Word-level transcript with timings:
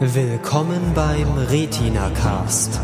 Willkommen 0.00 0.94
beim 0.94 1.26
Retina 1.50 2.08
Cast. 2.10 2.80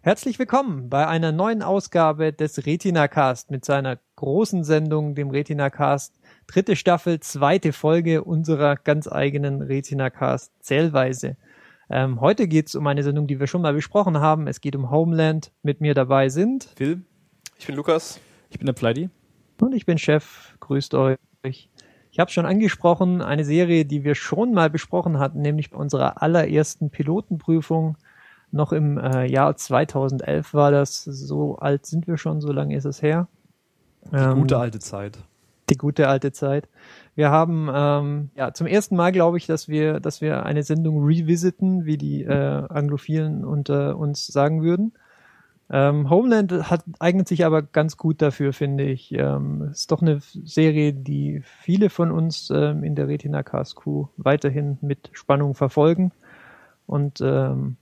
Herzlich 0.00 0.40
willkommen 0.40 0.90
bei 0.90 1.06
einer 1.06 1.30
neuen 1.30 1.62
Ausgabe 1.62 2.32
des 2.32 2.66
Retina 2.66 3.06
Cast 3.06 3.52
mit 3.52 3.64
seiner 3.64 4.00
großen 4.16 4.64
Sendung, 4.64 5.14
dem 5.14 5.30
Retina 5.30 5.70
Cast. 5.70 6.18
Dritte 6.48 6.74
Staffel, 6.74 7.20
zweite 7.20 7.72
Folge 7.72 8.24
unserer 8.24 8.74
ganz 8.74 9.06
eigenen 9.06 9.62
Retina 9.62 10.10
Cast 10.10 10.50
Zählweise. 10.58 11.36
Ähm, 11.88 12.20
heute 12.20 12.48
geht 12.48 12.66
es 12.66 12.74
um 12.74 12.88
eine 12.88 13.04
Sendung, 13.04 13.28
die 13.28 13.38
wir 13.38 13.46
schon 13.46 13.62
mal 13.62 13.72
besprochen 13.72 14.18
haben. 14.18 14.48
Es 14.48 14.60
geht 14.60 14.74
um 14.74 14.90
Homeland. 14.90 15.52
Mit 15.62 15.80
mir 15.80 15.94
dabei 15.94 16.28
sind 16.28 16.64
Phil. 16.74 17.02
Ich 17.56 17.68
bin 17.68 17.76
Lukas. 17.76 18.18
Ich 18.50 18.58
bin 18.58 18.66
der 18.66 18.72
Pleidi. 18.72 19.10
Und 19.60 19.74
ich 19.74 19.86
bin 19.86 19.98
Chef. 19.98 20.56
Grüßt 20.60 20.94
euch. 20.94 21.18
Ich 21.42 22.18
habe 22.18 22.30
schon 22.30 22.46
angesprochen, 22.46 23.22
eine 23.22 23.44
Serie, 23.44 23.84
die 23.84 24.04
wir 24.04 24.14
schon 24.14 24.52
mal 24.52 24.70
besprochen 24.70 25.18
hatten, 25.18 25.42
nämlich 25.42 25.70
bei 25.70 25.78
unserer 25.78 26.22
allerersten 26.22 26.90
Pilotenprüfung. 26.90 27.96
Noch 28.52 28.72
im 28.72 28.98
äh, 28.98 29.26
Jahr 29.26 29.56
2011 29.56 30.54
war 30.54 30.70
das. 30.70 31.02
So 31.02 31.56
alt 31.56 31.86
sind 31.86 32.06
wir 32.06 32.16
schon, 32.16 32.40
so 32.40 32.52
lange 32.52 32.76
ist 32.76 32.84
es 32.84 33.02
her. 33.02 33.26
Die 34.12 34.16
ähm, 34.16 34.40
gute 34.42 34.58
alte 34.58 34.78
Zeit. 34.78 35.18
Die 35.70 35.76
gute 35.76 36.08
alte 36.08 36.30
Zeit. 36.30 36.68
Wir 37.16 37.30
haben 37.30 37.68
ähm, 37.74 38.30
ja 38.36 38.52
zum 38.52 38.66
ersten 38.66 38.96
Mal, 38.96 39.10
glaube 39.10 39.38
ich, 39.38 39.46
dass 39.46 39.66
wir, 39.66 39.98
dass 39.98 40.20
wir 40.20 40.46
eine 40.46 40.62
Sendung 40.62 41.04
revisiten, 41.04 41.84
wie 41.84 41.96
die 41.96 42.22
äh, 42.22 42.62
Anglophilen 42.68 43.44
unter 43.44 43.96
uns 43.96 44.26
sagen 44.26 44.62
würden. 44.62 44.92
Ähm, 45.70 46.10
Homeland 46.10 46.52
hat, 46.70 46.84
eignet 46.98 47.26
sich 47.26 47.44
aber 47.44 47.62
ganz 47.62 47.96
gut 47.96 48.20
dafür, 48.20 48.52
finde 48.52 48.84
ich. 48.84 49.12
Ähm, 49.12 49.68
ist 49.70 49.90
doch 49.90 50.02
eine 50.02 50.20
Serie, 50.20 50.92
die 50.92 51.42
viele 51.42 51.88
von 51.88 52.10
uns 52.10 52.50
ähm, 52.50 52.84
in 52.84 52.94
der 52.94 53.08
Retina 53.08 53.42
Cast 53.42 53.76
Crew 53.76 54.06
weiterhin 54.16 54.78
mit 54.82 55.10
Spannung 55.12 55.54
verfolgen. 55.54 56.12
Und 56.86 57.20
ähm, 57.22 57.76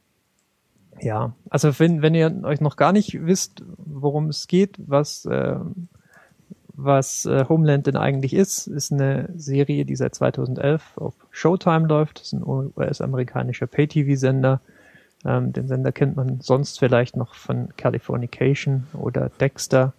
ja, 1.00 1.34
also 1.50 1.78
wenn, 1.80 2.02
wenn 2.02 2.14
ihr 2.14 2.44
euch 2.44 2.60
noch 2.60 2.76
gar 2.76 2.92
nicht 2.92 3.26
wisst, 3.26 3.64
worum 3.76 4.28
es 4.28 4.46
geht, 4.46 4.76
was, 4.78 5.24
äh, 5.24 5.56
was 6.68 7.26
äh, 7.26 7.46
Homeland 7.48 7.88
denn 7.88 7.96
eigentlich 7.96 8.32
ist, 8.32 8.68
ist 8.68 8.92
eine 8.92 9.28
Serie, 9.34 9.84
die 9.84 9.96
seit 9.96 10.14
2011 10.14 10.98
auf 10.98 11.14
Showtime 11.30 11.88
läuft. 11.88 12.20
Das 12.20 12.26
ist 12.28 12.34
ein 12.34 12.44
US-amerikanischer 12.44 13.66
Pay-TV-Sender 13.66 14.60
ähm, 15.24 15.52
den 15.52 15.68
Sender 15.68 15.92
kennt 15.92 16.16
man 16.16 16.40
sonst 16.40 16.78
vielleicht 16.78 17.16
noch 17.16 17.34
von 17.34 17.68
Californication 17.76 18.86
oder 18.94 19.30
Dexter. 19.40 19.92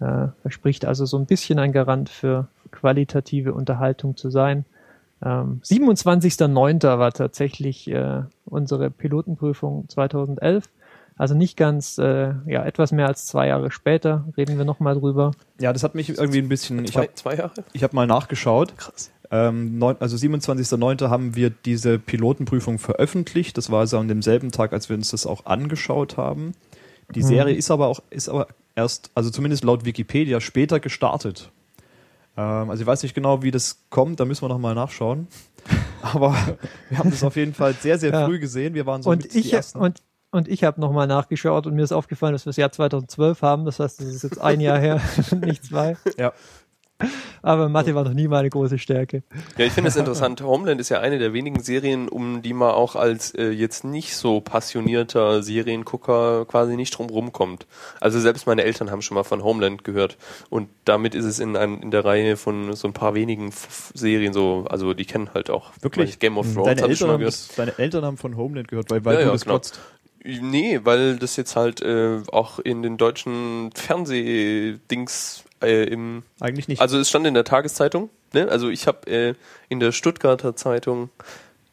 Äh, 0.00 0.28
verspricht 0.42 0.84
also 0.84 1.06
so 1.06 1.16
ein 1.18 1.26
bisschen 1.26 1.58
ein 1.58 1.72
Garant 1.72 2.08
für 2.08 2.48
qualitative 2.70 3.54
Unterhaltung 3.54 4.16
zu 4.16 4.30
sein. 4.30 4.64
Ähm, 5.24 5.60
27.09. 5.64 6.98
war 6.98 7.12
tatsächlich 7.12 7.88
äh, 7.90 8.22
unsere 8.44 8.90
Pilotenprüfung 8.90 9.88
2011. 9.88 10.68
Also 11.16 11.34
nicht 11.36 11.56
ganz, 11.56 11.96
äh, 11.98 12.34
ja, 12.46 12.64
etwas 12.64 12.90
mehr 12.90 13.06
als 13.06 13.26
zwei 13.26 13.46
Jahre 13.46 13.70
später 13.70 14.24
reden 14.36 14.58
wir 14.58 14.64
nochmal 14.64 14.96
drüber. 14.96 15.30
Ja, 15.60 15.72
das 15.72 15.84
hat 15.84 15.94
mich 15.94 16.08
irgendwie 16.08 16.38
ein 16.38 16.48
bisschen. 16.48 16.84
Zwei, 16.86 17.04
ich 17.04 17.14
zwei 17.14 17.36
Jahre? 17.36 17.52
Ich 17.72 17.84
habe 17.84 17.94
mal 17.94 18.08
nachgeschaut. 18.08 18.76
Krass. 18.76 19.12
Ähm, 19.30 19.78
neun, 19.78 19.96
also 20.00 20.16
27.09. 20.16 21.08
haben 21.08 21.34
wir 21.34 21.50
diese 21.50 21.98
Pilotenprüfung 21.98 22.78
veröffentlicht. 22.78 23.56
Das 23.56 23.70
war 23.70 23.80
also 23.80 23.98
an 23.98 24.08
demselben 24.08 24.50
Tag, 24.50 24.72
als 24.72 24.88
wir 24.88 24.96
uns 24.96 25.10
das 25.10 25.26
auch 25.26 25.46
angeschaut 25.46 26.16
haben. 26.16 26.52
Die 27.14 27.22
mhm. 27.22 27.26
Serie 27.26 27.54
ist 27.54 27.70
aber 27.70 27.88
auch, 27.88 28.00
ist 28.10 28.28
aber 28.28 28.48
erst, 28.74 29.10
also 29.14 29.30
zumindest 29.30 29.64
laut 29.64 29.84
Wikipedia, 29.84 30.40
später 30.40 30.80
gestartet. 30.80 31.50
Ähm, 32.36 32.70
also 32.70 32.82
ich 32.82 32.86
weiß 32.86 33.02
nicht 33.02 33.14
genau, 33.14 33.42
wie 33.42 33.50
das 33.50 33.84
kommt, 33.90 34.20
da 34.20 34.24
müssen 34.24 34.42
wir 34.42 34.48
nochmal 34.48 34.74
nachschauen. 34.74 35.28
aber 36.02 36.36
wir 36.90 36.98
haben 36.98 37.10
das 37.10 37.22
auf 37.22 37.36
jeden 37.36 37.54
Fall 37.54 37.74
sehr, 37.74 37.98
sehr 37.98 38.12
ja. 38.12 38.26
früh 38.26 38.38
gesehen. 38.38 38.74
Wir 38.74 38.86
waren 38.86 39.02
so 39.02 39.10
und 39.10 39.22
mit 39.22 39.34
ich, 39.34 39.50
die 39.50 39.52
ersten. 39.52 39.78
Und 39.78 40.02
und 40.34 40.48
ich 40.48 40.64
habe 40.64 40.80
nochmal 40.80 41.06
nachgeschaut 41.06 41.68
und 41.68 41.76
mir 41.76 41.84
ist 41.84 41.92
aufgefallen, 41.92 42.32
dass 42.32 42.44
wir 42.44 42.50
das 42.50 42.56
Jahr 42.56 42.72
2012 42.72 43.40
haben. 43.40 43.64
Das 43.66 43.78
heißt, 43.78 44.00
das 44.00 44.08
ist 44.08 44.24
jetzt 44.24 44.40
ein 44.40 44.58
Jahr 44.58 44.80
her, 44.80 45.00
nicht 45.40 45.64
zwei. 45.64 45.96
Ja. 46.18 46.32
Aber 47.42 47.68
Mathe 47.68 47.94
war 47.94 48.04
noch 48.04 48.14
nie 48.14 48.28
meine 48.28 48.48
große 48.48 48.78
Stärke. 48.78 49.22
Ja, 49.58 49.66
ich 49.66 49.72
finde 49.72 49.88
es 49.88 49.96
interessant. 49.96 50.40
Homeland 50.42 50.80
ist 50.80 50.88
ja 50.88 51.00
eine 51.00 51.18
der 51.18 51.32
wenigen 51.32 51.62
Serien, 51.62 52.08
um 52.08 52.42
die 52.42 52.52
man 52.52 52.70
auch 52.70 52.96
als 52.96 53.34
äh, 53.34 53.50
jetzt 53.50 53.84
nicht 53.84 54.16
so 54.16 54.40
passionierter 54.40 55.42
Seriengucker 55.42 56.46
quasi 56.46 56.76
nicht 56.76 56.96
drum 56.96 57.32
kommt. 57.32 57.66
Also 58.00 58.18
selbst 58.20 58.46
meine 58.46 58.64
Eltern 58.64 58.90
haben 58.90 59.02
schon 59.02 59.14
mal 59.14 59.24
von 59.24 59.42
Homeland 59.44 59.84
gehört. 59.84 60.16
Und 60.50 60.68
damit 60.84 61.14
ist 61.14 61.24
es 61.24 61.38
in, 61.38 61.56
ein, 61.56 61.80
in 61.82 61.90
der 61.90 62.04
Reihe 62.04 62.36
von 62.36 62.74
so 62.74 62.88
ein 62.88 62.94
paar 62.94 63.14
wenigen 63.14 63.48
F 63.48 63.92
Serien 63.94 64.32
so, 64.32 64.64
also 64.68 64.94
die 64.94 65.04
kennen 65.04 65.30
halt 65.34 65.50
auch. 65.50 65.72
Wirklich? 65.80 66.18
Game 66.18 66.38
of 66.38 66.52
Thrones 66.52 66.76
deine 66.76 66.88
Eltern, 66.88 67.10
haben 67.10 67.24
das, 67.24 67.48
deine 67.56 67.78
Eltern 67.78 68.04
haben 68.04 68.16
von 68.16 68.36
Homeland 68.36 68.68
gehört, 68.68 68.90
weil, 68.90 69.04
weil 69.04 69.14
ja, 69.14 69.20
du 69.20 69.26
ja, 69.26 69.32
das 69.32 69.44
genau. 69.44 69.60
Nee, 70.24 70.80
weil 70.84 71.18
das 71.18 71.36
jetzt 71.36 71.54
halt 71.54 71.82
äh, 71.82 72.22
auch 72.32 72.58
in 72.58 72.82
den 72.82 72.96
deutschen 72.96 73.70
Fernsehdings 73.74 75.44
äh, 75.66 75.84
im 75.84 76.22
eigentlich 76.40 76.68
nicht. 76.68 76.80
Also 76.80 76.98
es 76.98 77.08
stand 77.08 77.26
in 77.26 77.34
der 77.34 77.44
Tageszeitung. 77.44 78.10
Ne? 78.32 78.48
Also 78.48 78.68
ich 78.68 78.86
habe 78.86 79.06
äh, 79.10 79.34
in 79.68 79.80
der 79.80 79.92
Stuttgarter 79.92 80.56
Zeitung 80.56 81.10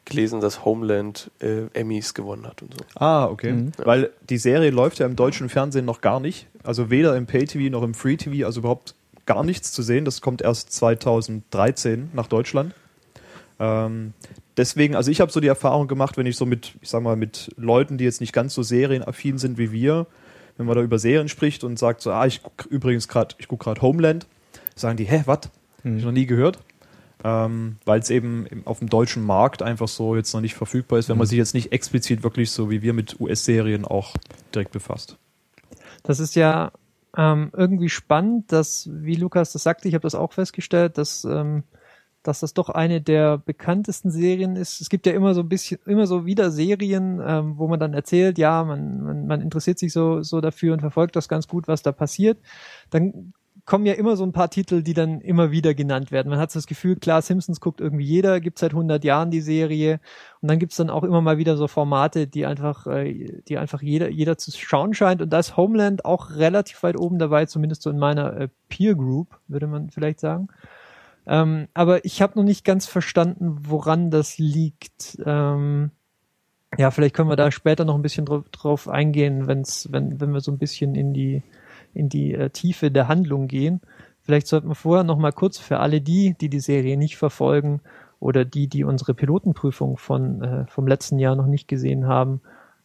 gelesen, 0.04 0.40
dass 0.40 0.64
Homeland 0.64 1.30
äh, 1.40 1.66
Emmys 1.74 2.14
gewonnen 2.14 2.46
hat 2.46 2.62
und 2.62 2.74
so. 2.74 2.84
Ah, 2.94 3.26
okay. 3.26 3.52
Mhm. 3.52 3.72
Ja. 3.78 3.86
Weil 3.86 4.10
die 4.28 4.38
Serie 4.38 4.70
läuft 4.70 4.98
ja 4.98 5.06
im 5.06 5.16
deutschen 5.16 5.48
Fernsehen 5.48 5.84
noch 5.84 6.00
gar 6.00 6.20
nicht. 6.20 6.46
Also 6.64 6.90
weder 6.90 7.16
im 7.16 7.26
Pay-TV 7.26 7.70
noch 7.70 7.82
im 7.82 7.94
Free-TV, 7.94 8.46
also 8.46 8.60
überhaupt 8.60 8.94
gar 9.26 9.44
nichts 9.44 9.72
zu 9.72 9.82
sehen. 9.82 10.04
Das 10.04 10.20
kommt 10.20 10.42
erst 10.42 10.72
2013 10.72 12.10
nach 12.12 12.26
Deutschland. 12.26 12.74
Ähm, 13.60 14.12
deswegen, 14.56 14.96
also 14.96 15.10
ich 15.10 15.20
habe 15.20 15.30
so 15.30 15.40
die 15.40 15.46
Erfahrung 15.46 15.86
gemacht, 15.86 16.16
wenn 16.16 16.26
ich 16.26 16.36
so 16.36 16.46
mit, 16.46 16.74
ich 16.80 16.90
sag 16.90 17.02
mal, 17.02 17.16
mit 17.16 17.52
Leuten, 17.56 17.98
die 17.98 18.04
jetzt 18.04 18.20
nicht 18.20 18.32
ganz 18.32 18.54
so 18.54 18.62
serienaffin 18.62 19.38
sind 19.38 19.58
wie 19.58 19.70
wir, 19.70 20.06
wenn 20.62 20.66
man 20.68 20.76
da 20.76 20.82
über 20.82 20.98
Serien 20.98 21.28
spricht 21.28 21.64
und 21.64 21.78
sagt 21.78 22.00
so, 22.00 22.12
ah, 22.12 22.26
ich 22.26 22.42
guck 22.42 22.66
übrigens 22.66 23.08
gerade, 23.08 23.34
ich 23.38 23.48
gucke 23.48 23.64
gerade 23.64 23.82
Homeland, 23.82 24.26
sagen 24.74 24.96
die, 24.96 25.04
hä, 25.04 25.22
was? 25.26 25.50
Hm. 25.82 25.98
Ich 25.98 26.04
noch 26.04 26.12
nie 26.12 26.26
gehört. 26.26 26.58
Ähm, 27.24 27.76
Weil 27.84 28.00
es 28.00 28.10
eben 28.10 28.46
auf 28.64 28.80
dem 28.80 28.88
deutschen 28.88 29.24
Markt 29.24 29.62
einfach 29.62 29.88
so 29.88 30.16
jetzt 30.16 30.32
noch 30.34 30.40
nicht 30.40 30.54
verfügbar 30.54 30.98
ist, 30.98 31.08
wenn 31.08 31.16
man 31.16 31.26
hm. 31.26 31.30
sich 31.30 31.38
jetzt 31.38 31.54
nicht 31.54 31.72
explizit 31.72 32.22
wirklich 32.22 32.50
so 32.50 32.70
wie 32.70 32.82
wir 32.82 32.92
mit 32.92 33.20
US-Serien 33.20 33.84
auch 33.84 34.14
direkt 34.54 34.72
befasst. 34.72 35.18
Das 36.02 36.18
ist 36.18 36.34
ja 36.34 36.72
ähm, 37.16 37.50
irgendwie 37.52 37.88
spannend, 37.88 38.50
dass, 38.50 38.88
wie 38.90 39.14
Lukas 39.16 39.52
das 39.52 39.62
sagte, 39.62 39.88
ich 39.88 39.94
habe 39.94 40.02
das 40.02 40.14
auch 40.14 40.32
festgestellt, 40.32 40.98
dass 40.98 41.24
ähm, 41.24 41.64
dass 42.22 42.40
das 42.40 42.54
doch 42.54 42.68
eine 42.68 43.00
der 43.00 43.38
bekanntesten 43.38 44.10
Serien 44.10 44.56
ist. 44.56 44.80
Es 44.80 44.88
gibt 44.88 45.06
ja 45.06 45.12
immer 45.12 45.34
so 45.34 45.40
ein 45.40 45.48
bisschen, 45.48 45.78
immer 45.86 46.06
so 46.06 46.24
wieder 46.24 46.50
Serien, 46.50 47.20
ähm, 47.24 47.58
wo 47.58 47.68
man 47.68 47.80
dann 47.80 47.94
erzählt, 47.94 48.38
ja, 48.38 48.64
man, 48.64 49.02
man, 49.02 49.26
man 49.26 49.40
interessiert 49.40 49.78
sich 49.78 49.92
so, 49.92 50.22
so 50.22 50.40
dafür 50.40 50.72
und 50.72 50.80
verfolgt 50.80 51.16
das 51.16 51.28
ganz 51.28 51.48
gut, 51.48 51.68
was 51.68 51.82
da 51.82 51.92
passiert. 51.92 52.38
Dann 52.90 53.32
kommen 53.64 53.86
ja 53.86 53.94
immer 53.94 54.16
so 54.16 54.24
ein 54.24 54.32
paar 54.32 54.50
Titel, 54.50 54.82
die 54.82 54.94
dann 54.94 55.20
immer 55.20 55.50
wieder 55.50 55.74
genannt 55.74 56.10
werden. 56.10 56.30
Man 56.30 56.38
hat 56.38 56.50
so 56.50 56.58
das 56.58 56.66
Gefühl, 56.66 56.96
klar, 56.96 57.22
Simpsons 57.22 57.60
guckt 57.60 57.80
irgendwie 57.80 58.04
jeder, 58.04 58.40
gibt 58.40 58.58
seit 58.58 58.72
100 58.72 59.04
Jahren 59.04 59.30
die 59.30 59.40
Serie 59.40 60.00
und 60.40 60.50
dann 60.50 60.58
gibt's 60.58 60.76
dann 60.76 60.90
auch 60.90 61.04
immer 61.04 61.20
mal 61.20 61.38
wieder 61.38 61.56
so 61.56 61.68
Formate, 61.68 62.26
die 62.26 62.44
einfach, 62.44 62.86
äh, 62.86 63.42
die 63.48 63.58
einfach 63.58 63.80
jeder, 63.80 64.10
jeder 64.10 64.36
zu 64.36 64.50
schauen 64.50 64.94
scheint 64.94 65.22
und 65.22 65.32
da 65.32 65.38
ist 65.38 65.56
Homeland 65.56 66.04
auch 66.04 66.30
relativ 66.36 66.82
weit 66.82 66.98
oben 66.98 67.18
dabei, 67.18 67.46
zumindest 67.46 67.82
so 67.82 67.90
in 67.90 67.98
meiner 67.98 68.36
äh, 68.36 68.48
Peer 68.68 68.96
Group, 68.96 69.38
würde 69.46 69.68
man 69.68 69.90
vielleicht 69.90 70.18
sagen. 70.18 70.48
Ähm, 71.26 71.68
aber 71.74 72.04
ich 72.04 72.20
habe 72.20 72.38
noch 72.38 72.44
nicht 72.44 72.64
ganz 72.64 72.86
verstanden, 72.86 73.58
woran 73.68 74.10
das 74.10 74.38
liegt. 74.38 75.18
Ähm, 75.24 75.90
ja, 76.78 76.90
vielleicht 76.90 77.14
können 77.14 77.28
wir 77.28 77.36
da 77.36 77.50
später 77.50 77.84
noch 77.84 77.94
ein 77.94 78.02
bisschen 78.02 78.24
drauf, 78.24 78.48
drauf 78.50 78.88
eingehen, 78.88 79.46
wenn's, 79.46 79.88
wenn, 79.92 80.20
wenn 80.20 80.32
wir 80.32 80.40
so 80.40 80.50
ein 80.50 80.58
bisschen 80.58 80.94
in 80.94 81.12
die, 81.12 81.42
in 81.94 82.08
die 82.08 82.34
äh, 82.34 82.50
Tiefe 82.50 82.90
der 82.90 83.08
Handlung 83.08 83.46
gehen. 83.46 83.80
Vielleicht 84.22 84.46
sollten 84.46 84.68
wir 84.68 84.74
vorher 84.74 85.04
noch 85.04 85.18
mal 85.18 85.32
kurz 85.32 85.58
für 85.58 85.80
alle 85.80 86.00
die, 86.00 86.34
die 86.40 86.48
die 86.48 86.60
Serie 86.60 86.96
nicht 86.96 87.16
verfolgen 87.16 87.80
oder 88.20 88.44
die, 88.44 88.68
die 88.68 88.84
unsere 88.84 89.14
Pilotenprüfung 89.14 89.98
von, 89.98 90.42
äh, 90.42 90.66
vom 90.66 90.86
letzten 90.86 91.18
Jahr 91.18 91.34
noch 91.36 91.46
nicht 91.46 91.68
gesehen 91.68 92.06
haben, 92.06 92.40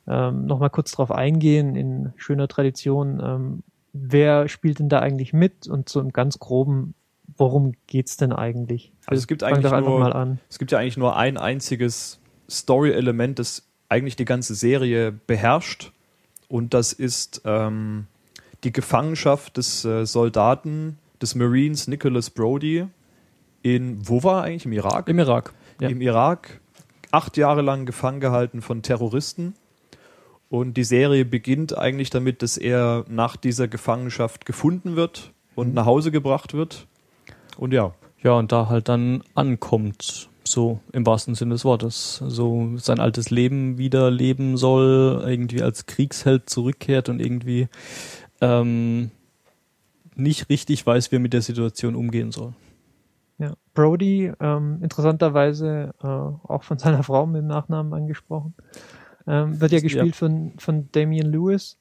ähm, 0.07 0.45
noch 0.45 0.60
mal 0.60 0.69
kurz 0.69 0.92
drauf 0.92 1.12
eingehen 1.12 1.75
in 1.75 2.12
schöner 2.18 2.48
Tradition. 2.48 3.22
Ähm, 3.24 3.63
wer 3.94 4.48
spielt 4.48 4.80
denn 4.80 4.90
da 4.90 5.00
eigentlich 5.00 5.33
mit 5.33 5.68
und 5.68 5.90
so 5.90 6.00
im 6.00 6.12
ganz 6.12 6.40
groben 6.40 6.95
worum 7.35 7.74
geht's 7.88 8.18
denn 8.18 8.31
eigentlich? 8.31 8.91
Also 9.06 9.19
es 9.19 9.27
gibt 9.27 9.44
eigentlich 9.44 9.71
nur, 9.71 10.38
es 10.50 10.59
gibt 10.59 10.71
ja 10.71 10.79
eigentlich 10.79 10.97
nur 10.97 11.15
ein 11.15 11.38
einziges 11.38 12.19
Story-Element, 12.50 13.39
das 13.39 13.68
eigentlich 13.89 14.15
die 14.15 14.25
ganze 14.25 14.56
Serie 14.56 15.12
beherrscht 15.12 15.91
und 16.47 16.74
das 16.74 16.94
ist 16.94 17.41
ähm, 17.45 18.07
die 18.63 18.71
Gefangenschaft 18.71 19.57
des 19.57 19.85
äh, 19.85 20.06
Soldaten 20.06 20.97
des 21.21 21.35
Marines 21.35 21.88
Nicholas 21.88 22.29
Brody 22.29 22.88
in 23.62 24.07
wo 24.07 24.23
war 24.23 24.41
er 24.41 24.44
eigentlich 24.44 24.65
im 24.65 24.71
Irak? 24.71 25.09
Im 25.09 25.19
Irak. 25.19 25.53
Ja. 25.81 25.89
Im 25.89 26.01
Irak 26.01 26.62
acht 27.12 27.38
Jahre 27.38 27.62
lang 27.62 27.85
gefangen 27.85 28.19
gehalten 28.19 28.62
von 28.62 28.81
Terroristen. 28.81 29.56
Und 30.50 30.75
die 30.77 30.85
Serie 30.85 31.25
beginnt 31.25 31.77
eigentlich 31.77 32.09
damit, 32.09 32.41
dass 32.41 32.57
er 32.57 33.03
nach 33.09 33.35
dieser 33.35 33.68
Gefangenschaft 33.68 34.45
gefunden 34.45 34.95
wird 34.95 35.33
und 35.56 35.69
mhm. 35.69 35.73
nach 35.73 35.85
Hause 35.85 36.12
gebracht 36.12 36.53
wird 36.53 36.88
Und 37.57 37.74
ja, 37.74 37.94
Ja, 38.24 38.33
und 38.33 38.51
da 38.51 38.68
halt 38.69 38.89
dann 38.89 39.24
ankommt, 39.36 40.30
so 40.44 40.80
im 40.92 41.06
wahrsten 41.06 41.36
Sinne 41.36 41.54
des 41.56 41.65
Wortes. 41.65 42.24
So 42.27 42.77
sein 42.77 43.00
altes 43.00 43.30
Leben 43.30 43.77
wieder 43.77 44.09
leben 44.09 44.57
soll, 44.57 45.24
irgendwie 45.25 45.62
als 45.62 45.86
Kriegsheld 45.86 46.50
zurückkehrt 46.50 47.09
und 47.09 47.19
irgendwie 47.19 47.68
ähm, 48.42 49.12
nicht 50.15 50.50
richtig 50.50 50.86
weiß, 50.86 51.12
wie 51.12 51.18
er 51.18 51.19
mit 51.19 51.33
der 51.33 51.42
Situation 51.42 51.95
umgehen 51.95 52.31
soll. 52.31 52.54
Ja. 53.39 53.54
Brody, 53.75 54.31
ähm, 54.39 54.80
interessanterweise 54.81 55.94
äh, 56.01 56.07
auch 56.07 56.63
von 56.63 56.80
seiner 56.80 57.04
Frau 57.04 57.27
mit 57.27 57.42
dem 57.42 57.48
Nachnamen 57.48 57.94
angesprochen, 57.94 58.56
ähm, 59.27 59.59
wird 59.62 59.71
ja 59.71 59.77
Ja. 59.77 59.83
gespielt 59.83 60.15
von, 60.15 60.54
von 60.57 60.89
Damian 60.92 61.31
Lewis. 61.31 61.77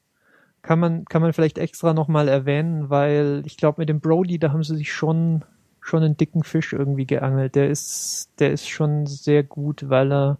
Kann 0.61 0.79
man, 0.79 1.05
kann 1.05 1.21
man 1.21 1.33
vielleicht 1.33 1.57
extra 1.57 1.93
nochmal 1.93 2.27
erwähnen, 2.27 2.89
weil 2.89 3.41
ich 3.45 3.57
glaube, 3.57 3.81
mit 3.81 3.89
dem 3.89 4.01
Brody, 4.01 4.37
da 4.37 4.51
haben 4.51 4.63
sie 4.63 4.75
sich 4.75 4.91
schon, 4.91 5.45
schon 5.87 6.03
einen 6.03 6.17
dicken 6.17 6.43
Fisch 6.43 6.73
irgendwie 6.73 7.05
geangelt. 7.05 7.55
Der 7.55 7.69
ist, 7.69 8.29
der 8.39 8.51
ist 8.51 8.67
schon 8.67 9.05
sehr 9.05 9.43
gut, 9.43 9.89
weil 9.89 10.11
er, 10.11 10.37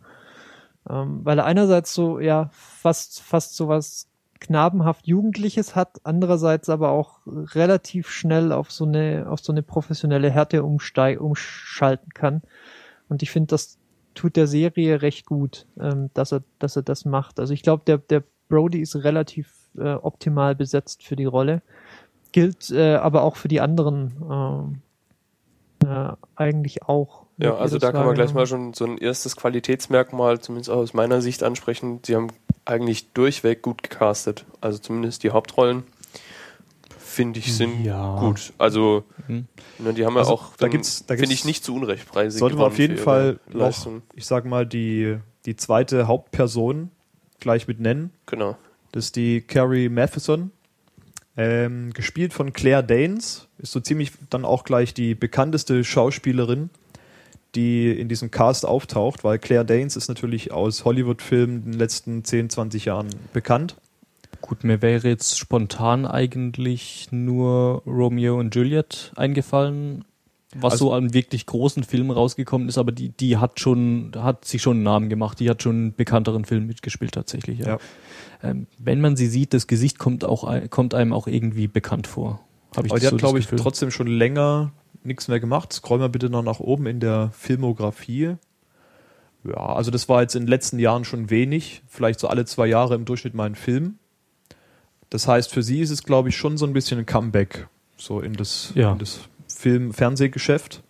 ähm, 0.90 1.22
weil 1.24 1.40
er 1.40 1.46
einerseits 1.46 1.94
so, 1.94 2.20
ja, 2.20 2.50
fast, 2.52 3.22
fast 3.22 3.56
so 3.56 3.68
was 3.68 4.10
knabenhaft 4.40 5.08
Jugendliches 5.08 5.76
hat, 5.76 6.02
andererseits 6.04 6.70
aber 6.70 6.92
auch 6.92 7.20
relativ 7.26 8.10
schnell 8.10 8.52
auf 8.52 8.72
so 8.72 8.86
eine, 8.86 9.26
auf 9.30 9.40
so 9.40 9.52
eine 9.52 9.64
professionelle 9.64 10.30
Härte 10.30 10.64
umsteig, 10.64 11.20
umschalten 11.20 12.14
kann. 12.14 12.42
Und 13.10 13.24
ich 13.24 13.32
finde, 13.32 13.48
das 13.48 13.80
tut 14.14 14.36
der 14.36 14.48
Serie 14.48 15.02
recht 15.02 15.26
gut, 15.26 15.66
ähm, 15.80 16.10
dass 16.14 16.34
er, 16.34 16.44
dass 16.60 16.76
er 16.76 16.84
das 16.84 17.06
macht. 17.06 17.40
Also 17.40 17.54
ich 17.54 17.64
glaube, 17.64 17.84
der, 17.88 18.00
der 18.00 18.24
Brody 18.50 18.80
ist 18.82 18.96
relativ 18.98 19.54
äh, 19.78 19.94
optimal 19.94 20.56
besetzt 20.56 21.04
für 21.04 21.16
die 21.16 21.26
Rolle. 21.26 21.62
Gilt 22.34 22.70
äh, 22.70 22.96
aber 22.96 23.24
auch 23.24 23.38
für 23.38 23.48
die 23.48 23.62
anderen 23.62 24.14
ähm, 24.30 24.82
äh, 25.86 26.10
eigentlich 26.36 26.84
auch. 26.84 27.26
Ja, 27.38 27.56
also 27.56 27.78
da 27.78 27.92
kann 27.92 28.06
man 28.06 28.16
gleich 28.16 28.34
mal 28.34 28.48
schon 28.48 28.74
so 28.74 28.86
ein 28.86 28.98
erstes 28.98 29.36
Qualitätsmerkmal, 29.36 30.40
zumindest 30.40 30.70
aus 30.72 30.94
meiner 30.94 31.22
Sicht 31.22 31.44
ansprechen. 31.44 32.00
Sie 32.06 32.16
haben 32.16 32.28
eigentlich 32.66 33.12
durchweg 33.14 33.62
gut 33.62 33.84
gecastet. 33.84 34.46
Also 34.60 34.80
zumindest 34.80 35.24
die 35.24 35.30
Hauptrollen, 35.30 35.84
finde 36.98 37.40
ich, 37.40 37.56
sind 37.56 37.84
Ja. 37.84 38.20
gut. 38.20 38.54
Also, 38.58 39.04
Mhm. 39.28 39.46
ne, 39.80 39.94
die 39.94 40.06
haben 40.06 40.14
ja 40.16 40.20
Also, 40.22 40.34
auch, 40.34 40.56
da 40.58 40.68
gibt's- 40.68 41.06
da 41.06 41.16
finde 41.16 41.34
ich, 41.34 41.46
nicht 41.46 41.64
zu 41.64 41.76
Unrecht 41.76 42.08
Preise 42.08 42.38
sollte 42.40 42.56
man 42.58 42.66
auf 42.68 42.78
jeden 42.80 42.98
Fall 42.98 43.40
noch, 43.54 43.88
ich 44.16 44.26
sag 44.26 44.46
mal, 44.46 44.66
die, 44.66 45.18
die 45.46 45.56
zweite 45.56 46.08
Hauptperson 46.08 46.90
gleich 47.40 47.68
mit 47.68 47.80
nennen. 47.80 48.12
Genau. 48.26 48.58
Das 48.92 49.06
ist 49.06 49.16
die 49.16 49.42
Carrie 49.42 49.90
Matheson, 49.90 50.52
ähm, 51.38 51.94
gespielt 51.94 52.34
von 52.34 52.52
Claire 52.54 52.84
Danes. 52.84 53.48
Ist 53.60 53.72
so 53.72 53.80
ziemlich 53.80 54.12
dann 54.30 54.44
auch 54.46 54.64
gleich 54.64 54.94
die 54.94 55.16
bekannteste 55.16 55.84
Schauspielerin, 55.84 56.70
die 57.56 57.90
in 57.92 58.10
diesem 58.10 58.32
Cast 58.32 58.66
auftaucht, 58.66 59.24
weil 59.24 59.40
Claire 59.40 59.66
Danes 59.66 59.96
ist 59.96 60.08
natürlich 60.10 60.52
aus 60.52 60.84
Hollywood-Filmen 60.86 61.58
in 61.66 61.72
den 61.72 61.80
letzten 61.80 62.24
10, 62.24 62.50
20 62.50 62.86
Jahren 62.86 63.08
bekannt. 63.34 63.76
Gut, 64.42 64.64
mir 64.64 64.82
wäre 64.82 65.08
jetzt 65.08 65.38
spontan 65.40 66.06
eigentlich 66.06 67.08
nur 67.12 67.82
Romeo 67.86 68.40
und 68.40 68.54
Juliet 68.56 69.12
eingefallen, 69.16 70.06
was 70.56 70.74
Also- 70.74 70.86
so 70.88 70.94
an 70.94 71.14
wirklich 71.14 71.46
großen 71.46 71.84
Filmen 71.84 72.12
rausgekommen 72.12 72.70
ist, 72.70 72.78
aber 72.78 72.92
die, 72.92 73.10
die 73.10 73.38
hat 73.38 73.60
schon, 73.60 74.12
hat 74.16 74.46
sich 74.46 74.62
schon 74.62 74.78
einen 74.78 74.84
Namen 74.84 75.10
gemacht, 75.10 75.40
die 75.40 75.50
hat 75.50 75.64
schon 75.64 75.76
einen 75.76 75.96
bekannteren 75.96 76.46
Film 76.46 76.68
mitgespielt 76.68 77.14
tatsächlich. 77.14 77.60
Ja. 77.60 77.68
Ja. 77.68 77.80
Ähm, 78.44 78.68
wenn 78.78 79.02
man 79.02 79.16
sie 79.16 79.28
sieht, 79.28 79.54
das 79.54 79.68
Gesicht 79.68 79.98
kommt 80.00 80.24
auch 80.24 80.48
kommt 80.70 80.94
einem 80.94 81.14
auch 81.14 81.28
irgendwie 81.28 81.68
bekannt 81.68 82.08
vor. 82.08 82.40
Hab 82.76 82.86
ich 82.86 82.92
Aber 82.92 83.00
die 83.00 83.06
so 83.08 83.12
hat, 83.14 83.18
glaube 83.20 83.40
ich, 83.40 83.48
trotzdem 83.48 83.92
schon 83.92 84.08
länger 84.08 84.72
nichts 85.04 85.28
mehr 85.28 85.40
gemacht. 85.40 85.74
Scroll 85.74 86.00
mal 86.00 86.10
bitte 86.10 86.30
noch 86.30 86.44
nach 86.44 86.60
oben 86.60 86.86
in 86.86 87.00
der 87.00 87.32
Filmografie. 87.34 88.36
Ja, 89.44 89.54
also 89.76 89.92
das 89.92 90.10
war 90.10 90.22
jetzt 90.22 90.36
in 90.36 90.44
den 90.44 90.50
letzten 90.50 90.78
Jahren 90.80 91.06
schon 91.06 91.30
wenig. 91.30 91.82
Vielleicht 91.88 92.20
so 92.20 92.28
alle 92.28 92.46
zwei 92.46 92.68
Jahre 92.68 92.96
im 92.96 93.06
Durchschnitt 93.06 93.34
mal 93.34 93.46
ein 93.46 93.56
Film. 93.56 93.96
Das 95.10 95.28
heißt, 95.28 95.54
für 95.54 95.64
sie 95.64 95.80
ist 95.80 95.90
es, 95.90 96.04
glaube 96.04 96.30
ich, 96.30 96.36
schon 96.36 96.58
so 96.58 96.66
ein 96.66 96.74
bisschen 96.74 97.00
ein 97.00 97.06
Comeback 97.06 97.68
so 97.96 98.20
in 98.20 98.34
das, 98.34 98.72
Ja. 98.76 98.92
in 98.92 99.00
das 99.00 99.22
Film-Fernsehgeschäft. 99.48 100.84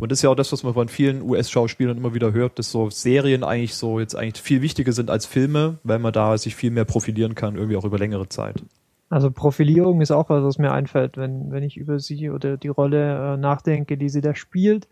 Und 0.00 0.12
das 0.12 0.18
ist 0.18 0.22
ja 0.22 0.30
auch 0.30 0.36
das, 0.36 0.52
was 0.52 0.62
man 0.62 0.74
von 0.74 0.88
vielen 0.88 1.22
US-Schauspielern 1.22 1.96
immer 1.96 2.14
wieder 2.14 2.32
hört, 2.32 2.58
dass 2.58 2.70
so 2.70 2.90
Serien 2.90 3.44
eigentlich 3.44 3.74
so 3.74 3.98
jetzt 3.98 4.14
eigentlich 4.14 4.42
viel 4.42 4.62
wichtiger 4.62 4.92
sind 4.92 5.10
als 5.10 5.26
Filme, 5.26 5.78
weil 5.84 5.98
man 5.98 6.12
da 6.12 6.36
sich 6.36 6.54
viel 6.54 6.70
mehr 6.70 6.84
profilieren 6.84 7.34
kann, 7.34 7.56
irgendwie 7.56 7.76
auch 7.76 7.84
über 7.84 7.98
längere 7.98 8.28
Zeit. 8.28 8.62
Also 9.08 9.30
Profilierung 9.30 10.00
ist 10.00 10.10
auch 10.10 10.28
was, 10.28 10.42
was 10.42 10.58
mir 10.58 10.72
einfällt, 10.72 11.16
wenn, 11.16 11.50
wenn 11.50 11.62
ich 11.62 11.76
über 11.76 11.98
sie 11.98 12.30
oder 12.30 12.56
die 12.56 12.68
Rolle 12.68 13.34
äh, 13.34 13.36
nachdenke, 13.36 13.96
die 13.96 14.08
sie 14.08 14.20
da 14.20 14.34
spielt. 14.34 14.88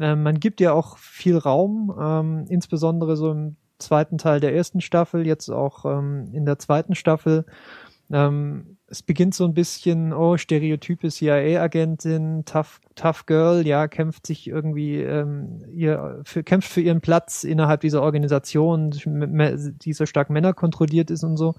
Ähm, 0.00 0.22
man 0.22 0.40
gibt 0.40 0.60
ja 0.60 0.72
auch 0.72 0.96
viel 0.96 1.36
Raum, 1.36 1.94
ähm, 2.00 2.46
insbesondere 2.48 3.16
so 3.16 3.30
im 3.30 3.56
zweiten 3.78 4.16
Teil 4.16 4.40
der 4.40 4.54
ersten 4.54 4.80
Staffel, 4.80 5.26
jetzt 5.26 5.50
auch 5.50 5.84
ähm, 5.84 6.30
in 6.32 6.46
der 6.46 6.58
zweiten 6.58 6.94
Staffel. 6.94 7.44
Ähm, 8.10 8.78
es 8.92 9.02
beginnt 9.02 9.34
so 9.34 9.46
ein 9.46 9.54
bisschen, 9.54 10.12
oh, 10.12 10.36
Stereotype 10.36 11.08
CIA-Agentin, 11.10 12.44
tough, 12.44 12.78
tough 12.94 13.24
Girl, 13.24 13.66
ja, 13.66 13.88
kämpft 13.88 14.26
sich 14.26 14.46
irgendwie, 14.46 14.96
ähm, 15.00 15.64
ihr, 15.74 16.20
für, 16.24 16.42
kämpft 16.44 16.68
für 16.68 16.82
ihren 16.82 17.00
Platz 17.00 17.42
innerhalb 17.42 17.80
dieser 17.80 18.02
Organisation, 18.02 18.90
die 18.90 19.92
so 19.94 20.04
stark 20.04 20.28
männerkontrolliert 20.28 21.10
ist 21.10 21.24
und 21.24 21.38
so. 21.38 21.54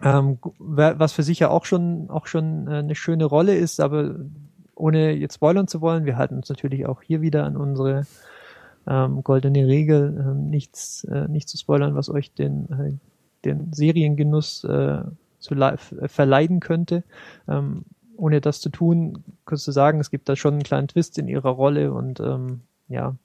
Ähm, 0.00 0.38
wa- 0.58 0.94
was 0.98 1.12
für 1.12 1.24
sich 1.24 1.40
ja 1.40 1.50
auch 1.50 1.64
schon 1.64 2.08
auch 2.10 2.26
schon 2.26 2.68
äh, 2.68 2.76
eine 2.78 2.94
schöne 2.94 3.24
Rolle 3.24 3.56
ist, 3.56 3.80
aber 3.80 4.14
ohne 4.76 5.12
jetzt 5.12 5.34
spoilern 5.36 5.68
zu 5.68 5.80
wollen, 5.80 6.04
wir 6.06 6.16
halten 6.16 6.36
uns 6.36 6.48
natürlich 6.48 6.86
auch 6.86 7.02
hier 7.02 7.20
wieder 7.20 7.44
an 7.44 7.56
unsere 7.56 8.06
ähm, 8.86 9.22
goldene 9.24 9.66
Regel, 9.66 10.16
ähm, 10.20 10.50
nichts 10.50 11.04
äh, 11.04 11.28
nicht 11.28 11.48
zu 11.48 11.56
spoilern, 11.58 11.94
was 11.94 12.08
euch 12.10 12.32
den 12.34 12.70
äh, 12.70 12.92
den 13.44 13.72
Seriengenuss 13.72 14.64
äh, 14.64 15.02
zu 15.42 15.54
äh, 15.54 15.76
verleiden 16.08 16.60
könnte. 16.60 17.04
Ähm, 17.48 17.84
ohne 18.16 18.40
das 18.40 18.60
zu 18.60 18.68
tun, 18.68 19.24
kannst 19.46 19.66
du 19.66 19.72
sagen, 19.72 20.00
es 20.00 20.10
gibt 20.10 20.28
da 20.28 20.36
schon 20.36 20.54
einen 20.54 20.62
kleinen 20.62 20.88
Twist 20.88 21.18
in 21.18 21.28
ihrer 21.28 21.50
Rolle 21.50 21.92
und 21.92 22.20
ähm, 22.20 22.60
ja, 22.88 23.16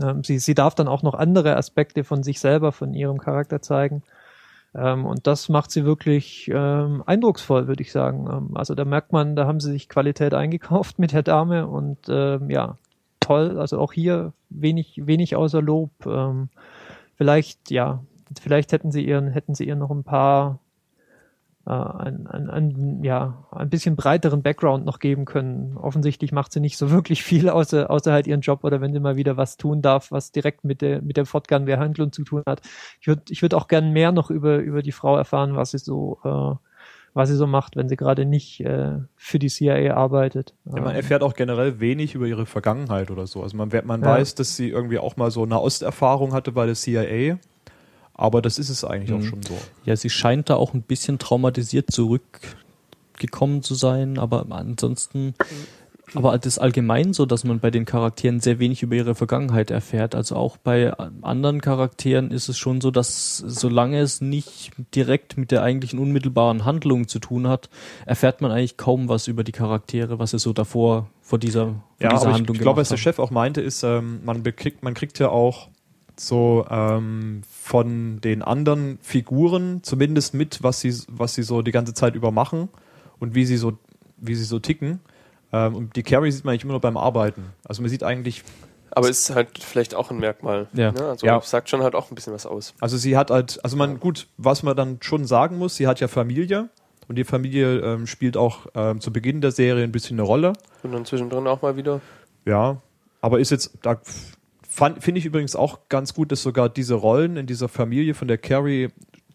ähm, 0.00 0.24
sie, 0.24 0.38
sie 0.38 0.54
darf 0.54 0.74
dann 0.74 0.88
auch 0.88 1.02
noch 1.02 1.14
andere 1.14 1.56
Aspekte 1.56 2.04
von 2.04 2.22
sich 2.22 2.40
selber, 2.40 2.72
von 2.72 2.94
ihrem 2.94 3.18
Charakter 3.18 3.62
zeigen. 3.62 4.02
Ähm, 4.74 5.06
und 5.06 5.26
das 5.26 5.48
macht 5.48 5.70
sie 5.70 5.84
wirklich 5.84 6.50
ähm, 6.52 7.02
eindrucksvoll, 7.06 7.68
würde 7.68 7.82
ich 7.82 7.92
sagen. 7.92 8.28
Ähm, 8.30 8.56
also 8.56 8.74
da 8.74 8.84
merkt 8.84 9.12
man, 9.12 9.36
da 9.36 9.46
haben 9.46 9.60
sie 9.60 9.72
sich 9.72 9.88
Qualität 9.88 10.34
eingekauft 10.34 10.98
mit 10.98 11.12
der 11.12 11.22
Dame 11.22 11.66
und 11.66 11.98
ähm, 12.08 12.50
ja, 12.50 12.76
toll. 13.20 13.58
Also 13.58 13.78
auch 13.78 13.92
hier 13.92 14.32
wenig, 14.50 15.06
wenig 15.06 15.36
außer 15.36 15.62
Lob. 15.62 15.90
Ähm, 16.06 16.48
vielleicht, 17.16 17.70
ja, 17.70 18.02
vielleicht 18.40 18.72
hätten 18.72 18.92
sie 18.92 19.06
ihren, 19.06 19.28
hätten 19.28 19.54
sie 19.54 19.66
ihr 19.66 19.76
noch 19.76 19.90
ein 19.90 20.04
paar 20.04 20.58
äh, 21.68 21.72
ein, 21.72 22.26
ein, 22.26 22.48
ein, 22.48 23.04
ja, 23.04 23.46
ein 23.52 23.68
bisschen 23.68 23.94
breiteren 23.94 24.42
Background 24.42 24.86
noch 24.86 24.98
geben 25.00 25.26
können. 25.26 25.76
Offensichtlich 25.76 26.32
macht 26.32 26.52
sie 26.52 26.60
nicht 26.60 26.78
so 26.78 26.90
wirklich 26.92 27.22
viel, 27.22 27.50
außer, 27.50 27.90
außer 27.90 28.12
halt 28.12 28.26
ihren 28.26 28.40
Job 28.40 28.64
oder 28.64 28.80
wenn 28.80 28.92
sie 28.94 29.00
mal 29.00 29.16
wieder 29.16 29.36
was 29.36 29.58
tun 29.58 29.82
darf, 29.82 30.10
was 30.10 30.32
direkt 30.32 30.64
mit 30.64 30.80
der, 30.80 31.02
mit 31.02 31.16
der 31.18 31.26
Fortgang 31.26 31.66
der 31.66 31.78
Handlung 31.78 32.10
zu 32.12 32.24
tun 32.24 32.42
hat. 32.46 32.62
Ich 33.00 33.06
würde 33.06 33.22
ich 33.28 33.42
würd 33.42 33.52
auch 33.54 33.68
gern 33.68 33.92
mehr 33.92 34.12
noch 34.12 34.30
über, 34.30 34.58
über 34.58 34.82
die 34.82 34.92
Frau 34.92 35.16
erfahren, 35.16 35.56
was 35.56 35.72
sie 35.72 35.78
so, 35.78 36.18
äh, 36.24 36.54
was 37.14 37.28
sie 37.28 37.36
so 37.36 37.46
macht, 37.46 37.76
wenn 37.76 37.88
sie 37.88 37.96
gerade 37.96 38.24
nicht 38.24 38.60
äh, 38.60 38.98
für 39.16 39.38
die 39.38 39.48
CIA 39.48 39.94
arbeitet. 39.94 40.54
Ja, 40.74 40.82
man 40.82 40.90
Ähm, 40.90 40.96
erfährt 40.96 41.22
auch 41.22 41.34
generell 41.34 41.80
wenig 41.80 42.14
über 42.14 42.26
ihre 42.26 42.46
Vergangenheit 42.46 43.10
oder 43.10 43.26
so. 43.26 43.42
Also 43.42 43.56
man, 43.56 43.70
man 43.84 44.00
Ja. 44.02 44.06
weiß, 44.06 44.34
dass 44.36 44.56
sie 44.56 44.68
irgendwie 44.68 44.98
auch 44.98 45.16
mal 45.16 45.30
so 45.30 45.42
eine 45.42 45.60
Osterfahrung 45.60 46.32
hatte 46.32 46.52
bei 46.52 46.66
der 46.66 46.74
CIA, 46.74 47.38
aber 48.18 48.42
das 48.42 48.58
ist 48.58 48.68
es 48.68 48.84
eigentlich 48.84 49.12
auch 49.14 49.20
Mhm. 49.20 49.28
schon 49.30 49.42
so. 49.42 49.56
Ja, 49.86 49.96
sie 49.96 50.10
scheint 50.10 50.50
da 50.50 50.56
auch 50.56 50.74
ein 50.74 50.82
bisschen 50.82 51.18
traumatisiert 51.18 51.90
zurückgekommen 51.90 53.62
zu 53.62 53.74
sein, 53.74 54.18
aber 54.18 54.44
ansonsten, 54.50 55.34
aber 56.14 56.36
das 56.38 56.46
ist 56.54 56.58
allgemein 56.58 57.12
so, 57.12 57.26
dass 57.26 57.44
man 57.44 57.60
bei 57.60 57.70
den 57.70 57.84
Charakteren 57.84 58.40
sehr 58.40 58.58
wenig 58.58 58.82
über 58.82 58.96
ihre 58.96 59.14
Vergangenheit 59.14 59.70
erfährt. 59.70 60.14
Also 60.14 60.36
auch 60.36 60.56
bei 60.56 60.92
anderen 61.22 61.60
Charakteren 61.60 62.30
ist 62.30 62.48
es 62.48 62.56
schon 62.58 62.80
so, 62.80 62.90
dass 62.90 63.38
solange 63.38 64.00
es 64.00 64.20
nicht 64.20 64.72
direkt 64.94 65.36
mit 65.36 65.50
der 65.50 65.62
eigentlichen 65.62 65.98
unmittelbaren 65.98 66.64
Handlung 66.64 67.08
zu 67.08 67.18
tun 67.18 67.46
hat, 67.48 67.68
erfährt 68.06 68.40
man 68.40 68.50
eigentlich 68.50 68.76
kaum 68.76 69.08
was 69.08 69.28
über 69.28 69.44
die 69.44 69.52
Charaktere, 69.52 70.18
was 70.18 70.30
sie 70.32 70.38
so 70.38 70.52
davor 70.52 71.08
vor 71.20 71.38
dieser, 71.38 71.66
vor 71.66 71.82
Ja, 72.00 72.08
dieser 72.10 72.22
aber 72.22 72.30
ich, 72.30 72.36
Handlung 72.36 72.54
ich 72.56 72.62
glaube, 72.62 72.80
was 72.80 72.88
der. 72.88 72.96
Chef 72.96 73.18
auch 73.18 73.30
meinte, 73.30 73.60
ist, 73.60 73.82
ähm, 73.82 74.20
man, 74.24 74.42
bekriegt, 74.42 74.82
man 74.82 74.94
kriegt 74.94 75.18
ja 75.18 75.28
auch 75.28 75.68
so 76.20 76.66
ähm, 76.70 77.42
von 77.50 78.20
den 78.20 78.42
anderen 78.42 78.98
Figuren 79.02 79.82
zumindest 79.82 80.34
mit, 80.34 80.62
was 80.62 80.80
sie, 80.80 80.94
was 81.08 81.34
sie 81.34 81.42
so 81.42 81.62
die 81.62 81.72
ganze 81.72 81.94
Zeit 81.94 82.14
über 82.14 82.30
machen 82.30 82.68
und 83.18 83.34
wie 83.34 83.44
sie 83.44 83.56
so, 83.56 83.72
wie 84.16 84.34
sie 84.34 84.44
so 84.44 84.58
ticken. 84.58 85.00
Ähm, 85.52 85.74
und 85.74 85.96
die 85.96 86.02
Carrie 86.02 86.30
sieht 86.30 86.44
man 86.44 86.52
eigentlich 86.52 86.64
immer 86.64 86.74
nur 86.74 86.80
beim 86.80 86.96
Arbeiten. 86.96 87.46
Also 87.64 87.82
man 87.82 87.90
sieht 87.90 88.02
eigentlich, 88.02 88.42
Aber 88.90 89.08
ist 89.08 89.30
halt 89.34 89.58
vielleicht 89.58 89.94
auch 89.94 90.10
ein 90.10 90.18
Merkmal. 90.18 90.66
Ja. 90.72 90.92
Ne? 90.92 91.04
Also 91.04 91.26
Ja. 91.26 91.40
sagt 91.40 91.68
schon 91.70 91.82
halt 91.82 91.94
auch 91.94 92.10
ein 92.10 92.14
bisschen 92.14 92.32
was 92.32 92.46
aus. 92.46 92.74
also 92.80 92.96
sie 92.96 93.16
hat 93.16 93.30
halt, 93.30 93.62
also 93.64 93.76
man, 93.76 94.00
gut, 94.00 94.26
was 94.36 94.62
man 94.62 94.76
dann 94.76 94.98
schon 95.00 95.24
sagen 95.24 95.58
muss, 95.58 95.76
sie 95.76 95.86
hat 95.86 96.00
ja 96.00 96.08
Familie 96.08 96.68
Und 97.08 97.16
die 97.16 97.24
Familie 97.24 97.80
ähm, 97.80 98.06
spielt 98.06 98.36
auch 98.36 98.66
ähm, 98.74 99.00
zu 99.00 99.12
Beginn 99.12 99.40
der 99.40 99.50
Serie 99.52 99.84
ein 99.84 99.92
bisschen 99.92 100.18
eine 100.18 100.26
Rolle. 100.26 100.52
Und 100.82 100.92
dann 100.92 101.04
zwischendrin 101.06 101.46
auch 101.46 101.62
mal 101.62 101.76
wieder. 101.76 102.00
Ja, 102.44 102.82
aber 103.20 103.40
ist 103.40 103.50
jetzt, 103.50 103.78
da 103.82 104.00
finde 104.78 105.18
ich 105.18 105.26
übrigens 105.26 105.56
auch 105.56 105.88
ganz 105.88 106.14
gut, 106.14 106.32
dass 106.32 106.42
sogar 106.42 106.68
diese 106.68 106.94
Rollen 106.94 107.36
in 107.36 107.46
dieser 107.46 107.68
Familie 107.68 108.14
von 108.14 108.28
der 108.28 108.38
Carrie 108.38 108.88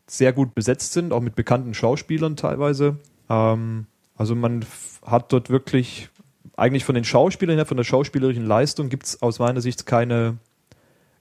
sehr 0.08 0.34
gut 0.34 0.56
besetzt 0.56 0.94
sind, 0.94 1.12
auch 1.12 1.22
mit 1.22 1.36
bekannten 1.36 1.74
Schauspielern 1.74 2.36
teilweise. 2.36 2.98
Ähm, 3.30 3.88
also 4.16 4.36
man 4.36 4.66
hat 5.06 5.34
dort 5.34 5.50
wirklich, 5.50 6.10
eigentlich 6.56 6.86
von 6.86 6.96
den 6.96 7.04
Schauspielern 7.04 7.56
her, 7.56 7.66
von 7.66 7.78
der 7.78 7.84
schauspielerischen 7.84 8.46
Leistung 8.46 8.90
gibt 8.90 9.06
es 9.06 9.22
aus 9.22 9.40
meiner 9.40 9.62
Sicht 9.62 9.86
keine, 9.86 10.38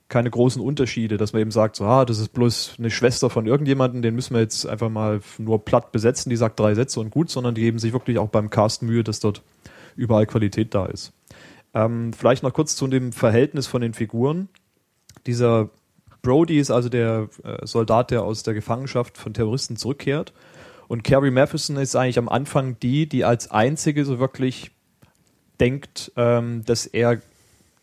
keine 0.09 0.31
großen 0.31 0.61
Unterschiede, 0.61 1.17
dass 1.17 1.33
man 1.33 1.43
eben 1.43 1.51
sagt, 1.51 1.77
so, 1.77 1.85
ah, 1.85 2.05
das 2.05 2.19
ist 2.19 2.33
bloß 2.33 2.77
eine 2.79 2.91
Schwester 2.91 3.31
von 3.31 3.47
irgendjemandem, 3.47 4.03
den 4.03 4.15
müssen 4.15 4.35
wir 4.35 4.41
jetzt 4.41 4.67
einfach 4.67 4.91
mal 4.91 5.21
nur 5.39 5.65
platt 5.65 5.91
besetzen, 5.91 6.31
die 6.31 6.37
sagt 6.37 6.61
drei 6.61 6.75
Sätze 6.75 7.01
und 7.01 7.11
gut, 7.11 7.31
sondern 7.31 7.55
die 7.55 7.63
geben 7.63 7.79
sich 7.79 7.93
wirklich 7.93 8.19
auch 8.19 8.29
beim 8.29 8.51
Cast 8.51 8.83
Mühe, 8.83 9.05
dass 9.05 9.21
dort 9.21 9.43
überall 9.97 10.27
Qualität 10.27 10.75
da 10.75 10.87
ist. 10.87 11.13
Ähm, 11.75 12.13
vielleicht 12.13 12.43
noch 12.43 12.53
kurz 12.53 12.77
zu 12.77 12.87
dem 12.87 13.13
Verhältnis 13.13 13.67
von 13.67 13.83
den 13.83 13.95
Figuren. 13.95 14.49
Dieser 15.27 15.71
Brody 16.23 16.59
ist 16.59 16.71
also 16.71 16.89
der 16.89 17.29
äh, 17.43 17.67
Soldat, 17.67 18.11
der 18.11 18.23
aus 18.23 18.43
der 18.43 18.55
Gefangenschaft 18.55 19.19
von 19.19 19.35
Terroristen 19.35 19.77
zurückkehrt. 19.77 20.33
Und 20.89 21.05
Carrie 21.05 21.31
Matheson 21.31 21.77
ist 21.77 21.97
eigentlich 21.97 22.19
am 22.19 22.29
Anfang 22.29 22.79
die, 22.81 23.09
die 23.09 23.25
als 23.25 23.51
einzige 23.51 24.05
so 24.05 24.19
wirklich 24.19 24.71
denkt, 25.59 26.13
ähm, 26.17 26.65
dass 26.65 26.87
er 26.87 27.21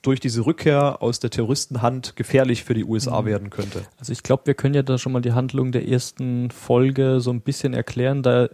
durch 0.01 0.19
diese 0.19 0.45
Rückkehr 0.45 1.01
aus 1.01 1.19
der 1.19 1.29
Terroristenhand 1.29 2.15
gefährlich 2.15 2.63
für 2.63 2.73
die 2.73 2.85
USA 2.85 3.25
werden 3.25 3.49
könnte. 3.49 3.83
Also 3.97 4.13
ich 4.13 4.23
glaube, 4.23 4.43
wir 4.45 4.53
können 4.53 4.75
ja 4.75 4.81
da 4.81 4.97
schon 4.97 5.11
mal 5.11 5.21
die 5.21 5.33
Handlung 5.33 5.71
der 5.71 5.87
ersten 5.87 6.51
Folge 6.51 7.19
so 7.19 7.31
ein 7.31 7.41
bisschen 7.41 7.73
erklären, 7.73 8.23
da 8.23 8.49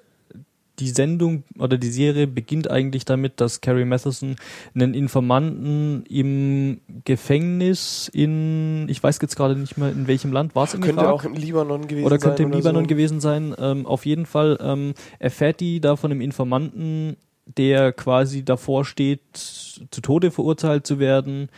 die 0.80 0.90
Sendung 0.90 1.44
oder 1.58 1.78
die 1.78 1.90
Serie 1.90 2.28
beginnt 2.28 2.70
eigentlich 2.70 3.06
damit, 3.06 3.40
dass 3.42 3.62
Carrie 3.62 3.86
Matheson 3.86 4.36
einen 4.74 4.94
Informanten 4.94 6.04
im 6.10 6.82
Gefängnis 7.06 8.10
in, 8.14 8.88
ich 8.90 9.02
weiß 9.02 9.20
jetzt 9.22 9.36
gerade 9.36 9.56
nicht 9.56 9.78
mehr 9.78 9.92
in 9.92 10.08
welchem 10.08 10.32
Land, 10.32 10.56
war 10.56 10.66
es 10.66 10.74
im 10.74 10.82
Könnte 10.82 11.02
Irak? 11.02 11.14
auch 11.14 11.24
im 11.24 11.34
Libanon 11.34 11.88
gewesen 11.88 12.06
oder 12.06 12.18
könnte 12.18 12.44
sein. 12.44 12.52
im 12.52 12.58
Libanon 12.58 12.84
so. 12.84 12.88
gewesen 12.88 13.20
sein. 13.20 13.56
Ähm, 13.58 13.86
auf 13.86 14.06
jeden 14.06 14.26
Fall 14.26 14.58
ähm, 14.62 14.94
erfährt 15.20 15.60
die 15.60 15.80
da 15.80 15.96
von 15.96 16.12
einem 16.12 16.22
Informanten, 16.22 17.18
der 17.46 17.94
quasi 17.94 18.44
davor 18.44 18.86
steht, 18.86 19.22
zu 19.34 20.02
Tode 20.02 20.32
verurteilt 20.32 20.88
zu 20.88 21.00
werden, 21.00 21.50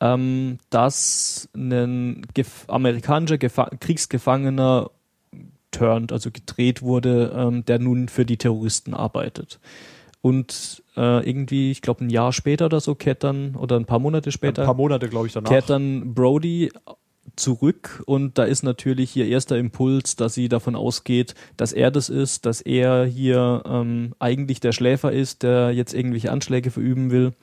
ähm, 0.00 0.58
dass 0.70 1.48
ein 1.54 2.22
gef 2.34 2.64
amerikanischer 2.68 3.38
Gefa 3.38 3.70
Kriegsgefangener 3.80 4.90
turned, 5.70 6.12
also 6.12 6.30
gedreht 6.30 6.82
wurde, 6.82 7.32
ähm, 7.34 7.64
der 7.64 7.78
nun 7.78 8.08
für 8.08 8.24
die 8.24 8.36
Terroristen 8.36 8.94
arbeitet. 8.94 9.60
Und 10.20 10.82
äh, 10.96 11.28
irgendwie, 11.28 11.70
ich 11.70 11.80
glaube, 11.80 12.04
ein 12.04 12.10
Jahr 12.10 12.32
später 12.32 12.66
oder 12.66 12.80
so 12.80 12.94
kehrt 12.94 13.22
dann, 13.22 13.54
oder 13.54 13.76
ein 13.76 13.84
paar 13.84 14.00
Monate 14.00 14.32
später, 14.32 14.62
Ein 14.62 14.66
paar 14.66 14.74
Monate, 14.74 15.08
glaube 15.08 15.26
ich, 15.26 15.32
danach. 15.32 15.50
kehrt 15.50 15.70
dann 15.70 16.14
Brody 16.14 16.70
zurück 17.36 18.02
und 18.06 18.38
da 18.38 18.44
ist 18.44 18.62
natürlich 18.62 19.14
ihr 19.14 19.26
erster 19.26 19.58
Impuls, 19.58 20.16
dass 20.16 20.34
sie 20.34 20.48
davon 20.48 20.74
ausgeht, 20.74 21.34
dass 21.56 21.72
er 21.72 21.90
das 21.90 22.08
ist, 22.08 22.46
dass 22.46 22.60
er 22.60 23.04
hier 23.04 23.62
ähm, 23.66 24.14
eigentlich 24.18 24.60
der 24.60 24.72
Schläfer 24.72 25.12
ist, 25.12 25.42
der 25.42 25.72
jetzt 25.72 25.94
irgendwelche 25.94 26.32
Anschläge 26.32 26.70
verüben 26.70 27.10
will. 27.10 27.34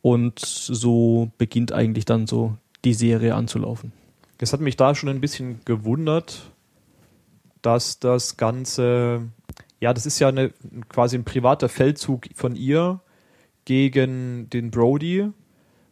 Und 0.00 0.38
so 0.38 1.32
beginnt 1.38 1.72
eigentlich 1.72 2.04
dann 2.04 2.26
so 2.26 2.56
die 2.84 2.94
Serie 2.94 3.34
anzulaufen. 3.34 3.92
Es 4.38 4.52
hat 4.52 4.60
mich 4.60 4.76
da 4.76 4.94
schon 4.94 5.08
ein 5.08 5.20
bisschen 5.20 5.60
gewundert, 5.64 6.52
dass 7.68 7.98
das 7.98 8.38
Ganze, 8.38 9.28
ja, 9.78 9.92
das 9.92 10.06
ist 10.06 10.18
ja 10.20 10.28
eine, 10.28 10.52
quasi 10.88 11.18
ein 11.18 11.24
privater 11.24 11.68
Feldzug 11.68 12.24
von 12.34 12.56
ihr 12.56 13.00
gegen 13.66 14.48
den 14.48 14.70
Brody, 14.70 15.28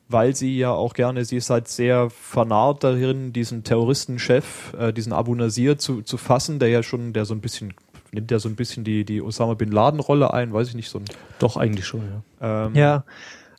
weil 0.09 0.35
sie 0.35 0.57
ja 0.57 0.71
auch 0.71 0.95
gerne, 0.95 1.27
sie 1.27 1.37
ist 1.37 1.51
halt 1.51 1.69
sehr 1.69 2.09
vernarrt 2.09 2.83
darin, 2.83 3.35
diesen 3.35 3.63
Terroristenchef, 3.63 4.73
äh, 4.79 4.95
diesen 4.95 5.13
Abu 5.13 5.35
Nasir 5.35 5.77
zu, 5.77 6.01
zu 6.01 6.17
fassen, 6.17 6.59
der 6.59 6.71
ja 6.71 6.83
schon, 6.83 7.13
der 7.13 7.27
so 7.27 7.35
ein 7.35 7.43
bisschen, 7.43 7.75
nimmt 8.11 8.31
ja 8.31 8.39
so 8.39 8.49
ein 8.49 8.57
bisschen 8.57 8.83
die, 8.83 9.05
die 9.05 9.21
Osama 9.21 9.53
Bin 9.53 9.71
Laden 9.71 10.01
Rolle 10.01 10.33
ein, 10.33 10.55
weiß 10.55 10.69
ich 10.69 10.77
nicht, 10.77 10.89
so 10.89 11.01
ein, 11.01 11.05
Doch, 11.39 11.59
eigentlich 11.59 11.87
schon, 11.87 12.01
ja. 12.41 12.67
ähm, 12.69 12.75
Ja, 12.75 13.05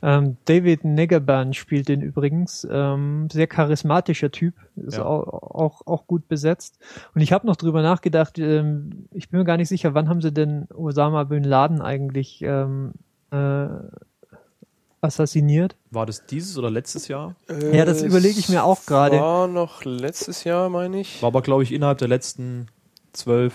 ähm, 0.02 0.38
David 0.46 0.84
Negerban 0.84 1.54
spielt 1.54 1.88
den 1.88 2.02
übrigens. 2.02 2.68
Ähm, 2.70 3.28
sehr 3.32 3.48
charismatischer 3.48 4.32
Typ, 4.32 4.54
ist 4.76 4.98
Ja. 4.98 5.06
auch, 5.06 5.28
auch, 5.28 5.82
auch 5.88 6.08
gut 6.08 6.28
besetzt. 6.28 6.78
Und 7.16 7.22
ich 7.22 7.32
habe 7.34 7.48
noch 7.48 7.56
drüber 7.56 7.82
nachgedacht, 7.82 8.38
ähm, 8.40 9.08
ich 9.12 9.30
bin 9.30 9.40
mir 9.40 9.46
gar 9.46 9.58
nicht 9.58 9.70
sicher, 9.70 9.94
wann 9.94 10.10
haben 10.10 10.22
sie 10.22 10.32
denn 10.32 10.68
Osama 10.74 11.24
Bin 11.24 11.44
Laden 11.44 11.82
eigentlich 11.82 12.42
ähm, 12.44 12.94
äh, 13.32 13.68
assassiniert? 15.02 15.76
war 15.92 16.06
das 16.06 16.26
dieses 16.26 16.58
oder 16.58 16.70
letztes 16.72 17.08
Jahr? 17.08 17.36
Ja, 17.72 17.86
das 17.86 18.02
überlege 18.04 18.40
ich 18.40 18.50
mir 18.50 18.64
auch 18.64 18.86
gerade. 18.86 19.18
War 19.20 19.48
noch 19.48 19.84
letztes 19.86 20.44
Jahr, 20.44 20.70
meine 20.70 21.00
ich. 21.00 21.22
War 21.22 21.28
aber, 21.28 21.42
glaube 21.42 21.64
ich, 21.64 21.72
innerhalb 21.72 21.98
der 22.00 22.08
letzten 22.08 22.68
zwölf 23.14 23.54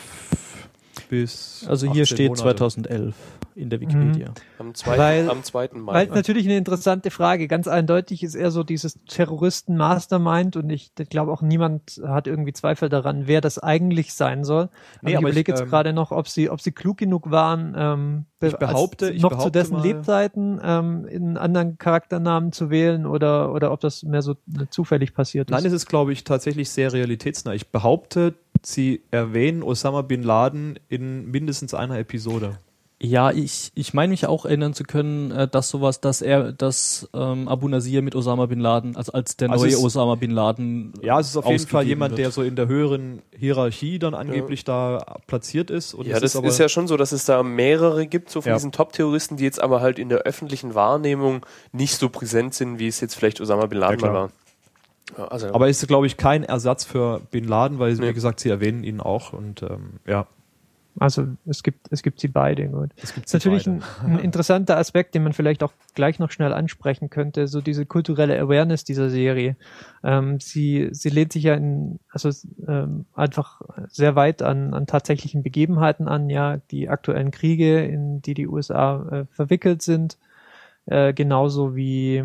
bis 1.08 1.64
Also 1.68 1.86
hier 1.92 2.02
18 2.02 2.16
steht 2.16 2.28
Monate. 2.28 2.42
2011 2.56 3.14
in 3.54 3.70
der 3.70 3.80
Wikipedia. 3.80 4.32
Am 4.58 4.74
2. 4.74 4.98
Weil- 4.98 5.30
am 5.30 5.42
2. 5.42 5.68
Mai. 5.74 5.92
Weil 5.92 6.06
natürlich 6.08 6.46
eine 6.46 6.56
interessante 6.56 7.10
Frage. 7.10 7.48
Ganz 7.48 7.68
eindeutig 7.68 8.22
ist 8.22 8.34
er 8.34 8.50
so 8.50 8.62
dieses 8.62 8.98
Terroristen-Mastermind 9.06 10.56
und 10.56 10.70
ich 10.70 10.92
glaube 11.10 11.32
auch 11.32 11.42
niemand 11.42 12.00
hat 12.06 12.26
irgendwie 12.26 12.52
Zweifel 12.52 12.88
daran, 12.88 13.26
wer 13.26 13.40
das 13.40 13.58
eigentlich 13.58 14.14
sein 14.14 14.44
soll. 14.44 14.68
Nee, 15.02 15.10
ich 15.12 15.16
aber 15.16 15.28
ich, 15.28 15.32
überlege 15.32 15.52
jetzt 15.52 15.62
ähm, 15.62 15.68
gerade 15.68 15.92
noch, 15.92 16.10
ob 16.10 16.28
sie, 16.28 16.50
ob 16.50 16.60
sie 16.60 16.72
klug 16.72 16.96
genug 16.98 17.30
waren, 17.30 17.74
ähm, 17.76 18.24
Ich 18.40 18.54
behaupte- 18.56 19.06
als 19.06 19.14
ich 19.16 19.22
noch 19.22 19.30
behaupte 19.30 19.48
zu 19.48 19.52
dessen 19.52 19.74
mal- 19.74 19.82
Lebzeiten 19.86 20.60
ähm, 20.62 21.06
in 21.06 21.36
anderen 21.36 21.78
Charakternamen 21.78 22.52
zu 22.52 22.70
wählen 22.70 23.06
oder, 23.06 23.52
oder 23.52 23.72
ob 23.72 23.80
das 23.80 24.02
mehr 24.02 24.22
so 24.22 24.34
zufällig 24.70 25.14
passiert 25.14 25.50
ist. 25.50 25.54
Nein, 25.54 25.64
es 25.66 25.72
ist, 25.72 25.86
glaube 25.86 26.12
ich, 26.12 26.24
tatsächlich 26.24 26.70
sehr 26.70 26.92
realitätsnah. 26.92 27.54
Ich 27.54 27.68
behaupte, 27.70 28.34
sie 28.62 29.02
erwähnen 29.10 29.62
Osama 29.62 30.02
Bin 30.02 30.22
Laden 30.22 30.78
in 30.88 31.30
mindestens 31.30 31.74
einer 31.74 31.98
Episode. 31.98 32.58
Ja, 33.04 33.32
ich, 33.32 33.72
ich 33.74 33.94
meine 33.94 34.12
mich 34.12 34.26
auch 34.28 34.44
erinnern 34.44 34.74
zu 34.74 34.84
können, 34.84 35.32
äh, 35.32 35.48
dass 35.48 35.68
sowas, 35.68 36.00
dass 36.00 36.22
er, 36.22 36.52
dass 36.52 37.08
ähm, 37.12 37.48
Abu 37.48 37.66
Nasir 37.66 38.00
mit 38.00 38.14
Osama 38.14 38.46
Bin 38.46 38.60
Laden, 38.60 38.94
also 38.96 39.10
als 39.10 39.36
der 39.36 39.50
Also 39.50 39.64
neue 39.66 39.76
Osama 39.80 40.14
Bin 40.14 40.30
Laden. 40.30 40.92
Ja, 41.02 41.18
es 41.18 41.26
ist 41.30 41.36
auf 41.36 41.46
jeden 41.46 41.66
Fall 41.66 41.84
jemand, 41.84 42.12
wird. 42.12 42.20
der 42.20 42.30
so 42.30 42.42
in 42.42 42.54
der 42.54 42.68
höheren 42.68 43.20
Hierarchie 43.36 43.98
dann 43.98 44.14
angeblich 44.14 44.62
da 44.62 45.16
platziert 45.26 45.68
ist. 45.68 45.94
Und 45.94 46.06
ja, 46.06 46.14
es 46.14 46.20
das 46.20 46.36
aber, 46.36 46.46
ist 46.46 46.58
ja 46.58 46.68
schon 46.68 46.86
so, 46.86 46.96
dass 46.96 47.10
es 47.10 47.24
da 47.24 47.42
mehrere 47.42 48.06
gibt, 48.06 48.30
so 48.30 48.40
von 48.40 48.50
Ja. 48.50 48.54
diesen 48.56 48.70
Top-Terroristen, 48.70 49.36
die 49.36 49.42
jetzt 49.42 49.60
aber 49.60 49.80
halt 49.80 49.98
in 49.98 50.08
der 50.08 50.18
öffentlichen 50.18 50.76
Wahrnehmung 50.76 51.44
nicht 51.72 51.96
so 51.96 52.08
präsent 52.08 52.54
sind, 52.54 52.78
wie 52.78 52.86
es 52.86 53.00
jetzt 53.00 53.16
vielleicht 53.16 53.40
Osama 53.40 53.66
Bin 53.66 53.78
Laden 53.80 53.98
Ja, 53.98 54.12
war. 54.14 54.30
Ja, 55.18 55.24
also, 55.26 55.48
aber 55.52 55.68
ist, 55.68 55.84
glaube 55.88 56.06
ich, 56.06 56.16
kein 56.16 56.44
Ersatz 56.44 56.84
für 56.84 57.20
Bin 57.32 57.48
Laden, 57.48 57.80
weil, 57.80 57.94
Nee. 57.94 58.10
wie 58.10 58.14
gesagt, 58.14 58.38
sie 58.38 58.48
erwähnen 58.48 58.84
ihn 58.84 59.00
auch. 59.00 59.32
Und 59.32 59.62
ähm, 59.62 59.94
ja, 60.06 60.28
Also 60.98 61.26
es 61.46 61.62
gibt, 61.62 61.88
es 61.90 62.02
gibt 62.02 62.20
sie 62.20 62.28
beide. 62.28 62.68
Gut. 62.68 62.90
es 62.96 63.14
gibt 63.14 63.26
Das 63.26 63.34
ist 63.34 63.44
natürlich 63.44 63.66
ein, 63.66 63.82
ein 64.04 64.18
interessanter 64.18 64.76
Aspekt, 64.76 65.14
den 65.14 65.22
man 65.22 65.32
vielleicht 65.32 65.62
auch 65.62 65.72
gleich 65.94 66.18
noch 66.18 66.30
schnell 66.30 66.52
ansprechen 66.52 67.08
könnte, 67.08 67.48
so 67.48 67.60
diese 67.60 67.86
kulturelle 67.86 68.38
Awareness 68.38 68.84
dieser 68.84 69.08
Serie. 69.08 69.56
Ähm, 70.04 70.38
sie, 70.38 70.88
sie 70.92 71.08
lehnt 71.08 71.32
sich 71.32 71.44
ja 71.44 71.54
in, 71.54 71.98
also 72.10 72.30
ähm, 72.68 73.06
einfach 73.14 73.62
sehr 73.88 74.16
weit 74.16 74.42
an, 74.42 74.74
an 74.74 74.86
tatsächlichen 74.86 75.42
Begebenheiten 75.42 76.08
an, 76.08 76.28
ja, 76.28 76.58
die 76.70 76.88
aktuellen 76.88 77.30
Kriege, 77.30 77.82
in 77.84 78.20
die 78.20 78.34
die 78.34 78.46
USA 78.46 79.08
äh, 79.10 79.24
verwickelt 79.34 79.82
sind, 79.82 80.18
äh, 80.86 81.14
genauso 81.14 81.74
wie 81.74 82.24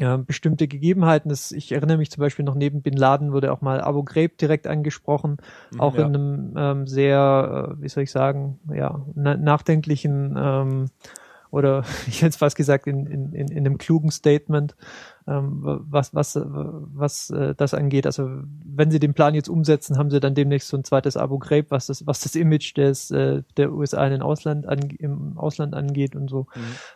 ja, 0.00 0.16
bestimmte 0.16 0.68
Gegebenheiten. 0.68 1.28
Das, 1.28 1.52
ich 1.52 1.72
erinnere 1.72 1.98
mich 1.98 2.10
zum 2.10 2.20
Beispiel 2.20 2.44
noch 2.44 2.54
neben 2.54 2.82
Bin 2.82 2.94
Laden 2.94 3.32
wurde 3.32 3.52
auch 3.52 3.60
mal 3.60 3.80
Abu 3.80 4.02
Ghraib 4.04 4.38
direkt 4.38 4.66
angesprochen, 4.66 5.38
auch 5.78 5.96
ja. 5.96 6.06
in 6.06 6.14
einem 6.14 6.54
ähm, 6.56 6.86
sehr, 6.86 7.76
äh, 7.78 7.82
wie 7.82 7.88
soll 7.88 8.04
ich 8.04 8.10
sagen, 8.10 8.58
ja, 8.72 9.04
na 9.14 9.36
nachdenklichen 9.36 10.34
ähm, 10.36 10.86
oder 11.50 11.84
ich 12.08 12.22
hätte 12.22 12.30
es 12.30 12.36
fast 12.36 12.56
gesagt 12.56 12.86
in, 12.86 13.06
in, 13.06 13.32
in, 13.32 13.48
in 13.48 13.58
einem 13.58 13.78
klugen 13.78 14.10
Statement, 14.10 14.76
ähm, 15.26 15.58
was 15.62 16.14
was 16.14 16.38
was 16.42 17.30
äh, 17.30 17.54
das 17.54 17.74
angeht. 17.74 18.06
Also 18.06 18.28
wenn 18.64 18.90
sie 18.90 18.98
den 18.98 19.14
Plan 19.14 19.34
jetzt 19.34 19.48
umsetzen, 19.48 19.98
haben 19.98 20.10
sie 20.10 20.20
dann 20.20 20.34
demnächst 20.34 20.68
so 20.68 20.76
ein 20.76 20.84
zweites 20.84 21.16
Abu 21.16 21.38
Ghraib, 21.38 21.70
was 21.70 21.86
das 21.86 22.06
was 22.06 22.20
das 22.20 22.34
Image 22.34 22.76
des 22.76 23.10
äh, 23.10 23.42
der 23.56 23.72
USA 23.72 24.04
in 24.04 24.12
den 24.12 24.22
Ausland 24.22 24.66
an, 24.66 24.80
im 24.98 25.36
Ausland 25.36 25.74
angeht 25.74 26.16
und 26.16 26.28
so. 26.28 26.46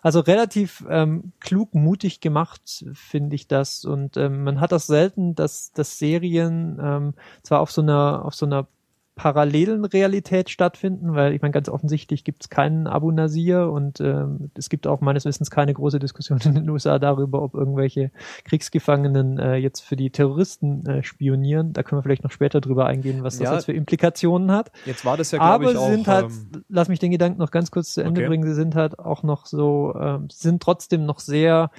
Also 0.03 0.21
relativ 0.21 0.85
ähm, 0.89 1.33
klug, 1.41 1.75
mutig 1.75 2.21
gemacht, 2.21 2.85
finde 2.95 3.37
ich 3.37 3.49
das. 3.49 3.85
Und 3.85 4.17
ähm, 4.17 4.45
man 4.45 4.61
hat 4.61 4.73
das 4.73 4.87
selten, 4.87 5.35
dass, 5.35 5.73
dass 5.73 5.99
Serien 5.99 6.79
ähm, 6.83 7.15
zwar 7.43 7.61
auf 7.61 7.71
so 7.71 7.83
einer, 7.83 8.25
auf 8.25 8.35
so 8.35 8.47
einer 8.47 8.67
parallelen 9.15 9.85
Realität 9.85 10.49
stattfinden, 10.49 11.15
weil 11.15 11.35
ich 11.35 11.43
meine, 11.43 11.53
ganz 11.53 11.69
offensichtlich 11.69 12.25
gibt 12.25 12.45
es 12.45 12.49
keinen 12.49 12.87
Abu 12.87 13.11
Nasir 13.11 13.71
und 13.71 14.01
ähm, 14.01 14.51
es 14.57 14.71
gibt 14.71 14.87
auch 14.87 15.03
meines 15.03 15.27
Wissens 15.27 15.51
keine 15.51 15.75
große 15.75 15.99
Diskussion 15.99 16.39
in 16.45 16.55
den 16.55 16.71
USA 16.71 16.99
darüber, 16.99 17.43
ob 17.43 17.55
irgendwelche 17.55 18.11
Kriegsgefangenen 18.45 19.39
äh, 19.39 19.57
jetzt 19.57 19.81
für 19.81 19.97
die 19.97 20.11
Terroristen 20.11 20.87
äh, 20.87 21.03
spionieren. 21.03 21.75
Da 21.75 21.83
können 21.83 21.99
wir 21.99 22.03
vielleicht 22.03 22.25
noch 22.25 22.31
später 22.31 22.63
drüber 22.63 22.87
eingehen, 22.87 23.23
was 23.23 23.37
das 23.37 23.49
Ja. 23.49 23.55
jetzt 23.55 23.67
für 23.67 23.73
Implikationen 23.73 24.51
hat. 24.51 24.73
Jetzt 24.87 25.05
war 25.05 25.19
das 25.19 25.31
ja, 25.31 25.39
glaube 25.39 25.65
Aber 25.65 25.73
ich, 25.73 25.77
auch. 25.77 25.87
sie 25.87 25.93
sind 25.93 26.09
halt, 26.09 26.27
ähm, 26.27 26.65
lass 26.69 26.89
mich 26.89 26.99
den 26.99 27.11
Gedanken 27.11 27.39
noch 27.39 27.51
ganz 27.51 27.71
kurz 27.71 27.93
zu 27.93 28.01
Ende 28.03 28.23
Okay. 28.23 28.29
bringen, 28.29 28.45
sie 28.47 28.55
sind 28.55 28.75
halt 28.75 28.99
auch 28.99 29.23
noch 29.23 29.45
so, 29.47 29.93
sie 30.31 30.39
sind 30.49 30.63
trotzdem 30.63 31.05
noch 31.05 31.21
sehr, 31.21 31.71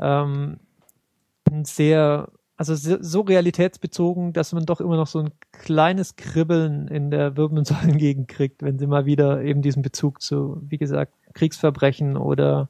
ähm, 0.00 0.58
sehr, 1.64 2.28
also 2.58 2.74
so 2.74 3.20
realitätsbezogen, 3.20 4.32
dass 4.32 4.52
man 4.52 4.66
doch 4.66 4.80
immer 4.80 4.96
noch 4.96 5.06
so 5.06 5.20
ein 5.20 5.30
kleines 5.52 6.16
Kribbeln 6.16 6.88
in 6.88 7.10
der 7.12 7.36
Wirbelsäulengegend 7.36 8.26
kriegt, 8.28 8.62
wenn 8.62 8.80
sie 8.80 8.88
mal 8.88 9.06
wieder 9.06 9.42
eben 9.42 9.62
diesen 9.62 9.80
Bezug 9.80 10.20
zu, 10.20 10.60
wie 10.68 10.76
gesagt, 10.76 11.12
Kriegsverbrechen 11.34 12.16
oder 12.16 12.68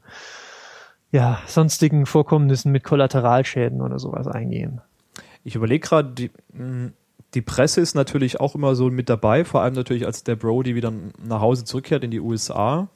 ja, 1.11 1.40
sonstigen 1.47 2.04
Vorkommnissen 2.04 2.71
mit 2.71 2.85
Kollateralschäden 2.85 3.80
oder 3.80 3.99
sowas 3.99 4.28
eingehen. 4.28 4.83
Ich 5.42 5.54
überlege 5.54 5.88
gerade, 5.88 6.11
die, 6.11 6.30
mh, 6.52 6.90
die 7.33 7.40
Presse 7.40 7.80
ist 7.80 7.95
natürlich 7.95 8.40
auch 8.40 8.54
immer 8.54 8.75
so 8.75 8.90
mit 8.90 9.09
dabei, 9.09 9.47
vor 9.47 9.62
allem 9.62 9.75
natürlich, 9.75 10.04
als 10.04 10.23
der 10.23 10.37
Brody 10.37 10.75
wieder 10.75 10.92
nach 11.23 11.40
Hause 11.40 11.64
zurückkehrt 11.64 12.04
in 12.04 12.11
die 12.11 12.21
USA. 12.21 12.88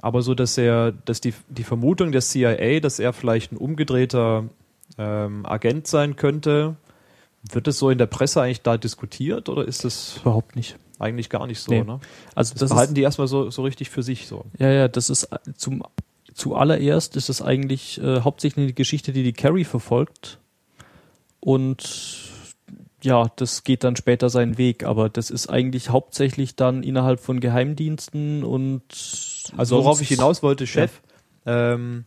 Aber 0.00 0.22
so, 0.22 0.34
dass 0.34 0.58
er, 0.58 0.90
dass 0.90 1.20
die, 1.20 1.34
die 1.48 1.62
Vermutung 1.62 2.10
der 2.10 2.20
CIA, 2.20 2.80
dass 2.80 2.98
er 2.98 3.12
vielleicht 3.12 3.52
ein 3.52 3.56
umgedrehter 3.58 4.48
ähm, 4.98 5.44
Agent 5.46 5.86
sein 5.86 6.16
könnte, 6.16 6.76
wird 7.50 7.68
es 7.68 7.78
so 7.78 7.90
in 7.90 7.98
der 7.98 8.06
Presse 8.06 8.40
eigentlich 8.42 8.62
da 8.62 8.76
diskutiert 8.76 9.48
oder 9.48 9.64
ist 9.66 9.84
das 9.84 10.18
Überhaupt 10.22 10.56
nicht. 10.56 10.76
eigentlich 10.98 11.28
gar 11.30 11.46
nicht 11.46 11.60
so? 11.60 11.72
Nee. 11.72 11.82
Ne? 11.84 12.00
Also 12.34 12.54
Das, 12.54 12.60
das 12.60 12.70
behalten 12.70 12.92
ist, 12.92 12.96
die 12.96 13.02
erstmal 13.02 13.26
so, 13.28 13.50
so 13.50 13.62
richtig 13.62 13.90
für 13.90 14.02
sich 14.02 14.26
so. 14.26 14.44
ja, 14.58 14.70
ja, 14.70 14.88
das 14.88 15.10
ist 15.10 15.24
äh, 15.24 15.38
zum 15.56 15.82
zuallererst 16.34 17.14
ist 17.16 17.28
es 17.28 17.42
eigentlich 17.42 18.00
äh, 18.02 18.20
hauptsächlich 18.22 18.64
eine 18.64 18.72
Geschichte, 18.72 19.12
die 19.12 19.22
die 19.22 19.32
Carrie 19.32 19.64
verfolgt 19.64 20.38
und 21.40 22.30
ja, 23.02 23.26
das 23.36 23.64
geht 23.64 23.84
dann 23.84 23.96
später 23.96 24.30
seinen 24.30 24.56
Weg, 24.56 24.82
aber 24.84 25.10
das 25.10 25.30
ist 25.30 25.48
eigentlich 25.48 25.90
hauptsächlich 25.90 26.56
dann 26.56 26.82
innerhalb 26.82 27.20
von 27.20 27.38
Geheimdiensten 27.38 28.42
und 28.42 28.82
Also 29.56 29.76
worauf 29.76 30.00
ich 30.00 30.08
hinaus 30.08 30.42
wollte, 30.42 30.66
Chef, 30.66 31.02
ähm, 31.44 32.04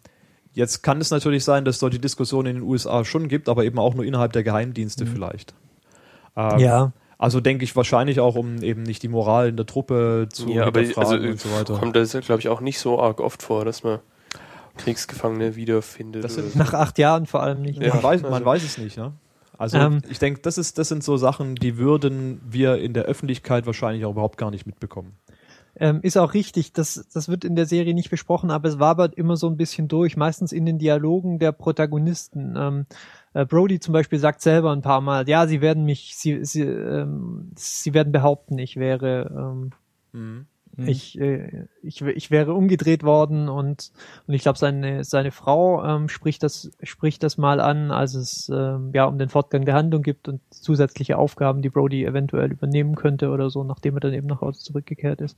jetzt 0.57 0.81
kann 0.83 0.99
es 0.99 1.11
natürlich 1.11 1.43
sein, 1.45 1.63
dass 1.65 1.79
dort 1.79 1.93
die 1.93 1.99
Diskussion 2.01 2.45
in 2.45 2.55
den 2.57 2.63
USA 2.63 3.05
schon 3.05 3.27
gibt, 3.29 3.47
aber 3.47 3.63
eben 3.63 3.79
auch 3.79 3.93
nur 3.93 4.03
innerhalb 4.03 4.33
der 4.33 4.43
Geheimdienste 4.43 5.05
Mhm. 5.05 5.09
vielleicht. 5.09 5.53
Ähm, 6.35 6.59
Ja. 6.59 6.91
Also 7.19 7.39
denke 7.39 7.63
ich 7.63 7.75
wahrscheinlich 7.75 8.19
auch, 8.19 8.35
um 8.35 8.61
eben 8.61 8.83
nicht 8.83 9.01
die 9.01 9.07
Moral 9.07 9.47
in 9.49 9.57
der 9.57 9.65
Truppe 9.65 10.27
zu 10.31 10.49
Ja, 10.49 10.65
aber 10.67 10.81
also, 10.81 11.15
und 11.15 11.39
so 11.39 11.51
weiter. 11.51 11.77
kommt 11.79 11.95
das, 11.95 12.11
glaube 12.11 12.39
ich, 12.41 12.47
auch 12.49 12.61
nicht 12.61 12.77
so 12.77 12.99
arg 13.01 13.19
oft 13.21 13.41
vor, 13.41 13.65
dass 13.65 13.83
man 13.83 13.99
Kriegsgefangene 14.77 15.55
wiederfindet. 15.55 16.23
Das 16.23 16.35
sind-. 16.35 16.55
Nach 16.55 16.73
acht 16.73 16.97
Jahren 16.99 17.25
vor 17.25 17.41
allem 17.41 17.61
nicht. 17.63 17.81
Ja. 17.81 17.93
man, 17.95 18.03
weiß, 18.03 18.21
man 18.21 18.33
also- 18.33 18.45
weiß 18.45 18.63
es 18.63 18.77
nicht, 18.77 18.97
ne? 18.97 19.13
Also 19.57 19.77
Ähm. 19.79 20.01
ich 20.07 20.19
denke, 20.19 20.41
das 20.43 20.59
ist, 20.59 20.77
das 20.77 20.89
sind 20.89 21.03
so 21.03 21.17
Sachen, 21.17 21.55
die 21.55 21.77
würden 21.77 22.39
wir 22.47 22.75
in 22.77 22.93
der 22.93 23.05
Öffentlichkeit 23.05 23.65
wahrscheinlich 23.65 24.05
auch 24.05 24.11
überhaupt 24.11 24.37
gar 24.37 24.51
nicht 24.51 24.67
mitbekommen. 24.67 25.13
Ähm, 25.79 25.99
ist 26.01 26.17
auch 26.17 26.33
richtig, 26.33 26.73
das, 26.73 27.07
das 27.13 27.29
wird 27.29 27.45
in 27.45 27.55
der 27.55 27.65
Serie 27.65 27.93
nicht 27.93 28.09
besprochen, 28.09 28.51
aber 28.51 28.67
es 28.67 28.79
wabert 28.79 29.15
immer 29.15 29.35
so 29.37 29.47
ein 29.47 29.57
bisschen 29.57 29.87
durch, 29.87 30.17
meistens 30.17 30.51
in 30.51 30.65
den 30.65 30.79
Dialogen 30.79 31.39
der 31.39 31.51
Protagonisten. 31.51 32.55
Ähm, 32.57 32.85
äh, 33.33 33.45
Brody 33.45 33.79
zum 33.79 33.93
Beispiel 33.93 34.19
sagt 34.19 34.41
selber 34.41 34.71
ein 34.71 34.81
paar 34.81 35.01
Mal, 35.01 35.29
ja, 35.29 35.47
sie 35.47 35.61
werden 35.61 35.85
mich, 35.85 36.15
sie, 36.15 36.43
sie, 36.43 36.63
ähm, 36.63 37.51
sie 37.55 37.93
werden 37.93 38.11
behaupten, 38.11 38.57
ich 38.57 38.75
wäre, 38.77 39.31
ähm, 39.35 39.71
Mhm. 40.77 40.87
ich, 40.87 41.19
äh, 41.19 41.65
ich, 41.81 42.01
ich 42.01 42.29
wäre 42.29 42.53
umgedreht 42.53 43.03
worden 43.03 43.49
und, 43.49 43.91
und 44.27 44.33
ich 44.33 44.43
glaube, 44.43 44.59
seine, 44.59 45.03
seine 45.03 45.31
Frau 45.31 45.83
ähm, 45.83 46.07
spricht, 46.07 46.43
das, 46.43 46.71
spricht 46.83 47.23
das 47.23 47.37
mal 47.37 47.59
an, 47.59 47.91
als 47.91 48.13
es 48.13 48.49
ähm, 48.53 48.91
ja 48.93 49.05
um 49.05 49.17
den 49.17 49.29
Fortgang 49.29 49.65
der 49.65 49.73
Handlung 49.73 50.03
gibt 50.03 50.27
und 50.27 50.41
zusätzliche 50.67 51.17
Aufgaben, 51.17 51.61
die 51.61 51.69
Brody 51.69 52.03
eventuell 52.03 52.51
übernehmen 52.51 52.95
könnte 52.95 53.29
oder 53.29 53.49
so, 53.49 53.63
nachdem 53.63 53.95
er 53.95 54.01
dann 54.01 54.13
eben 54.13 54.27
nach 54.27 54.41
Hause 54.41 54.59
zurückgekehrt 54.59 55.21
ist. 55.21 55.37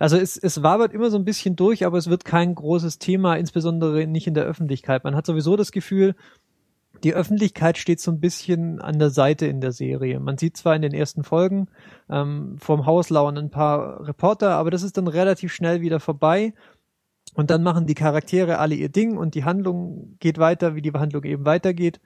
Also 0.00 0.16
es, 0.16 0.36
es 0.36 0.64
wabert 0.64 0.92
immer 0.92 1.10
so 1.10 1.16
ein 1.16 1.24
bisschen 1.24 1.54
durch, 1.54 1.86
aber 1.86 1.96
es 1.96 2.10
wird 2.10 2.24
kein 2.24 2.56
großes 2.56 2.98
Thema, 2.98 3.36
insbesondere 3.36 4.08
nicht 4.08 4.26
in 4.26 4.34
der 4.34 4.44
Öffentlichkeit. 4.44 5.04
Man 5.04 5.14
hat 5.14 5.26
sowieso 5.26 5.54
das 5.54 5.70
Gefühl, 5.70 6.16
die 7.04 7.14
Öffentlichkeit 7.14 7.78
steht 7.78 8.00
so 8.00 8.10
ein 8.10 8.18
bisschen 8.18 8.80
an 8.80 8.98
der 8.98 9.10
Seite 9.10 9.46
in 9.46 9.60
der 9.60 9.70
Serie. 9.70 10.18
Man 10.18 10.38
sieht 10.38 10.56
zwar 10.56 10.74
in 10.74 10.82
den 10.82 10.92
ersten 10.92 11.22
Folgen 11.22 11.68
ähm, 12.10 12.56
vom 12.58 12.84
Haus 12.84 13.10
lauern 13.10 13.38
ein 13.38 13.50
paar 13.50 14.04
Reporter, 14.08 14.50
aber 14.50 14.72
das 14.72 14.82
ist 14.82 14.96
dann 14.96 15.06
relativ 15.06 15.52
schnell 15.52 15.80
wieder 15.80 16.00
vorbei. 16.00 16.52
Und 17.38 17.50
dann 17.50 17.62
machen 17.62 17.86
die 17.86 17.94
Charaktere 17.94 18.58
alle 18.58 18.74
ihr 18.74 18.88
Ding 18.88 19.16
und 19.16 19.36
die 19.36 19.44
Handlung 19.44 20.16
geht 20.18 20.38
weiter, 20.38 20.74
wie 20.74 20.82
die 20.82 20.90
Handlung 20.90 21.22
eben 21.22 21.44
weitergeht. 21.44 22.00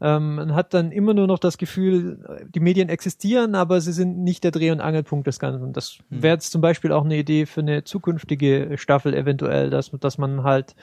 Ähm, 0.00 0.36
man 0.36 0.54
hat 0.54 0.72
dann 0.72 0.92
immer 0.92 1.12
nur 1.12 1.26
noch 1.26 1.38
das 1.38 1.58
Gefühl, 1.58 2.46
die 2.54 2.60
Medien 2.60 2.88
existieren, 2.88 3.54
aber 3.54 3.82
sie 3.82 3.92
sind 3.92 4.16
nicht 4.16 4.44
der 4.44 4.50
Dreh- 4.50 4.70
und 4.70 4.80
Angelpunkt 4.80 5.26
des 5.26 5.38
Ganzen. 5.38 5.74
Das 5.74 5.98
Hm. 6.08 6.22
wäre 6.22 6.36
jetzt 6.36 6.52
zum 6.52 6.62
Beispiel 6.62 6.92
auch 6.92 7.04
eine 7.04 7.18
Idee 7.18 7.44
für 7.44 7.60
eine 7.60 7.84
zukünftige 7.84 8.78
Staffel 8.78 9.12
eventuell, 9.12 9.68
dass, 9.68 9.90
dass 9.90 10.16
man 10.16 10.42
halt, 10.42 10.74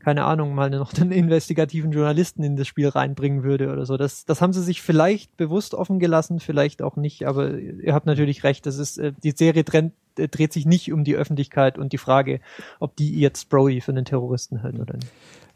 keine 0.00 0.24
Ahnung, 0.24 0.56
mal 0.56 0.68
noch 0.68 0.92
den 0.92 1.12
investigativen 1.12 1.92
Journalisten 1.92 2.42
in 2.42 2.56
das 2.56 2.66
Spiel 2.66 2.88
reinbringen 2.88 3.44
würde 3.44 3.72
oder 3.72 3.86
so. 3.86 3.96
Das, 3.96 4.24
das 4.24 4.42
haben 4.42 4.52
sie 4.52 4.62
sich 4.64 4.82
vielleicht 4.82 5.36
bewusst 5.36 5.74
offen 5.74 6.00
gelassen, 6.00 6.40
vielleicht 6.40 6.82
auch 6.82 6.96
nicht, 6.96 7.28
aber 7.28 7.56
ihr 7.56 7.94
habt 7.94 8.06
natürlich 8.06 8.42
recht, 8.42 8.66
das 8.66 8.78
ist, 8.78 8.98
äh, 8.98 9.12
die 9.22 9.30
Serie 9.30 9.64
trennt, 9.64 9.92
dreht 10.16 10.52
sich 10.52 10.66
nicht 10.66 10.92
um 10.92 11.04
die 11.04 11.16
Öffentlichkeit 11.16 11.78
und 11.78 11.92
die 11.92 11.98
Frage, 11.98 12.40
ob 12.80 12.96
die 12.96 13.18
jetzt 13.18 13.48
Brody 13.48 13.80
für 13.80 13.92
einen 13.92 14.04
Terroristen 14.04 14.60
hält 14.60 14.78
oder 14.78 14.94
nicht. 14.94 15.12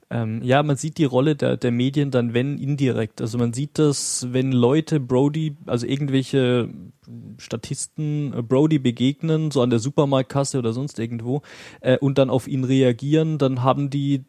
Ähm, 0.09 0.41
ja, 0.45 0.63
man 0.63 0.77
sieht 0.77 0.99
die 0.99 1.05
Rolle 1.05 1.35
der, 1.35 1.57
der 1.57 1.73
Medien 1.73 2.13
dann, 2.13 2.33
wenn 2.33 2.59
indirekt. 2.59 3.21
Also 3.21 3.39
man 3.39 3.53
sieht 3.53 3.79
das, 3.79 4.29
wenn 4.31 4.53
Leute 4.53 5.01
Brody, 5.01 5.57
also 5.67 5.85
irgendwelche 5.85 6.69
Statisten 7.39 8.33
äh, 8.33 8.43
Brody 8.43 8.79
begegnen, 8.79 9.51
so 9.51 9.63
an 9.63 9.71
der 9.71 9.81
Supermarktkasse 9.81 10.59
oder 10.59 10.73
sonst 10.73 11.01
irgendwo, 11.01 11.43
äh, 11.81 11.99
und 11.99 12.19
dann 12.19 12.31
auf 12.31 12.47
ihn 12.47 12.63
reagieren, 12.63 13.39
dann 13.39 13.65
haben 13.65 13.91
die 13.91 14.25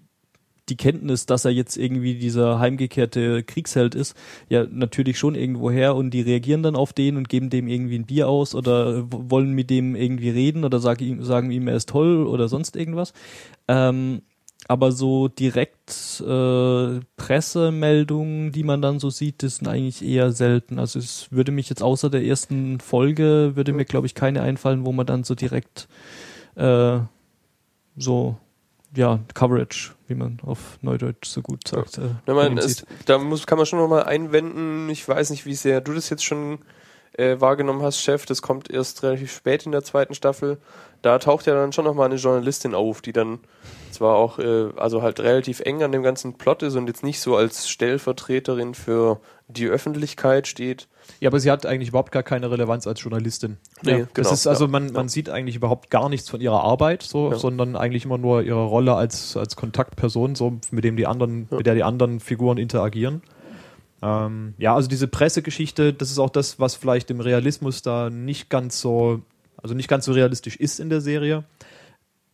die 0.70 0.76
Kenntnis, 0.76 1.26
dass 1.26 1.46
er 1.46 1.52
jetzt 1.52 1.78
irgendwie 1.78 2.16
dieser 2.16 2.60
heimgekehrte 2.60 3.44
Kriegsheld 3.44 3.96
ist, 3.96 4.16
ja 4.50 4.66
natürlich 4.70 5.18
schon 5.18 5.36
irgendwo 5.36 5.72
her 5.72 5.96
und 5.96 6.12
die 6.12 6.22
reagieren 6.22 6.64
dann 6.64 6.76
auf 6.76 6.94
den 6.94 7.18
und 7.18 7.30
geben 7.30 7.50
dem 7.50 7.68
irgendwie 7.68 7.98
ein 7.98 8.06
Bier 8.06 8.28
aus 8.28 8.56
oder 8.56 9.06
wollen 9.10 9.54
mit 9.54 9.70
dem 9.70 9.96
irgendwie 9.96 10.30
reden 10.30 10.66
oder 10.66 10.80
sagen 10.80 11.04
ihm, 11.04 11.24
sagen 11.24 11.52
ihm, 11.52 11.68
er 11.68 11.76
ist 11.76 11.90
toll 11.90 12.26
oder 12.28 12.48
sonst 12.48 12.76
irgendwas. 12.76 13.14
Ähm, 13.68 14.22
aber 14.68 14.92
so 14.92 15.30
direkt 15.30 16.22
äh, 16.22 17.00
Pressemeldungen, 17.16 18.52
die 18.52 18.64
man 18.64 18.82
dann 18.82 19.00
so 19.00 19.10
sieht, 19.10 19.44
das 19.44 19.58
sind 19.58 19.68
eigentlich 19.68 20.04
eher 20.04 20.32
selten. 20.32 20.78
Also 20.80 21.00
es 21.00 21.32
würde 21.32 21.52
mich 21.52 21.70
jetzt 21.70 21.82
außer 21.82 22.10
der 22.10 22.26
ersten 22.26 22.80
Folge, 22.80 23.54
würde 23.56 23.72
mir 23.72 23.86
glaube 23.86 24.08
ich 24.08 24.16
keine 24.16 24.42
einfallen, 24.42 24.86
wo 24.86 24.92
man 24.92 25.06
dann 25.06 25.24
so 25.24 25.36
direkt 25.36 25.88
äh, 26.56 27.00
so 27.96 28.38
ja, 28.98 29.20
Coverage, 29.34 29.92
wie 30.08 30.16
man 30.16 30.40
auf 30.44 30.80
Neudeutsch 30.82 31.26
so 31.28 31.42
gut 31.42 31.68
sagt. 31.68 31.98
Äh, 32.00 32.10
Ja, 32.26 32.34
man, 32.34 32.60
sieht. 32.60 32.86
da 33.06 33.18
muss, 33.20 33.46
kann 33.46 33.58
man 33.58 33.66
schon 33.66 33.80
nochmal 33.80 34.04
einwenden, 34.04 34.90
ich 34.90 35.08
weiß 35.08 35.30
nicht, 35.30 35.46
wie 35.46 35.56
sehr 35.56 35.82
du 35.82 35.94
das 35.94 36.10
jetzt 36.10 36.26
schon 36.26 36.60
äh, 37.18 37.40
wahrgenommen 37.42 37.82
hast, 37.82 38.00
Chef, 38.02 38.26
das 38.26 38.42
kommt 38.42 38.70
erst 38.70 39.04
relativ 39.04 39.32
spät 39.34 39.66
in 39.66 39.72
der 39.72 39.84
zweiten 39.84 40.14
Staffel. 40.14 40.58
Da 41.02 41.20
taucht 41.20 41.46
ja 41.46 41.54
dann 41.54 41.74
schon 41.74 41.86
nochmal 41.86 42.06
eine 42.08 42.16
Journalistin 42.16 42.74
auf, 42.74 43.02
die 43.02 43.14
dann 43.14 43.40
zwar 43.92 44.16
auch, 44.16 44.40
äh, 44.40 44.70
also 44.78 45.02
halt 45.02 45.20
relativ 45.20 45.60
eng 45.60 45.84
an 45.84 45.92
dem 45.92 46.04
ganzen 46.04 46.38
Plot 46.38 46.64
ist 46.64 46.76
und 46.76 46.88
jetzt 46.88 47.04
nicht 47.04 47.20
so 47.20 47.36
als 47.36 47.70
Stellvertreterin 47.70 48.74
für 48.74 49.20
die 49.48 49.68
Öffentlichkeit 49.68 50.48
steht. 50.48 50.88
Ja, 51.20 51.30
aber 51.30 51.40
sie 51.40 51.50
hat 51.52 51.66
eigentlich 51.66 51.90
überhaupt 51.90 52.12
gar 52.12 52.24
keine 52.24 52.52
Relevanz 52.52 52.86
als 52.86 53.02
Journalistin. 53.02 53.58
Nee, 53.82 54.00
das 54.00 54.14
genau, 54.14 54.30
ist 54.32 54.48
also 54.48 54.66
ja. 54.66 54.72
man, 54.72 54.92
man 54.92 55.06
Ja. 55.06 55.10
sieht 55.10 55.30
eigentlich 55.30 55.56
überhaupt 55.56 55.90
gar 55.90 56.10
nichts 56.10 56.30
von 56.30 56.42
ihrer 56.42 56.64
Arbeit, 56.64 57.04
so, 57.04 57.32
Ja. 57.32 57.38
sondern 57.38 57.76
eigentlich 57.76 58.06
immer 58.06 58.18
nur 58.18 58.42
ihre 58.42 58.66
Rolle 58.66 58.96
als 58.96 59.38
als 59.38 59.56
Kontaktperson, 59.56 60.36
so 60.36 60.60
mit 60.72 60.84
dem 60.84 60.98
die 60.98 61.08
anderen, 61.08 61.48
Ja. 61.50 61.58
mit 61.58 61.66
der 61.66 61.76
die 61.76 61.84
anderen 61.84 62.20
Figuren 62.20 62.58
interagieren. 62.58 63.22
Ähm, 64.02 64.54
ja, 64.58 64.76
also 64.76 64.88
diese 64.88 65.08
Pressegeschichte, 65.08 65.94
das 65.94 66.12
ist 66.12 66.20
auch 66.20 66.30
das, 66.30 66.60
was 66.60 66.76
vielleicht 66.76 67.10
im 67.10 67.20
Realismus 67.20 67.82
da 67.82 68.10
nicht 68.10 68.50
ganz 68.50 68.80
so, 68.80 69.22
also 69.62 69.74
nicht 69.74 69.88
ganz 69.88 70.06
so 70.06 70.12
realistisch 70.12 70.56
ist 70.56 70.80
in 70.80 70.90
der 70.90 71.02
Serie, 71.02 71.44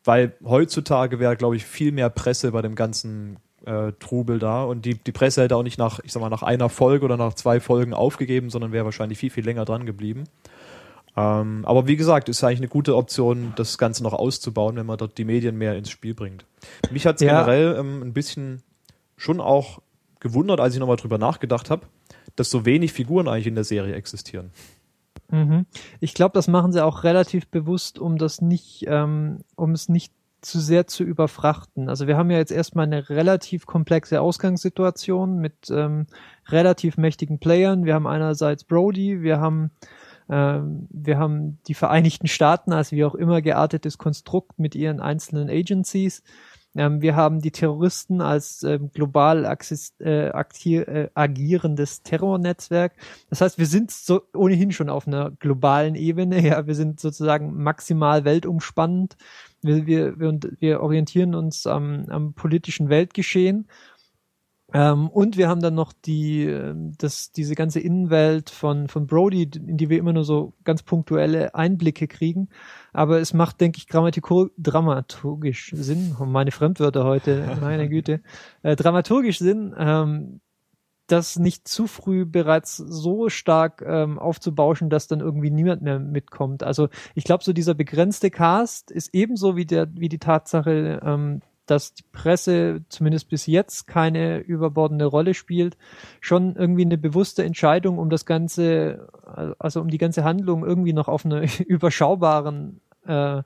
weil 0.03 0.33
heutzutage 0.43 1.19
wäre, 1.19 1.37
glaube 1.37 1.55
ich, 1.55 1.63
viel 1.65 1.91
mehr 1.91 2.09
Presse 2.09 2.51
bei 2.51 2.61
dem 2.61 2.75
ganzen 2.75 3.37
äh, 3.65 3.93
Trubel 3.99 4.39
da 4.39 4.63
und 4.63 4.83
die, 4.83 4.95
die 4.95 5.13
Presse 5.13 5.41
hätte 5.43 5.55
auch 5.55 5.63
nicht 5.63 5.77
nach, 5.77 5.99
ich 6.03 6.11
sag 6.11 6.19
mal, 6.19 6.29
nach 6.29 6.43
einer 6.43 6.67
Folge 6.67 7.05
oder 7.05 7.15
nach 7.15 7.33
zwei 7.33 7.61
Folgen 7.61 7.93
aufgegeben, 7.93 8.49
sondern 8.49 8.73
wäre 8.73 8.83
wahrscheinlich 8.83 9.17
viel, 9.17 9.29
viel 9.29 9.45
länger 9.45 9.63
dran 9.63 9.85
geblieben. 9.85 10.25
Ähm, 11.15 11.63
aber 11.65 11.87
wie 11.87 11.95
gesagt, 11.95 12.27
ist 12.27 12.43
eigentlich 12.43 12.59
eine 12.59 12.67
gute 12.67 12.95
Option, 12.95 13.53
das 13.55 13.77
Ganze 13.77 14.03
noch 14.03 14.13
auszubauen, 14.13 14.75
wenn 14.75 14.85
man 14.87 14.97
dort 14.97 15.17
die 15.17 15.25
Medien 15.25 15.57
mehr 15.57 15.77
ins 15.77 15.91
Spiel 15.91 16.13
bringt. 16.15 16.43
Mich 16.91 17.05
hat 17.05 17.17
es 17.17 17.21
Ja. 17.21 17.43
generell 17.43 17.77
ähm, 17.79 18.01
ein 18.01 18.13
bisschen 18.13 18.63
schon 19.15 19.39
auch 19.39 19.79
gewundert, 20.23 20.59
als 20.59 20.73
ich 20.73 20.79
nochmal 20.79 20.95
drüber 20.95 21.19
nachgedacht 21.19 21.69
habe, 21.69 21.85
dass 22.35 22.49
so 22.49 22.65
wenig 22.65 22.93
Figuren 22.93 23.27
eigentlich 23.27 23.47
in 23.47 23.55
der 23.55 23.63
Serie 23.63 23.93
existieren. 23.93 24.49
Mhm. 25.29 25.67
Ich 25.99 26.15
glaube, 26.15 26.33
das 26.33 26.47
machen 26.47 26.71
sie 26.71 26.83
auch 26.83 27.03
relativ 27.03 27.47
bewusst, 27.47 27.99
um 27.99 28.17
das 28.17 28.41
nicht, 28.41 28.85
ähm, 28.87 29.41
um 29.55 29.71
es 29.71 29.89
nicht 29.89 30.11
zu 30.41 30.59
sehr 30.59 30.87
zu 30.87 31.03
überfrachten. 31.03 31.89
Also 31.89 32.07
wir 32.07 32.17
haben 32.17 32.31
ja 32.31 32.37
jetzt 32.37 32.51
erstmal 32.51 32.85
eine 32.85 33.09
relativ 33.09 33.65
komplexe 33.65 34.19
Ausgangssituation 34.19 35.37
mit 35.37 35.69
ähm, 35.69 36.07
relativ 36.47 36.97
mächtigen 36.97 37.39
Playern. 37.39 37.85
Wir 37.85 37.93
haben 37.93 38.07
einerseits 38.07 38.63
Brody, 38.63 39.21
wir 39.21 39.39
haben 39.39 39.71
ähm, 40.29 40.87
wir 40.89 41.17
haben 41.17 41.59
die 41.67 41.73
Vereinigten 41.73 42.27
Staaten 42.27 42.73
als 42.73 42.91
wie 42.91 43.05
auch 43.05 43.15
immer 43.15 43.41
geartetes 43.41 43.97
Konstrukt 43.97 44.59
mit 44.59 44.75
ihren 44.75 44.99
einzelnen 44.99 45.49
Agencies. 45.49 46.23
Ähm, 46.75 47.01
wir 47.01 47.15
haben 47.15 47.39
die 47.41 47.51
Terroristen 47.51 48.21
als 48.21 48.63
ähm, 48.63 48.89
global 48.93 49.45
äh, 49.99 50.27
äh, 50.29 51.09
agierendes 51.13 52.03
Terrornetzwerk. 52.03 52.93
Das 53.29 53.41
heißt, 53.41 53.57
wir 53.57 53.67
sind 53.67 53.91
so 53.91 54.21
ohnehin 54.33 54.71
schon 54.71 54.89
auf 54.89 55.07
einer 55.07 55.31
globalen 55.31 55.95
Ebene. 55.95 56.41
Ja, 56.53 56.67
wir 56.67 56.75
sind 56.75 56.99
sozusagen 56.99 57.63
maximal 57.63 58.25
weltumspannend. 58.25 59.15
Wir, 59.61 59.85
wir, 59.85 60.19
wir, 60.19 60.39
wir 60.59 60.81
orientieren 60.81 61.35
uns 61.35 61.65
am, 61.65 62.05
am 62.09 62.33
politischen 62.33 62.89
Weltgeschehen 62.89 63.67
ähm, 64.73 65.07
und 65.09 65.37
wir 65.37 65.49
haben 65.49 65.61
dann 65.61 65.75
noch 65.75 65.93
die, 65.93 66.51
das, 66.97 67.31
diese 67.31 67.53
ganze 67.53 67.79
Innenwelt 67.79 68.49
von, 68.49 68.87
von 68.87 69.05
Brody, 69.05 69.43
in 69.43 69.77
die 69.77 69.89
wir 69.89 69.99
immer 69.99 70.13
nur 70.13 70.23
so 70.23 70.53
ganz 70.63 70.81
punktuelle 70.81 71.53
Einblicke 71.53 72.07
kriegen. 72.07 72.49
Aber 72.91 73.19
es 73.19 73.33
macht, 73.33 73.61
denke 73.61 73.77
ich, 73.77 73.85
dramaturgisch 73.87 75.71
Sinn, 75.75 76.15
meine 76.25 76.51
Fremdwörter 76.51 77.03
heute, 77.03 77.57
meine 77.61 77.87
Güte, 77.87 78.21
äh, 78.63 78.75
dramaturgisch 78.75 79.37
Sinn, 79.37 79.75
ähm, 79.77 80.41
das 81.07 81.37
nicht 81.37 81.67
zu 81.67 81.85
früh 81.85 82.25
bereits 82.25 82.77
so 82.77 83.29
stark 83.29 83.83
ähm, 83.85 84.17
aufzubauschen, 84.17 84.89
dass 84.89 85.07
dann 85.07 85.19
irgendwie 85.19 85.51
niemand 85.51 85.81
mehr 85.81 85.99
mitkommt. 85.99 86.63
Also 86.63 86.89
ich 87.13 87.25
glaube, 87.25 87.43
so 87.43 87.53
dieser 87.53 87.75
begrenzte 87.75 88.31
Cast 88.31 88.89
ist 88.89 89.09
ebenso 89.13 89.55
wie 89.55 89.65
der 89.65 89.93
wie 89.95 90.09
die 90.09 90.19
Tatsache, 90.19 91.01
ähm, 91.03 91.41
dass 91.65 91.93
die 91.93 92.03
Presse 92.11 92.81
zumindest 92.89 93.29
bis 93.29 93.45
jetzt 93.45 93.87
keine 93.87 94.39
überbordende 94.39 95.05
Rolle 95.05 95.33
spielt, 95.33 95.77
schon 96.19 96.55
irgendwie 96.55 96.85
eine 96.85 96.97
bewusste 96.97 97.43
Entscheidung, 97.43 97.97
um 97.99 98.09
das 98.09 98.25
Ganze, 98.25 99.07
also 99.59 99.81
um 99.81 99.89
die 99.89 99.97
ganze 99.97 100.23
Handlung 100.23 100.65
irgendwie 100.65 100.93
noch 100.93 101.07
auf 101.07 101.25
einer 101.25 101.43
überschaubaren 101.65 102.81
äh, 103.05 103.43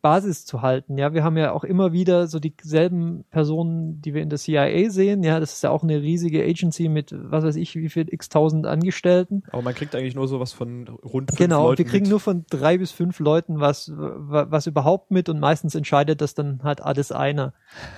Basis 0.00 0.44
zu 0.46 0.62
halten. 0.62 0.96
Ja, 0.96 1.12
wir 1.12 1.24
haben 1.24 1.36
ja 1.36 1.52
auch 1.52 1.64
immer 1.64 1.92
wieder 1.92 2.26
so 2.28 2.38
dieselben 2.38 3.24
Personen, 3.30 4.00
die 4.00 4.14
wir 4.14 4.22
in 4.22 4.28
der 4.30 4.38
CIA 4.38 4.90
sehen. 4.90 5.22
Ja, 5.22 5.40
das 5.40 5.54
ist 5.54 5.62
ja 5.62 5.70
auch 5.70 5.82
eine 5.82 6.00
riesige 6.00 6.42
Agency 6.44 6.88
mit, 6.88 7.12
was 7.16 7.44
weiß 7.44 7.56
ich, 7.56 7.74
wie 7.76 7.88
viel 7.88 8.06
x 8.12 8.28
tausend 8.28 8.66
Angestellten. 8.66 9.42
Aber 9.50 9.62
man 9.62 9.74
kriegt 9.74 9.94
eigentlich 9.94 10.14
nur 10.14 10.28
sowas 10.28 10.52
von 10.52 10.88
rund 10.88 11.30
fünf 11.30 11.38
Genau, 11.38 11.64
Leuten 11.68 11.78
wir 11.78 11.84
kriegen 11.86 12.04
mit. 12.04 12.10
nur 12.10 12.20
von 12.20 12.44
drei 12.50 12.78
bis 12.78 12.92
fünf 12.92 13.18
Leuten 13.18 13.60
was, 13.60 13.90
wa- 13.94 14.46
was 14.50 14.66
überhaupt 14.66 15.10
mit 15.10 15.28
und 15.28 15.40
meistens 15.40 15.74
entscheidet 15.74 16.20
das 16.20 16.34
dann 16.34 16.60
halt 16.62 16.80
alles 16.80 17.10
einer. 17.12 17.52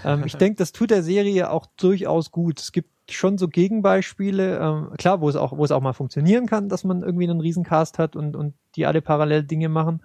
Ähm, 0.05 0.23
ich 0.25 0.35
denke, 0.37 0.57
das 0.57 0.73
tut 0.73 0.91
der 0.91 1.03
Serie 1.03 1.51
auch 1.51 1.67
durchaus 1.77 2.31
gut. 2.31 2.61
Es 2.61 2.73
gibt 2.73 2.89
schon 3.11 3.39
so 3.39 3.49
Gegenbeispiele, 3.49 4.59
ähm, 4.59 4.91
klar, 4.97 5.21
wo 5.21 5.29
es 5.29 5.37
auch, 5.37 5.57
wo 5.57 5.65
es 5.65 5.73
auch 5.73 5.81
mal 5.81 5.93
funktionieren 5.93 6.47
kann, 6.47 6.69
dass 6.69 6.85
man 6.85 7.03
irgendwie 7.03 7.29
einen 7.29 7.41
Riesencast 7.41 7.99
hat 7.99 8.15
und, 8.17 8.37
und 8.37 8.55
die 8.77 8.87
alle 8.87 9.03
parallel 9.03 9.43
Dinge 9.43 9.69
machen. 9.69 10.01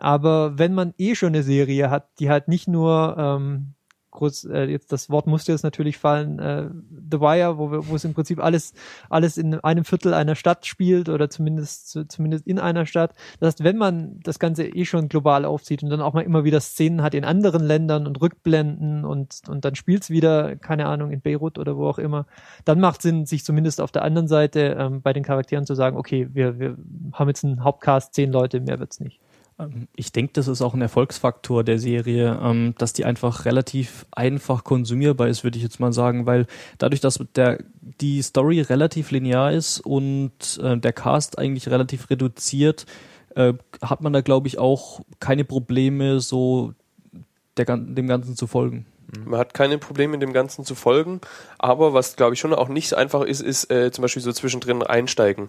Aber 0.00 0.58
wenn 0.58 0.74
man 0.74 0.94
eh 0.98 1.14
schon 1.14 1.28
eine 1.28 1.42
Serie 1.42 1.90
hat, 1.90 2.08
die 2.18 2.30
halt 2.30 2.48
nicht 2.48 2.66
nur 2.68 3.16
ähm, 3.18 3.74
groß, 4.12 4.46
äh, 4.46 4.64
jetzt 4.64 4.90
das 4.90 5.08
Wort 5.08 5.28
musste 5.28 5.52
jetzt 5.52 5.62
natürlich 5.62 5.96
fallen, 5.96 6.40
äh, 6.40 6.68
The 7.12 7.20
Wire, 7.20 7.58
wo, 7.58 7.70
wir, 7.70 7.86
wo 7.86 7.94
es 7.94 8.04
im 8.04 8.12
Prinzip 8.12 8.42
alles, 8.42 8.72
alles 9.08 9.38
in 9.38 9.54
einem 9.54 9.84
Viertel 9.84 10.14
einer 10.14 10.34
Stadt 10.34 10.66
spielt 10.66 11.08
oder 11.08 11.30
zumindest, 11.30 11.90
zu- 11.90 12.08
zumindest 12.08 12.44
in 12.46 12.58
einer 12.58 12.86
Stadt. 12.86 13.14
Das 13.38 13.46
heißt, 13.48 13.62
wenn 13.62 13.76
man 13.76 14.18
das 14.24 14.40
Ganze 14.40 14.66
eh 14.66 14.84
schon 14.84 15.08
global 15.08 15.44
aufzieht 15.44 15.84
und 15.84 15.90
dann 15.90 16.00
auch 16.00 16.12
mal 16.12 16.22
immer 16.22 16.42
wieder 16.42 16.60
Szenen 16.60 17.02
hat 17.02 17.14
in 17.14 17.24
anderen 17.24 17.62
Ländern 17.62 18.06
und 18.08 18.20
Rückblenden 18.20 19.04
und, 19.04 19.42
und 19.48 19.64
dann 19.64 19.76
spielt's 19.76 20.10
wieder, 20.10 20.56
keine 20.56 20.86
Ahnung, 20.86 21.12
in 21.12 21.20
Beirut 21.20 21.56
oder 21.56 21.76
wo 21.76 21.86
auch 21.86 21.98
immer, 21.98 22.26
dann 22.64 22.80
macht 22.80 23.02
Sinn, 23.02 23.26
sich 23.26 23.44
zumindest 23.44 23.80
auf 23.80 23.92
der 23.92 24.02
anderen 24.02 24.26
Seite 24.26 24.76
ähm, 24.76 25.02
bei 25.02 25.12
den 25.12 25.22
Charakteren 25.22 25.66
zu 25.66 25.74
sagen, 25.76 25.96
okay, 25.96 26.28
wir, 26.32 26.58
wir 26.58 26.76
haben 27.12 27.28
jetzt 27.28 27.44
einen 27.44 27.62
Hauptcast, 27.62 28.12
zehn 28.12 28.32
Leute, 28.32 28.58
mehr 28.60 28.80
wird's 28.80 28.98
nicht. 28.98 29.20
Ähm, 29.60 29.88
Ich 29.94 30.12
denke, 30.12 30.32
das 30.34 30.48
ist 30.48 30.62
auch 30.62 30.74
ein 30.74 30.80
Erfolgsfaktor 30.80 31.64
der 31.64 31.78
Serie, 31.78 32.38
ähm, 32.42 32.74
dass 32.78 32.92
die 32.92 33.04
einfach 33.04 33.44
relativ 33.44 34.06
einfach 34.10 34.64
konsumierbar 34.64 35.28
ist, 35.28 35.44
würde 35.44 35.58
ich 35.58 35.62
jetzt 35.62 35.80
mal 35.80 35.92
sagen, 35.92 36.26
weil 36.26 36.46
dadurch, 36.78 37.00
dass 37.00 37.20
der, 37.34 37.58
die 38.00 38.22
Story 38.22 38.60
relativ 38.60 39.10
linear 39.10 39.52
ist 39.52 39.80
und 39.80 40.58
äh, 40.62 40.76
der 40.76 40.92
Cast 40.92 41.38
eigentlich 41.38 41.68
relativ 41.68 42.10
reduziert, 42.10 42.86
äh, 43.34 43.54
hat 43.82 44.00
man 44.00 44.12
da, 44.12 44.20
glaube 44.20 44.48
ich, 44.48 44.58
auch 44.58 45.00
keine 45.20 45.44
Probleme, 45.44 46.20
so 46.20 46.74
der, 47.56 47.64
dem 47.76 48.06
Ganzen 48.06 48.36
zu 48.36 48.46
folgen. 48.46 48.86
Man 49.24 49.40
hat 49.40 49.54
keine 49.54 49.78
Probleme, 49.78 50.18
dem 50.18 50.32
Ganzen 50.32 50.64
zu 50.64 50.74
folgen. 50.74 51.20
Aber 51.58 51.92
was, 51.92 52.16
glaube 52.16 52.34
ich, 52.34 52.40
schon 52.40 52.54
auch 52.54 52.68
nicht 52.68 52.94
einfach 52.94 53.22
ist, 53.22 53.40
ist 53.40 53.70
äh, 53.70 53.90
zum 53.90 54.02
Beispiel 54.02 54.22
so 54.22 54.32
zwischendrin 54.32 54.82
einsteigen. 54.82 55.48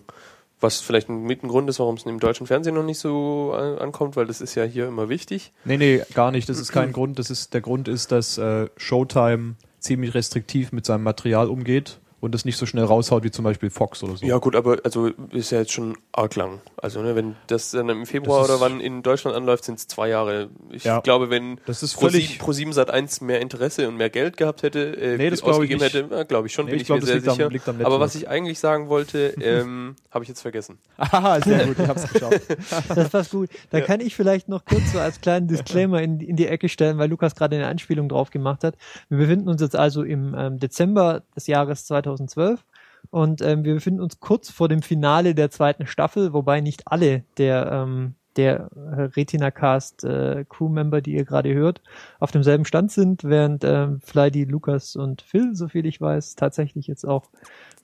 Was 0.62 0.80
vielleicht 0.80 1.10
ein, 1.10 1.28
Grund 1.28 1.70
ist, 1.70 1.80
warum 1.80 1.96
es 1.96 2.06
im 2.06 2.20
deutschen 2.20 2.48
Fernsehen 2.48 2.76
noch 2.76 2.84
nicht 2.84 3.00
so 3.00 3.54
äh, 3.54 3.80
ankommt, 3.82 4.16
weil 4.16 4.28
das 4.28 4.42
ist 4.42 4.56
ja 4.56 4.64
hier 4.64 4.88
immer 4.88 5.10
wichtig. 5.10 5.52
Nee, 5.66 5.78
nee, 5.78 6.02
gar 6.14 6.32
nicht. 6.32 6.48
Das 6.48 6.60
ist 6.60 6.72
kein 6.72 6.94
Grund. 6.94 7.20
Das 7.20 7.30
ist, 7.30 7.54
der 7.54 7.62
Grund 7.62 7.88
ist, 7.88 8.12
dass 8.12 8.38
äh, 8.38 8.68
Showtime 8.78 9.56
ziemlich 9.80 10.14
restriktiv 10.14 10.72
mit 10.72 10.86
seinem 10.86 11.04
Material 11.04 11.50
umgeht 11.50 12.00
und 12.22 12.34
es 12.34 12.46
nicht 12.46 12.56
so 12.58 12.66
schnell 12.66 12.86
raushaut 12.86 13.24
wie 13.26 13.32
zum 13.32 13.44
Beispiel 13.44 13.70
Fox 13.70 14.02
oder 14.04 14.16
so. 14.16 14.26
Ja 14.26 14.38
gut, 14.38 14.56
aber 14.56 14.78
also 14.86 15.08
ist 15.32 15.52
ja 15.52 15.60
jetzt 15.60 15.74
schon 15.74 15.98
arg 16.14 16.36
lang. 16.38 16.62
Also 16.78 17.02
ne, 17.02 17.16
wenn 17.16 17.36
das 17.48 17.72
dann 17.72 17.90
im 17.90 18.06
Februar 18.06 18.42
Das 18.42 18.50
oder 18.52 18.62
wann 18.62 18.80
in 18.80 19.04
Deutschland 19.04 19.36
anläuft, 19.36 19.66
sind 19.66 19.80
es 19.80 19.88
zwei 19.88 20.08
Jahre. 20.08 20.50
Ich 20.70 20.84
Ja. 20.86 21.02
glaube, 21.02 21.30
wenn 21.30 21.60
Das 21.66 21.84
ist 21.84 21.96
ProSieben 21.96 22.12
völlig- 22.22 22.40
ProSieben 22.40 22.74
Sat 22.74 22.90
1 22.92 23.20
mehr 23.22 23.42
Interesse 23.42 23.88
und 23.90 23.98
mehr 23.98 24.10
Geld 24.10 24.38
gehabt 24.38 24.64
hätte, 24.64 24.96
äh, 24.98 25.18
Nee, 25.18 25.30
das 25.30 25.42
glaube 25.42 25.66
ich 25.66 25.74
ausgegeben 25.76 25.84
nicht. 25.84 25.94
hätte, 25.96 26.16
ja, 26.16 26.24
glaube 26.24 26.48
ich 26.48 26.54
schon, 26.54 26.66
Nee, 26.66 26.72
bin 26.72 26.76
ich 26.78 26.82
ich, 26.84 26.88
glaube, 26.88 27.02
mir 27.02 27.06
das 27.08 27.10
sehr 27.10 27.16
liegt 27.18 27.28
am- 27.30 27.36
sicher. 27.36 27.50
liegt 27.50 27.68
am 27.70 27.86
aber 27.86 28.00
was 28.00 28.16
ich 28.16 28.30
eigentlich 28.30 28.60
sagen 28.60 28.88
wollte, 28.88 29.34
ähm, 29.42 29.96
habe 30.12 30.24
ich 30.24 30.30
jetzt 30.30 30.42
vergessen. 30.42 30.78
Haha, 31.00 31.42
sehr 31.42 31.66
gut, 31.68 31.80
ich 31.80 31.88
hab's 31.88 32.08
geschafft. 32.12 32.42
Das 32.96 33.10
passt 33.10 33.32
gut. 33.32 33.50
Da 33.72 33.82
kann 33.82 34.00
ich 34.00 34.16
vielleicht 34.16 34.48
noch 34.48 34.64
kurz 34.66 34.92
so 34.94 35.00
als 35.00 35.22
kleinen 35.22 35.48
Disclaimer 35.48 36.02
in, 36.02 36.20
in 36.20 36.36
die 36.36 36.46
Ecke 36.48 36.70
stellen, 36.70 36.98
weil 37.00 37.10
Lukas 37.10 37.34
gerade 37.36 37.56
eine 37.56 37.68
Anspielung 37.68 38.10
drauf 38.10 38.30
gemacht 38.30 38.64
hat. 38.64 38.76
Wir 39.10 39.18
befinden 39.18 39.50
uns 39.50 39.62
jetzt 39.62 39.76
also 39.76 40.04
im 40.04 40.36
ähm, 40.38 40.60
Dezember 40.60 41.24
des 41.36 41.48
Jahres 41.48 41.86
2012 42.18 42.64
und 43.10 43.42
ähm, 43.42 43.64
wir 43.64 43.74
befinden 43.74 44.02
uns 44.02 44.20
kurz 44.20 44.52
vor 44.52 44.70
dem 44.70 44.82
Finale 44.82 45.36
der 45.36 45.50
zweiten 45.50 45.88
Staffel, 45.88 46.34
wobei 46.34 46.62
nicht 46.62 46.84
alle 46.86 47.24
der 47.38 47.72
ähm, 47.72 48.16
der 48.38 48.70
äh, 48.76 49.02
Retina 49.16 49.52
Cast 49.52 50.04
äh, 50.04 50.46
Crewmember, 50.48 51.02
die 51.02 51.14
ihr 51.16 51.26
gerade 51.26 51.54
hört, 51.54 51.82
auf 52.20 52.32
demselben 52.32 52.66
Stand 52.66 52.92
sind, 52.92 53.24
während 53.24 53.64
ähm, 53.64 54.00
Flydy, 54.00 54.46
Lukas 54.46 54.96
und 54.96 55.22
Phil, 55.22 55.56
soviel 55.56 55.86
ich 55.86 56.00
weiß, 56.00 56.36
tatsächlich 56.36 56.88
jetzt 56.88 57.06
auch 57.06 57.26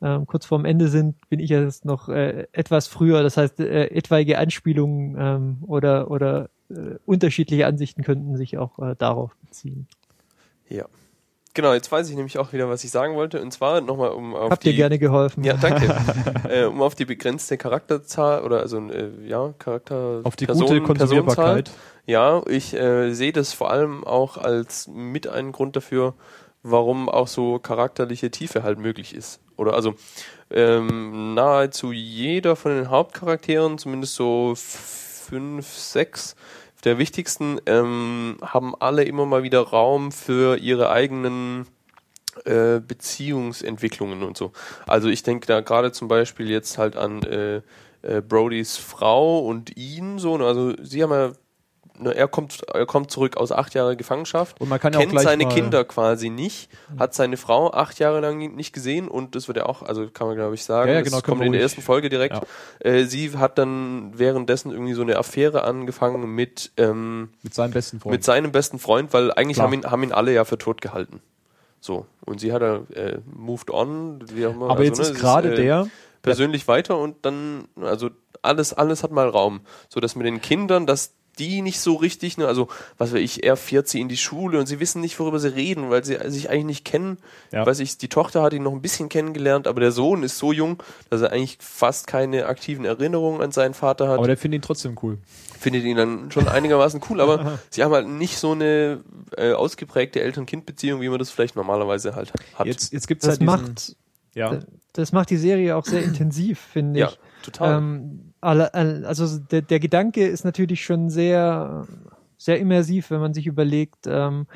ähm, 0.01 0.25
kurz 0.25 0.45
vorm 0.45 0.65
Ende 0.65 0.87
sind, 0.87 1.15
bin 1.29 1.39
ich 1.39 1.49
jetzt 1.49 1.85
noch 1.85 2.07
äh, 2.07 2.47
etwas 2.51 2.87
früher. 2.87 3.23
Das 3.23 3.35
heißt, 3.37 3.59
äh, 3.59 3.87
etwaige 3.87 4.37
Anspielungen 4.37 5.15
ähm, 5.19 5.57
oder, 5.63 6.09
oder 6.11 6.49
äh, 6.69 6.95
unterschiedliche 7.05 7.67
Ansichten 7.67 8.03
könnten 8.03 8.37
sich 8.37 8.57
auch 8.57 8.79
äh, 8.79 8.95
darauf 8.97 9.35
beziehen. 9.37 9.87
Ja. 10.69 10.85
Genau, 11.57 11.73
jetzt 11.73 11.91
weiß 11.91 12.07
ich 12.07 12.15
nämlich 12.15 12.37
auch 12.37 12.53
wieder, 12.53 12.69
was 12.69 12.83
ich 12.83 12.91
sagen 12.91 13.15
wollte. 13.15 13.41
Und 13.41 13.51
zwar 13.51 13.81
nochmal 13.81 14.09
um 14.09 14.35
auf 14.35 14.51
Habt 14.51 14.63
die 14.63 14.69
ihr 14.69 14.75
gerne 14.75 14.99
geholfen? 14.99 15.43
Ja, 15.43 15.55
danke. 15.55 15.91
äh, 16.47 16.65
um 16.65 16.83
auf 16.83 16.93
die 16.93 17.05
begrenzte 17.05 17.57
Charakterzahl 17.57 18.43
oder 18.43 18.59
also 18.59 18.77
äh, 18.77 19.09
ja, 19.25 19.55
Charakter 19.57 20.21
Auf 20.23 20.35
die 20.35 20.45
Person- 20.45 20.67
gute 20.67 20.81
Konsumierbarkeit. 20.83 21.71
Ja, 22.05 22.43
ich 22.45 22.75
äh, 22.75 23.11
sehe 23.11 23.31
das 23.33 23.53
vor 23.53 23.71
allem 23.71 24.03
auch 24.03 24.37
als 24.37 24.87
mit 24.87 25.27
einen 25.27 25.51
Grund 25.51 25.75
dafür, 25.75 26.13
warum 26.61 27.09
auch 27.09 27.27
so 27.27 27.57
charakterliche 27.57 28.29
Tiefe 28.29 28.61
halt 28.61 28.77
möglich 28.77 29.15
ist. 29.15 29.39
Oder 29.55 29.73
also 29.73 29.95
ähm, 30.51 31.33
nahezu 31.33 31.91
jeder 31.91 32.55
von 32.55 32.71
den 32.71 32.91
Hauptcharakteren, 32.91 33.79
zumindest 33.79 34.13
so 34.13 34.53
fünf, 34.55 35.67
sechs 35.67 36.35
der 36.87 36.97
wichtigsten, 36.97 37.59
ähm, 37.65 38.37
haben 38.41 38.73
alle 38.79 39.03
immer 39.03 39.25
mal 39.25 39.43
wieder 39.43 39.59
Raum 39.59 40.11
für 40.11 40.57
ihre 40.57 40.89
eigenen 40.89 41.67
äh, 42.45 42.79
Beziehungsentwicklungen 42.79 44.23
und 44.23 44.37
so. 44.37 44.51
Also 44.87 45.09
ich 45.09 45.21
denke 45.21 45.47
da 45.47 45.61
gerade 45.61 45.91
zum 45.91 46.07
Beispiel 46.07 46.49
jetzt 46.49 46.77
halt 46.77 46.95
an 46.95 47.21
äh, 47.23 47.61
äh, 48.01 48.21
Brodys 48.21 48.77
Frau 48.77 49.39
und 49.39 49.75
ihn 49.75 50.17
so. 50.17 50.37
ne, 50.37 50.45
Also 50.45 50.73
sie 50.81 51.03
haben 51.03 51.11
ja, 51.11 51.33
er 52.05 52.27
kommt, 52.27 52.63
er 52.73 52.85
kommt 52.85 53.11
zurück 53.11 53.37
aus 53.37 53.51
acht 53.51 53.73
Jahre 53.73 53.97
Gefangenschaft, 53.97 54.59
Und 54.61 54.69
man 54.69 54.79
kann 54.79 54.93
ja 54.93 54.99
auch 54.99 55.01
kennt 55.01 55.13
gleich 55.13 55.23
seine 55.25 55.47
Kinder 55.47 55.83
quasi 55.83 56.29
nicht, 56.29 56.69
hat 56.97 57.13
seine 57.13 57.37
Frau 57.37 57.71
acht 57.71 57.99
Jahre 57.99 58.19
lang 58.19 58.37
nicht 58.55 58.73
gesehen 58.73 59.07
und 59.07 59.35
das 59.35 59.47
wird 59.47 59.57
ja 59.57 59.65
auch, 59.65 59.81
also 59.81 60.07
kann 60.09 60.27
man 60.27 60.35
glaube 60.35 60.55
ich 60.55 60.63
sagen, 60.63 60.89
Ja, 60.89 60.95
ja, 60.95 60.99
das 61.01 61.09
genau, 61.09 61.21
können 61.21 61.37
kommt 61.37 61.45
in 61.47 61.53
der 61.53 61.61
ersten 61.61 61.81
Folge 61.81 62.09
direkt. 62.09 62.35
Ja. 62.35 62.41
Äh, 62.79 63.05
sie 63.05 63.37
hat 63.37 63.57
dann 63.57 64.11
währenddessen 64.17 64.71
irgendwie 64.71 64.93
so 64.93 65.01
eine 65.01 65.17
Affäre 65.17 65.63
angefangen 65.63 66.29
mit 66.33 66.71
ähm, 66.77 67.29
Mit 67.43 67.53
seinem 67.53 67.71
besten 67.71 67.99
Freund. 67.99 68.11
mit 68.11 68.23
seinem 68.23 68.51
besten 68.51 68.79
Freund, 68.79 69.13
weil 69.13 69.31
eigentlich 69.33 69.55
Klar. 69.55 69.67
haben 69.67 69.73
ihn, 69.73 69.85
haben 69.85 70.03
ihn 70.03 70.11
alle 70.11 70.33
ja 70.33 70.45
für 70.45 70.57
tot 70.57 70.81
gehalten. 70.81 71.21
So. 71.79 72.05
Und 72.25 72.39
sie 72.39 72.53
hat 72.53 72.61
er 72.61 72.83
äh, 72.95 73.19
moved 73.25 73.69
on. 73.69 74.23
Wie 74.33 74.45
auch 74.45 74.51
immer. 74.51 74.65
Aber 74.65 74.79
Also, 74.79 74.83
jetzt 74.83 74.97
ne, 74.99 75.03
ist 75.05 75.15
gerade 75.15 75.53
äh, 75.53 75.55
der, 75.55 75.87
persönlich 76.21 76.67
weiter 76.67 76.97
und 76.97 77.25
dann, 77.25 77.67
also 77.81 78.09
alles, 78.41 78.73
alles 78.73 79.03
hat 79.03 79.11
mal 79.11 79.29
Raum. 79.29 79.61
So 79.89 79.99
dass 79.99 80.15
mit 80.15 80.25
den 80.25 80.41
Kindern, 80.41 80.85
dass 80.85 81.13
die 81.39 81.61
nicht 81.61 81.79
so 81.79 81.95
richtig, 81.95 82.37
ne, 82.37 82.47
also 82.47 82.67
was 82.97 83.13
weiß 83.13 83.19
ich, 83.19 83.43
er 83.43 83.55
fährt 83.57 83.87
sie 83.87 84.01
in 84.01 84.09
die 84.09 84.17
Schule 84.17 84.59
und 84.59 84.67
sie 84.67 84.79
wissen 84.79 85.01
nicht, 85.01 85.19
worüber 85.19 85.39
sie 85.39 85.53
reden, 85.53 85.89
weil 85.89 86.03
sie 86.03 86.17
sich 86.29 86.49
eigentlich 86.49 86.65
nicht 86.65 86.85
kennen. 86.85 87.17
Ja. 87.51 87.65
Weiß 87.65 87.79
ich, 87.79 87.97
die 87.97 88.07
Tochter 88.07 88.41
hat 88.41 88.53
ihn 88.53 88.63
noch 88.63 88.71
ein 88.71 88.81
bisschen 88.81 89.09
kennengelernt, 89.09 89.67
aber 89.67 89.79
der 89.79 89.91
Sohn 89.91 90.23
ist 90.23 90.37
so 90.37 90.51
jung, 90.51 90.81
dass 91.09 91.21
er 91.21 91.31
eigentlich 91.31 91.57
fast 91.61 92.07
keine 92.07 92.45
aktiven 92.47 92.85
Erinnerungen 92.85 93.41
an 93.41 93.51
seinen 93.51 93.73
Vater 93.73 94.07
hat 94.07 94.17
Aber 94.17 94.27
der 94.27 94.37
findet 94.37 94.59
ihn 94.59 94.61
trotzdem 94.63 94.97
cool. 95.03 95.17
findet 95.59 95.83
ihn 95.83 95.97
dann 95.97 96.31
schon 96.31 96.47
einigermaßen 96.47 97.01
cool, 97.09 97.21
aber 97.21 97.59
sie 97.69 97.83
haben 97.83 97.93
halt 97.93 98.07
nicht 98.07 98.37
so 98.37 98.51
eine 98.51 99.01
äh, 99.35 99.53
ausgeprägte 99.53 100.21
Eltern-Kind-Beziehung, 100.21 101.01
wie 101.01 101.09
man 101.09 101.19
das 101.19 101.29
vielleicht 101.29 101.55
normalerweise 101.55 102.15
halt 102.15 102.31
hat. 102.55 102.67
Jetzt, 102.67 102.93
jetzt 102.93 103.07
gibt's 103.07 103.25
Das 103.25 103.39
halt 103.39 103.41
diesen, 103.41 103.45
macht, 103.45 103.95
ja. 104.35 104.59
Das 104.97 105.11
macht 105.11 105.29
die 105.29 105.37
Serie 105.37 105.75
auch 105.75 105.85
sehr 105.85 106.03
intensiv, 106.03 106.59
finde 106.59 106.99
ja, 106.99 107.07
ich. 107.07 107.19
total. 107.43 107.77
Ähm, 107.77 108.33
also 108.41 109.39
der, 109.39 109.61
der 109.61 109.79
Gedanke 109.79 110.25
ist 110.25 110.43
natürlich 110.45 110.83
schon 110.83 111.09
sehr, 111.09 111.85
sehr 112.37 112.59
immersiv, 112.59 113.11
wenn 113.11 113.19
man 113.19 113.33
sich 113.33 113.47
überlegt, 113.47 114.07
ähm, 114.07 114.47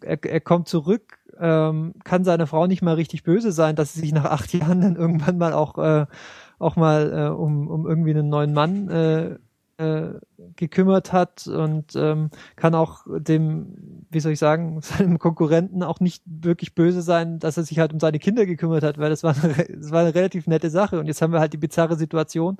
er, 0.00 0.22
er 0.24 0.40
kommt 0.40 0.68
zurück, 0.68 1.18
ähm, 1.40 1.94
kann 2.04 2.24
seiner 2.24 2.46
Frau 2.46 2.66
nicht 2.66 2.82
mal 2.82 2.94
richtig 2.94 3.22
böse 3.22 3.52
sein, 3.52 3.76
dass 3.76 3.94
sie 3.94 4.00
sich 4.00 4.12
nach 4.12 4.24
acht 4.24 4.52
Jahren 4.52 4.80
dann 4.80 4.96
irgendwann 4.96 5.38
mal 5.38 5.52
auch, 5.52 5.78
äh, 5.78 6.06
auch 6.58 6.76
mal 6.76 7.12
äh, 7.12 7.28
um, 7.28 7.68
um 7.68 7.86
irgendwie 7.86 8.10
einen 8.10 8.28
neuen 8.28 8.52
Mann 8.52 8.88
äh, 8.88 9.38
äh, 9.78 10.14
gekümmert 10.56 11.12
hat 11.12 11.46
und 11.46 11.94
ähm, 11.96 12.30
kann 12.56 12.74
auch 12.74 13.04
dem, 13.06 14.04
wie 14.10 14.20
soll 14.20 14.32
ich 14.32 14.38
sagen, 14.38 14.80
seinem 14.82 15.18
Konkurrenten 15.18 15.82
auch 15.82 16.00
nicht 16.00 16.22
wirklich 16.26 16.74
böse 16.74 17.02
sein, 17.02 17.38
dass 17.38 17.56
er 17.56 17.62
sich 17.62 17.78
halt 17.78 17.92
um 17.92 18.00
seine 18.00 18.18
Kinder 18.18 18.44
gekümmert 18.44 18.82
hat, 18.82 18.98
weil 18.98 19.10
das 19.10 19.22
war 19.22 19.34
eine, 19.42 19.54
das 19.80 19.90
war 19.90 20.00
eine 20.00 20.14
relativ 20.14 20.46
nette 20.46 20.70
Sache. 20.70 20.98
Und 20.98 21.06
jetzt 21.06 21.22
haben 21.22 21.32
wir 21.32 21.40
halt 21.40 21.52
die 21.52 21.58
bizarre 21.58 21.96
Situation, 21.96 22.58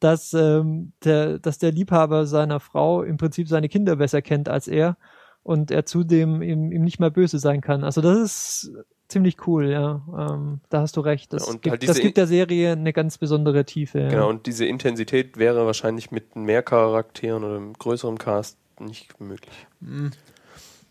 dass, 0.00 0.34
ähm, 0.34 0.92
der, 1.04 1.38
dass 1.38 1.58
der 1.58 1.72
Liebhaber 1.72 2.26
seiner 2.26 2.60
Frau 2.60 3.02
im 3.02 3.16
Prinzip 3.16 3.48
seine 3.48 3.68
Kinder 3.68 3.96
besser 3.96 4.22
kennt 4.22 4.48
als 4.48 4.68
er 4.68 4.96
und 5.42 5.70
er 5.70 5.86
zudem 5.86 6.42
ihm, 6.42 6.72
ihm 6.72 6.84
nicht 6.84 7.00
mehr 7.00 7.10
böse 7.10 7.38
sein 7.38 7.60
kann. 7.60 7.84
Also 7.84 8.00
das 8.00 8.18
ist 8.18 8.72
ziemlich 9.08 9.46
cool, 9.46 9.68
ja. 9.70 10.02
Ähm, 10.16 10.60
da 10.70 10.80
hast 10.80 10.96
du 10.96 11.00
recht. 11.00 11.32
Das, 11.32 11.46
Ja, 11.46 11.52
und 11.52 11.62
gibt, 11.62 11.70
halt 11.72 11.88
das 11.88 12.00
gibt 12.00 12.16
der 12.16 12.26
Serie 12.26 12.72
eine 12.72 12.92
ganz 12.92 13.18
besondere 13.18 13.64
Tiefe. 13.64 14.00
Ja. 14.00 14.08
Genau, 14.08 14.28
und 14.30 14.46
diese 14.46 14.64
Intensität 14.66 15.36
wäre 15.36 15.66
wahrscheinlich 15.66 16.10
mit 16.10 16.36
mehr 16.36 16.62
Charakteren 16.62 17.44
oder 17.44 17.56
einem 17.56 17.72
größeren 17.74 18.18
Cast 18.18 18.58
nicht 18.80 19.20
möglich. 19.20 19.66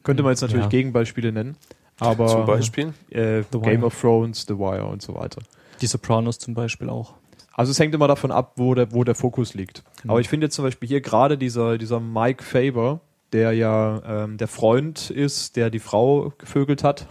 Könnte 0.03 0.23
man 0.23 0.31
jetzt 0.31 0.41
natürlich 0.41 0.63
Ja. 0.63 0.69
Gegenbeispiele 0.69 1.31
nennen. 1.31 1.57
Aber 1.99 2.27
Zum 2.27 2.45
Beispiel. 2.45 2.93
äh, 3.11 3.43
The 3.51 3.59
Game 3.59 3.81
Wire. 3.81 3.85
of 3.85 3.99
Thrones, 4.01 4.45
The 4.47 4.57
Wire 4.57 4.85
und 4.85 5.01
so 5.01 5.13
weiter. 5.15 5.41
Die 5.81 5.87
Sopranos 5.87 6.39
zum 6.39 6.53
Beispiel 6.53 6.89
auch. 6.89 7.13
Also 7.53 7.71
es 7.71 7.79
hängt 7.79 7.93
immer 7.93 8.07
davon 8.07 8.31
ab, 8.31 8.53
wo 8.55 8.73
der, 8.73 8.91
wo 8.93 9.03
der 9.03 9.13
Fokus 9.15 9.53
liegt. 9.53 9.83
Genau. 10.01 10.13
Aber 10.13 10.21
ich 10.21 10.27
finde 10.27 10.47
jetzt 10.47 10.55
zum 10.55 10.65
Beispiel 10.65 10.87
hier 10.89 11.01
gerade 11.01 11.37
dieser, 11.37 11.77
dieser 11.77 11.99
Mike 11.99 12.43
Faber, 12.43 12.99
der 13.31 13.51
ja 13.53 14.01
ähm, 14.23 14.37
der 14.37 14.47
Freund 14.47 15.11
ist, 15.11 15.55
der 15.55 15.69
die 15.69 15.79
Frau 15.79 16.33
gevögelt 16.39 16.83
hat. 16.83 17.05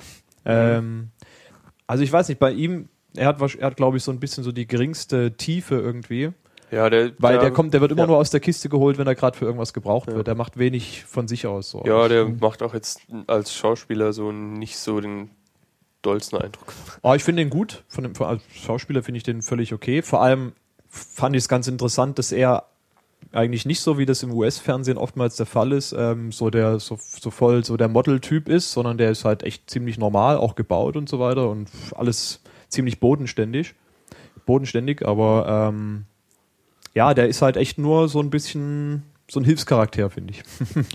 Ähm, 0.44 1.10
also 1.86 2.02
ich 2.02 2.12
weiß 2.12 2.28
nicht, 2.28 2.38
bei 2.38 2.52
ihm, 2.52 2.88
er 3.16 3.26
hat, 3.26 3.40
er 3.40 3.66
hat 3.66 3.76
glaube 3.76 3.96
ich 3.96 4.02
so 4.02 4.10
ein 4.10 4.20
bisschen 4.20 4.44
so 4.44 4.52
die 4.52 4.66
geringste 4.66 5.36
Tiefe 5.36 5.76
irgendwie. 5.76 6.32
Ja, 6.70 6.88
der, 6.88 7.12
Weil 7.18 7.38
der 7.38 7.50
kommt, 7.50 7.74
der 7.74 7.82
wird 7.82 7.92
immer 7.92 8.02
ja. 8.02 8.06
nur 8.06 8.16
aus 8.16 8.30
der 8.30 8.40
Kiste 8.40 8.70
geholt, 8.70 8.96
wenn 8.96 9.06
er 9.06 9.14
gerade 9.14 9.36
für 9.36 9.44
irgendwas 9.44 9.74
gebraucht 9.74 10.08
Ja. 10.08 10.16
wird. 10.16 10.26
Der 10.26 10.34
macht 10.34 10.56
wenig 10.58 11.04
von 11.04 11.28
sich 11.28 11.46
aus. 11.46 11.68
So. 11.70 11.82
Ja, 11.84 12.08
der 12.08 12.26
macht 12.26 12.62
auch 12.62 12.72
jetzt 12.72 13.02
als 13.26 13.54
Schauspieler 13.54 14.14
so 14.14 14.32
nicht 14.32 14.78
so 14.78 14.98
den 14.98 15.30
dollsten 16.00 16.38
Eindruck. 16.38 16.72
Aber 17.02 17.14
ich 17.16 17.24
finde 17.24 17.42
ihn 17.42 17.50
gut. 17.50 17.84
Von 17.88 18.04
dem, 18.04 18.14
als 18.22 18.42
Schauspieler 18.54 19.02
finde 19.02 19.18
ich 19.18 19.22
den 19.22 19.42
völlig 19.42 19.74
okay. 19.74 20.00
Vor 20.00 20.22
allem 20.22 20.52
fand 20.88 21.36
ich 21.36 21.42
es 21.42 21.48
ganz 21.48 21.68
interessant, 21.68 22.18
dass 22.18 22.32
er 22.32 22.64
eigentlich 23.32 23.66
nicht 23.66 23.80
so, 23.80 23.98
wie 23.98 24.06
das 24.06 24.22
im 24.22 24.32
US-Fernsehen 24.32 24.98
oftmals 24.98 25.36
der 25.36 25.46
Fall 25.46 25.72
ist, 25.72 25.92
ähm, 25.92 26.32
so 26.32 26.50
der 26.50 26.80
so, 26.80 26.98
so 26.98 27.30
voll 27.30 27.64
so 27.64 27.76
der 27.76 27.88
Model-Typ 27.88 28.48
ist, 28.48 28.72
sondern 28.72 28.98
der 28.98 29.10
ist 29.10 29.24
halt 29.24 29.42
echt 29.42 29.70
ziemlich 29.70 29.98
normal, 29.98 30.36
auch 30.36 30.54
gebaut 30.54 30.96
und 30.96 31.08
so 31.08 31.18
weiter 31.18 31.48
und 31.48 31.70
alles 31.94 32.40
ziemlich 32.68 33.00
bodenständig. 33.00 33.74
Bodenständig, 34.44 35.06
aber 35.06 35.70
ähm, 35.70 36.04
ja, 36.94 37.14
der 37.14 37.28
ist 37.28 37.42
halt 37.42 37.56
echt 37.56 37.78
nur 37.78 38.08
so 38.08 38.20
ein 38.20 38.30
bisschen 38.30 39.04
so 39.30 39.40
ein 39.40 39.44
Hilfscharakter, 39.44 40.10
finde 40.10 40.34
ich. 40.34 40.42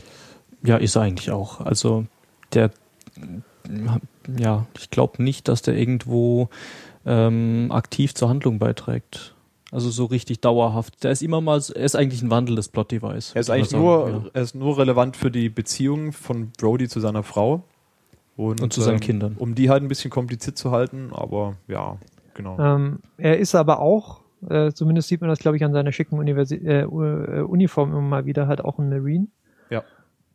Ja, 0.63 0.78
ist 0.78 0.95
er 0.95 1.04
eigentlich 1.04 1.32
auch. 1.32 1.62
Also 1.62 2.08
der, 2.54 2.71
ja, 4.39 4.65
ich 4.78 4.89
glaube 4.89 5.21
nicht, 5.21 5.47
dass 5.47 5.62
der 5.62 5.76
irgendwo 5.76 6.50
ähm, 7.06 7.67
aktiv 7.71 8.15
zur 8.15 8.30
Handlung 8.30 8.60
beiträgt. 8.60 9.36
Also 9.71 9.89
so 9.89 10.06
richtig 10.06 10.39
dauerhaft. 10.39 11.03
Der 11.03 11.12
ist 11.12 11.21
immer 11.21 11.41
mal, 11.41 11.62
er 11.75 11.84
ist 11.84 11.95
eigentlich 11.95 12.21
ein 12.21 12.30
wandelndes 12.30 12.69
Plot-Device. 12.69 13.34
Er 13.36 13.41
ist 13.41 13.49
eigentlich 13.49 13.71
nur, 13.71 14.08
sagen, 14.08 14.30
er 14.34 14.41
ist 14.41 14.56
nur 14.56 14.77
relevant 14.77 15.17
für 15.17 15.30
die 15.30 15.49
Beziehung 15.49 16.13
von 16.13 16.51
Brody 16.58 16.88
zu 16.88 16.99
seiner 16.99 17.23
Frau. 17.23 17.63
Und, 18.38 18.62
Und 18.62 18.71
zu 18.71 18.82
seinen 18.82 18.95
ähm, 18.95 18.99
Kindern. 18.99 19.36
Um 19.38 19.56
die 19.56 19.69
halt 19.69 19.82
ein 19.82 19.88
bisschen 19.88 20.12
kompliziert 20.12 20.58
zu 20.58 20.69
halten, 20.69 21.10
aber 21.12 21.56
ja, 21.67 21.97
genau. 22.36 22.58
Ähm, 22.60 22.99
er 23.17 23.39
ist 23.39 23.56
aber 23.56 23.80
auch, 23.80 24.21
äh, 24.47 24.71
zumindest 24.71 25.08
sieht 25.08 25.21
man 25.21 25.30
das, 25.30 25.39
glaube 25.39 25.58
ich, 25.58 25.63
an 25.63 25.73
seiner 25.73 25.91
schicken 25.91 26.19
Universi 26.19 26.56
äh, 26.58 26.82
äh, 26.82 27.41
Uniform 27.41 27.89
immer 27.89 28.01
mal 28.01 28.25
wieder, 28.27 28.47
halt 28.47 28.63
auch 28.63 28.77
ein 28.77 28.89
Marine. 28.89 29.27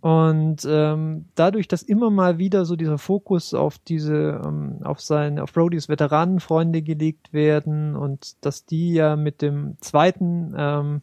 Und 0.03 0.67
ähm, 0.69 1.27
dadurch, 1.37 1.69
dass 1.69 1.85
immer 1.85 2.11
mal 2.11 2.37
wieder 2.37 2.65
so 2.65 2.75
dieser 2.75 2.99
Fokus 2.99 3.55
auf 3.55 3.79
diese, 3.79 4.43
ähm, 4.45 4.81
auf 4.83 5.01
seine, 5.01 5.45
auf 5.45 5.53
Brodys 5.53 5.89
Veteranenfreunde 5.89 6.83
gelegt 6.83 7.33
werden 7.33 7.95
und 7.95 8.45
dass 8.45 8.67
die 8.67 8.95
ja 8.95 9.15
mit 9.15 9.43
dem 9.43 9.77
zweiten, 9.81 10.57
ähm, 10.59 11.03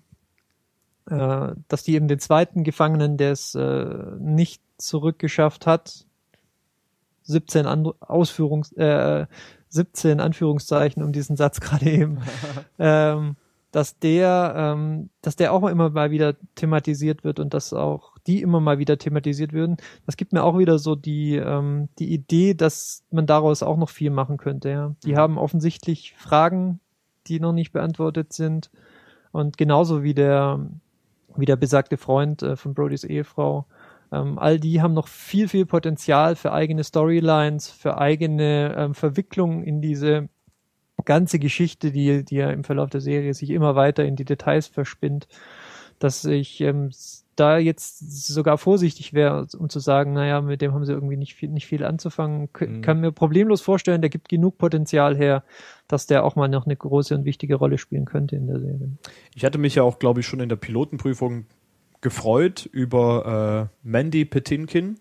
äh, 1.09 1.55
dass 1.69 1.83
die 1.83 1.93
eben 1.93 2.09
den 2.09 2.19
zweiten 2.19 2.65
Gefangenen, 2.65 3.15
der 3.15 3.31
es 3.31 3.55
äh, 3.55 3.85
nicht 4.19 4.61
zurückgeschafft 4.77 5.65
hat, 5.65 6.05
17 7.23 7.67
An 7.67 7.89
Ausführungs, 8.01 8.73
äh, 8.73 9.27
17 9.69 10.19
Anführungszeichen 10.19 11.03
um 11.03 11.13
diesen 11.13 11.37
Satz 11.37 11.61
gerade 11.61 11.89
eben, 11.89 12.19
ähm, 12.79 13.37
dass 13.71 13.97
der, 13.97 14.55
ähm, 14.57 15.09
dass 15.21 15.37
der 15.37 15.53
auch 15.53 15.65
immer 15.69 15.89
mal 15.89 16.11
wieder 16.11 16.35
thematisiert 16.55 17.23
wird 17.23 17.39
und 17.39 17.53
dass 17.53 17.71
auch 17.71 18.18
die 18.27 18.41
immer 18.41 18.59
mal 18.59 18.79
wieder 18.79 18.97
thematisiert 18.97 19.53
würden. 19.53 19.77
Das 20.05 20.17
gibt 20.17 20.33
mir 20.33 20.43
auch 20.43 20.57
wieder 20.57 20.79
so 20.79 20.95
die, 20.95 21.35
ähm, 21.35 21.89
die 21.99 22.13
Idee, 22.13 22.53
dass 22.53 23.03
man 23.11 23.25
daraus 23.25 23.63
auch 23.63 23.77
noch 23.77 23.89
viel 23.89 24.09
machen 24.09 24.37
könnte. 24.37 24.69
Ja. 24.69 24.95
Die 25.05 25.15
haben 25.15 25.37
offensichtlich 25.37 26.13
Fragen, 26.17 26.79
die 27.27 27.39
noch 27.39 27.53
nicht 27.53 27.71
beantwortet 27.71 28.33
sind 28.33 28.69
und 29.31 29.57
genauso 29.57 30.03
wie 30.03 30.13
der, 30.13 30.59
wie 31.35 31.45
der 31.45 31.55
besagte 31.55 31.97
Freund 31.97 32.41
äh, 32.41 32.55
von 32.55 32.73
Brodys 32.73 33.03
Ehefrau. 33.03 33.65
Ähm, 34.11 34.39
all 34.39 34.59
die 34.59 34.81
haben 34.81 34.93
noch 34.93 35.07
viel, 35.07 35.47
viel 35.47 35.65
Potenzial 35.65 36.35
für 36.35 36.51
eigene 36.51 36.83
Storylines, 36.83 37.69
für 37.69 37.97
eigene 37.97 38.75
ähm, 38.75 38.95
Verwicklung 38.95 39.63
in 39.63 39.81
diese 39.81 40.29
ganze 41.05 41.39
Geschichte, 41.39 41.91
die, 41.91 42.25
die 42.25 42.35
ja 42.35 42.49
im 42.49 42.63
Verlauf 42.63 42.89
der 42.89 43.01
Serie 43.01 43.33
sich 43.33 43.51
immer 43.51 43.75
weiter 43.75 44.03
in 44.05 44.15
die 44.15 44.25
Details 44.25 44.67
verspinnt, 44.67 45.27
dass 45.99 46.25
ich 46.25 46.61
ähm, 46.61 46.91
da 47.39 47.57
jetzt 47.57 48.27
sogar 48.27 48.57
vorsichtig 48.57 49.13
wäre, 49.13 49.47
um 49.57 49.69
zu 49.69 49.79
sagen, 49.79 50.13
naja, 50.13 50.41
mit 50.41 50.61
dem 50.61 50.73
haben 50.73 50.85
sie 50.85 50.93
irgendwie 50.93 51.17
nicht 51.17 51.35
viel, 51.35 51.49
nicht 51.49 51.67
viel 51.67 51.83
anzufangen. 51.83 52.51
K 52.53 52.65
Mhm. 52.67 52.81
Kann 52.81 52.99
mir 52.99 53.11
problemlos 53.11 53.61
vorstellen, 53.61 54.01
der 54.01 54.09
gibt 54.09 54.29
genug 54.29 54.57
Potenzial 54.57 55.15
her, 55.15 55.43
dass 55.87 56.07
der 56.07 56.23
auch 56.23 56.35
mal 56.35 56.47
noch 56.47 56.65
eine 56.65 56.75
große 56.75 57.15
und 57.15 57.25
wichtige 57.25 57.55
Rolle 57.55 57.77
spielen 57.77 58.05
könnte 58.05 58.35
in 58.35 58.47
der 58.47 58.59
Serie. 58.59 58.91
Ich 59.35 59.45
hatte 59.45 59.57
mich 59.57 59.75
ja 59.75 59.83
auch, 59.83 59.99
glaube 59.99 60.19
ich, 60.19 60.27
schon 60.27 60.39
in 60.39 60.49
der 60.49 60.55
Pilotenprüfung 60.55 61.45
gefreut 62.01 62.69
über 62.71 63.69
äh, 63.71 63.87
Mandy 63.87 64.25
Petinkin, 64.25 64.99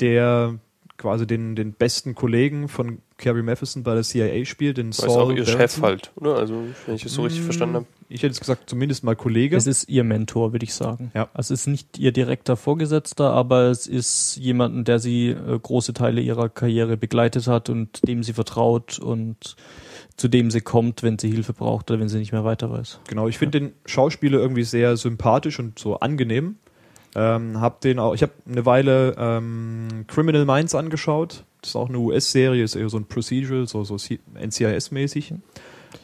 der 0.00 0.58
quasi 0.96 1.26
den, 1.26 1.56
den 1.56 1.72
besten 1.72 2.14
Kollegen 2.14 2.68
von 2.68 2.98
Carrie 3.18 3.42
Matheson 3.42 3.82
bei 3.82 3.94
der 3.94 4.02
CIA 4.02 4.44
spielt, 4.44 4.78
den 4.78 4.90
Das 4.90 5.00
ist 5.00 5.08
auch 5.08 5.30
ihr 5.30 5.44
Chef 5.44 5.80
halt, 5.82 6.12
oder? 6.16 6.36
Also, 6.36 6.64
wenn 6.86 6.94
ich 6.94 7.04
es 7.04 7.12
so 7.12 7.22
richtig 7.22 7.42
Mm, 7.42 7.44
verstanden 7.44 7.74
habe. 7.76 7.86
Ich 8.08 8.22
hätte 8.22 8.28
jetzt 8.28 8.40
gesagt, 8.40 8.70
zumindest 8.70 9.04
mal 9.04 9.16
Kollege. 9.16 9.56
Es 9.56 9.66
ist 9.66 9.88
ihr 9.88 10.04
Mentor, 10.04 10.52
würde 10.52 10.64
ich 10.64 10.74
sagen. 10.74 11.10
Ja. 11.14 11.28
Also 11.34 11.54
es 11.54 11.62
ist 11.62 11.66
nicht 11.66 11.98
ihr 11.98 12.12
direkter 12.12 12.56
Vorgesetzter, 12.56 13.32
aber 13.32 13.64
es 13.64 13.86
ist 13.86 14.36
jemanden, 14.36 14.84
der 14.84 14.98
sie 14.98 15.30
äh, 15.30 15.58
große 15.58 15.92
Teile 15.92 16.20
ihrer 16.20 16.48
Karriere 16.48 16.96
begleitet 16.96 17.46
hat 17.46 17.68
und 17.68 18.06
dem 18.06 18.22
sie 18.22 18.32
vertraut 18.32 18.98
und 18.98 19.56
zu 20.16 20.28
dem 20.28 20.50
sie 20.50 20.60
kommt, 20.60 21.02
wenn 21.02 21.18
sie 21.18 21.30
Hilfe 21.30 21.52
braucht 21.52 21.90
oder 21.90 22.00
wenn 22.00 22.08
sie 22.08 22.18
nicht 22.18 22.32
mehr 22.32 22.44
weiter 22.44 22.70
weiß. 22.70 23.00
Genau, 23.08 23.28
ich 23.28 23.38
finde 23.38 23.60
den 23.60 23.72
Schauspieler 23.84 24.38
irgendwie 24.38 24.64
sehr 24.64 24.96
sympathisch 24.96 25.58
und 25.58 25.78
so 25.78 26.00
angenehm. 26.00 26.56
Ähm, 27.14 27.60
hab 27.60 27.80
den 27.80 27.98
auch, 27.98 28.14
ich 28.14 28.22
habe 28.22 28.32
eine 28.48 28.66
Weile 28.66 29.14
ähm, 29.18 30.04
Criminal 30.06 30.44
Minds 30.44 30.74
angeschaut. 30.74 31.44
Das 31.60 31.70
ist 31.70 31.76
auch 31.76 31.88
eine 31.88 31.98
US-Serie, 31.98 32.62
ist 32.62 32.76
eher 32.76 32.88
so 32.88 32.98
ein 32.98 33.06
Procedural, 33.06 33.66
so, 33.66 33.84
so 33.84 33.96
NCIS-mäßig. 33.96 35.34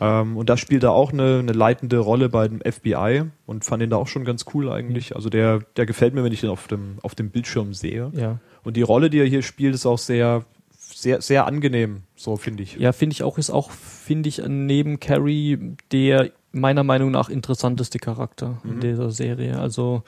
Ähm, 0.03 0.37
und 0.37 0.51
da 0.51 0.57
spielt 0.57 0.83
er 0.83 0.91
auch 0.93 1.13
eine, 1.13 1.39
eine 1.39 1.53
leitende 1.53 1.99
Rolle 1.99 2.29
bei 2.29 2.49
dem 2.49 2.61
FBI 2.61 3.23
und 3.47 3.65
fand 3.65 3.83
den 3.83 3.91
da 3.91 3.97
auch 3.97 4.09
schon 4.09 4.25
ganz 4.25 4.47
cool 4.53 4.69
eigentlich. 4.69 5.15
Also 5.15 5.31
der, 5.31 5.61
der 5.77 5.87
gefällt 5.87 6.13
mir, 6.13 6.25
wenn 6.25 6.33
ich 6.33 6.41
den 6.41 6.51
auf 6.51 6.67
dem, 6.67 6.99
auf 7.03 7.15
dem 7.15 7.31
Bildschirm 7.31 7.73
sehe. 7.73 8.11
Ja. 8.15 8.41
Und 8.65 8.77
die 8.77 8.83
Rolle, 8.83 9.11
die 9.11 9.21
er 9.21 9.27
hier 9.27 9.43
spielt, 9.43 9.77
ist 9.77 9.87
auch 9.87 9.99
sehr, 9.99 10.45
sehr, 10.77 11.23
sehr 11.23 11.47
angenehm, 11.47 12.03
so 12.17 12.37
finde 12.37 12.65
ich. 12.65 12.77
Ja, 12.77 12.91
finde 12.91 13.15
ich 13.15 13.23
auch, 13.23 13.39
ist 13.39 13.51
auch, 13.51 13.71
finde 13.71 14.29
ich, 14.29 14.43
neben 14.45 14.99
Carrie 14.99 15.77
der 15.93 16.33
meiner 16.53 16.85
Meinung 16.85 17.11
nach 17.11 17.29
interessanteste 17.31 17.99
Charakter 17.99 18.61
in 18.65 18.81
dieser 18.81 19.11
Serie. 19.11 19.59
Also 19.59 20.03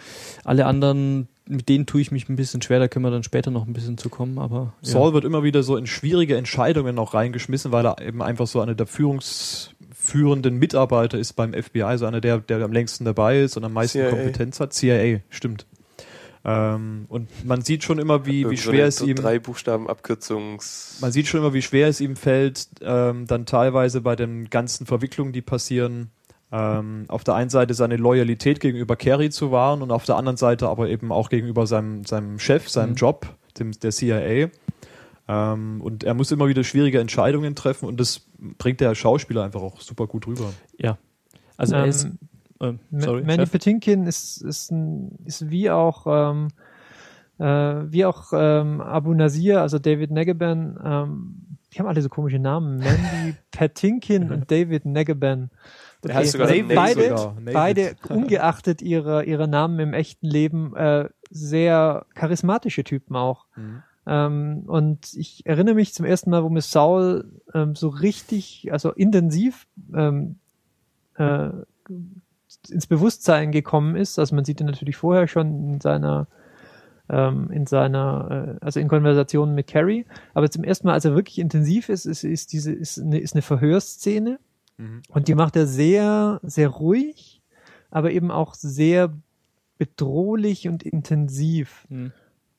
alle 0.45 0.67
anderen, 0.67 1.29
mit 1.49 1.69
denen 1.69 1.87
tue 1.87 2.01
ich 2.03 2.13
mich 2.13 2.29
ein 2.29 2.37
bisschen 2.37 2.61
schwer, 2.63 2.79
da 2.79 2.89
können 2.89 3.05
wir 3.05 3.11
dann 3.11 3.23
später 3.23 3.51
noch 3.51 3.67
ein 3.67 3.73
bisschen 3.73 3.99
zu 3.99 4.11
kommen, 4.11 4.39
aber 4.39 4.75
Saul 4.83 5.15
wird 5.15 5.25
immer 5.25 5.43
wieder 5.43 5.63
so 5.63 5.77
in 5.77 5.87
schwierige 5.87 6.37
Entscheidungen 6.37 6.95
noch 6.95 7.15
reingeschmissen, 7.15 7.73
weil 7.73 7.87
er 7.87 8.01
eben 8.01 8.23
einfach 8.23 8.47
so 8.47 8.61
einer 8.61 8.75
der 8.75 8.87
führungsführenden 10.05 10.59
Mitarbeiter 10.59 11.19
ist 11.19 11.33
beim 11.35 11.53
FBI, 11.53 11.95
so 11.97 12.07
einer 12.07 12.21
der, 12.21 12.39
der 12.39 12.63
am 12.63 12.73
längsten 12.73 13.05
dabei 13.05 13.41
ist 13.41 13.57
und 13.57 13.65
am 13.65 13.73
meisten 13.73 13.99
CIA. 13.99 14.11
Kompetenz 14.11 14.61
hat. 14.61 14.73
CIA, 14.73 15.21
stimmt. 15.31 15.67
Ähm, 16.45 17.07
und 17.09 17.29
man 17.47 17.63
sieht 17.63 17.85
schon 17.85 17.99
immer, 17.99 18.27
wie, 18.27 18.49
wie 18.51 18.57
so 18.57 18.71
schwer 18.71 18.87
es 18.87 19.01
ihm, 19.01 19.17
Drei 19.17 19.39
Buchstaben 19.39 19.89
Abkürzungs. 19.89 20.99
man 21.01 21.11
sieht 21.11 21.27
schon 21.27 21.41
immer, 21.41 21.55
wie 21.55 21.63
schwer 21.63 21.89
es 21.89 22.01
ihm 22.03 22.17
fällt, 22.17 22.69
ähm, 22.83 23.27
dann 23.27 23.47
teilweise 23.47 24.03
bei 24.03 24.15
den 24.15 24.51
ganzen 24.51 24.85
Verwicklungen, 24.85 25.33
die 25.33 25.41
passieren, 25.41 26.11
ähm, 26.53 27.07
auf 27.09 27.25
der 27.25 27.35
einen 27.35 27.49
Seite 27.49 27.73
seine 27.73 27.97
Loyalität 27.97 28.61
gegenüber 28.61 28.95
Kerry 28.95 29.31
zu 29.31 29.51
wahren 29.53 29.81
und 29.81 29.91
auf 29.91 30.05
der 30.05 30.17
anderen 30.17 30.37
Seite 30.37 30.69
aber 30.69 30.89
eben 30.91 31.13
auch 31.13 31.31
gegenüber 31.31 31.67
seinem, 31.67 32.05
seinem 32.05 32.39
Chef, 32.39 32.69
seinem 32.69 32.91
Mhm. 32.91 32.97
Job, 32.97 33.27
dem, 33.59 33.73
der 33.73 33.91
CIA. 33.91 34.51
Ähm, 35.27 35.81
und 35.81 36.05
er 36.05 36.15
muss 36.15 36.31
immer 36.33 36.49
wieder 36.49 36.65
schwierige 36.65 37.01
Entscheidungen 37.01 37.55
treffen 37.55 37.87
und 37.87 37.99
das 37.99 38.27
bringt 38.59 38.81
der 38.81 38.95
Schauspieler 38.95 39.43
einfach 39.45 39.63
auch 39.63 39.81
super 39.81 40.07
gut 40.07 40.27
rüber. 40.27 40.53
ja. 40.79 40.99
Also 41.57 41.77
er 41.77 41.85
Ähm, 41.85 41.89
ist, 41.89 42.05
äh, 42.61 42.73
Ma- 42.91 43.01
sorry, 43.01 43.23
Manny 43.23 43.43
Chef? 43.45 43.53
Patinkin 43.53 44.07
ist, 44.07 44.43
ist, 44.43 44.73
ein, 44.73 45.13
ist 45.25 45.49
wie 45.51 45.71
auch 45.71 46.05
ähm, 46.07 46.49
äh, 47.39 47.45
wie 47.45 48.05
auch 48.05 48.33
ähm, 48.33 48.81
Abu 48.81 49.15
Nasir, 49.15 49.61
also 49.61 49.79
David 49.79 50.11
Negeban, 50.11 50.79
ähm, 50.85 51.37
die 51.73 51.79
haben 51.79 51.87
alle 51.87 52.03
so 52.03 52.09
komische 52.09 52.39
Namen. 52.39 52.79
Mandy 52.85 53.35
Patinkin 53.51 54.31
und 54.33 54.51
David 54.51 54.85
Negeban. 54.85 55.51
Der 56.03 56.17
heißt 56.17 56.33
sogar 56.33 56.49
David 56.49 56.75
beide, 56.75 57.03
sogar. 57.17 57.37
Beide 57.45 57.97
ungeachtet 58.09 58.83
ihrer, 58.83 59.25
ihrer 59.25 59.47
Namen 59.47 59.79
im 59.79 59.95
echten 59.95 60.27
Leben 60.27 60.75
äh, 60.77 61.09
sehr 61.31 62.05
charismatische 62.15 62.85
Typen 62.85 63.17
auch. 63.17 63.47
Ähm, 64.07 64.65
und 64.67 65.15
ich 65.15 65.47
erinnere 65.47 65.75
mich 65.75 65.95
zum 65.95 66.05
ersten 66.05 66.31
Mal, 66.31 66.45
wo 66.45 66.49
mir 66.49 66.61
Saul 66.61 67.41
ähm, 67.55 67.75
so 67.75 67.89
richtig, 67.89 68.69
also 68.71 68.93
intensiv 68.93 69.67
ähm, 69.95 70.37
äh, 71.17 71.51
ins 72.69 72.87
Bewusstsein 72.87 73.53
gekommen 73.53 73.97
ist. 73.97 74.19
Also 74.19 74.35
man 74.35 74.45
sieht 74.45 74.61
ihn 74.61 74.67
natürlich 74.67 74.97
vorher 74.97 75.27
schon 75.29 75.75
in 75.75 75.81
seiner 75.81 76.27
ähm, 77.11 77.51
in 77.51 77.67
seiner, 77.67 78.57
äh, 78.61 78.65
also 78.65 78.81
in 78.81 78.89
Konversationen 78.89 79.55
mit 79.55 79.67
Carrie, 79.67 80.07
aber 80.33 80.51
zum 80.51 80.65
ersten 80.65 80.87
Mal, 80.87 80.95
als 80.95 81.05
er 81.05 81.15
wirklich 81.15 81.39
intensiv 81.39 81.91
ist, 81.91 82.07
ist, 82.07 82.25
ist 82.25 82.53
diese 82.55 82.73
ist 82.73 82.99
eine, 82.99 83.19
ist 83.19 83.35
eine 83.35 83.43
Verhörszene 83.43 84.39
und 85.09 85.29
die 85.29 85.35
macht 85.35 85.55
er 85.55 85.67
sehr 85.67 86.41
sehr 86.43 86.69
ruhig, 86.69 87.43
aber 87.91 88.11
eben 88.11 88.31
auch 88.31 88.55
sehr 88.55 89.13
bedrohlich 89.79 90.67
und 90.69 90.83
intensiv. 90.83 91.87
Mhm. 91.91 92.13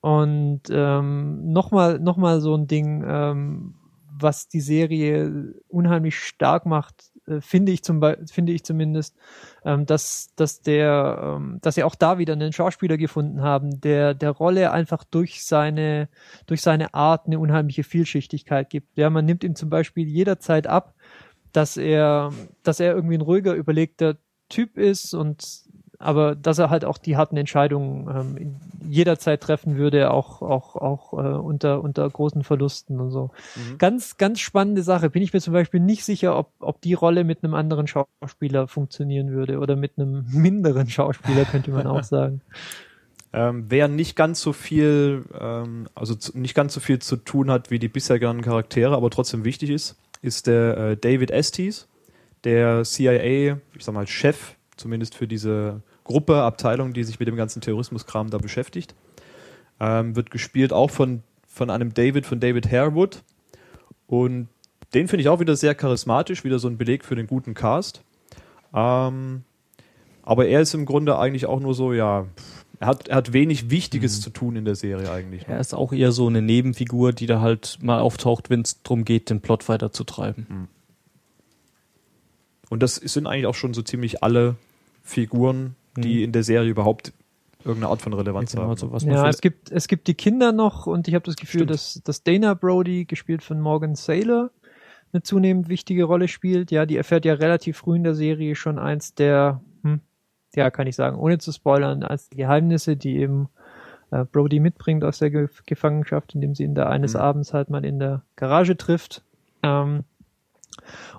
Und 0.05 0.61
ähm, 0.69 1.51
nochmal 1.51 1.97
noch 1.97 2.15
mal 2.15 2.39
so 2.39 2.55
ein 2.55 2.67
Ding, 2.67 3.03
ähm, 3.07 3.73
was 4.19 4.47
die 4.47 4.61
Serie 4.61 5.55
unheimlich 5.67 6.19
stark 6.19 6.67
macht, 6.67 7.05
äh, 7.25 7.41
finde 7.41 7.71
ich 7.71 7.83
zum 7.83 7.99
ich 8.45 8.63
zumindest, 8.63 9.15
ähm, 9.63 9.87
dass 9.87 10.29
dass 10.35 10.61
der, 10.61 11.37
ähm, 11.39 11.57
dass 11.63 11.73
sie 11.73 11.83
auch 11.83 11.95
da 11.95 12.19
wieder 12.19 12.33
einen 12.33 12.53
Schauspieler 12.53 12.97
gefunden 12.97 13.41
haben, 13.41 13.81
der 13.81 14.13
der 14.13 14.29
Rolle 14.29 14.71
einfach 14.71 15.03
durch 15.05 15.43
seine 15.43 16.07
durch 16.45 16.61
seine 16.61 16.93
Art 16.93 17.25
eine 17.25 17.39
unheimliche 17.39 17.83
Vielschichtigkeit 17.83 18.69
gibt. 18.69 18.99
Ja, 18.99 19.09
man 19.09 19.25
nimmt 19.25 19.43
ihm 19.43 19.55
zum 19.55 19.71
Beispiel 19.71 20.07
jederzeit 20.07 20.67
ab, 20.67 20.93
dass 21.51 21.77
er 21.77 22.31
dass 22.61 22.79
er 22.79 22.93
irgendwie 22.93 23.15
ein 23.17 23.21
ruhiger, 23.21 23.55
überlegter 23.55 24.17
Typ 24.49 24.77
ist 24.77 25.15
und 25.15 25.64
aber 25.99 26.35
dass 26.35 26.59
er 26.59 26.69
halt 26.69 26.85
auch 26.85 26.97
die 26.97 27.17
harten 27.17 27.37
Entscheidungen 27.37 28.07
ähm, 28.07 28.55
jederzeit 28.87 29.41
treffen 29.41 29.77
würde, 29.77 30.11
auch 30.11 30.41
auch 30.41 30.75
auch 30.75 31.13
äh, 31.13 31.37
unter 31.37 31.81
unter 31.81 32.09
großen 32.09 32.43
Verlusten 32.43 32.99
und 32.99 33.11
so. 33.11 33.31
Ganz 33.77 34.17
ganz 34.17 34.39
spannende 34.39 34.83
Sache. 34.83 35.09
Bin 35.09 35.21
ich 35.21 35.33
mir 35.33 35.41
zum 35.41 35.53
Beispiel 35.53 35.79
nicht 35.79 36.05
sicher, 36.05 36.37
ob 36.37 36.51
ob 36.59 36.81
die 36.81 36.93
Rolle 36.93 37.23
mit 37.23 37.43
einem 37.43 37.53
anderen 37.53 37.87
Schauspieler 37.87 38.67
funktionieren 38.67 39.31
würde 39.31 39.59
oder 39.59 39.75
mit 39.75 39.93
einem 39.97 40.25
minderen 40.31 40.89
Schauspieler 40.89 41.45
könnte 41.45 41.71
man 41.71 41.87
auch 41.87 42.03
sagen. 42.03 42.41
Ähm, 43.35 43.65
wer 43.67 43.89
nicht 43.89 44.15
ganz 44.15 44.39
so 44.39 44.53
viel, 44.53 45.25
ähm, 45.37 45.89
also 45.93 46.15
zu, 46.15 46.39
nicht 46.39 46.55
ganz 46.55 46.73
so 46.73 46.79
viel 46.79 46.99
zu 46.99 47.17
tun 47.17 47.51
hat 47.51 47.69
wie 47.69 47.79
die 47.79 47.89
bisher 47.89 48.17
genannten 48.17 48.43
Charaktere, 48.43 48.95
aber 48.95 49.09
trotzdem 49.09 49.43
wichtig 49.43 49.71
ist, 49.71 49.97
ist 50.21 50.47
der 50.47 50.77
äh, 50.77 50.95
David 50.95 51.31
Estes, 51.31 51.89
der 52.45 52.85
CIA, 52.85 53.57
ich 53.73 53.83
sag 53.83 53.93
mal, 53.93 54.07
Chef, 54.07 54.55
zumindest 54.77 55.15
für 55.15 55.27
diese 55.27 55.81
Gruppe, 56.03 56.41
Abteilung, 56.41 56.93
die 56.93 57.03
sich 57.03 57.19
mit 57.19 57.27
dem 57.27 57.35
ganzen 57.35 57.61
Terrorismuskram 57.61 58.29
da 58.29 58.37
beschäftigt. 58.37 58.95
Ähm, 59.79 60.15
wird 60.15 60.31
gespielt 60.31 60.73
auch 60.73 60.89
von, 60.89 61.23
von 61.47 61.69
einem 61.69 61.93
David, 61.93 62.25
von 62.25 62.39
David 62.39 62.71
Harewood. 62.71 63.23
Und 64.07 64.47
den 64.93 65.07
finde 65.07 65.21
ich 65.21 65.29
auch 65.29 65.39
wieder 65.39 65.55
sehr 65.55 65.75
charismatisch, 65.75 66.43
wieder 66.43 66.59
so 66.59 66.67
ein 66.67 66.77
Beleg 66.77 67.03
für 67.03 67.15
den 67.15 67.27
guten 67.27 67.53
Cast. 67.53 68.03
Ähm, 68.73 69.43
aber 70.23 70.47
er 70.47 70.61
ist 70.61 70.73
im 70.73 70.85
Grunde 70.85 71.17
eigentlich 71.17 71.45
auch 71.45 71.59
nur 71.59 71.73
so, 71.73 71.93
ja, 71.93 72.27
er 72.79 72.87
hat, 72.87 73.07
er 73.07 73.17
hat 73.17 73.33
wenig 73.33 73.69
Wichtiges 73.69 74.21
zu 74.21 74.29
tun 74.29 74.55
in 74.55 74.65
der 74.65 74.75
Serie 74.75 75.11
eigentlich. 75.11 75.47
Er 75.47 75.59
ist 75.59 75.73
auch 75.73 75.93
eher 75.93 76.11
so 76.11 76.27
eine 76.27 76.41
Nebenfigur, 76.41 77.13
die 77.13 77.25
da 77.25 77.41
halt 77.41 77.79
mal 77.81 77.99
auftaucht, 77.99 78.49
wenn 78.49 78.61
es 78.61 78.81
darum 78.83 79.05
geht, 79.05 79.29
den 79.29 79.41
Plot 79.41 79.69
weiterzutreiben. 79.69 80.67
Und 82.69 82.83
das 82.83 82.95
sind 82.95 83.27
eigentlich 83.27 83.45
auch 83.45 83.55
schon 83.55 83.73
so 83.73 83.81
ziemlich 83.81 84.23
alle 84.23 84.55
Figuren, 85.05 85.75
die 85.95 86.17
Mhm. 86.17 86.23
in 86.25 86.31
der 86.33 86.43
Serie 86.43 86.69
überhaupt 86.69 87.13
irgendeine 87.63 87.91
Art 87.91 88.01
von 88.01 88.13
Relevanz 88.13 88.51
Genau, 88.51 88.63
haben. 88.67 88.91
was 88.91 89.05
man 89.05 89.15
Ja, 89.15 89.29
es 89.29 89.39
gibt 89.39 89.71
es 89.71 89.87
gibt 89.87 90.07
die 90.07 90.13
Kinder 90.13 90.51
noch 90.51 90.87
und 90.87 91.07
ich 91.07 91.15
habe 91.15 91.23
das 91.25 91.35
Gefühl, 91.35 91.59
Stimmt. 91.61 91.69
dass, 91.71 92.01
dass 92.03 92.23
Dana 92.23 92.53
Brody, 92.53 93.05
gespielt 93.05 93.41
von 93.43 93.61
Morgan 93.61 93.95
Saylor, 93.95 94.51
eine 95.13 95.23
zunehmend 95.23 95.69
wichtige 95.69 96.03
Rolle 96.03 96.27
spielt. 96.27 96.71
Ja, 96.71 96.85
die 96.85 96.97
erfährt 96.97 97.23
ja 97.23 97.35
relativ 97.35 97.77
früh 97.77 97.95
in 97.95 98.03
der 98.03 98.15
Serie 98.15 98.55
schon 98.55 98.77
eins 98.77 99.13
der, 99.15 99.61
hm, 99.83 100.01
ja, 100.55 100.69
kann 100.71 100.87
ich 100.87 100.95
sagen, 100.95 101.17
ohne 101.17 101.37
zu 101.37 101.51
spoilern, 101.53 102.03
als 102.03 102.29
die 102.29 102.37
Geheimnisse, 102.37 102.97
die 102.97 103.17
eben 103.17 103.47
äh, 104.11 104.25
Brody 104.25 104.59
mitbringt 104.59 105.03
aus 105.03 105.19
der 105.19 105.31
Ge 105.31 105.47
Gefangenschaft, 105.65 106.35
indem 106.35 106.53
sie 106.53 106.63
ihn 106.63 106.75
da 106.75 106.87
eines 106.89 107.13
Mhm. 107.13 107.19
Abends 107.21 107.53
halt 107.53 107.69
mal 107.69 107.83
in 107.85 107.97
der 107.99 108.21
Garage 108.35 108.75
trifft. 108.77 109.23
Ähm, 109.63 110.03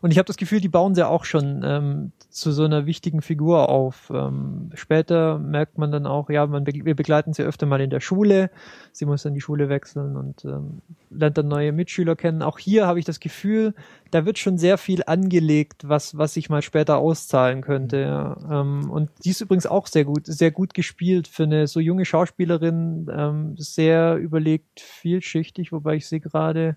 und 0.02 0.10
ich 0.10 0.18
habe 0.18 0.26
das 0.26 0.36
Gefühl, 0.36 0.60
die 0.60 0.68
bauen 0.68 0.94
sie 0.94 1.06
auch 1.06 1.24
schon 1.24 1.62
ähm, 1.64 2.12
zu 2.30 2.52
so 2.52 2.64
einer 2.64 2.86
wichtigen 2.86 3.22
Figur 3.22 3.68
auf. 3.68 4.10
Ähm, 4.14 4.70
später 4.74 5.38
merkt 5.38 5.78
man 5.78 5.90
dann 5.90 6.06
auch, 6.06 6.28
ja, 6.30 6.46
man 6.46 6.64
be 6.64 6.72
wir 6.72 6.94
begleiten 6.94 7.32
sie 7.32 7.42
öfter 7.42 7.66
mal 7.66 7.80
in 7.80 7.90
der 7.90 8.00
Schule. 8.00 8.50
Sie 8.92 9.06
muss 9.06 9.22
dann 9.22 9.34
die 9.34 9.40
Schule 9.40 9.68
wechseln 9.68 10.16
und 10.16 10.44
ähm, 10.44 10.82
lernt 11.10 11.38
dann 11.38 11.48
neue 11.48 11.72
Mitschüler 11.72 12.16
kennen. 12.16 12.42
Auch 12.42 12.58
hier 12.58 12.86
habe 12.86 12.98
ich 12.98 13.04
das 13.04 13.20
Gefühl, 13.20 13.74
da 14.10 14.26
wird 14.26 14.38
schon 14.38 14.58
sehr 14.58 14.78
viel 14.78 15.02
angelegt, 15.06 15.88
was 15.88 16.16
was 16.18 16.34
sich 16.34 16.50
mal 16.50 16.62
später 16.62 16.98
auszahlen 16.98 17.62
könnte. 17.62 18.00
Ja. 18.00 18.36
Ähm, 18.60 18.90
und 18.90 19.10
die 19.24 19.30
ist 19.30 19.40
übrigens 19.40 19.66
auch 19.66 19.86
sehr 19.86 20.04
gut, 20.04 20.26
sehr 20.26 20.50
gut 20.50 20.74
gespielt 20.74 21.28
für 21.28 21.44
eine 21.44 21.66
so 21.66 21.80
junge 21.80 22.04
Schauspielerin, 22.04 23.10
ähm, 23.10 23.54
sehr 23.56 24.16
überlegt, 24.16 24.80
vielschichtig, 24.80 25.72
wobei 25.72 25.96
ich 25.96 26.06
sie 26.06 26.20
gerade 26.20 26.76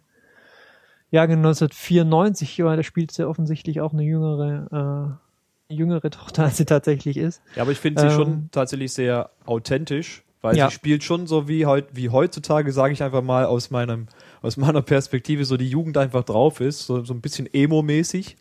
Jahrgang 1.11 1.37
1994, 1.39 2.57
ja, 2.57 2.75
da 2.75 2.83
spielt 2.83 3.11
sie 3.11 3.27
offensichtlich 3.27 3.81
auch 3.81 3.93
eine 3.93 4.03
jüngere, 4.03 5.17
äh, 5.69 5.73
jüngere 5.73 6.09
Tochter, 6.09 6.43
als 6.43 6.57
sie 6.57 6.65
tatsächlich 6.65 7.17
ist. 7.17 7.41
Ja, 7.55 7.63
aber 7.63 7.71
ich 7.71 7.79
finde 7.79 8.01
sie 8.01 8.07
Ähm, 8.07 8.11
schon 8.15 8.49
tatsächlich 8.51 8.93
sehr 8.93 9.29
authentisch, 9.45 10.23
weil 10.41 10.55
Ja. 10.55 10.67
sie 10.67 10.73
spielt 10.75 11.03
schon 11.03 11.27
so 11.27 11.47
wie 11.47 11.65
heut, 11.65 11.85
wie 11.93 12.09
heutzutage, 12.09 12.71
sage 12.71 12.93
ich 12.93 13.01
einfach 13.03 13.21
mal 13.23 13.45
aus 13.45 13.71
meinem 13.71 14.07
aus 14.41 14.55
meiner 14.55 14.81
Perspektive, 14.81 15.43
so 15.45 15.57
die 15.57 15.67
Jugend 15.67 15.97
einfach 15.97 16.23
drauf 16.23 16.61
ist, 16.61 16.85
so, 16.85 17.03
so 17.03 17.13
ein 17.13 17.19
bisschen 17.21 17.47
emo-mäßig, 17.51 18.37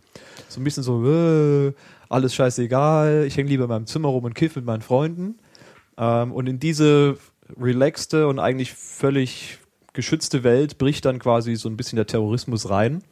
so 0.48 0.60
ein 0.60 0.64
bisschen 0.64 0.84
so 0.84 1.04
äh, 1.04 1.72
alles 2.08 2.34
scheißegal, 2.34 3.24
ich 3.26 3.36
hänge 3.36 3.48
lieber 3.48 3.64
in 3.64 3.70
meinem 3.70 3.86
Zimmer 3.86 4.08
rum 4.08 4.24
und 4.24 4.34
kiff 4.34 4.54
mit 4.56 4.64
meinen 4.64 4.82
Freunden. 4.82 5.38
Ähm, 5.96 6.32
und 6.32 6.48
in 6.48 6.60
diese 6.60 7.18
relaxte 7.58 8.28
und 8.28 8.38
eigentlich 8.38 8.72
völlig 8.74 9.58
geschützte 9.92 10.44
Welt 10.44 10.78
bricht 10.78 11.04
dann 11.04 11.18
quasi 11.18 11.56
so 11.56 11.68
ein 11.68 11.76
bisschen 11.76 11.96
der 11.96 12.06
Terrorismus 12.06 12.70
rein. 12.70 13.02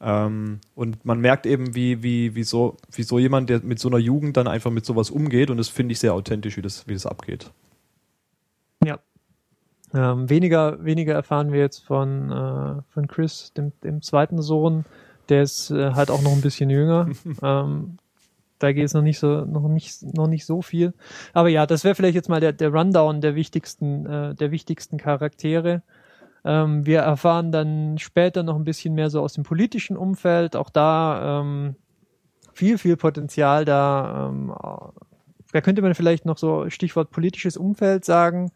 Ähm, 0.00 0.60
und 0.74 1.04
man 1.04 1.20
merkt 1.20 1.46
eben, 1.46 1.74
wie, 1.74 2.02
wie, 2.02 2.34
wie, 2.34 2.42
so, 2.42 2.76
wie 2.90 3.04
so 3.04 3.18
jemand, 3.18 3.48
der 3.48 3.60
mit 3.62 3.78
so 3.78 3.88
einer 3.88 3.98
Jugend 3.98 4.36
dann 4.36 4.48
einfach 4.48 4.70
mit 4.70 4.84
sowas 4.84 5.10
umgeht. 5.10 5.50
Und 5.50 5.58
das 5.58 5.68
finde 5.68 5.92
ich 5.92 6.00
sehr 6.00 6.14
authentisch, 6.14 6.56
wie 6.56 6.62
das, 6.62 6.88
wie 6.88 6.94
das 6.94 7.06
abgeht. 7.06 7.50
Ja. 8.84 8.98
Ähm, 9.94 10.28
weniger, 10.28 10.84
weniger 10.84 11.14
erfahren 11.14 11.52
wir 11.52 11.60
jetzt 11.60 11.84
von, 11.84 12.32
äh, 12.32 12.82
von 12.92 13.06
Chris, 13.06 13.52
dem, 13.56 13.72
dem 13.84 14.02
zweiten 14.02 14.42
Sohn. 14.42 14.84
Der 15.28 15.42
ist 15.42 15.70
äh, 15.70 15.92
halt 15.92 16.10
auch 16.10 16.22
noch 16.22 16.32
ein 16.32 16.40
bisschen 16.40 16.68
jünger. 16.68 17.08
ähm, 17.42 17.98
da 18.58 18.72
geht 18.72 18.84
es 18.84 18.94
noch 18.94 19.02
nicht 19.02 19.18
so, 19.18 19.44
noch 19.44 19.68
nicht, 19.68 20.02
noch 20.02 20.28
nicht 20.28 20.46
so 20.46 20.62
viel. 20.62 20.94
Aber 21.32 21.48
ja, 21.48 21.66
das 21.66 21.84
wäre 21.84 21.94
vielleicht 21.94 22.14
jetzt 22.14 22.28
mal 22.28 22.40
der, 22.40 22.52
der 22.52 22.72
Rundown 22.72 23.20
der 23.20 23.34
wichtigsten, 23.34 24.06
äh, 24.06 24.34
der 24.34 24.50
wichtigsten 24.50 24.96
Charaktere. 24.96 25.82
Ähm, 26.44 26.86
wir 26.86 27.00
erfahren 27.00 27.52
dann 27.52 27.98
später 27.98 28.42
noch 28.42 28.56
ein 28.56 28.64
bisschen 28.64 28.94
mehr 28.94 29.10
so 29.10 29.20
aus 29.20 29.34
dem 29.34 29.44
politischen 29.44 29.96
Umfeld. 29.96 30.56
Auch 30.56 30.70
da 30.70 31.40
ähm, 31.40 31.76
viel, 32.52 32.78
viel 32.78 32.96
Potenzial 32.96 33.64
da. 33.64 34.28
Ähm, 34.28 34.52
da 35.52 35.60
könnte 35.60 35.82
man 35.82 35.94
vielleicht 35.94 36.24
noch 36.24 36.38
so 36.38 36.68
Stichwort 36.70 37.10
politisches 37.10 37.56
Umfeld 37.56 38.04
sagen. 38.04 38.50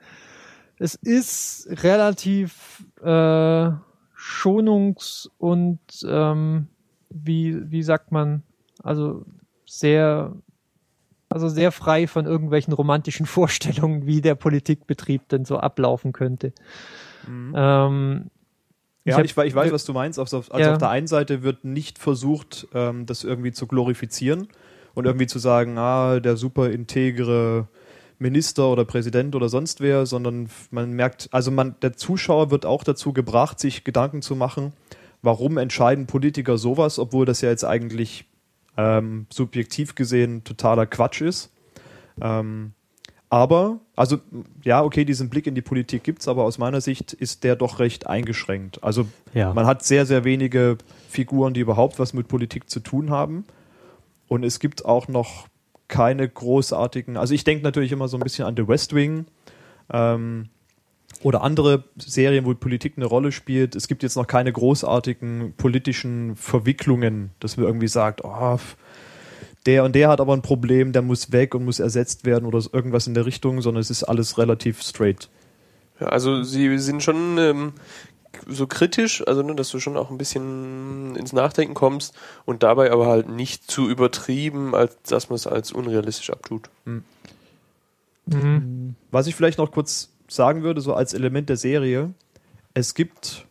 Es 0.79 0.95
ist 0.95 1.69
relativ 1.83 2.85
äh, 3.03 3.71
schonungs- 4.17 5.29
und 5.39 5.81
ähm, 6.07 6.69
wie, 7.11 7.71
wie 7.71 7.83
sagt 7.83 8.13
man, 8.13 8.43
also 8.83 9.25
sehr, 9.67 10.35
also 11.29 11.49
sehr 11.49 11.73
frei 11.73 12.07
von 12.07 12.27
irgendwelchen 12.27 12.73
romantischen 12.73 13.27
Vorstellungen, 13.27 14.07
wie 14.07 14.21
der 14.21 14.35
Politikbetrieb 14.35 15.29
denn 15.29 15.45
so 15.45 15.59
ablaufen 15.59 16.13
könnte. 16.13 16.53
Mhm. 17.27 17.55
Ähm, 17.57 18.31
ja, 19.05 19.21
ich, 19.21 19.37
ich, 19.37 19.55
weiß, 19.55 19.73
was 19.73 19.85
du 19.85 19.93
meinst. 19.93 20.19
Also, 20.19 20.39
also 20.39 20.59
ja. 20.59 20.73
auf 20.73 20.79
der 20.79 20.91
einen 20.91 21.07
Seite 21.07 21.43
wird 21.43 21.65
nicht 21.65 21.99
versucht, 21.99 22.67
ähm, 22.75 23.07
das 23.07 23.23
irgendwie 23.23 23.53
zu 23.53 23.67
glorifizieren 23.67 24.49
und 24.95 25.05
irgendwie 25.05 25.29
zu 25.29 25.39
sagen, 25.39 25.79
ah, 25.79 26.19
der 26.19 26.37
super 26.37 26.71
integre 26.71 27.69
Minister 28.19 28.69
oder 28.69 28.85
Präsident 28.85 29.37
oder 29.37 29.49
sonst 29.49 29.81
wer, 29.81 30.07
sondern 30.07 30.49
man 30.71 30.93
merkt, 30.93 31.29
also 31.33 31.51
man, 31.51 31.77
der 31.83 31.97
Zuschauer 31.97 32.51
wird 32.51 32.67
auch 32.67 32.83
dazu 32.83 33.13
gebracht, 33.13 33.61
sich 33.61 33.85
Gedanken 33.85 34.23
zu 34.23 34.35
machen, 34.35 34.73
warum 35.23 35.59
entscheiden 35.59 36.07
Politiker 36.07 36.59
sowas, 36.59 36.99
obwohl 36.99 37.27
das 37.27 37.43
ja 37.43 37.51
jetzt 37.51 37.65
eigentlich 37.65 38.25
ähm, 38.77 39.27
subjektiv 39.31 39.95
gesehen 39.95 40.45
totaler 40.45 40.87
Quatsch 40.87 41.21
ist. 41.21 41.53
Ähm, 42.21 42.73
aber, 43.29 43.81
also 43.97 44.19
ja, 44.63 44.83
okay, 44.83 45.05
diesen 45.05 45.29
Blick 45.29 45.47
in 45.47 45.55
die 45.55 45.63
Politik 45.63 46.05
gibt 46.05 46.21
es, 46.21 46.29
aber 46.29 46.45
aus 46.45 46.59
meiner 46.59 46.81
Sicht 46.81 47.13
ist 47.13 47.43
der 47.43 47.57
doch 47.57 47.81
recht 47.81 48.07
eingeschränkt. 48.07 48.85
Also 48.85 49.07
ja. 49.35 49.53
man 49.53 49.67
hat 49.67 49.85
sehr, 49.85 50.07
sehr 50.07 50.25
wenige 50.25 50.79
Figuren, 51.09 51.53
die 51.53 51.61
überhaupt 51.61 51.99
was 51.99 52.13
mit 52.13 52.29
Politik 52.29 52.71
zu 52.71 52.81
tun 52.81 53.11
haben. 53.11 53.45
Und 54.29 54.45
es 54.45 54.61
gibt 54.61 54.85
auch 54.85 55.09
noch 55.09 55.49
keine 55.89 56.29
großartigen, 56.29 57.17
also 57.17 57.35
ich 57.35 57.45
denke 57.45 57.65
natürlich 57.65 57.93
immer 57.93 58.09
so 58.09 58.17
ein 58.17 58.23
bisschen 58.23 58.45
an 58.45 58.57
The 58.57 58.67
West 58.67 58.95
Wing 58.95 59.27
ähm, 59.93 60.49
oder 61.23 61.43
andere 61.43 61.85
Serien, 61.97 62.45
wo 62.45 62.55
Politik 62.55 62.95
eine 62.97 63.07
Rolle 63.07 63.33
spielt. 63.33 63.75
Es 63.77 63.89
gibt 63.89 64.03
jetzt 64.03 64.17
noch 64.17 64.27
keine 64.27 64.53
großartigen 64.53 65.55
politischen 65.57 66.37
Verwicklungen, 66.37 67.31
dass 67.41 67.57
man 67.57 67.67
irgendwie 67.67 67.89
sagt, 67.89 68.25
oh, 68.25 68.59
der 69.67 69.85
und 69.85 69.95
der 69.95 70.09
hat 70.09 70.21
aber 70.21 70.33
ein 70.33 70.43
Problem, 70.43 70.93
der 70.93 71.03
muss 71.03 71.33
weg 71.33 71.55
und 71.55 71.65
muss 71.65 71.81
ersetzt 71.81 72.25
werden 72.25 72.47
oder 72.47 72.63
irgendwas 72.73 73.07
in 73.07 73.15
der 73.15 73.27
Richtung, 73.27 73.61
sondern 73.61 73.81
es 73.81 73.91
ist 73.91 74.05
alles 74.05 74.39
relativ 74.39 74.83
straight. 74.83 75.29
Ja, 76.01 76.09
also 76.09 76.43
sie 76.43 76.79
sind 76.79 77.03
schon 77.03 77.39
ähm, 77.39 77.73
so 78.47 78.67
kritisch, 78.67 79.27
also 79.27 79.43
ne, 79.43 79.55
dass 79.55 79.71
du 79.71 79.81
schon 79.81 79.97
auch 79.97 80.11
ein 80.11 80.19
bisschen 80.19 81.17
ins 81.17 81.33
Nachdenken 81.33 81.75
kommst 81.75 82.15
und 82.45 82.63
dabei 82.63 82.91
aber 82.93 83.07
halt 83.07 83.29
nicht 83.29 83.71
zu 83.71 83.89
übertrieben, 83.89 84.75
als 84.75 84.97
dass 85.05 85.29
man 85.31 85.37
es 85.37 85.47
als 85.47 85.73
unrealistisch 85.73 86.31
abtut. 86.31 86.69
Mhm. 86.85 87.05
Mhm. 88.27 88.95
Was 89.11 89.27
ich 89.27 89.35
vielleicht 89.35 89.59
noch 89.59 89.73
kurz 89.73 90.11
sagen 90.29 90.63
würde, 90.63 90.81
so 90.81 90.95
als 90.95 91.15
Element 91.15 91.49
der 91.49 91.57
Serie, 91.57 92.13
es 92.75 92.95
gibt 92.95 93.47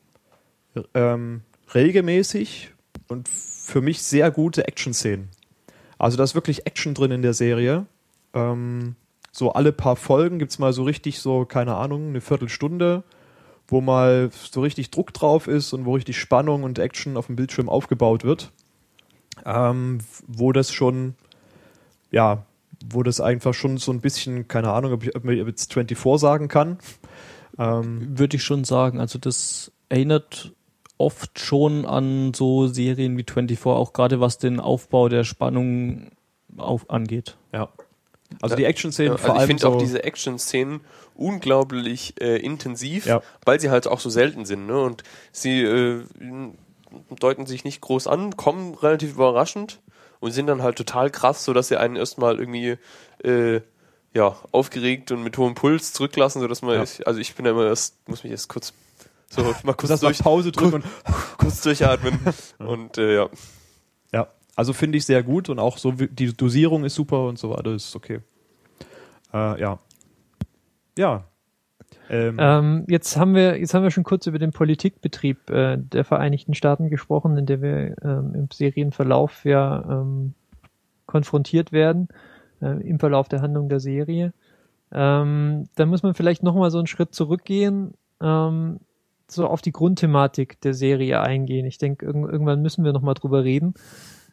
ähm, 0.94 1.42
regelmäßig 1.74 2.74
und 3.08 3.28
für 3.30 3.82
mich 3.82 4.04
sehr 4.04 4.32
gute 4.32 4.68
Action-Szenen. 4.68 5.30
Also 5.98 6.18
da 6.18 6.24
ist 6.24 6.36
wirklich 6.36 6.66
Action 6.66 6.94
drin 6.94 7.12
in 7.12 7.22
der 7.22 7.34
Serie. 7.34 7.86
Ähm, 8.34 8.96
so 9.32 9.52
alle 9.54 9.72
paar 9.72 9.96
Folgen 9.96 10.40
gibt 10.40 10.52
es 10.52 10.60
mal 10.60 10.74
so 10.74 10.84
richtig 10.84 11.20
so, 11.20 11.46
keine 11.46 11.76
Ahnung, 11.76 12.10
eine 12.10 12.22
Viertelstunde, 12.22 13.04
wo 13.68 13.82
mal 13.82 14.30
so 14.32 14.62
richtig 14.62 14.92
Druck 14.92 15.14
drauf 15.14 15.48
ist 15.48 15.74
und 15.74 15.86
wo 15.86 15.96
richtig 15.96 16.18
Spannung 16.18 16.64
und 16.64 16.80
Action 16.80 17.18
auf 17.18 17.28
dem 17.28 17.36
Bildschirm 17.36 17.70
aufgebaut 17.70 18.24
wird. 18.24 18.52
Ähm, 19.46 20.00
wo 20.28 20.52
das 20.52 20.72
schon, 20.72 21.16
ja, 22.12 22.46
wo 22.90 23.04
das 23.04 23.20
einfach 23.20 23.54
schon 23.54 23.78
so 23.78 23.92
ein 23.92 24.02
bisschen, 24.02 24.48
keine 24.48 24.72
Ahnung, 24.72 24.94
ob 24.94 25.04
ich, 25.04 25.16
ob 25.16 25.26
jetzt 25.26 25.74
24 25.74 26.20
sagen 26.20 26.48
kann. 26.48 26.78
Ähm, 27.58 28.18
Würde 28.18 28.38
ich 28.38 28.44
schon 28.44 28.64
sagen. 28.64 29.00
Also 29.00 29.20
das 29.20 29.72
erinnert 29.90 30.54
oft 30.98 31.40
schon 31.40 31.86
an 31.86 32.34
so 32.34 32.68
Serien 32.68 33.18
wie 33.18 33.24
24, 33.24 33.66
auch 33.66 33.94
gerade 33.94 34.20
was 34.20 34.38
den 34.38 34.60
Aufbau 34.60 35.10
der 35.10 35.24
Spannung 35.24 36.12
auf, 36.58 36.90
angeht. 36.90 37.38
Ja. 37.54 37.70
Also 38.42 38.56
die 38.56 38.66
Action-Szenen 38.66 39.12
ja, 39.12 39.14
also 39.14 39.26
vor 39.26 39.36
allem. 39.36 39.44
Ich 39.44 39.48
finde 39.48 39.62
so 39.62 39.70
auch 39.70 39.78
diese 39.78 40.04
Action-Szenen 40.04 40.82
unglaublich 41.16 42.20
äh, 42.22 42.38
intensiv, 42.38 43.06
ja. 43.06 43.22
weil 43.46 43.60
sie 43.60 43.70
halt 43.70 43.88
auch 43.88 44.00
so 44.00 44.10
selten 44.10 44.46
sind. 44.46 44.68
Ne? 44.68 44.80
Und 44.80 45.04
sie 45.32 45.62
äh, 45.62 46.04
deuten 47.20 47.46
sich 47.46 47.64
nicht 47.64 47.82
groß 47.82 48.08
an, 48.08 48.36
kommen 48.36 48.74
relativ 48.76 49.12
überraschend 49.12 49.80
und 50.20 50.32
sind 50.32 50.48
dann 50.48 50.64
halt 50.64 50.78
total 50.78 51.10
krass, 51.10 51.46
sodass 51.46 51.68
sie 51.68 51.78
einen 51.78 51.96
erstmal 51.96 52.40
irgendwie 52.40 52.78
äh, 53.24 53.62
ja, 54.14 54.36
aufgeregt 54.52 55.12
und 55.12 55.24
mit 55.24 55.38
hohem 55.38 55.56
Puls 55.56 55.94
zurücklassen, 55.94 56.42
sodass 56.42 56.62
man, 56.62 56.76
ja. 56.76 56.84
ist, 56.84 57.06
also 57.06 57.20
ich 57.20 57.36
bin 57.36 57.46
da 57.46 57.52
immer 57.52 57.66
erst, 57.66 58.08
muss 58.08 58.24
mich 58.24 58.32
erst 58.32 58.50
kurz 58.50 58.74
so 59.36 59.54
mal 59.64 59.74
kurz 59.74 60.00
durch, 60.00 60.20
Pause 60.20 60.52
drücken 60.52 60.76
und 60.76 60.86
kurz 61.38 61.62
durchatmen 61.62 62.20
und 62.60 62.98
äh, 62.98 63.16
ja. 63.16 63.30
Ja, 64.14 64.28
also 64.56 64.74
finde 64.74 64.98
ich 64.98 65.06
sehr 65.06 65.24
gut 65.24 65.50
und 65.50 65.60
auch 65.60 65.78
so 65.78 65.92
die 65.92 66.34
Dosierung 66.34 66.86
ist 66.86 66.96
super 66.96 67.28
und 67.28 67.38
so 67.38 67.50
weiter, 67.52 67.72
ist 67.72 67.96
okay. 67.96 68.22
Äh, 69.34 69.60
ja. 69.60 69.80
Ja, 70.98 71.26
ähm, 72.10 72.38
ähm, 72.40 72.86
jetzt 72.88 73.18
haben 73.18 73.34
wir 73.34 73.58
jetzt 73.60 73.74
haben 73.74 73.84
wir 73.84 73.92
schon 73.92 74.04
kurz 74.04 74.28
über 74.28 74.38
den 74.38 74.52
Politikbetrieb 74.52 75.50
äh, 75.50 75.78
der 75.78 76.06
Vereinigten 76.06 76.54
Staaten 76.54 76.90
gesprochen, 76.90 77.38
in 77.38 77.46
der 77.46 77.62
wir 77.62 77.96
ähm, 78.04 78.34
im 78.36 78.48
Serienverlauf 78.52 79.44
ja 79.46 79.84
ähm, 79.90 80.34
konfrontiert 81.06 81.72
werden 81.72 82.10
äh, 82.62 82.82
im 82.88 83.00
Verlauf 83.00 83.28
der 83.28 83.42
Handlung 83.42 83.70
der 83.70 83.80
Serie. 83.80 84.34
Ähm, 84.92 85.68
da 85.76 85.86
muss 85.86 86.04
man 86.04 86.14
vielleicht 86.14 86.44
noch 86.44 86.56
mal 86.56 86.70
so 86.70 86.78
einen 86.78 86.88
Schritt 86.88 87.14
zurückgehen, 87.14 87.96
ähm, 88.22 88.80
so 89.32 89.48
auf 89.48 89.62
die 89.62 89.72
Grundthematik 89.72 90.62
der 90.62 90.74
Serie 90.74 91.22
eingehen. 91.22 91.66
Ich 91.66 91.78
denke, 91.78 92.06
irg 92.06 92.16
irgendwann 92.16 92.62
müssen 92.62 92.84
wir 92.84 92.94
noch 92.94 93.02
mal 93.02 93.14
drüber 93.14 93.44
reden. 93.44 93.74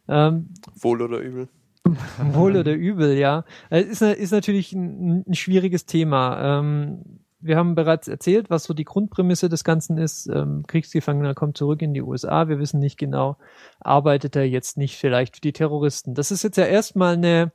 Ähm, 0.09 0.49
Wohl 0.75 1.03
oder 1.03 1.19
übel? 1.19 1.49
Wohl 2.33 2.57
oder 2.57 2.73
übel, 2.73 3.17
ja. 3.17 3.45
Es 3.71 3.87
ist, 3.87 4.03
ist 4.03 4.33
natürlich 4.33 4.73
ein, 4.73 5.25
ein 5.27 5.35
schwieriges 5.35 5.87
Thema. 5.87 6.59
Ähm, 6.61 7.21
wir 7.43 7.57
haben 7.57 7.75
bereits 7.75 8.07
erzählt, 8.09 8.51
was 8.51 8.65
so 8.65 8.73
die 8.73 8.85
Grundprämisse 8.85 9.49
des 9.49 9.65
Ganzen 9.65 9.99
ist. 9.99 10.29
Ähm, 10.29 10.65
Kriegsgefangener 10.67 11.35
kommt 11.35 11.59
zurück 11.59 11.83
in 11.83 11.93
die 11.93 12.03
USA. 12.03 12.49
Wir 12.49 12.61
wissen 12.61 12.79
nicht 12.79 12.99
genau, 12.99 13.37
arbeitet 13.81 14.37
er 14.37 14.49
jetzt 14.49 14.79
nicht 14.79 14.97
vielleicht 14.97 15.37
für 15.37 15.41
die 15.41 15.53
Terroristen. 15.53 16.15
Das 16.15 16.31
ist 16.31 16.45
jetzt 16.45 16.57
ja 16.57 16.65
erstmal 16.65 17.15
eine, 17.15 17.51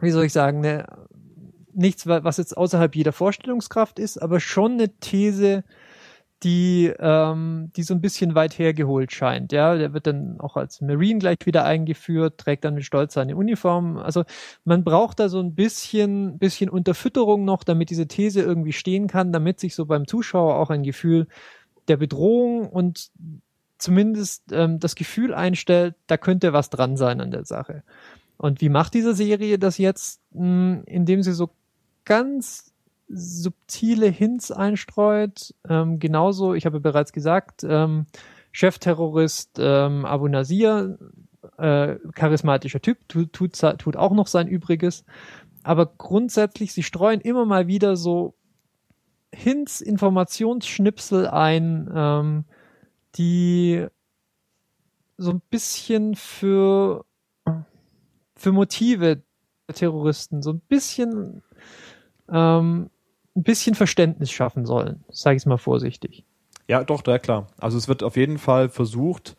wie 0.00 0.10
soll 0.10 0.24
ich 0.24 0.32
sagen, 0.32 0.58
eine, 0.58 0.86
nichts, 1.72 2.06
was 2.06 2.36
jetzt 2.36 2.56
außerhalb 2.56 2.94
jeder 2.96 3.12
Vorstellungskraft 3.12 4.00
ist, 4.00 4.20
aber 4.20 4.40
schon 4.40 4.72
eine 4.72 4.88
These, 4.98 5.62
die, 6.42 6.92
ähm, 6.98 7.70
die 7.76 7.82
so 7.82 7.94
ein 7.94 8.00
bisschen 8.00 8.34
weit 8.34 8.58
hergeholt 8.58 9.12
scheint. 9.12 9.52
Ja, 9.52 9.76
der 9.76 9.92
wird 9.92 10.06
dann 10.06 10.40
auch 10.40 10.56
als 10.56 10.80
Marine 10.80 11.20
gleich 11.20 11.38
wieder 11.44 11.64
eingeführt, 11.64 12.38
trägt 12.38 12.64
dann 12.64 12.74
mit 12.74 12.84
Stolz 12.84 13.14
seine 13.14 13.36
Uniform. 13.36 13.98
Also 13.98 14.24
man 14.64 14.82
braucht 14.82 15.20
da 15.20 15.28
so 15.28 15.40
ein 15.40 15.54
bisschen, 15.54 16.38
bisschen 16.38 16.68
Unterfütterung 16.68 17.44
noch, 17.44 17.62
damit 17.62 17.90
diese 17.90 18.08
These 18.08 18.42
irgendwie 18.42 18.72
stehen 18.72 19.06
kann, 19.06 19.32
damit 19.32 19.60
sich 19.60 19.74
so 19.74 19.86
beim 19.86 20.06
Zuschauer 20.06 20.56
auch 20.56 20.70
ein 20.70 20.82
Gefühl 20.82 21.28
der 21.88 21.96
Bedrohung 21.96 22.68
und 22.68 23.10
zumindest 23.78 24.52
ähm, 24.52 24.78
das 24.78 24.94
Gefühl 24.94 25.34
einstellt, 25.34 25.94
da 26.06 26.16
könnte 26.16 26.52
was 26.52 26.70
dran 26.70 26.96
sein 26.96 27.20
an 27.20 27.30
der 27.30 27.44
Sache. 27.44 27.82
Und 28.36 28.60
wie 28.60 28.68
macht 28.68 28.94
diese 28.94 29.14
Serie 29.14 29.58
das 29.58 29.78
jetzt? 29.78 30.20
Hm, 30.32 30.82
indem 30.86 31.22
sie 31.22 31.32
so 31.32 31.50
ganz 32.04 32.71
subtile 33.12 34.06
Hints 34.06 34.50
einstreut. 34.50 35.54
Ähm, 35.68 35.98
genauso, 35.98 36.54
ich 36.54 36.66
habe 36.66 36.80
bereits 36.80 37.12
gesagt, 37.12 37.64
ähm, 37.64 38.06
Chefterrorist 38.52 39.58
ähm, 39.58 40.04
Abu 40.04 40.28
Nasir, 40.28 40.98
äh, 41.58 41.96
charismatischer 42.14 42.80
Typ, 42.80 43.08
tut, 43.08 43.32
tut, 43.32 43.58
tut 43.78 43.96
auch 43.96 44.12
noch 44.12 44.26
sein 44.26 44.48
Übriges. 44.48 45.04
Aber 45.62 45.86
grundsätzlich, 45.86 46.72
sie 46.72 46.82
streuen 46.82 47.20
immer 47.20 47.44
mal 47.44 47.66
wieder 47.66 47.96
so 47.96 48.34
Hints, 49.34 49.80
Informationsschnipsel 49.80 51.26
ein, 51.26 51.90
ähm, 51.94 52.44
die 53.16 53.86
so 55.16 55.30
ein 55.30 55.42
bisschen 55.50 56.16
für, 56.16 57.04
für 58.34 58.52
Motive 58.52 59.22
der 59.68 59.74
Terroristen 59.74 60.42
so 60.42 60.52
ein 60.52 60.60
bisschen 60.60 61.42
ähm, 62.28 62.90
ein 63.34 63.42
bisschen 63.42 63.74
Verständnis 63.74 64.30
schaffen 64.30 64.66
sollen, 64.66 65.04
sage 65.10 65.36
ich 65.36 65.42
es 65.42 65.46
mal 65.46 65.58
vorsichtig. 65.58 66.24
Ja, 66.68 66.84
doch, 66.84 67.02
da 67.02 67.18
klar. 67.18 67.48
Also 67.58 67.78
es 67.78 67.88
wird 67.88 68.02
auf 68.02 68.16
jeden 68.16 68.38
Fall 68.38 68.68
versucht, 68.68 69.36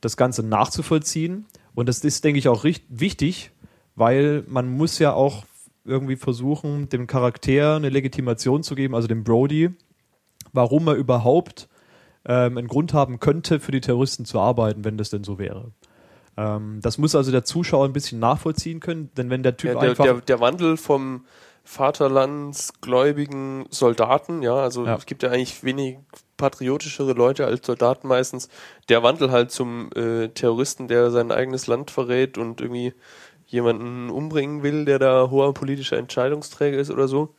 das 0.00 0.16
Ganze 0.16 0.42
nachzuvollziehen. 0.42 1.46
Und 1.74 1.88
das 1.88 2.00
ist, 2.00 2.24
denke 2.24 2.38
ich, 2.38 2.48
auch 2.48 2.64
richtig, 2.64 2.88
wichtig, 3.00 3.50
weil 3.94 4.44
man 4.48 4.68
muss 4.68 4.98
ja 4.98 5.12
auch 5.12 5.44
irgendwie 5.84 6.16
versuchen, 6.16 6.88
dem 6.88 7.06
Charakter 7.06 7.76
eine 7.76 7.88
Legitimation 7.88 8.62
zu 8.62 8.74
geben, 8.74 8.94
also 8.94 9.08
dem 9.08 9.24
Brody, 9.24 9.70
warum 10.52 10.88
er 10.88 10.94
überhaupt 10.94 11.68
ähm, 12.24 12.58
einen 12.58 12.68
Grund 12.68 12.92
haben 12.92 13.20
könnte, 13.20 13.60
für 13.60 13.72
die 13.72 13.80
Terroristen 13.80 14.24
zu 14.24 14.38
arbeiten, 14.40 14.84
wenn 14.84 14.98
das 14.98 15.10
denn 15.10 15.24
so 15.24 15.38
wäre. 15.38 15.72
Ähm, 16.36 16.80
das 16.82 16.98
muss 16.98 17.14
also 17.14 17.30
der 17.30 17.44
Zuschauer 17.44 17.86
ein 17.86 17.92
bisschen 17.92 18.18
nachvollziehen 18.18 18.80
können, 18.80 19.10
denn 19.16 19.30
wenn 19.30 19.42
der 19.42 19.56
Typ 19.56 19.74
Ja, 19.74 19.80
der, 19.80 19.90
einfach... 19.90 20.04
der, 20.04 20.20
der 20.20 20.40
Wandel 20.40 20.76
vom 20.76 21.24
Vaterlandsgläubigen 21.64 23.66
Soldaten, 23.70 24.42
ja, 24.42 24.54
also 24.54 24.86
Ja. 24.86 24.96
es 24.96 25.06
gibt 25.06 25.22
ja 25.22 25.30
eigentlich 25.30 25.62
wenig 25.62 25.98
patriotischere 26.36 27.12
Leute 27.12 27.46
als 27.46 27.66
Soldaten 27.66 28.08
meistens. 28.08 28.48
Der 28.88 29.02
Wandel 29.02 29.30
halt 29.30 29.50
zum 29.50 29.90
äh, 29.94 30.28
Terroristen, 30.28 30.88
der 30.88 31.10
sein 31.10 31.32
eigenes 31.32 31.66
Land 31.66 31.90
verrät 31.90 32.38
und 32.38 32.60
irgendwie 32.60 32.94
jemanden 33.46 34.10
umbringen 34.10 34.62
will, 34.62 34.84
der 34.84 34.98
da 34.98 35.28
hoher 35.30 35.52
politischer 35.54 35.98
Entscheidungsträger 35.98 36.78
ist 36.78 36.90
oder 36.90 37.08
so. 37.08 37.34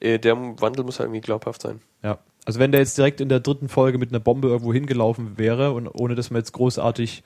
Äh, 0.00 0.18
der 0.18 0.36
Wandel 0.36 0.84
muss 0.84 0.98
halt 0.98 1.08
irgendwie 1.08 1.20
glaubhaft 1.20 1.62
sein. 1.62 1.80
Ja. 2.02 2.18
Also 2.44 2.58
wenn 2.58 2.72
der 2.72 2.80
jetzt 2.80 2.98
direkt 2.98 3.20
in 3.20 3.28
der 3.28 3.38
dritten 3.40 3.68
Folge 3.68 3.98
mit 3.98 4.10
einer 4.10 4.18
Bombe 4.18 4.48
irgendwo 4.48 4.72
hingelaufen 4.72 5.38
wäre 5.38 5.72
und 5.72 5.86
ohne 5.86 6.16
dass 6.16 6.30
man 6.30 6.40
jetzt 6.40 6.52
großartig 6.52 7.22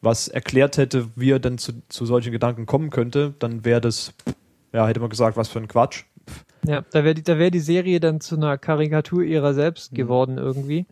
was 0.00 0.28
erklärt 0.28 0.78
hätte, 0.78 1.08
wie 1.16 1.32
er 1.32 1.40
dann 1.40 1.58
zu, 1.58 1.72
zu 1.88 2.06
solchen 2.06 2.32
Gedanken 2.32 2.66
kommen 2.66 2.90
könnte, 2.90 3.34
dann 3.40 3.64
wäre 3.64 3.80
das, 3.80 4.14
ja, 4.72 4.86
hätte 4.86 5.00
man 5.00 5.10
gesagt, 5.10 5.36
was 5.36 5.48
für 5.48 5.58
ein 5.58 5.68
Quatsch. 5.68 6.04
Ja, 6.66 6.82
da 6.92 7.04
wäre 7.04 7.14
die, 7.14 7.22
da 7.22 7.38
wär 7.38 7.50
die 7.50 7.60
Serie 7.60 7.98
dann 8.00 8.20
zu 8.20 8.36
einer 8.36 8.56
Karikatur 8.56 9.22
ihrer 9.22 9.54
selbst 9.54 9.92
Mhm. 9.92 9.96
geworden 9.96 10.38
irgendwie. 10.38 10.86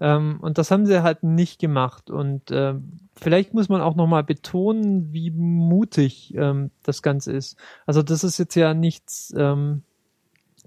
Ähm, 0.00 0.38
und 0.40 0.56
das 0.56 0.70
haben 0.70 0.86
sie 0.86 1.02
halt 1.02 1.22
nicht 1.22 1.60
gemacht. 1.60 2.10
Und 2.10 2.50
ähm, 2.50 3.00
vielleicht 3.14 3.52
muss 3.52 3.68
man 3.68 3.82
auch 3.82 3.96
nochmal 3.96 4.24
betonen, 4.24 5.12
wie 5.12 5.30
mutig 5.30 6.34
ähm, 6.36 6.70
das 6.82 7.02
Ganze 7.02 7.32
ist. 7.32 7.56
Also 7.86 8.02
das 8.02 8.24
ist 8.24 8.38
jetzt 8.38 8.54
ja 8.54 8.72
nichts, 8.72 9.34
ähm, 9.36 9.82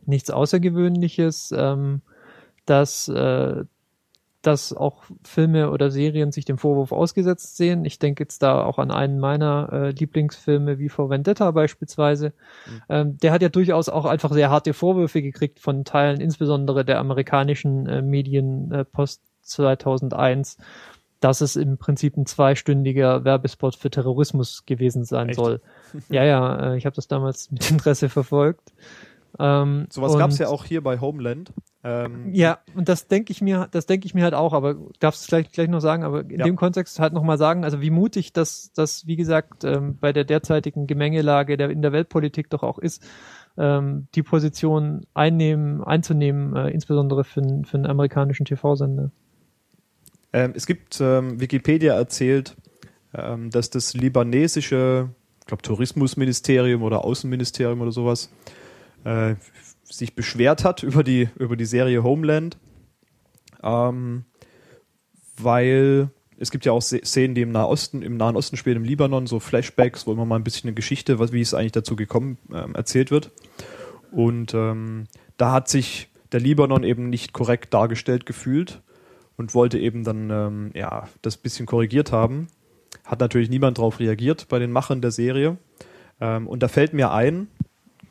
nichts 0.05 0.30
Außergewöhnliches, 0.30 1.51
ähm, 1.57 2.01
dass, 2.66 3.07
äh, 3.07 3.66
dass 4.43 4.73
auch 4.73 5.03
Filme 5.23 5.71
oder 5.71 5.89
Serien 5.89 6.31
sich 6.31 6.45
dem 6.45 6.57
Vorwurf 6.57 6.91
ausgesetzt 6.91 7.57
sehen. 7.57 7.85
Ich 7.85 7.97
denke 7.97 8.23
jetzt 8.23 8.43
da 8.43 8.63
auch 8.63 8.77
an 8.77 8.91
einen 8.91 9.19
meiner 9.19 9.69
äh, 9.71 9.89
Lieblingsfilme 9.91 10.79
wie 10.79 10.89
vor 10.89 11.09
Vendetta 11.09 11.49
beispielsweise. 11.51 12.33
Ähm, 12.89 13.17
der 13.17 13.31
hat 13.31 13.41
ja 13.41 13.49
durchaus 13.49 13.89
auch 13.89 14.05
einfach 14.05 14.33
sehr 14.33 14.49
harte 14.49 14.73
Vorwürfe 14.73 15.21
gekriegt 15.21 15.59
von 15.59 15.85
Teilen, 15.85 16.19
insbesondere 16.19 16.83
der 16.83 16.99
amerikanischen 16.99 17.87
äh, 17.87 18.01
Medien 18.01 18.71
äh, 18.71 18.83
post 18.83 19.21
2001, 19.43 20.57
dass 21.21 21.39
es 21.39 21.55
im 21.55 21.77
Prinzip 21.77 22.17
ein 22.17 22.25
zweistündiger 22.25 23.23
Werbespot 23.23 23.75
für 23.75 23.89
Terrorismus 23.89 24.65
gewesen 24.65 25.05
sein 25.05 25.29
Echt? 25.29 25.39
soll. 25.39 25.61
Ja, 26.09 26.25
ja, 26.25 26.73
äh, 26.73 26.77
ich 26.77 26.85
habe 26.85 26.95
das 26.95 27.07
damals 27.07 27.49
mit 27.49 27.69
Interesse 27.71 28.09
verfolgt. 28.09 28.73
Ähm, 29.39 29.88
Sowas 29.89 30.17
gab 30.17 30.29
es 30.29 30.38
ja 30.38 30.47
auch 30.47 30.65
hier 30.65 30.84
bei 30.84 30.99
Homeland. 30.99 31.51
Ähm, 31.84 32.34
ja, 32.34 32.59
und 32.75 32.88
das 32.88 33.07
denke 33.07 33.31
ich 33.31 33.41
mir, 33.41 33.67
das 33.71 33.86
denke 33.86 34.05
ich 34.05 34.13
mir 34.13 34.23
halt 34.23 34.34
auch, 34.34 34.53
aber 34.53 34.75
darfst 34.99 35.25
du 35.25 35.29
gleich, 35.29 35.51
gleich 35.51 35.67
noch 35.67 35.81
sagen, 35.81 36.03
aber 36.03 36.21
in 36.21 36.39
Ja. 36.39 36.45
dem 36.45 36.55
Kontext 36.55 36.99
halt 36.99 37.13
nochmal 37.13 37.38
sagen, 37.38 37.63
also 37.65 37.81
wie 37.81 37.89
mutig 37.89 38.31
das, 38.31 38.71
das 38.73 39.05
wie 39.05 39.15
gesagt, 39.17 39.63
ähm, 39.63 39.97
bei 39.99 40.13
der 40.13 40.23
derzeitigen 40.23 40.88
Gemengelage 40.88 41.57
der, 41.57 41.69
in 41.71 41.81
der 41.81 41.91
Weltpolitik 41.91 42.49
doch 42.49 42.63
auch 42.63 42.79
ist, 42.79 43.03
ähm, 43.57 44.07
die 44.15 44.23
Position 44.23 45.05
einnehmen, 45.13 45.84
einzunehmen, 45.84 46.55
äh, 46.55 46.69
insbesondere 46.69 47.23
für, 47.23 47.41
für 47.65 47.77
einen 47.77 47.86
amerikanischen 47.86 48.45
TV-Sender. 48.45 49.11
Ähm, 50.31 50.53
es 50.55 50.65
gibt, 50.65 50.99
ähm, 51.01 51.39
Wikipedia 51.39 51.93
erzählt, 51.95 52.55
ähm, 53.13 53.49
dass 53.51 53.69
das 53.69 53.93
libanesische, 53.93 55.09
ich 55.41 55.45
glaube, 55.47 55.61
Tourismusministerium 55.61 56.81
oder 56.81 57.03
Außenministerium 57.03 57.81
oder 57.81 57.91
sowas, 57.91 58.31
äh, 59.03 59.35
sich 59.83 60.15
beschwert 60.15 60.63
hat 60.63 60.83
über 60.83 61.03
die, 61.03 61.29
über 61.37 61.55
die 61.55 61.65
Serie 61.65 62.03
Homeland, 62.03 62.57
ähm, 63.61 64.25
weil 65.37 66.09
es 66.37 66.51
gibt 66.51 66.65
ja 66.65 66.71
auch 66.71 66.81
Szenen, 66.81 67.35
die 67.35 67.41
im 67.41 67.51
Nahosten, 67.51 68.01
im 68.01 68.17
Nahen 68.17 68.35
Osten 68.35 68.57
spielen, 68.57 68.77
im 68.77 68.83
Libanon, 68.83 69.27
so 69.27 69.39
Flashbacks, 69.39 70.07
wo 70.07 70.11
immer 70.11 70.25
mal 70.25 70.35
ein 70.35 70.43
bisschen 70.43 70.67
eine 70.67 70.75
Geschichte, 70.75 71.19
was, 71.19 71.31
wie 71.31 71.41
es 71.41 71.53
eigentlich 71.53 71.71
dazu 71.71 71.95
gekommen, 71.95 72.37
ähm, 72.53 72.75
erzählt 72.75 73.11
wird. 73.11 73.31
Und 74.11 74.53
ähm, 74.53 75.05
da 75.37 75.51
hat 75.51 75.69
sich 75.69 76.09
der 76.31 76.39
Libanon 76.39 76.83
eben 76.83 77.09
nicht 77.09 77.33
korrekt 77.33 77.73
dargestellt 77.73 78.25
gefühlt 78.25 78.81
und 79.37 79.53
wollte 79.53 79.79
eben 79.79 80.03
dann 80.03 80.29
ähm, 80.29 80.71
ja 80.73 81.07
das 81.21 81.37
bisschen 81.37 81.65
korrigiert 81.65 82.11
haben. 82.11 82.47
Hat 83.05 83.19
natürlich 83.19 83.49
niemand 83.49 83.77
darauf 83.77 83.99
reagiert 83.99 84.47
bei 84.49 84.59
den 84.59 84.71
Machern 84.71 85.01
der 85.01 85.11
Serie. 85.11 85.57
Ähm, 86.19 86.47
und 86.47 86.61
da 86.63 86.67
fällt 86.67 86.93
mir 86.93 87.11
ein, 87.11 87.47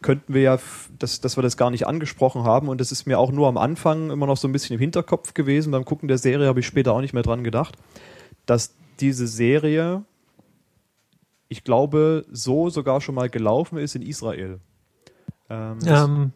könnten 0.02 0.34
wir 0.34 0.42
ja, 0.42 0.58
dass, 0.98 1.20
dass 1.20 1.36
wir 1.36 1.42
das 1.42 1.56
gar 1.56 1.70
nicht 1.70 1.86
angesprochen 1.86 2.44
haben 2.44 2.68
und 2.68 2.80
das 2.80 2.92
ist 2.92 3.06
mir 3.06 3.18
auch 3.18 3.32
nur 3.32 3.48
am 3.48 3.56
Anfang 3.56 4.10
immer 4.10 4.26
noch 4.26 4.36
so 4.36 4.48
ein 4.48 4.52
bisschen 4.52 4.74
im 4.74 4.80
Hinterkopf 4.80 5.34
gewesen. 5.34 5.70
Beim 5.72 5.84
Gucken 5.84 6.08
der 6.08 6.18
Serie 6.18 6.46
habe 6.46 6.60
ich 6.60 6.66
später 6.66 6.92
auch 6.92 7.00
nicht 7.00 7.14
mehr 7.14 7.22
dran 7.22 7.44
gedacht, 7.44 7.76
dass 8.46 8.74
diese 9.00 9.26
Serie, 9.26 10.04
ich 11.48 11.64
glaube, 11.64 12.24
so 12.30 12.70
sogar 12.70 13.00
schon 13.00 13.14
mal 13.14 13.30
gelaufen 13.30 13.78
ist 13.78 13.94
in 13.94 14.02
Israel. 14.02 14.60
Ähm, 15.48 15.78
Ähm, 15.86 16.32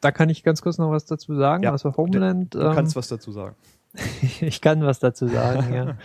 da 0.00 0.12
kann 0.12 0.28
ich 0.28 0.42
ganz 0.42 0.60
kurz 0.60 0.76
noch 0.78 0.90
was 0.90 1.06
dazu 1.06 1.34
sagen. 1.34 1.62
Ja, 1.62 1.72
also 1.72 1.96
Homeland. 1.96 2.54
du 2.54 2.60
ähm, 2.60 2.74
kannst 2.74 2.94
was 2.94 3.08
dazu 3.08 3.32
sagen. 3.32 3.56
ich 4.40 4.60
kann 4.60 4.82
was 4.84 4.98
dazu 4.98 5.28
sagen, 5.28 5.72
ja. 5.72 5.96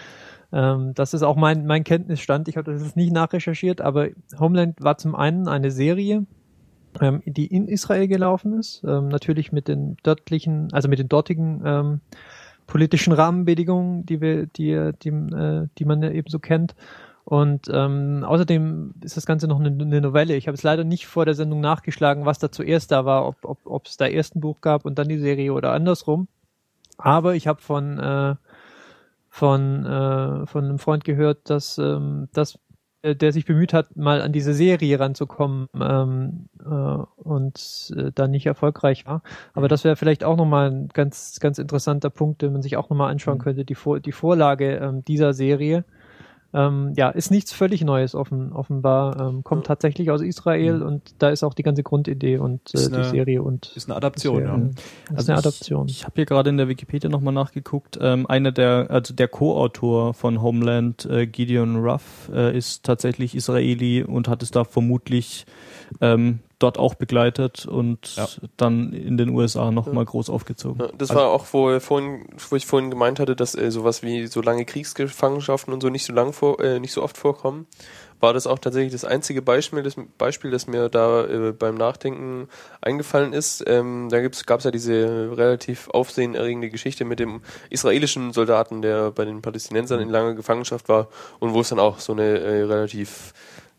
ähm, 0.73 0.93
das 0.93 1.13
ist 1.13 1.23
auch 1.23 1.35
mein, 1.35 1.65
mein 1.65 1.83
Kenntnisstand. 1.83 2.47
Ich 2.47 2.57
habe 2.57 2.71
das 2.71 2.81
jetzt 2.81 2.95
nicht 2.95 3.11
nachrecherchiert, 3.11 3.81
aber 3.81 4.07
Homeland 4.39 4.81
war 4.81 4.97
zum 4.97 5.15
einen 5.15 5.47
eine 5.47 5.71
Serie, 5.71 6.25
ähm, 7.01 7.21
die 7.25 7.47
in 7.47 7.67
Israel 7.67 8.07
gelaufen 8.07 8.53
ist, 8.53 8.83
ähm, 8.83 9.07
natürlich 9.09 9.51
mit 9.51 9.67
den 9.67 9.97
dortlichen, 10.03 10.69
also 10.73 10.87
mit 10.89 10.99
den 10.99 11.09
dortigen 11.09 11.61
ähm, 11.65 12.01
politischen 12.67 13.13
Rahmenbedingungen, 13.13 14.05
die 14.05 14.21
wir, 14.21 14.45
die, 14.45 14.91
die, 15.01 15.09
äh, 15.09 15.67
die 15.77 15.85
man 15.85 16.03
ja 16.03 16.11
eben 16.11 16.29
so 16.29 16.39
kennt. 16.39 16.75
Und 17.29 17.69
ähm, 17.71 18.23
außerdem 18.23 18.95
ist 19.01 19.15
das 19.15 19.27
Ganze 19.27 19.47
noch 19.47 19.59
eine, 19.59 19.69
eine 19.69 20.01
Novelle. 20.01 20.35
Ich 20.35 20.47
habe 20.47 20.55
es 20.55 20.63
leider 20.63 20.83
nicht 20.83 21.05
vor 21.05 21.25
der 21.25 21.35
Sendung 21.35 21.61
nachgeschlagen, 21.61 22.25
was 22.25 22.39
da 22.39 22.51
zuerst 22.51 22.91
da 22.91 23.05
war, 23.05 23.27
ob 23.27 23.37
ob 23.43 23.59
ob 23.65 23.85
es 23.85 23.97
da 23.97 24.07
erst 24.07 24.35
ein 24.35 24.41
Buch 24.41 24.61
gab 24.61 24.83
und 24.83 24.97
dann 24.97 25.09
die 25.09 25.19
Serie 25.19 25.53
oder 25.53 25.73
andersrum. 25.73 26.27
Aber 26.97 27.35
ich 27.35 27.47
habe 27.47 27.61
von 27.61 27.99
äh, 27.99 28.35
von 29.29 29.85
äh, 29.85 30.47
von 30.47 30.65
einem 30.65 30.79
Freund 30.79 31.03
gehört, 31.03 31.51
dass 31.51 31.77
ähm, 31.77 32.29
dass 32.33 32.55
äh, 32.55 32.57
der 33.03 33.31
sich 33.31 33.45
bemüht 33.45 33.73
hat, 33.73 33.95
mal 33.95 34.21
an 34.21 34.33
diese 34.33 34.53
Serie 34.53 34.99
ranzukommen 34.99 35.67
ähm, 35.79 36.49
äh, 36.59 36.69
und 37.23 37.93
äh, 37.95 38.11
da 38.13 38.27
nicht 38.27 38.45
erfolgreich 38.45 39.05
war. 39.05 39.21
Aber 39.53 39.67
das 39.67 39.83
wäre 39.83 39.95
vielleicht 39.95 40.23
auch 40.23 40.35
nochmal 40.35 40.69
ein 40.71 40.89
ganz 40.89 41.39
ganz 41.39 41.59
interessanter 41.59 42.09
Punkt, 42.09 42.41
den 42.41 42.53
man 42.53 42.61
sich 42.61 42.77
auch 42.77 42.89
nochmal 42.89 43.11
anschauen 43.11 43.39
könnte. 43.39 43.65
Die 43.65 43.75
Vor 43.75 43.99
die 43.99 44.11
Vorlage 44.11 44.77
ähm, 44.77 45.05
dieser 45.05 45.33
Serie. 45.33 45.85
Ähm, 46.51 46.93
ja, 46.97 47.09
ist 47.09 47.29
nichts 47.29 47.53
völlig 47.53 47.83
Neues 47.83 48.15
offen, 48.15 48.51
offenbar. 48.53 49.19
Ähm, 49.19 49.43
kommt 49.43 49.67
tatsächlich 49.67 50.09
aus 50.09 50.21
Israel 50.21 50.81
und 50.81 51.01
da 51.19 51.29
ist 51.29 51.43
auch 51.43 51.53
die 51.53 51.61
ganze 51.61 51.83
Grundidee 51.83 52.37
und 52.39 52.61
äh, 52.73 52.77
Ist 52.77 52.89
die 52.91 52.95
eine- 52.95 53.03
Serie 53.05 53.43
und 53.43 53.71
Ist 53.75 53.87
eine 53.87 53.95
Adaption, 53.95 54.43
ja. 54.43 55.15
Ist 55.15 55.29
eine 55.29 55.37
Adaption. 55.37 55.85
Ich, 55.87 55.97
ich 55.97 56.03
habe 56.05 56.13
hier 56.15 56.25
gerade 56.25 56.49
in 56.49 56.57
der 56.57 56.67
Wikipedia 56.67 57.09
nochmal 57.09 57.33
nachgeguckt. 57.35 57.99
Ähm, 58.01 58.25
einer 58.25 58.51
der, 58.51 58.87
also 58.89 59.13
der 59.13 59.27
Co-Autor 59.27 60.13
von 60.15 60.41
Homeland, 60.41 61.05
äh, 61.05 61.27
Gideon 61.27 61.75
Ruff, 61.77 62.31
äh, 62.33 62.57
ist 62.57 62.83
tatsächlich 62.83 63.35
Israeli 63.35 64.03
und 64.03 64.27
hat 64.27 64.41
es 64.41 64.49
da 64.49 64.63
vermutlich 64.63 65.45
ähm, 66.01 66.39
dort 66.59 66.77
auch 66.77 66.95
begleitet 66.95 67.65
und 67.65 68.15
Ja. 68.15 68.27
dann 68.57 68.91
in 68.93 69.17
den 69.17 69.29
USA 69.29 69.71
nochmal 69.71 70.05
groß 70.05 70.29
aufgezogen. 70.29 70.81
Ja, 70.81 70.91
das 70.97 71.09
Also- 71.11 71.21
war 71.21 71.29
auch, 71.29 71.45
wo, 71.51 71.69
wir 71.69 71.79
vorhin, 71.81 72.25
wo 72.49 72.55
ich 72.55 72.65
vorhin 72.65 72.89
gemeint 72.89 73.19
hatte, 73.19 73.35
dass 73.35 73.55
äh, 73.55 73.71
sowas 73.71 74.03
wie 74.03 74.27
so 74.27 74.41
lange 74.41 74.65
Kriegsgefangenschaften 74.65 75.73
und 75.73 75.81
so 75.81 75.89
nicht 75.89 76.05
so 76.05 76.13
lang 76.13 76.33
vor, 76.33 76.59
äh, 76.59 76.79
nicht 76.79 76.91
so 76.93 77.01
oft 77.03 77.17
vorkommen. 77.17 77.65
War 78.21 78.33
das 78.33 78.47
auch 78.47 78.59
tatsächlich 78.59 78.91
das 78.91 79.05
einzige 79.05 79.41
Beispiel, 79.41 79.81
das, 79.81 79.95
Beispiel, 80.17 80.51
das 80.51 80.67
mir 80.67 80.89
da 80.89 81.23
äh, 81.25 81.53
beim 81.53 81.75
Nachdenken 81.75 82.49
eingefallen 82.81 83.31
ist. 83.31 83.63
Ähm, 83.65 84.09
da 84.11 84.19
gab 84.19 84.59
es 84.59 84.65
ja 84.65 84.71
diese 84.71 85.31
relativ 85.37 85.87
aufsehenerregende 85.91 86.69
Geschichte 86.69 87.05
mit 87.05 87.19
dem 87.19 87.39
israelischen 87.69 88.33
Soldaten, 88.33 88.81
der 88.81 89.11
bei 89.11 89.23
den 89.23 89.41
Palästinensern 89.41 90.01
in 90.01 90.09
langer 90.09 90.33
Gefangenschaft 90.33 90.89
war 90.89 91.07
und 91.39 91.53
wo 91.53 91.61
es 91.61 91.69
dann 91.69 91.79
auch 91.79 91.99
so 91.99 92.11
eine 92.11 92.39
äh, 92.39 92.63
relativ 92.63 93.33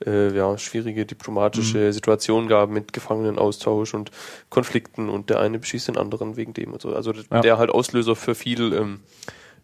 äh, 0.07 0.35
ja, 0.35 0.57
schwierige 0.59 1.05
diplomatische 1.07 1.93
Situation 1.93 2.49
gab 2.49 2.71
mit 2.71 2.93
Gefangenenaustausch 2.93 3.95
und 3.95 4.11
Konflikten 4.49 5.09
und 5.09 5.31
der 5.31 5.41
eine 5.41 5.59
beschießt 5.59 5.89
den 5.89 5.97
anderen 5.97 6.37
wegen 6.37 6.55
dem 6.55 6.73
und 6.73 6.81
so. 6.83 6.95
Also 6.95 7.13
Ja. 7.31 7.41
der 7.41 7.59
halt 7.59 7.71
Auslöser 7.71 8.17
für 8.17 8.35
viel, 8.35 8.73
ähm, 8.73 9.01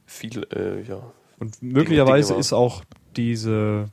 viel, 0.05 0.47
äh, 0.55 0.82
ja. 0.89 1.01
Und 1.39 1.62
möglicherweise 1.62 2.34
ist 2.34 2.53
auch 2.53 2.82
diese, 3.16 3.87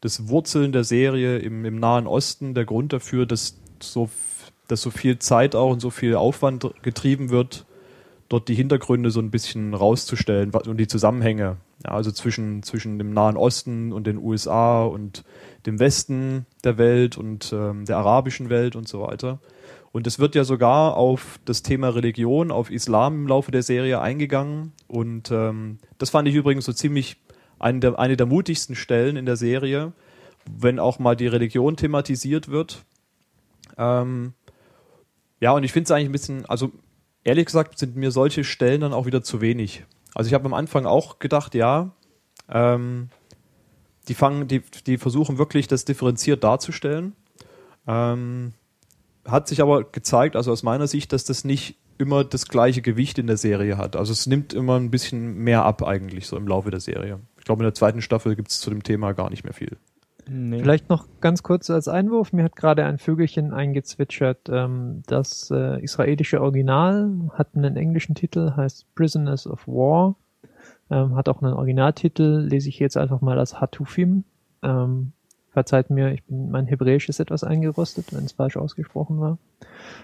das 0.00 0.28
Wurzeln 0.28 0.72
der 0.72 0.84
Serie 0.84 1.38
im, 1.38 1.64
im 1.64 1.78
Nahen 1.78 2.06
Osten 2.06 2.54
der 2.54 2.64
Grund 2.64 2.92
dafür, 2.92 3.26
dass 3.26 3.56
so, 3.80 4.08
dass 4.68 4.82
so 4.82 4.90
viel 4.90 5.18
Zeit 5.18 5.54
auch 5.54 5.70
und 5.70 5.80
so 5.80 5.90
viel 5.90 6.14
Aufwand 6.16 6.70
getrieben 6.82 7.30
wird, 7.30 7.66
dort 8.28 8.48
die 8.48 8.54
Hintergründe 8.54 9.10
so 9.10 9.20
ein 9.20 9.30
bisschen 9.30 9.74
rauszustellen 9.74 10.50
und 10.50 10.76
die 10.76 10.86
Zusammenhänge. 10.86 11.56
Ja, 11.84 11.90
also 11.90 12.10
zwischen, 12.10 12.62
zwischen 12.62 12.98
dem 12.98 13.12
Nahen 13.12 13.36
Osten 13.36 13.92
und 13.92 14.06
den 14.06 14.18
USA 14.18 14.84
und 14.84 15.24
dem 15.66 15.78
Westen 15.78 16.46
der 16.62 16.78
Welt 16.78 17.16
und 17.16 17.52
ähm, 17.52 17.84
der 17.84 17.96
arabischen 17.96 18.50
Welt 18.50 18.76
und 18.76 18.88
so 18.88 19.02
weiter. 19.02 19.40
Und 19.92 20.06
es 20.06 20.18
wird 20.18 20.34
ja 20.34 20.44
sogar 20.44 20.96
auf 20.96 21.38
das 21.44 21.62
Thema 21.62 21.88
Religion, 21.88 22.50
auf 22.50 22.70
Islam 22.70 23.14
im 23.14 23.28
Laufe 23.28 23.52
der 23.52 23.62
Serie 23.62 24.00
eingegangen. 24.00 24.72
Und 24.88 25.30
ähm, 25.30 25.78
das 25.98 26.10
fand 26.10 26.26
ich 26.26 26.34
übrigens 26.34 26.64
so 26.64 26.72
ziemlich 26.72 27.16
eine 27.60 27.80
der, 27.80 27.98
eine 27.98 28.16
der 28.16 28.26
mutigsten 28.26 28.74
Stellen 28.74 29.16
in 29.16 29.24
der 29.24 29.36
Serie, 29.36 29.92
wenn 30.50 30.80
auch 30.80 30.98
mal 30.98 31.14
die 31.14 31.28
Religion 31.28 31.76
thematisiert 31.76 32.48
wird. 32.48 32.84
Ähm, 33.78 34.34
ja, 35.40 35.52
und 35.52 35.62
ich 35.62 35.72
finde 35.72 35.84
es 35.84 35.90
eigentlich 35.92 36.08
ein 36.08 36.12
bisschen, 36.12 36.46
also 36.46 36.72
ehrlich 37.22 37.46
gesagt 37.46 37.78
sind 37.78 37.96
mir 37.96 38.10
solche 38.10 38.44
Stellen 38.44 38.80
dann 38.80 38.92
auch 38.92 39.06
wieder 39.06 39.22
zu 39.22 39.40
wenig. 39.40 39.84
Also 40.14 40.28
ich 40.28 40.34
habe 40.34 40.44
am 40.44 40.54
Anfang 40.54 40.86
auch 40.86 41.18
gedacht, 41.18 41.54
ja, 41.54 41.92
ähm, 42.48 43.10
die 44.08 44.14
fangen, 44.14 44.48
die, 44.48 44.62
die 44.86 44.98
versuchen 44.98 45.38
wirklich 45.38 45.68
das 45.68 45.84
differenziert 45.84 46.44
darzustellen. 46.44 47.14
Ähm, 47.86 48.52
hat 49.26 49.48
sich 49.48 49.62
aber 49.62 49.84
gezeigt, 49.84 50.36
also 50.36 50.52
aus 50.52 50.62
meiner 50.62 50.86
Sicht, 50.86 51.12
dass 51.12 51.24
das 51.24 51.44
nicht 51.44 51.76
immer 51.96 52.24
das 52.24 52.48
gleiche 52.48 52.82
Gewicht 52.82 53.18
in 53.18 53.26
der 53.26 53.36
Serie 53.36 53.78
hat. 53.78 53.96
Also 53.96 54.12
es 54.12 54.26
nimmt 54.26 54.52
immer 54.52 54.76
ein 54.78 54.90
bisschen 54.90 55.36
mehr 55.36 55.64
ab 55.64 55.82
eigentlich 55.82 56.26
so 56.26 56.36
im 56.36 56.48
Laufe 56.48 56.70
der 56.70 56.80
Serie. 56.80 57.20
Ich 57.38 57.44
glaube, 57.44 57.62
in 57.62 57.66
der 57.66 57.74
zweiten 57.74 58.02
Staffel 58.02 58.36
gibt 58.36 58.50
es 58.50 58.60
zu 58.60 58.70
dem 58.70 58.82
Thema 58.82 59.12
gar 59.12 59.30
nicht 59.30 59.44
mehr 59.44 59.54
viel. 59.54 59.76
Nee. 60.26 60.60
Vielleicht 60.60 60.88
noch 60.88 61.06
ganz 61.20 61.42
kurz 61.42 61.68
als 61.70 61.86
Einwurf. 61.86 62.32
Mir 62.32 62.44
hat 62.44 62.56
gerade 62.56 62.84
ein 62.84 62.98
Vögelchen 62.98 63.52
eingezwitschert. 63.52 64.48
Ähm, 64.48 65.02
das 65.06 65.50
äh, 65.50 65.82
israelische 65.82 66.40
Original 66.40 67.10
hat 67.34 67.48
einen 67.54 67.76
englischen 67.76 68.14
Titel, 68.14 68.52
heißt 68.56 68.86
Prisoners 68.94 69.46
of 69.46 69.66
War. 69.66 70.16
Ähm, 70.90 71.16
hat 71.16 71.28
auch 71.28 71.42
einen 71.42 71.54
Originaltitel, 71.54 72.46
lese 72.48 72.68
ich 72.68 72.78
jetzt 72.78 72.96
einfach 72.96 73.20
mal 73.20 73.38
als 73.38 73.60
Hatufim. 73.60 74.24
Ähm, 74.62 75.12
verzeiht 75.54 75.88
mir, 75.88 76.12
ich 76.12 76.24
bin, 76.24 76.50
mein 76.50 76.66
Hebräisch 76.66 77.08
ist 77.08 77.20
etwas 77.20 77.44
eingerostet, 77.44 78.12
wenn 78.12 78.24
es 78.24 78.32
falsch 78.32 78.56
ausgesprochen 78.56 79.20
war. 79.20 79.38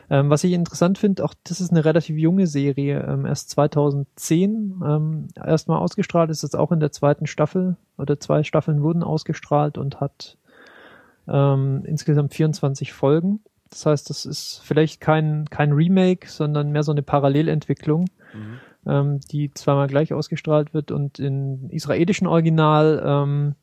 Ähm, 0.09 0.31
was 0.31 0.45
ich 0.45 0.53
interessant 0.53 0.97
finde, 0.97 1.25
auch 1.25 1.35
das 1.45 1.61
ist 1.61 1.73
eine 1.73 1.85
relativ 1.85 2.17
junge 2.17 2.47
Serie, 2.47 3.05
ähm, 3.07 3.27
erst 3.27 3.51
2010 3.51 4.81
ähm, 4.85 5.29
erstmal 5.37 5.79
ausgestrahlt, 5.79 6.31
ist 6.31 6.43
jetzt 6.43 6.57
auch 6.57 6.73
in 6.73 6.81
der 6.81 6.93
zweiten 6.93 7.27
Staffel 7.27 7.77
oder 7.99 8.19
zwei 8.21 8.45
Staffeln 8.45 8.83
wurden 8.83 9.03
ausgestrahlt 9.03 9.77
und 9.77 10.01
hat 10.01 10.39
ähm, 11.29 11.83
insgesamt 11.85 12.33
24 12.33 12.93
Folgen. 12.93 13.41
Das 13.71 13.87
heißt, 13.87 14.09
das 14.11 14.27
ist 14.27 14.61
vielleicht 14.65 15.01
kein, 15.01 15.47
kein 15.51 15.73
Remake, 15.73 16.29
sondern 16.29 16.71
mehr 16.71 16.83
so 16.83 16.93
eine 16.93 17.03
Parallelentwicklung, 17.03 18.07
ähm, 18.87 19.21
die 19.21 19.53
zweimal 19.53 19.87
gleich 19.87 20.13
ausgestrahlt 20.13 20.75
wird. 20.75 20.91
Und 20.91 21.19
im 21.19 21.71
israelischen 21.71 22.27
Original 22.27 23.03
ähm, 23.05 23.55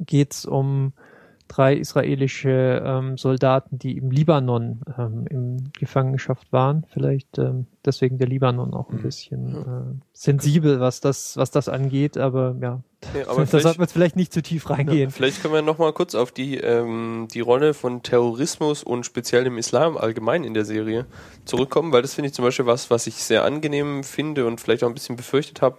geht's 0.00 0.44
um 0.44 0.92
drei 1.48 1.74
israelische 1.76 2.82
ähm, 2.84 3.16
Soldaten, 3.18 3.78
die 3.78 3.96
im 3.96 4.10
Libanon 4.10 4.80
ähm, 4.98 5.26
in 5.28 5.70
Gefangenschaft 5.78 6.52
waren. 6.52 6.84
Vielleicht 6.92 7.38
ähm, 7.38 7.66
deswegen 7.84 8.18
der 8.18 8.28
Libanon 8.28 8.72
auch 8.74 8.90
ein 8.90 8.96
Mhm. 8.98 9.02
bisschen 9.02 9.54
äh, 9.54 10.02
sensibel, 10.12 10.80
was 10.80 11.00
das, 11.00 11.36
was 11.36 11.50
das 11.50 11.68
angeht. 11.68 12.16
Aber 12.16 12.56
ja, 12.60 12.80
Ja, 13.12 13.24
da 13.24 13.30
aber 13.30 13.46
sollten 13.46 13.50
vielleicht, 13.60 13.78
wir 13.78 13.82
jetzt 13.84 13.92
vielleicht 13.92 14.16
nicht 14.16 14.32
zu 14.32 14.42
tief 14.42 14.70
reingehen. 14.70 15.10
ja, 15.10 15.14
vielleicht 15.14 15.42
können 15.42 15.54
wir 15.54 15.62
noch 15.62 15.78
mal 15.78 15.92
kurz 15.92 16.14
auf 16.14 16.32
die, 16.32 16.56
ähm, 16.56 17.28
die 17.32 17.40
Rolle 17.40 17.74
von 17.74 18.02
Terrorismus 18.02 18.82
und 18.82 19.04
speziell 19.04 19.44
dem 19.44 19.58
Islam 19.58 19.96
allgemein 19.96 20.44
in 20.44 20.54
der 20.54 20.64
Serie 20.64 21.06
zurückkommen, 21.44 21.92
weil 21.92 22.02
das 22.02 22.14
finde 22.14 22.28
ich 22.28 22.34
zum 22.34 22.44
Beispiel 22.44 22.66
was, 22.66 22.90
was 22.90 23.06
ich 23.06 23.16
sehr 23.16 23.44
angenehm 23.44 24.02
finde 24.02 24.46
und 24.46 24.60
vielleicht 24.60 24.82
auch 24.82 24.88
ein 24.88 24.94
bisschen 24.94 25.16
befürchtet 25.16 25.60
habe, 25.62 25.76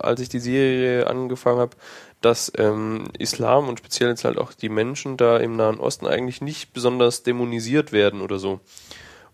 als 0.00 0.20
ich 0.20 0.28
die 0.28 0.40
Serie 0.40 1.06
angefangen 1.06 1.58
habe, 1.58 1.76
dass 2.24 2.50
ähm, 2.56 3.04
Islam 3.18 3.68
und 3.68 3.78
speziell 3.78 4.08
jetzt 4.08 4.24
halt 4.24 4.38
auch 4.38 4.52
die 4.52 4.68
Menschen 4.68 5.16
da 5.16 5.36
im 5.36 5.56
Nahen 5.56 5.78
Osten 5.78 6.06
eigentlich 6.06 6.40
nicht 6.40 6.72
besonders 6.72 7.22
dämonisiert 7.22 7.92
werden 7.92 8.20
oder 8.20 8.38
so. 8.38 8.60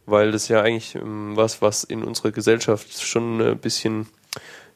Weil 0.07 0.33
das 0.33 0.49
ja 0.49 0.63
eigentlich 0.63 0.97
ähm, 0.97 1.37
was, 1.37 1.63
was 1.63 1.85
in 1.85 2.03
unserer 2.03 2.33
Gesellschaft 2.33 3.01
schon 3.01 3.41
ein 3.41 3.59
bisschen 3.59 4.09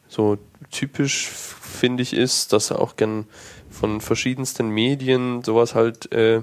so 0.06 0.38
typisch, 0.70 1.28
finde 1.28 2.02
ich, 2.02 2.12
ist, 2.12 2.52
dass 2.52 2.70
auch 2.70 2.94
gern 2.96 3.26
von 3.68 4.00
verschiedensten 4.00 4.68
Medien 4.68 5.42
sowas 5.42 5.74
halt 5.74 6.12
äh, 6.12 6.42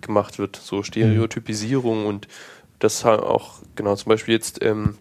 gemacht 0.00 0.38
wird. 0.38 0.56
So 0.56 0.82
Stereotypisierung 0.82 2.06
und 2.06 2.28
das 2.78 3.04
auch, 3.04 3.58
genau, 3.74 3.94
zum 3.96 4.08
Beispiel 4.08 4.34
jetzt 4.34 4.62
ähm, 4.62 4.96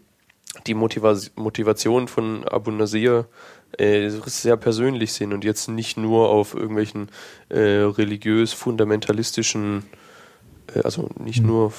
die 0.66 0.74
Motiva 0.74 1.16
Motivation 1.36 2.08
von 2.08 2.46
Abu 2.48 2.72
Nasir 2.72 3.28
äh, 3.78 4.10
sehr 4.10 4.58
persönlich 4.58 5.14
sind 5.14 5.34
und 5.34 5.44
jetzt 5.44 5.68
nicht 5.68 5.98
nur 5.98 6.30
auf 6.30 6.54
irgendwelchen 6.54 7.10
äh, 7.50 7.58
religiös-fundamentalistischen, 7.58 9.84
äh, 10.74 10.82
also 10.84 11.10
nicht 11.20 11.42
Mhm. 11.42 11.48
nur 11.48 11.74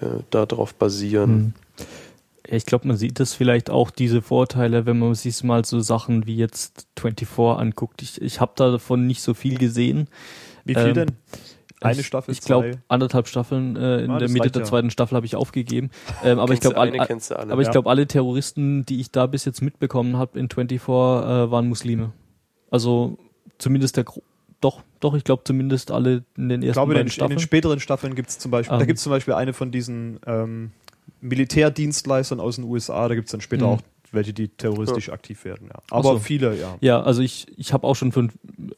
äh, 0.00 0.06
darauf 0.30 0.74
basieren. 0.74 1.54
Hm. 1.78 1.84
Ja, 2.48 2.56
Ich 2.56 2.66
glaube, 2.66 2.88
man 2.88 2.96
sieht 2.96 3.20
das 3.20 3.34
vielleicht 3.34 3.70
auch, 3.70 3.90
diese 3.90 4.22
Vorteile, 4.22 4.86
wenn 4.86 4.98
man 4.98 5.14
sich 5.14 5.42
mal 5.44 5.64
so 5.64 5.80
Sachen 5.80 6.26
wie 6.26 6.36
jetzt 6.36 6.86
24 6.98 7.38
anguckt. 7.58 8.02
Ich, 8.02 8.20
ich 8.20 8.40
habe 8.40 8.52
davon 8.56 9.06
nicht 9.06 9.22
so 9.22 9.34
viel 9.34 9.58
gesehen. 9.58 10.08
Wie 10.64 10.74
viel 10.74 10.88
Ähm, 10.88 10.94
denn? 10.94 11.08
Eine 11.82 12.00
ich, 12.00 12.06
Staffel, 12.06 12.32
Ich 12.32 12.40
glaube, 12.42 12.72
zwei? 12.72 12.78
anderthalb 12.88 13.26
Staffeln 13.28 13.76
äh, 13.76 14.04
in 14.04 14.10
Ah, 14.10 14.18
der 14.18 14.28
Mitte 14.28 14.50
der 14.50 14.62
ja. 14.62 14.68
zweiten 14.68 14.90
Staffel 14.90 15.16
habe 15.16 15.24
ich 15.26 15.34
aufgegeben. 15.36 15.90
Ähm, 16.22 16.38
aber 16.38 16.52
ich 16.52 16.60
glaube, 16.60 16.76
alle, 16.78 16.92
alle. 17.00 17.52
aber 17.52 17.60
ich 17.62 17.66
ja. 17.66 17.72
glaube, 17.72 17.88
alle 17.88 18.06
Terroristen, 18.06 18.84
die 18.86 19.00
ich 19.00 19.10
da 19.10 19.26
bis 19.26 19.44
jetzt 19.46 19.62
mitbekommen 19.62 20.16
habe 20.16 20.38
in 20.38 20.48
24, 20.50 20.82
äh, 20.82 20.86
waren 21.50 21.68
Muslime. 21.68 22.12
Also 22.70 23.16
zumindest 23.58 23.96
der 23.96 24.04
Gro 24.04 24.22
doch, 24.60 24.82
doch, 25.00 25.14
ich 25.14 25.24
glaube 25.24 25.42
zumindest 25.44 25.90
alle 25.90 26.22
in 26.36 26.50
den 26.50 26.60
Ich 26.60 26.68
ersten 26.68 26.74
glaube, 26.80 26.92
in 26.92 26.96
beiden 26.98 27.06
den, 27.06 27.06
in 27.06 27.10
Staffeln. 27.12 27.36
den 27.38 27.40
späteren 27.42 27.80
Staffeln 27.80 28.14
gibt 28.14 28.28
es 28.28 28.38
zum 28.38 28.50
Beispiel, 28.50 28.76
da 28.76 28.82
Ähm. 28.82 28.86
gibt 28.86 28.98
es 28.98 29.02
zum 29.02 29.10
Beispiel 29.10 29.32
eine 29.32 29.54
von 29.54 29.70
diesen 29.70 30.20
ähm, 30.26 30.72
Militärdienstleistern 31.22 32.40
aus 32.40 32.56
den 32.56 32.64
USA, 32.64 33.08
da 33.08 33.14
gibt 33.14 33.28
es 33.28 33.32
dann 33.32 33.40
später 33.40 33.66
Mhm. 33.66 33.72
auch 33.72 33.80
welche, 34.12 34.32
die 34.32 34.48
terroristisch 34.48 35.10
aktiv 35.10 35.44
werden. 35.44 35.68
Ja. 35.68 35.80
Aber 35.90 36.14
so. 36.14 36.18
viele, 36.18 36.58
ja. 36.58 36.76
Ja, 36.80 37.02
also 37.02 37.22
ich, 37.22 37.46
ich 37.56 37.72
habe 37.72 37.86
auch 37.86 37.94
schon 37.96 38.12
von 38.12 38.30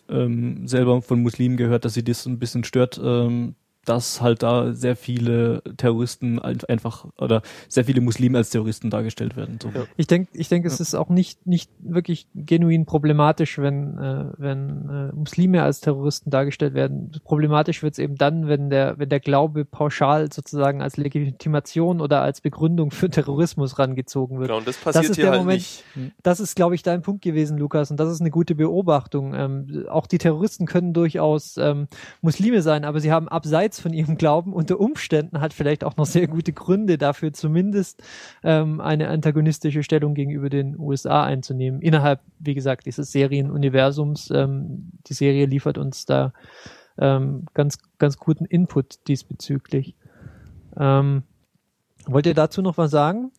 ähm, 0.08 0.66
selber 0.66 1.02
von 1.02 1.22
Muslimen 1.22 1.56
gehört, 1.56 1.84
dass 1.84 1.94
sie 1.94 2.04
das 2.04 2.26
ein 2.26 2.38
bisschen 2.38 2.64
stört, 2.64 3.00
ähm, 3.02 3.54
dass 3.84 4.20
halt 4.20 4.42
da 4.42 4.74
sehr 4.74 4.94
viele 4.94 5.62
Terroristen 5.76 6.38
ein- 6.38 6.64
einfach 6.68 7.06
oder 7.18 7.42
sehr 7.68 7.84
viele 7.84 8.00
Muslime 8.00 8.38
als 8.38 8.50
Terroristen 8.50 8.90
dargestellt 8.90 9.36
werden. 9.36 9.58
So. 9.60 9.68
Ja. 9.70 9.84
Ich 9.96 10.06
denke, 10.06 10.30
ich 10.34 10.48
denke, 10.48 10.68
es 10.68 10.78
ist 10.80 10.94
auch 10.94 11.08
nicht, 11.08 11.46
nicht 11.46 11.70
wirklich 11.80 12.28
genuin 12.34 12.86
problematisch, 12.86 13.58
wenn, 13.58 13.98
äh, 13.98 14.26
wenn 14.38 14.88
äh, 14.88 15.16
Muslime 15.16 15.62
als 15.62 15.80
Terroristen 15.80 16.30
dargestellt 16.30 16.74
werden. 16.74 17.10
Problematisch 17.24 17.82
wird 17.82 17.94
es 17.94 17.98
eben 17.98 18.14
dann, 18.16 18.46
wenn 18.46 18.70
der, 18.70 18.98
wenn 18.98 19.08
der 19.08 19.18
Glaube 19.20 19.64
pauschal 19.64 20.32
sozusagen 20.32 20.80
als 20.80 20.96
Legitimation 20.96 22.00
oder 22.00 22.22
als 22.22 22.40
Begründung 22.40 22.90
für 22.92 23.10
Terrorismus 23.10 23.78
rangezogen 23.80 24.38
wird. 24.38 24.48
Genau, 24.48 24.58
und 24.58 24.68
das 24.68 24.76
passiert 24.76 25.06
ist 25.10 25.16
hier 25.16 25.24
der 25.24 25.32
halt 25.32 25.40
Moment- 25.40 25.58
nicht. 25.96 26.12
Das 26.22 26.38
ist, 26.40 26.54
glaube 26.54 26.74
ich, 26.76 26.82
dein 26.82 27.02
Punkt 27.02 27.22
gewesen, 27.22 27.58
Lukas, 27.58 27.90
und 27.90 27.98
das 27.98 28.10
ist 28.12 28.20
eine 28.20 28.30
gute 28.30 28.54
Beobachtung. 28.54 29.34
Ähm, 29.34 29.86
auch 29.88 30.06
die 30.06 30.18
Terroristen 30.18 30.66
können 30.66 30.92
durchaus 30.92 31.56
ähm, 31.56 31.88
Muslime 32.20 32.62
sein, 32.62 32.84
aber 32.84 33.00
sie 33.00 33.10
haben 33.10 33.28
abseits 33.28 33.71
von 33.80 33.92
ihrem 33.92 34.16
Glauben 34.16 34.52
unter 34.52 34.80
Umständen 34.80 35.40
hat 35.40 35.52
vielleicht 35.52 35.84
auch 35.84 35.96
noch 35.96 36.06
sehr 36.06 36.26
gute 36.26 36.52
Gründe 36.52 36.98
dafür, 36.98 37.32
zumindest 37.32 38.02
ähm, 38.42 38.80
eine 38.80 39.08
antagonistische 39.08 39.82
Stellung 39.82 40.14
gegenüber 40.14 40.48
den 40.48 40.78
USA 40.78 41.24
einzunehmen. 41.24 41.80
Innerhalb, 41.80 42.20
wie 42.38 42.54
gesagt, 42.54 42.86
dieses 42.86 43.12
Serienuniversums. 43.12 44.30
Ähm, 44.30 44.92
die 45.06 45.14
Serie 45.14 45.46
liefert 45.46 45.78
uns 45.78 46.06
da 46.06 46.32
ähm, 46.98 47.46
ganz, 47.54 47.78
ganz 47.98 48.16
guten 48.18 48.44
Input 48.44 49.06
diesbezüglich. 49.08 49.94
Ähm, 50.76 51.22
wollt 52.06 52.26
ihr 52.26 52.34
dazu 52.34 52.62
noch 52.62 52.78
was 52.78 52.90
sagen? 52.90 53.32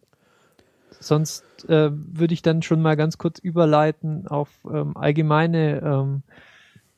Sonst 0.99 1.43
äh, 1.67 1.89
würde 1.91 2.33
ich 2.33 2.41
dann 2.41 2.61
schon 2.61 2.81
mal 2.81 2.95
ganz 2.95 3.17
kurz 3.17 3.39
überleiten 3.39 4.27
auf 4.27 4.49
ähm, 4.71 4.95
allgemeine 4.95 5.81
ähm, 5.81 6.23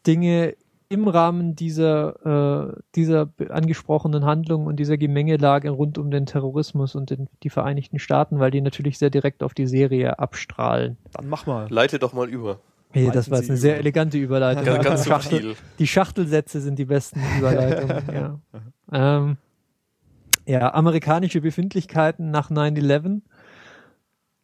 Dinge 0.06 0.56
im 0.90 1.08
Rahmen 1.08 1.56
dieser, 1.56 2.74
äh, 2.74 2.82
dieser 2.96 3.30
angesprochenen 3.50 4.26
Handlung 4.26 4.66
und 4.66 4.78
dieser 4.78 4.98
Gemengelage 4.98 5.70
rund 5.70 5.98
um 5.98 6.12
den 6.12 6.26
Terrorismus 6.26 6.96
und 6.96 7.10
den, 7.10 7.28
die 7.44 7.50
Vereinigten 7.50 8.00
Staaten, 8.00 8.40
weil 8.40 8.52
die 8.52 8.62
natürlich 8.62 8.98
sehr 8.98 9.10
direkt 9.10 9.44
auf 9.44 9.54
die 9.54 9.68
Serie 9.68 10.20
abstrahlen. 10.20 10.98
Dann 11.14 11.28
mach 11.28 11.46
mal. 11.46 11.68
Leite 11.70 12.00
doch 12.00 12.14
mal 12.14 12.30
über. 12.30 12.60
Hey, 12.92 13.04
Leiten 13.04 13.16
das 13.16 13.32
war 13.32 13.40
jetzt 13.40 13.50
eine 13.50 13.58
sehr 13.58 13.74
über. 13.74 13.80
elegante 13.82 14.18
Überleitung. 14.18 14.64
Ganz, 14.64 14.84
ganz 14.84 15.06
Schachtel, 15.08 15.56
die 15.80 15.88
Schachtelsätze 15.88 16.62
sind 16.62 16.80
die 16.80 16.86
besten 16.86 17.22
Überleitungen, 17.38 18.04
ja. 18.14 18.40
Ähm, 18.92 19.38
ja, 20.48 20.74
amerikanische 20.74 21.42
Befindlichkeiten 21.42 22.30
nach 22.30 22.52
9-11 22.52 23.22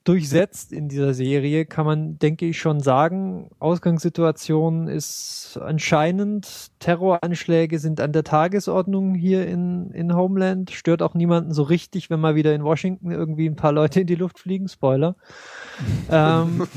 durchsetzt 0.04 0.74
in 0.74 0.90
dieser 0.90 1.14
Serie, 1.14 1.66
kann 1.66 1.86
man, 1.86 2.18
denke 2.18 2.48
ich, 2.48 2.58
schon 2.60 2.80
sagen. 2.80 3.50
Ausgangssituation 3.60 4.88
ist 4.88 5.60
anscheinend, 5.62 6.72
Terroranschläge 6.80 7.78
sind 7.78 8.02
an 8.02 8.12
der 8.12 8.24
Tagesordnung 8.24 9.14
hier 9.14 9.46
in, 9.48 9.92
in 9.92 10.16
Homeland. 10.16 10.72
Stört 10.72 11.02
auch 11.04 11.14
niemanden 11.14 11.54
so 11.54 11.62
richtig, 11.64 12.10
wenn 12.10 12.20
mal 12.20 12.34
wieder 12.36 12.56
in 12.56 12.64
Washington 12.64 13.12
irgendwie 13.12 13.48
ein 13.48 13.56
paar 13.56 13.72
Leute 13.74 14.02
in 14.02 14.08
die 14.08 14.16
Luft 14.16 14.40
fliegen. 14.40 14.68
Spoiler. 14.68 15.16
ähm, 16.10 16.68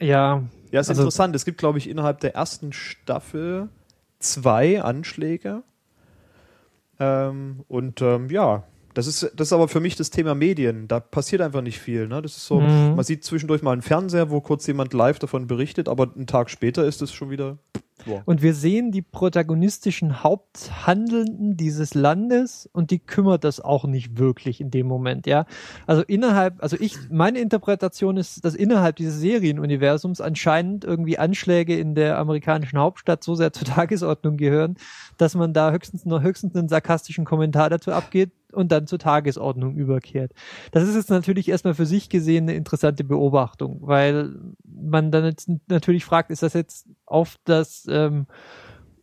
ja, 0.00 0.42
Ja, 0.72 0.80
ist 0.80 0.88
Also- 0.88 1.02
interessant. 1.02 1.36
Es 1.36 1.44
gibt, 1.44 1.58
glaube 1.58 1.78
ich, 1.78 1.88
innerhalb 1.88 2.20
der 2.20 2.34
ersten 2.34 2.72
Staffel 2.72 3.68
zwei 4.18 4.82
Anschläge. 4.82 5.62
Ähm, 6.98 7.64
und 7.68 8.02
ähm, 8.02 8.28
ja, 8.30 8.64
Das 8.94 9.06
ist, 9.06 9.22
das 9.36 9.48
ist 9.48 9.52
aber 9.52 9.68
für 9.68 9.80
mich 9.80 9.96
das 9.96 10.10
Thema 10.10 10.34
Medien. 10.34 10.88
Da 10.88 10.98
passiert 11.00 11.42
einfach 11.42 11.62
nicht 11.62 11.78
viel. 11.78 12.08
Ne? 12.08 12.20
Das 12.22 12.36
ist 12.36 12.46
so, 12.46 12.60
Mhm. 12.60 12.96
man 12.96 13.04
sieht 13.04 13.24
zwischendurch 13.24 13.62
mal 13.62 13.72
einen 13.72 13.82
Fernseher, 13.82 14.30
wo 14.30 14.40
kurz 14.40 14.66
jemand 14.66 14.92
live 14.94 15.18
davon 15.18 15.46
berichtet, 15.46 15.88
aber 15.88 16.10
einen 16.14 16.26
Tag 16.26 16.50
später 16.50 16.84
ist 16.84 17.00
es 17.02 17.12
schon 17.12 17.30
wieder. 17.30 17.58
Und 18.24 18.42
wir 18.42 18.54
sehen 18.54 18.92
die 18.92 19.02
protagonistischen 19.02 20.22
Haupthandelnden 20.22 21.56
dieses 21.56 21.94
Landes 21.94 22.68
und 22.72 22.90
die 22.90 22.98
kümmert 22.98 23.44
das 23.44 23.60
auch 23.60 23.84
nicht 23.84 24.18
wirklich 24.18 24.60
in 24.60 24.70
dem 24.70 24.86
Moment, 24.86 25.26
ja. 25.26 25.46
Also 25.86 26.02
innerhalb, 26.02 26.62
also 26.62 26.76
ich, 26.78 26.96
meine 27.10 27.40
Interpretation 27.40 28.16
ist, 28.16 28.44
dass 28.44 28.54
innerhalb 28.54 28.96
dieses 28.96 29.20
Serienuniversums 29.20 30.20
anscheinend 30.20 30.84
irgendwie 30.84 31.18
Anschläge 31.18 31.78
in 31.78 31.94
der 31.94 32.18
amerikanischen 32.18 32.78
Hauptstadt 32.78 33.24
so 33.24 33.34
sehr 33.34 33.52
zur 33.52 33.66
Tagesordnung 33.66 34.36
gehören, 34.36 34.76
dass 35.18 35.34
man 35.34 35.52
da 35.52 35.72
höchstens 35.72 36.04
nur 36.04 36.22
höchstens 36.22 36.54
einen 36.56 36.68
sarkastischen 36.68 37.24
Kommentar 37.24 37.70
dazu 37.70 37.92
abgeht 37.92 38.32
und 38.52 38.72
dann 38.72 38.86
zur 38.86 38.98
Tagesordnung 38.98 39.76
überkehrt. 39.76 40.32
Das 40.72 40.88
ist 40.88 40.94
jetzt 40.94 41.10
natürlich 41.10 41.48
erstmal 41.48 41.74
für 41.74 41.86
sich 41.86 42.08
gesehen 42.08 42.44
eine 42.44 42.54
interessante 42.54 43.04
Beobachtung, 43.04 43.78
weil 43.82 44.34
man 44.64 45.10
dann 45.10 45.24
jetzt 45.24 45.50
natürlich 45.68 46.04
fragt, 46.04 46.30
ist 46.30 46.42
das 46.42 46.54
jetzt 46.54 46.88
auf 47.10 47.36
das 47.44 47.86
ähm, 47.90 48.26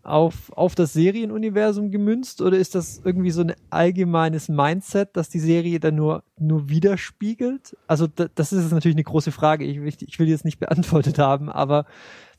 auf, 0.07 0.53
auf 0.53 0.73
das 0.73 0.93
Serienuniversum 0.93 1.91
gemünzt 1.91 2.41
oder 2.41 2.57
ist 2.57 2.75
das 2.75 3.01
irgendwie 3.03 3.31
so 3.31 3.41
ein 3.41 3.53
allgemeines 3.69 4.47
Mindset, 4.47 5.09
dass 5.17 5.27
die 5.27 5.39
Serie 5.39 5.81
dann 5.81 5.95
nur, 5.95 6.23
nur 6.39 6.69
widerspiegelt? 6.69 7.75
Also 7.87 8.07
da, 8.07 8.27
das 8.33 8.53
ist 8.53 8.71
natürlich 8.71 8.95
eine 8.95 9.03
große 9.03 9.33
Frage. 9.33 9.65
Ich, 9.65 9.81
will- 9.81 9.93
ich 9.99 10.17
will 10.17 10.29
jetzt 10.29 10.45
nicht 10.45 10.59
beantwortet 10.59 11.19
haben, 11.19 11.49
aber 11.49 11.85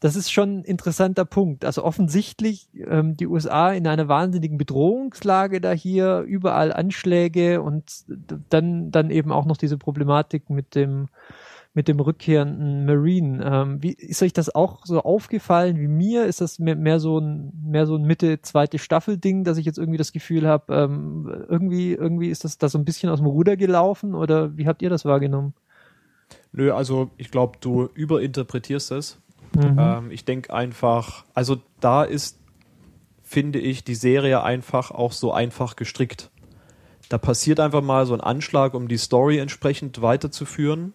das 0.00 0.16
ist 0.16 0.32
schon 0.32 0.60
ein 0.60 0.64
interessanter 0.64 1.26
Punkt. 1.26 1.64
Also 1.66 1.84
offensichtlich 1.84 2.70
ähm, 2.74 3.18
die 3.18 3.26
USA 3.26 3.70
in 3.72 3.86
einer 3.86 4.08
wahnsinnigen 4.08 4.56
Bedrohungslage 4.56 5.60
da 5.60 5.72
hier, 5.72 6.20
überall 6.20 6.72
Anschläge 6.72 7.60
und 7.60 8.04
dann, 8.48 8.90
dann 8.90 9.10
eben 9.10 9.30
auch 9.30 9.44
noch 9.44 9.58
diese 9.58 9.76
Problematik 9.76 10.48
mit 10.48 10.74
dem 10.74 11.08
mit 11.78 11.86
dem 11.86 12.00
rückkehrenden 12.00 12.86
Marine. 12.86 13.40
Ähm, 13.44 13.80
wie 13.80 13.92
ist 13.92 14.20
euch 14.20 14.32
das 14.32 14.52
auch 14.52 14.84
so 14.84 15.00
aufgefallen 15.00 15.78
wie 15.78 15.86
mir? 15.86 16.24
Ist 16.24 16.40
das 16.40 16.58
mehr, 16.58 16.74
mehr 16.74 16.98
so 16.98 17.20
ein 17.20 17.52
mehr 17.64 17.86
so 17.86 17.94
ein 17.94 18.02
Mitte 18.02 18.42
zweite 18.42 18.80
Staffel 18.80 19.16
Ding, 19.16 19.44
dass 19.44 19.58
ich 19.58 19.64
jetzt 19.64 19.78
irgendwie 19.78 19.96
das 19.96 20.12
Gefühl 20.12 20.48
habe, 20.48 20.74
ähm, 20.74 21.46
irgendwie 21.48 21.92
irgendwie 21.92 22.30
ist 22.30 22.42
das 22.42 22.58
da 22.58 22.68
so 22.68 22.78
ein 22.78 22.84
bisschen 22.84 23.10
aus 23.10 23.20
dem 23.20 23.28
Ruder 23.28 23.56
gelaufen 23.56 24.16
oder 24.16 24.56
wie 24.56 24.66
habt 24.66 24.82
ihr 24.82 24.90
das 24.90 25.04
wahrgenommen? 25.04 25.54
Nö, 26.50 26.72
also 26.72 27.10
ich 27.16 27.30
glaube, 27.30 27.58
du 27.60 27.88
überinterpretierst 27.94 28.90
es. 28.90 29.20
Mhm. 29.54 29.76
Ähm, 29.78 30.10
ich 30.10 30.24
denke 30.24 30.52
einfach, 30.52 31.26
also 31.32 31.58
da 31.78 32.02
ist, 32.02 32.40
finde 33.22 33.60
ich, 33.60 33.84
die 33.84 33.94
Serie 33.94 34.42
einfach 34.42 34.90
auch 34.90 35.12
so 35.12 35.32
einfach 35.32 35.76
gestrickt. 35.76 36.32
Da 37.08 37.18
passiert 37.18 37.60
einfach 37.60 37.82
mal 37.82 38.04
so 38.04 38.14
ein 38.14 38.20
Anschlag, 38.20 38.74
um 38.74 38.88
die 38.88 38.98
Story 38.98 39.38
entsprechend 39.38 40.02
weiterzuführen. 40.02 40.92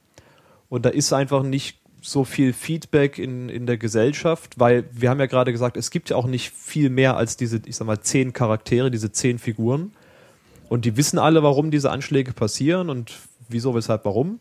Und 0.73 0.87
da 0.87 0.89
ist 0.89 1.13
einfach 1.13 1.43
nicht 1.43 1.77
so 2.01 2.23
viel 2.23 2.51
Feedback 2.51 3.19
in, 3.19 3.47
in 3.47 3.67
der 3.67 3.77
Gesellschaft, 3.77 4.57
weil 4.57 4.85
wir 4.91 5.11
haben 5.11 5.19
ja 5.19 5.27
gerade 5.27 5.51
gesagt, 5.51 5.77
es 5.77 5.91
gibt 5.91 6.09
ja 6.09 6.15
auch 6.15 6.25
nicht 6.25 6.49
viel 6.49 6.89
mehr 6.89 7.15
als 7.15 7.37
diese, 7.37 7.61
ich 7.67 7.75
sag 7.75 7.85
mal, 7.85 8.01
zehn 8.01 8.33
Charaktere, 8.33 8.89
diese 8.89 9.11
zehn 9.11 9.37
Figuren. 9.37 9.91
Und 10.69 10.85
die 10.85 10.97
wissen 10.97 11.19
alle, 11.19 11.43
warum 11.43 11.69
diese 11.69 11.91
Anschläge 11.91 12.33
passieren 12.33 12.89
und 12.89 13.11
wieso, 13.49 13.75
weshalb, 13.75 14.03
warum. 14.05 14.39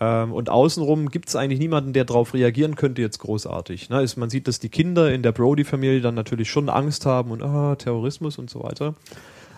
Ähm, 0.00 0.32
und 0.32 0.50
außenrum 0.50 1.10
gibt 1.10 1.28
es 1.28 1.36
eigentlich 1.36 1.60
niemanden, 1.60 1.92
der 1.92 2.06
darauf 2.06 2.34
reagieren 2.34 2.74
könnte 2.74 3.00
jetzt 3.00 3.20
großartig. 3.20 3.88
Ne? 3.88 4.02
Ist, 4.02 4.16
man 4.16 4.30
sieht, 4.30 4.48
dass 4.48 4.58
die 4.58 4.68
Kinder 4.68 5.12
in 5.12 5.22
der 5.22 5.30
Brody-Familie 5.30 6.00
dann 6.00 6.16
natürlich 6.16 6.50
schon 6.50 6.68
Angst 6.68 7.06
haben 7.06 7.30
und 7.30 7.44
ah, 7.44 7.76
Terrorismus 7.76 8.36
und 8.36 8.50
so 8.50 8.64
weiter. 8.64 8.96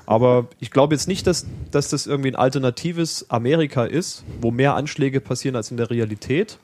Aber 0.09 0.49
ich 0.59 0.71
glaube 0.71 0.95
jetzt 0.95 1.07
nicht, 1.07 1.27
dass, 1.27 1.45
dass 1.71 1.91
das 1.91 2.07
irgendwie 2.07 2.31
ein 2.31 2.35
alternatives 2.35 3.29
Amerika 3.29 3.85
ist, 3.85 4.25
wo 4.41 4.51
mehr 4.51 4.75
Anschläge 4.75 5.21
passieren 5.21 5.55
als 5.55 5.71
in 5.71 5.77
der 5.77 5.91
Realität, 5.91 6.59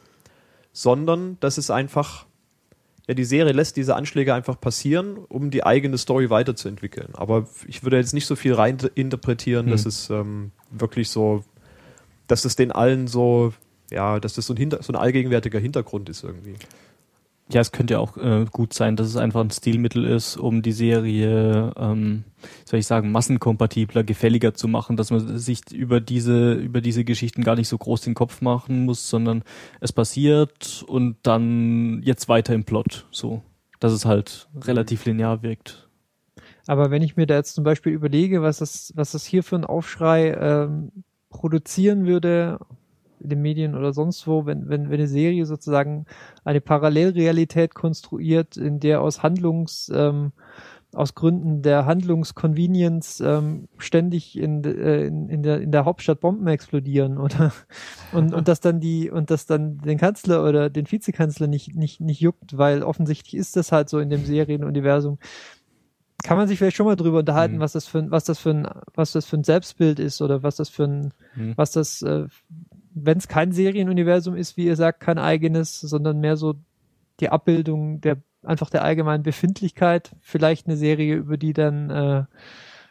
sondern 0.73 1.37
dass 1.41 1.59
es 1.59 1.69
einfach, 1.71 2.25
ja, 3.07 3.13
die 3.13 3.25
Serie 3.25 3.53
lässt 3.53 3.77
diese 3.77 3.97
Anschläge 3.97 4.33
einfach 4.33 4.59
passieren, 4.59 5.19
um 5.29 5.51
die 5.51 5.63
eigene 5.63 5.99
Story 5.99 6.31
weiterzuentwickeln. 6.31 7.11
Aber 7.13 7.47
ich 7.69 7.83
würde 7.83 7.99
jetzt 7.99 8.15
nicht 8.15 8.25
so 8.25 8.35
viel 8.35 8.55
rein 8.55 8.79
interpretieren, 8.95 9.69
dass 9.69 9.83
Hm. 9.83 9.89
es 9.89 10.09
ähm, 10.09 10.53
wirklich 10.71 11.11
so, 11.11 11.45
dass 12.29 12.47
es 12.47 12.57
den 12.57 12.73
allen 12.73 13.09
so, 13.09 13.53
ja, 13.91 14.21
dass 14.21 14.33
das 14.33 14.47
so 14.47 14.55
ein, 14.55 14.57
Hinter 14.57 14.83
so 14.83 14.91
ein 14.91 14.97
allgegenwärtiger 14.97 15.59
Hintergrund 15.59 16.09
ist 16.09 16.25
irgendwie. 16.25 16.55
Ja, 17.51 17.61
es 17.61 17.73
könnte 17.73 17.95
ja 17.95 18.01
auch 18.01 18.17
äh, 18.17 18.47
gut 18.51 18.73
sein, 18.73 18.97
dass 18.97 19.07
es 19.07 19.17
einfach 19.17 19.43
ein 19.43 19.51
Stilmittel 19.51 20.07
ist, 20.07 20.39
um 20.39 20.63
die 20.63 20.73
Serie, 20.73 21.73
ähm, 21.77 22.25
soll 22.65 22.79
ich 22.79 22.87
sagen, 22.87 23.13
massenkompatibler, 23.13 24.03
gefälliger 24.03 24.55
zu 24.55 24.67
machen, 24.67 24.97
dass 24.97 25.11
man 25.11 25.39
sich 25.39 25.71
über 25.71 26.01
diese, 26.01 26.55
über 26.55 26.81
diese 26.81 27.05
Geschichten 27.05 27.45
gar 27.45 27.57
nicht 27.57 27.69
so 27.69 27.77
groß 27.77 28.01
den 28.01 28.15
Kopf 28.15 28.41
machen 28.41 28.87
muss, 28.87 29.11
sondern 29.11 29.45
es 29.81 29.93
passiert 29.93 30.85
und 30.89 31.17
dann 31.23 32.01
jetzt 32.03 32.29
weiter 32.29 32.55
im 32.55 32.65
Plot, 32.65 33.07
so. 33.11 33.43
Dass 33.79 33.93
es 33.93 34.07
halt 34.07 34.49
relativ 34.63 35.05
linear 35.05 35.43
wirkt. 35.43 35.91
Aber 36.67 36.91
wenn 36.91 37.03
ich 37.03 37.17
mir 37.17 37.27
da 37.27 37.35
jetzt 37.35 37.55
zum 37.55 37.65
Beispiel 37.65 37.93
überlege, 37.93 38.41
was 38.41 38.59
das, 38.59 38.93
was 38.97 39.13
das 39.13 39.27
hier 39.27 39.43
für 39.43 39.57
ein 39.57 39.65
Aufschrei 39.65 40.31
ähm, 40.33 40.93
produzieren 41.29 42.07
würde 42.07 42.59
in 43.25 43.31
den 43.31 43.43
Medien 43.43 43.75
oder 43.75 43.93
sonst 43.93 44.27
wo, 44.27 44.47
wenn, 44.47 44.68
wenn, 44.68 44.91
wenn 44.91 45.01
eine 45.01 45.09
Serie 45.09 45.47
sozusagen 45.47 46.05
eine 46.45 46.61
Parallelrealität 46.61 47.75
konstruiert, 47.75 48.57
in 48.57 48.79
der 48.79 49.01
aus 49.01 49.22
Handlungs, 49.22 49.91
ähm, 49.93 50.33
aus 50.93 51.14
Gründen 51.16 51.62
der 51.62 51.87
Handlungsconvenience 51.87 53.20
ähm, 53.20 53.66
ständig 53.79 54.39
in, 54.39 54.62
äh, 54.62 55.07
in, 55.07 55.29
in, 55.29 55.43
der, 55.43 55.61
in 55.61 55.72
der 55.72 55.87
Hauptstadt 55.87 56.20
Bomben 56.20 56.47
explodieren 56.47 57.18
oder 57.25 57.53
und, 58.12 58.33
und 58.33 58.47
dass 58.47 58.61
dann 58.61 58.79
die 58.79 59.11
und 59.11 59.31
dass 59.31 59.47
dann 59.47 59.79
den 59.79 59.99
Kanzler 59.99 60.45
oder 60.45 60.70
den 60.70 60.91
Vizekanzler 60.91 61.49
nicht, 61.49 61.75
nicht, 61.75 62.01
nicht 62.01 62.20
juckt, 62.20 62.57
weil 62.57 62.85
offensichtlich 62.85 63.35
ist 63.35 63.57
das 63.57 63.72
halt 63.72 63.89
so 63.89 63.99
in 63.99 64.11
dem 64.11 64.25
Serienuniversum 64.25 65.18
kann 66.22 66.39
man 66.39 66.49
sich 66.49 66.59
vielleicht 66.59 66.77
schon 66.77 66.87
mal 66.87 66.97
drüber 66.97 67.18
unterhalten, 67.18 67.57
Mhm. 67.57 67.61
was 67.61 67.72
das 67.72 67.87
für 67.87 67.99
ein, 67.99 68.11
was 68.11 68.25
das 68.25 68.39
für 68.39 68.51
ein, 68.51 68.66
was 68.95 69.12
das 69.12 69.27
für 69.27 69.37
ein 69.37 69.45
Selbstbild 69.45 69.99
ist 69.99 70.22
oder 70.22 70.43
was 70.43 70.57
das 70.57 70.70
für 70.70 70.85
ein, 70.85 71.12
Hm. 71.35 71.53
was 71.57 71.72
das, 71.72 72.01
äh, 72.01 72.27
wenn 72.95 73.19
es 73.19 73.29
kein 73.29 73.53
Serienuniversum 73.53 74.37
ist, 74.37 74.57
wie 74.57 74.67
ihr 74.67 74.77
sagt, 74.77 75.01
kein 75.01 75.19
eigenes, 75.19 75.81
sondern 75.81 76.21
mehr 76.21 76.37
so 76.37 76.55
die 77.21 77.29
Abbildung 77.29 78.01
der 78.01 78.19
einfach 78.43 78.71
der 78.71 78.85
allgemeinen 78.85 79.23
Befindlichkeit, 79.23 80.15
vielleicht 80.21 80.67
eine 80.67 80.77
Serie, 80.77 81.17
über 81.17 81.37
die 81.37 81.53
dann 81.53 81.91
äh, 81.91 82.25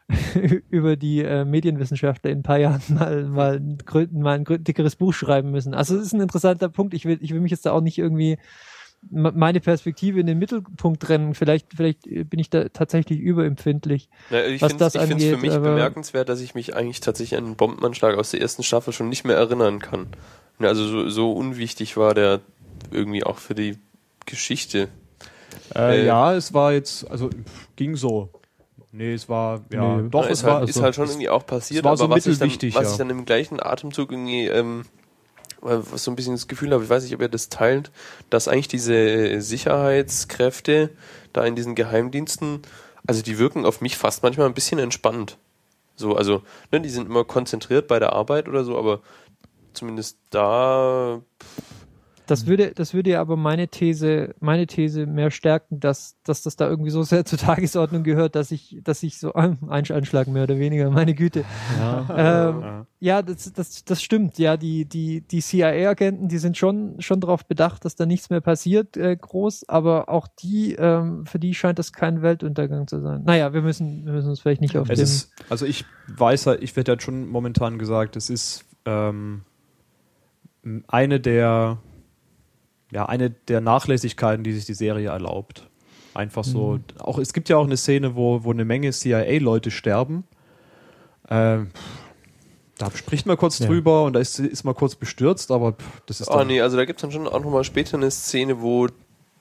über 0.69 0.95
die 0.95 1.21
äh, 1.23 1.45
Medienwissenschaftler 1.45 2.31
in 2.31 2.39
ein 2.39 2.43
paar 2.43 2.57
Jahren 2.57 2.81
mal 2.89 3.23
mal 3.23 3.55
ein, 3.57 3.77
mal 4.11 4.35
ein 4.35 4.63
dickeres 4.63 4.95
Buch 4.95 5.13
schreiben 5.13 5.51
müssen. 5.51 5.73
Also 5.73 5.95
es 5.95 6.03
ist 6.03 6.13
ein 6.13 6.21
interessanter 6.21 6.69
Punkt. 6.69 6.93
Ich 6.93 7.05
will 7.05 7.19
ich 7.21 7.33
will 7.33 7.41
mich 7.41 7.51
jetzt 7.51 7.65
da 7.65 7.71
auch 7.71 7.81
nicht 7.81 7.97
irgendwie 7.97 8.37
meine 9.11 9.59
Perspektive 9.59 10.19
in 10.19 10.25
den 10.27 10.39
Mittelpunkt 10.39 11.01
trennen. 11.03 11.33
Vielleicht 11.35 11.67
vielleicht 11.75 12.03
bin 12.03 12.39
ich 12.39 12.49
da 12.49 12.69
tatsächlich 12.69 13.19
überempfindlich. 13.19 14.09
Ja, 14.29 14.43
ich 14.45 14.61
was 14.61 14.71
finde 14.71 14.85
es 14.85 14.93
das 14.93 15.05
für 15.07 15.13
angeht, 15.13 15.41
mich 15.41 15.51
aber- 15.51 15.69
bemerkenswert, 15.71 16.29
dass 16.29 16.41
ich 16.41 16.55
mich 16.55 16.75
eigentlich 16.75 16.99
tatsächlich 17.01 17.37
an 17.37 17.45
einen 17.45 17.55
Bombenanschlag 17.55 18.17
aus 18.17 18.31
der 18.31 18.41
ersten 18.41 18.63
Staffel 18.63 18.93
schon 18.93 19.09
nicht 19.09 19.23
mehr 19.25 19.35
erinnern 19.37 19.79
kann. 19.79 20.07
Ja, 20.59 20.67
Also 20.69 20.87
so, 20.87 21.09
so 21.09 21.31
unwichtig 21.33 21.97
war 21.97 22.13
der 22.13 22.39
irgendwie 22.91 23.23
auch 23.23 23.37
für 23.37 23.55
die 23.55 23.77
Geschichte. 24.25 24.87
Äh, 25.75 26.01
Äh, 26.01 26.05
ja, 26.05 26.33
es 26.33 26.53
war 26.53 26.73
jetzt, 26.73 27.09
also 27.09 27.29
pff, 27.29 27.67
ging 27.75 27.95
so. 27.95 28.29
Nee, 28.91 29.13
es 29.13 29.27
war, 29.27 29.61
ja, 29.71 29.97
Nee. 29.97 30.09
doch, 30.09 30.25
Ja, 30.25 30.29
es 30.31 30.39
ist, 30.39 30.45
war, 30.45 30.59
halt, 30.59 30.69
ist 30.69 30.81
halt 30.81 30.93
schon 30.95 31.05
es- 31.05 31.11
irgendwie 31.11 31.29
auch 31.29 31.45
passiert, 31.45 31.79
es 31.79 31.83
war 31.83 31.97
so 31.97 32.03
aber 32.03 32.15
was, 32.15 32.27
ich 32.27 32.37
dann, 32.37 32.47
mittelwichtig, 32.47 32.75
was 32.75 32.83
ja. 32.83 32.91
ich 32.91 32.97
dann 32.97 33.09
im 33.09 33.25
gleichen 33.25 33.59
Atemzug 33.59 34.11
irgendwie, 34.11 34.45
ähm, 34.47 34.83
so 35.95 36.11
ein 36.11 36.15
bisschen 36.15 36.33
das 36.33 36.47
Gefühl 36.47 36.73
habe, 36.73 36.83
ich 36.83 36.89
weiß 36.89 37.03
nicht, 37.03 37.15
ob 37.15 37.21
ihr 37.21 37.29
das 37.29 37.49
teilt, 37.49 37.91
dass 38.29 38.47
eigentlich 38.47 38.67
diese 38.67 39.41
Sicherheitskräfte 39.41 40.89
da 41.31 41.45
in 41.45 41.55
diesen 41.55 41.75
Geheimdiensten, 41.75 42.61
also 43.07 43.21
die 43.21 43.37
wirken 43.37 43.65
auf 43.65 43.81
mich 43.81 43.97
fast 43.97 44.23
manchmal 44.23 44.47
ein 44.47 44.53
bisschen 44.53 44.79
entspannt. 44.79 45.37
So, 45.95 46.15
also, 46.15 46.43
ne, 46.71 46.81
die 46.81 46.89
sind 46.89 47.07
immer 47.07 47.23
konzentriert 47.23 47.87
bei 47.87 47.99
der 47.99 48.13
Arbeit 48.13 48.47
oder 48.47 48.63
so, 48.63 48.77
aber 48.77 49.01
zumindest 49.73 50.17
da 50.29 51.21
Das 52.27 52.47
würde, 52.47 52.71
das 52.73 52.93
würde 52.93 53.11
ja 53.11 53.21
aber 53.21 53.35
meine 53.35 53.67
These, 53.67 54.35
meine 54.39 54.65
These 54.67 55.05
mehr 55.05 55.31
stärken, 55.31 55.79
dass, 55.79 56.15
dass 56.23 56.41
das 56.41 56.55
da 56.55 56.69
irgendwie 56.69 56.89
so 56.89 57.03
sehr 57.03 57.25
zur 57.25 57.37
Tagesordnung 57.39 58.03
gehört, 58.03 58.35
dass 58.35 58.51
ich, 58.51 58.79
dass 58.83 59.03
ich 59.03 59.19
so 59.19 59.33
ähm, 59.35 59.57
ein 59.69 59.83
Anschlag 59.91 60.27
mehr 60.27 60.43
oder 60.43 60.57
weniger, 60.57 60.89
meine 60.89 61.13
Güte. 61.13 61.43
Ja. 61.77 62.49
Ähm, 62.49 62.61
ja. 62.61 62.87
ja, 62.99 63.21
das, 63.21 63.51
das, 63.53 63.83
das 63.83 64.01
stimmt. 64.01 64.37
Ja, 64.37 64.57
die, 64.57 64.85
die, 64.85 65.21
die 65.21 65.41
CIA-Agenten, 65.41 66.29
die 66.29 66.37
sind 66.37 66.57
schon, 66.57 67.01
schon 67.01 67.19
darauf 67.19 67.45
bedacht, 67.45 67.83
dass 67.85 67.95
da 67.95 68.05
nichts 68.05 68.29
mehr 68.29 68.41
passiert, 68.41 68.95
äh, 68.95 69.15
groß, 69.15 69.67
aber 69.67 70.09
auch 70.09 70.27
die, 70.27 70.73
ähm, 70.73 71.25
für 71.25 71.39
die 71.39 71.53
scheint 71.53 71.79
das 71.79 71.91
kein 71.91 72.21
Weltuntergang 72.21 72.87
zu 72.87 73.01
sein. 73.01 73.23
Naja, 73.25 73.53
wir 73.53 73.61
müssen, 73.61 74.05
wir 74.05 74.13
müssen 74.13 74.29
uns 74.29 74.39
vielleicht 74.39 74.61
nicht 74.61 74.77
auf 74.77 74.89
Es 74.89 74.99
ist, 74.99 75.31
also 75.49 75.65
ich 75.65 75.85
weiß 76.07 76.47
halt, 76.47 76.63
ich 76.63 76.75
werde 76.75 76.93
halt 76.93 77.03
schon 77.03 77.27
momentan 77.27 77.77
gesagt, 77.77 78.15
es 78.15 78.29
ist 78.29 78.65
ähm, 78.85 79.41
eine 80.87 81.19
der 81.19 81.77
ja, 82.93 83.05
eine 83.07 83.29
der 83.31 83.61
Nachlässigkeiten, 83.61 84.43
die 84.43 84.53
sich 84.53 84.65
die 84.65 84.73
Serie 84.73 85.09
erlaubt. 85.09 85.67
Einfach 86.13 86.43
so, 86.43 86.79
auch 86.99 87.17
es 87.17 87.33
gibt 87.33 87.49
ja 87.49 87.57
auch 87.57 87.65
eine 87.65 87.75
Szene, 87.77 88.15
wo, 88.15 88.43
wo 88.43 88.51
eine 88.51 88.65
Menge 88.65 88.91
CIA-Leute 88.91 89.71
sterben. 89.71 90.25
Ähm, 91.27 91.71
da 92.77 92.91
spricht 92.91 93.25
man 93.25 93.37
kurz 93.37 93.59
Ja. 93.59 93.67
drüber 93.67 94.03
und 94.03 94.13
da 94.13 94.19
ist, 94.19 94.39
ist 94.39 94.63
man 94.63 94.75
kurz 94.75 94.95
bestürzt, 94.95 95.51
aber 95.51 95.73
pff, 95.73 96.01
das 96.05 96.21
ist 96.21 96.29
Oh 96.29 96.37
dann, 96.37 96.47
nee, 96.47 96.61
also 96.61 96.77
da 96.77 96.85
gibt 96.85 96.99
es 96.99 97.01
dann 97.01 97.11
schon 97.11 97.27
auch 97.27 97.39
nochmal 97.39 97.63
später 97.63 97.97
eine 97.97 98.11
Szene, 98.11 98.61
wo 98.61 98.87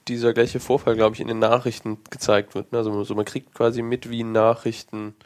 dieser 0.09 0.33
gleiche 0.33 0.61
Vorfall, 0.61 0.97
glaube 0.97 1.15
ich, 1.15 1.21
in 1.21 1.29
den 1.29 1.39
Nachrichten 1.39 1.99
gezeigt 2.11 2.55
wird. 2.55 2.73
ne? 2.73 2.79
Also 2.79 3.05
so, 3.05 3.15
man 3.15 3.25
kriegt 3.25 3.55
quasi 3.55 3.83
mit, 3.83 4.09
wie 4.11 4.25
Nachrichten 4.25 5.09
äh, 5.09 5.25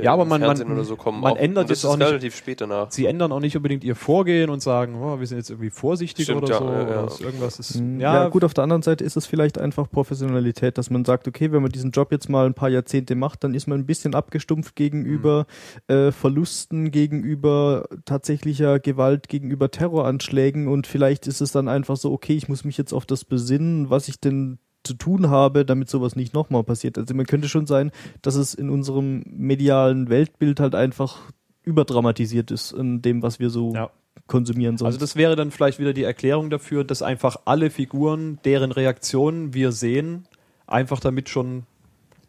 Ja, 0.00 0.12
aber 0.12 0.24
man- 0.24 0.40
Fernsehen 0.40 0.68
man- 0.68 0.76
oder 0.76 0.84
so 0.84 0.96
kommen. 0.96 1.20
man 1.20 1.32
auch, 1.32 1.36
ändert 1.36 1.68
jetzt 1.70 1.84
auch 1.84 1.96
nicht- 1.96 2.06
relativ 2.08 2.34
spät 2.36 2.60
danach. 2.60 2.90
sie 2.90 3.06
ändern 3.06 3.32
auch 3.32 3.40
nicht 3.40 3.56
unbedingt 3.56 3.84
ihr 3.84 3.94
Vorgehen 3.96 4.50
und 4.50 4.62
sagen, 4.62 4.96
oh, 5.02 5.18
wir 5.20 5.26
sind 5.26 5.38
jetzt 5.38 5.50
irgendwie 5.50 5.70
vorsichtig 5.70 6.24
Stimmt, 6.24 6.42
oder 6.44 6.52
ja, 6.52 6.58
so. 6.58 6.64
ja, 6.64 6.82
oder 6.82 6.90
ja. 6.94 7.04
ist 7.06 7.20
irgendwas 7.20 7.58
ist, 7.58 7.80
Mm, 7.80 8.00
ja, 8.00 8.14
Ja, 8.14 8.28
gut, 8.28 8.44
auf 8.44 8.54
der 8.54 8.64
anderen 8.64 8.82
Seite 8.82 9.04
ist 9.04 9.16
es 9.16 9.26
vielleicht 9.26 9.58
einfach 9.58 9.90
Professionalität, 9.90 10.78
dass 10.78 10.90
man 10.90 11.04
sagt, 11.04 11.28
okay, 11.28 11.52
wenn 11.52 11.62
man 11.62 11.70
diesen 11.72 11.90
Job 11.90 12.12
jetzt 12.12 12.28
mal 12.28 12.46
ein 12.46 12.54
paar 12.54 12.68
Jahrzehnte 12.68 13.14
macht, 13.14 13.44
dann 13.44 13.54
ist 13.54 13.66
man 13.66 13.78
ein 13.80 13.86
bisschen 13.86 14.14
abgestumpft 14.14 14.76
gegenüber 14.76 15.46
äh, 15.88 16.10
Verlusten, 16.12 16.90
gegenüber 16.90 17.86
tatsächlicher 18.04 18.78
Gewalt, 18.80 19.28
gegenüber 19.28 19.70
Terroranschlägen 19.70 20.68
und 20.68 20.86
vielleicht 20.86 21.26
ist 21.26 21.40
es 21.40 21.52
dann 21.52 21.68
einfach 21.68 21.96
so, 21.96 22.12
okay, 22.12 22.34
ich 22.34 22.48
muss 22.48 22.64
mich 22.64 22.76
jetzt 22.78 22.92
auf 22.92 23.06
das 23.06 23.24
besinnen, 23.24 23.90
was 23.90 24.08
ich 24.08 24.20
denn 24.20 24.58
zu 24.90 24.94
tun 24.96 25.30
habe, 25.30 25.64
damit 25.64 25.88
sowas 25.88 26.16
nicht 26.16 26.34
nochmal 26.34 26.64
passiert. 26.64 26.98
Also 26.98 27.14
man 27.14 27.26
könnte 27.26 27.48
schon 27.48 27.66
sein, 27.66 27.90
dass 28.22 28.34
es 28.34 28.54
in 28.54 28.70
unserem 28.70 29.22
medialen 29.26 30.08
Weltbild 30.08 30.60
halt 30.60 30.74
einfach 30.74 31.18
überdramatisiert 31.62 32.50
ist 32.50 32.72
in 32.72 33.02
dem, 33.02 33.22
was 33.22 33.38
wir 33.38 33.50
so 33.50 33.74
Ja. 33.74 33.90
konsumieren 34.26 34.76
sollen. 34.78 34.86
Also 34.86 34.98
das 34.98 35.14
wäre 35.16 35.36
dann 35.36 35.50
vielleicht 35.50 35.78
wieder 35.78 35.92
die 35.92 36.02
Erklärung 36.04 36.50
dafür, 36.50 36.84
dass 36.84 37.02
einfach 37.02 37.36
alle 37.44 37.70
Figuren, 37.70 38.38
deren 38.44 38.72
Reaktionen 38.72 39.54
wir 39.54 39.72
sehen, 39.72 40.24
einfach 40.66 41.00
damit 41.00 41.28
schon 41.28 41.64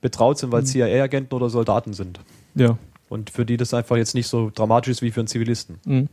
betraut 0.01 0.38
sind, 0.38 0.51
weil 0.51 0.66
CIA-Agenten 0.66 1.34
oder 1.36 1.49
Soldaten 1.49 1.93
sind. 1.93 2.20
ja. 2.55 2.78
Und 3.09 3.30
für 3.30 3.45
die 3.45 3.57
das 3.57 3.74
einfach 3.74 3.97
jetzt 3.97 4.16
nicht 4.16 4.28
so 4.28 4.49
dramatisch 4.55 4.89
ist 4.91 5.01
wie 5.01 5.12
für 5.12 5.20
einen 5.20 5.28
Zivilisten. 5.28 5.80
Mhm. 5.86 6.07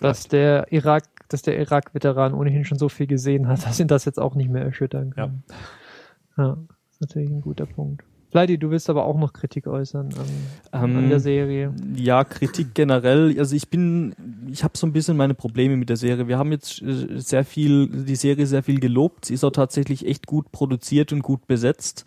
dass 0.00 0.26
der 0.28 0.66
Irak, 0.72 1.04
dass 1.28 1.42
der 1.42 1.58
Irak-Veteran 1.58 2.34
ohnehin 2.34 2.64
schon 2.64 2.78
so 2.78 2.88
viel 2.88 3.06
gesehen 3.06 3.48
hat, 3.48 3.64
dass 3.66 3.80
ihn 3.80 3.88
das 3.88 4.04
jetzt 4.04 4.18
auch 4.18 4.34
nicht 4.34 4.50
mehr 4.50 4.62
erschüttern 4.62 5.14
kann. 5.14 5.42
Ja, 6.36 6.58
ist 6.90 7.00
natürlich 7.00 7.30
ein 7.30 7.40
guter 7.40 7.66
Punkt. 7.66 8.04
Fleidy, 8.30 8.58
du 8.58 8.70
willst 8.70 8.90
aber 8.90 9.06
auch 9.06 9.16
noch 9.16 9.32
Kritik 9.32 9.66
äußern 9.66 10.10
an, 10.12 10.82
an 10.82 10.96
Ähm, 10.96 11.08
der 11.08 11.20
Serie. 11.20 11.74
Ja, 11.96 12.24
Kritik 12.24 12.74
generell. 12.74 13.34
Also 13.38 13.56
ich 13.56 13.70
bin, 13.70 14.14
ich 14.50 14.64
habe 14.64 14.76
so 14.76 14.86
ein 14.86 14.92
bisschen 14.92 15.16
meine 15.16 15.32
Probleme 15.32 15.76
mit 15.78 15.88
der 15.88 15.96
Serie. 15.96 16.28
Wir 16.28 16.36
haben 16.36 16.52
jetzt 16.52 16.82
äh, 16.82 17.18
sehr 17.18 17.44
viel, 17.44 17.88
die 17.88 18.16
Serie 18.16 18.46
sehr 18.46 18.62
viel 18.62 18.80
gelobt. 18.80 19.24
Sie 19.24 19.34
ist 19.34 19.44
auch 19.44 19.50
tatsächlich 19.50 20.06
echt 20.06 20.26
gut 20.26 20.52
produziert 20.52 21.10
und 21.12 21.22
gut 21.22 21.46
besetzt. 21.46 22.04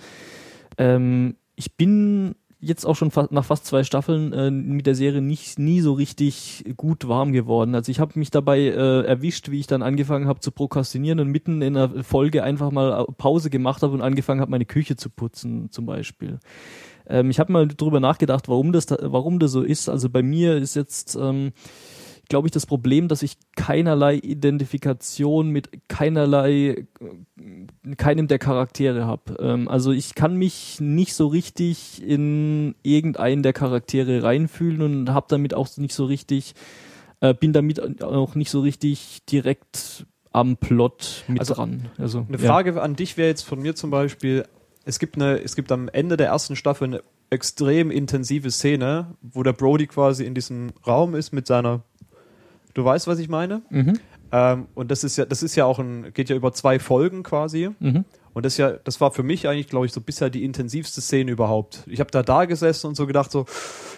Ähm, 0.77 1.37
ich 1.55 1.75
bin 1.75 2.35
jetzt 2.61 2.85
auch 2.85 2.95
schon 2.95 3.11
fa 3.11 3.27
nach 3.31 3.43
fast 3.43 3.65
zwei 3.65 3.83
Staffeln 3.83 4.31
äh, 4.33 4.51
mit 4.51 4.85
der 4.85 4.95
Serie 4.95 5.21
nicht 5.21 5.59
nie 5.59 5.81
so 5.81 5.93
richtig 5.93 6.63
gut 6.77 7.07
warm 7.07 7.33
geworden. 7.33 7.75
Also 7.75 7.91
ich 7.91 7.99
habe 7.99 8.17
mich 8.17 8.29
dabei 8.29 8.59
äh, 8.59 9.01
erwischt, 9.01 9.49
wie 9.49 9.59
ich 9.59 9.67
dann 9.67 9.81
angefangen 9.81 10.27
habe 10.27 10.39
zu 10.39 10.51
prokrastinieren 10.51 11.19
und 11.19 11.27
mitten 11.27 11.61
in 11.61 11.75
einer 11.75 12.03
Folge 12.03 12.43
einfach 12.43 12.71
mal 12.71 13.05
Pause 13.17 13.49
gemacht 13.49 13.81
habe 13.81 13.93
und 13.93 14.01
angefangen 14.01 14.41
habe, 14.41 14.51
meine 14.51 14.65
Küche 14.65 14.95
zu 14.95 15.09
putzen 15.09 15.71
zum 15.71 15.85
Beispiel. 15.85 16.39
Ähm, 17.07 17.29
ich 17.31 17.39
habe 17.39 17.51
mal 17.51 17.67
drüber 17.67 17.99
nachgedacht, 17.99 18.47
warum 18.47 18.71
das, 18.71 18.85
da, 18.85 18.97
warum 19.01 19.39
das 19.39 19.51
so 19.51 19.63
ist. 19.63 19.89
Also 19.89 20.09
bei 20.09 20.21
mir 20.21 20.57
ist 20.57 20.75
jetzt, 20.75 21.15
ähm, 21.15 21.51
glaube 22.31 22.47
ich, 22.47 22.53
das 22.53 22.65
Problem, 22.65 23.09
dass 23.09 23.23
ich 23.23 23.35
keinerlei 23.57 24.15
Identifikation 24.15 25.49
mit 25.49 25.69
keinerlei, 25.89 26.85
äh, 27.01 27.95
keinem 27.97 28.29
der 28.29 28.39
Charaktere 28.39 29.05
habe. 29.05 29.35
Ähm, 29.41 29.67
also 29.67 29.91
ich 29.91 30.15
kann 30.15 30.37
mich 30.37 30.79
nicht 30.79 31.13
so 31.13 31.27
richtig 31.27 32.01
in 32.01 32.73
irgendeinen 32.83 33.43
der 33.43 33.51
Charaktere 33.51 34.23
reinfühlen 34.23 34.81
und 34.81 35.09
habe 35.09 35.25
damit 35.27 35.53
auch 35.53 35.67
nicht 35.75 35.93
so 35.93 36.05
richtig, 36.05 36.53
äh, 37.19 37.33
bin 37.33 37.51
damit 37.51 38.01
auch 38.01 38.35
nicht 38.35 38.49
so 38.49 38.61
richtig 38.61 39.25
direkt 39.25 40.05
am 40.31 40.55
Plot 40.55 41.25
mit 41.27 41.41
Also, 41.41 41.55
dran. 41.55 41.89
Also 41.97 42.25
Eine 42.29 42.37
ja. 42.37 42.47
Frage 42.47 42.81
an 42.81 42.95
dich 42.95 43.17
wäre 43.17 43.27
jetzt 43.27 43.41
von 43.41 43.59
mir 43.61 43.75
zum 43.75 43.91
Beispiel, 43.91 44.45
es 44.85 44.99
gibt 44.99 45.17
eine, 45.17 45.43
es 45.43 45.57
gibt 45.57 45.69
am 45.73 45.89
Ende 45.89 46.15
der 46.15 46.27
ersten 46.27 46.55
Staffel 46.55 46.85
eine 46.85 47.01
extrem 47.29 47.91
intensive 47.91 48.51
Szene, 48.51 49.15
wo 49.21 49.43
der 49.43 49.53
Brody 49.53 49.87
quasi 49.87 50.23
in 50.23 50.33
diesem 50.33 50.71
Raum 50.87 51.13
ist 51.13 51.33
mit 51.33 51.45
seiner, 51.45 51.83
du 52.73 52.85
weißt, 52.85 53.07
was 53.07 53.19
ich 53.19 53.29
meine? 53.29 53.61
Mhm. 53.69 53.99
Ähm, 54.31 54.67
und 54.75 54.91
das 54.91 55.03
ist 55.03 55.17
ja, 55.17 55.25
das 55.25 55.43
ist 55.43 55.55
ja 55.55 55.65
auch 55.65 55.79
ein, 55.79 56.13
geht 56.13 56.29
ja 56.29 56.35
über 56.35 56.53
zwei 56.53 56.79
Folgen 56.79 57.23
quasi. 57.23 57.69
Mhm. 57.79 58.05
Und 58.33 58.45
das 58.45 58.57
ja, 58.57 58.71
das 58.71 59.01
war 59.01 59.11
für 59.11 59.23
mich 59.23 59.47
eigentlich, 59.47 59.67
glaube 59.67 59.85
ich, 59.85 59.91
so 59.91 60.01
bisher 60.01 60.29
die 60.29 60.43
intensivste 60.43 61.01
Szene 61.01 61.31
überhaupt. 61.31 61.83
Ich 61.87 61.99
habe 61.99 62.11
da 62.11 62.23
da 62.23 62.45
gesessen 62.45 62.87
und 62.87 62.95
so 62.95 63.05
gedacht, 63.05 63.31
so, 63.31 63.45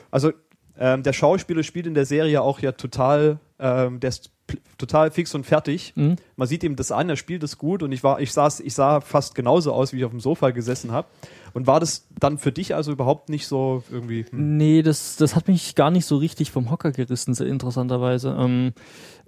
also 0.09 0.31
ähm, 0.77 1.03
der 1.03 1.13
Schauspieler 1.13 1.63
spielt 1.63 1.85
in 1.85 1.93
der 1.93 2.05
Serie 2.05 2.41
auch 2.41 2.59
ja 2.59 2.71
total, 2.71 3.39
ähm, 3.59 3.99
der 3.99 4.09
ist 4.09 4.31
total 4.77 5.11
fix 5.11 5.33
und 5.35 5.45
fertig. 5.45 5.93
Mhm. 5.95 6.17
Man 6.35 6.47
sieht 6.47 6.63
ihm 6.63 6.75
das 6.75 6.91
an, 6.91 7.09
er 7.09 7.15
spielt 7.15 7.43
es 7.43 7.57
gut 7.57 7.83
und 7.83 7.91
ich 7.91 8.03
war, 8.03 8.19
ich 8.19 8.31
saß, 8.33 8.59
ich 8.59 8.73
sah 8.73 9.01
fast 9.01 9.35
genauso 9.35 9.73
aus, 9.73 9.93
wie 9.93 9.97
ich 9.97 10.05
auf 10.05 10.11
dem 10.11 10.19
Sofa 10.19 10.51
gesessen 10.51 10.91
habe. 10.91 11.07
Und 11.53 11.67
war 11.67 11.79
das 11.79 12.07
dann 12.19 12.37
für 12.37 12.51
dich 12.51 12.75
also 12.75 12.91
überhaupt 12.91 13.29
nicht 13.29 13.47
so 13.47 13.83
irgendwie? 13.91 14.25
Hm, 14.29 14.57
Nee, 14.57 14.81
das, 14.81 15.15
das 15.15 15.35
hat 15.35 15.47
mich 15.47 15.75
gar 15.75 15.91
nicht 15.91 16.05
so 16.05 16.17
richtig 16.17 16.51
vom 16.51 16.71
Hocker 16.71 16.91
gerissen, 16.91 17.33
sehr 17.33 17.47
interessanterweise. 17.47 18.35
Ähm, 18.39 18.73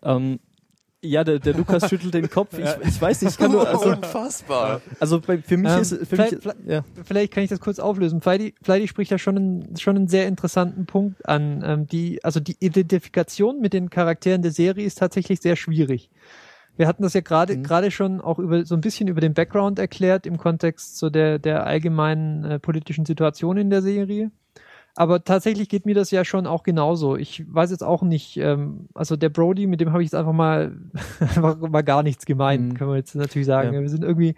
ähm, 0.04 0.40
ja, 1.06 1.24
der, 1.24 1.40
der 1.40 1.54
Lukas 1.54 1.88
schüttelt 1.90 2.14
den 2.14 2.30
Kopf. 2.30 2.58
Ich, 2.58 2.70
ich 2.88 3.02
weiß 3.02 3.22
nicht, 3.22 3.32
ich 3.32 3.38
kann 3.38 3.52
nur, 3.52 3.68
also, 3.68 3.90
Unfassbar. 3.92 4.82
also 5.00 5.20
bei, 5.22 5.38
für 5.40 5.58
mich 5.58 5.72
Ähm, 5.72 5.82
ist, 5.82 5.96
für 5.98 6.06
vielleicht- 6.06 6.32
mich, 6.34 6.42
vielleicht- 6.42 6.66
ja. 6.68 6.84
Vielleicht 7.04 7.34
kann 7.34 7.44
ich 7.44 7.50
das 7.50 7.60
kurz 7.60 7.80
auflösen. 7.80 8.22
Fleidy, 8.22 8.56
Fleidy 8.62 8.88
spricht 8.88 9.12
da 9.12 9.18
schon 9.18 9.38
einen, 9.38 9.78
schon 9.78 9.96
einen 9.96 10.08
sehr 10.08 10.28
interessanten 10.28 10.86
Punkt 10.86 11.28
an. 11.28 11.64
Ähm, 11.66 11.88
die, 11.88 12.24
also 12.24 12.40
die 12.40 12.58
Identifikation 12.60 13.60
mit 13.62 13.74
den 13.74 13.90
Charakteren 13.90 14.42
der 14.42 14.52
Serie 14.52 14.86
ist 14.86 14.98
tatsächlich 15.00 15.40
sehr 15.42 15.56
schwierig. 15.56 16.10
Wir 16.78 16.88
hatten 16.88 17.04
das 17.04 17.14
ja 17.14 17.22
gerade 17.22 17.56
Mhm. 17.56 17.64
gerade 17.64 17.90
schon 17.90 18.20
auch 18.20 18.38
über 18.38 18.66
so 18.66 18.76
ein 18.76 18.82
bisschen 18.82 19.08
über 19.08 19.22
den 19.22 19.34
Background 19.34 19.80
erklärt 19.80 20.26
im 20.26 20.38
Kontext 20.38 20.98
so 20.98 21.10
der 21.10 21.40
der 21.40 21.66
allgemeinen 21.66 22.44
äh, 22.44 22.60
politischen 22.60 23.06
Situation 23.06 23.56
in 23.58 23.70
der 23.70 23.82
Serie. 23.82 24.30
Aber 24.98 25.24
tatsächlich 25.24 25.68
geht 25.68 25.86
mir 25.86 25.94
das 25.96 26.10
ja 26.12 26.24
schon 26.24 26.48
auch 26.48 26.64
genauso. 26.64 27.18
Ich 27.18 27.44
weiß 27.54 27.70
jetzt 27.72 27.84
auch 27.84 28.02
nicht, 28.02 28.38
ähm, 28.38 28.88
also 28.94 29.18
der 29.18 29.30
Brody, 29.30 29.68
mit 29.68 29.82
dem 29.82 29.92
habe 29.92 30.02
ich 30.02 30.08
jetzt 30.08 30.16
einfach 30.16 30.32
mal 30.34 30.76
einfach 31.20 31.58
mal 31.60 31.82
gar 31.84 32.02
nichts 32.04 32.26
gemeint, 32.26 32.64
Mhm. 32.70 32.74
können 32.76 32.90
wir 32.92 32.98
jetzt 32.98 33.14
natürlich 33.16 33.46
sagen. 33.48 33.74
Ja. 33.74 33.82
Wir 33.82 33.90
sind 33.90 34.04
irgendwie 34.04 34.36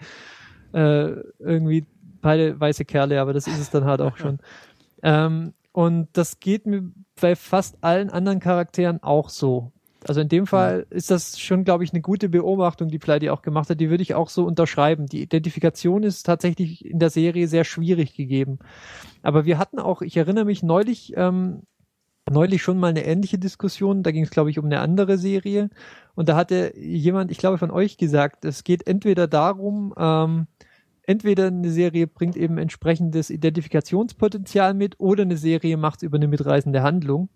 äh, 0.73 1.11
irgendwie 1.39 1.85
beide 2.21 2.59
weiße 2.59 2.85
Kerle, 2.85 3.21
aber 3.21 3.33
das 3.33 3.47
ist 3.47 3.59
es 3.59 3.69
dann 3.69 3.85
halt 3.85 4.01
auch 4.01 4.17
schon. 4.17 4.39
Ähm, 5.03 5.53
und 5.71 6.07
das 6.13 6.39
geht 6.39 6.65
mir 6.65 6.91
bei 7.21 7.35
fast 7.35 7.77
allen 7.81 8.09
anderen 8.09 8.39
Charakteren 8.39 9.03
auch 9.03 9.29
so. 9.29 9.71
Also 10.07 10.21
in 10.21 10.29
dem 10.29 10.47
Fall 10.47 10.87
ist 10.89 11.11
das 11.11 11.39
schon, 11.39 11.63
glaube 11.63 11.83
ich, 11.83 11.91
eine 11.91 12.01
gute 12.01 12.29
Beobachtung, 12.29 12.87
die 12.87 12.99
Pleidi 12.99 13.29
auch 13.29 13.41
gemacht 13.41 13.69
hat. 13.69 13.79
Die 13.79 13.89
würde 13.89 14.03
ich 14.03 14.15
auch 14.15 14.29
so 14.29 14.45
unterschreiben. 14.45 15.05
Die 15.05 15.21
Identifikation 15.21 16.03
ist 16.03 16.23
tatsächlich 16.23 16.85
in 16.85 16.99
der 16.99 17.09
Serie 17.09 17.47
sehr 17.47 17.65
schwierig 17.65 18.15
gegeben. 18.15 18.59
Aber 19.21 19.45
wir 19.45 19.57
hatten 19.57 19.79
auch, 19.79 20.01
ich 20.01 20.15
erinnere 20.15 20.45
mich 20.45 20.63
neulich, 20.63 21.13
ähm, 21.17 21.63
neulich 22.29 22.61
schon 22.61 22.79
mal 22.79 22.87
eine 22.87 23.05
ähnliche 23.05 23.37
Diskussion. 23.37 24.03
Da 24.03 24.11
ging 24.11 24.23
es, 24.23 24.29
glaube 24.29 24.49
ich, 24.49 24.59
um 24.59 24.65
eine 24.65 24.79
andere 24.79 25.17
Serie. 25.17 25.69
Und 26.15 26.29
da 26.29 26.35
hatte 26.35 26.73
jemand, 26.77 27.31
ich 27.31 27.37
glaube, 27.37 27.57
von 27.57 27.71
euch 27.71 27.97
gesagt, 27.97 28.45
es 28.45 28.63
geht 28.63 28.87
entweder 28.87 29.27
darum, 29.27 29.93
ähm, 29.97 30.47
entweder 31.03 31.47
eine 31.47 31.71
Serie 31.71 32.07
bringt 32.07 32.37
eben 32.37 32.57
entsprechendes 32.57 33.29
Identifikationspotenzial 33.29 34.73
mit 34.73 34.99
oder 34.99 35.23
eine 35.23 35.37
Serie 35.37 35.77
macht 35.77 35.97
es 35.97 36.03
über 36.03 36.17
eine 36.17 36.27
mitreißende 36.27 36.81
Handlung. 36.81 37.29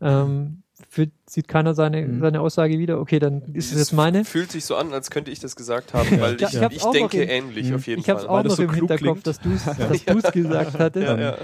Ähm, 0.00 0.62
für, 0.88 1.08
sieht 1.28 1.48
keiner 1.48 1.74
seine, 1.74 2.02
Mhm. 2.02 2.20
seine 2.20 2.40
Aussage 2.40 2.78
wieder? 2.78 3.00
Okay, 3.00 3.18
dann 3.18 3.42
ist 3.54 3.72
es 3.72 3.78
jetzt 3.78 3.92
meine. 3.92 4.24
Fühlt 4.24 4.52
sich 4.52 4.64
so 4.64 4.76
an, 4.76 4.92
als 4.92 5.10
könnte 5.10 5.30
ich 5.30 5.40
das 5.40 5.56
gesagt 5.56 5.94
haben, 5.94 6.20
weil 6.20 6.40
Ja, 6.40 6.48
ich, 6.48 6.60
ich 6.76 6.76
ich, 6.76 6.90
denke 6.90 7.22
im- 7.22 7.28
ähnlich 7.48 7.72
auf 7.74 7.86
jeden 7.86 8.00
Ich 8.00 8.08
habe 8.10 8.20
es 8.20 8.26
Fall. 8.26 8.40
auch 8.40 8.44
noch 8.44 8.50
so 8.56 8.62
im 8.62 8.74
Hinterkopf, 8.74 9.22
klingt. 9.22 9.26
dass 9.26 9.40
du 9.40 9.50
es 9.52 10.04
du's 10.04 10.32
gesagt 10.32 10.78
hattest. 10.78 11.06
ja, 11.06 11.18
ja. 11.18 11.36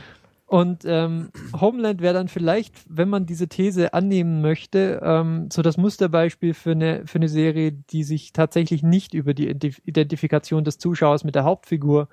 Und 0.46 0.82
ähm, 0.84 1.30
Homeland 1.58 2.02
wäre 2.02 2.12
dann 2.12 2.28
vielleicht, 2.28 2.74
wenn 2.86 3.08
man 3.08 3.24
diese 3.24 3.48
These 3.48 3.94
annehmen 3.94 4.42
möchte, 4.42 5.00
ähm, 5.02 5.48
so 5.50 5.62
das 5.62 5.78
Musterbeispiel 5.78 6.52
für 6.52 6.72
eine, 6.72 7.06
für 7.06 7.16
eine 7.16 7.30
Serie, 7.30 7.72
die 7.72 8.04
sich 8.04 8.34
tatsächlich 8.34 8.82
nicht 8.82 9.14
über 9.14 9.32
die 9.32 9.44
Identif 9.48 9.80
Identifikation 9.86 10.62
des 10.62 10.76
Zuschauers 10.76 11.24
mit 11.24 11.36
der 11.36 11.44
Hauptfigur 11.44 12.08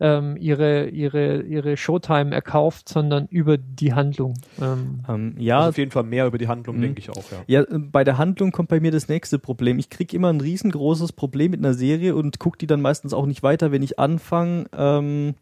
ähm, 0.00 0.36
ihre, 0.36 0.88
ihre, 0.88 1.42
ihre 1.42 1.76
Showtime 1.76 2.34
erkauft, 2.34 2.88
sondern 2.88 3.26
über 3.30 3.56
die 3.58 3.92
Handlung. 3.94 4.34
Ähm, 4.60 5.04
Ähm, 5.08 5.34
ja, 5.38 5.58
also 5.58 5.68
auf 5.70 5.78
jeden 5.78 5.90
Fall 5.92 6.02
mehr 6.02 6.26
über 6.26 6.38
die 6.38 6.48
Handlung, 6.48 6.76
Mhm. 6.78 6.82
denke 6.82 6.98
ich 7.00 7.10
auch, 7.10 7.22
ja. 7.30 7.42
Ja, 7.46 7.60
äh, 7.62 7.78
bei 7.78 8.02
der 8.04 8.18
Handlung 8.18 8.50
kommt 8.50 8.68
bei 8.68 8.80
mir 8.80 8.90
das 8.90 9.08
nächste 9.08 9.38
Problem. 9.38 9.78
Ich 9.78 9.90
krieg 9.90 10.12
immer 10.12 10.32
ein 10.32 10.40
riesengroßes 10.40 11.12
Problem 11.12 11.52
mit 11.52 11.60
einer 11.60 11.74
Serie 11.74 12.16
und 12.16 12.38
guck 12.40 12.58
die 12.58 12.66
dann 12.66 12.80
meistens 12.82 13.12
auch 13.12 13.26
nicht 13.26 13.42
weiter, 13.42 13.70
wenn 13.72 13.82
ich 13.82 13.98
anfange, 13.98 14.64
ähm, 14.76 15.34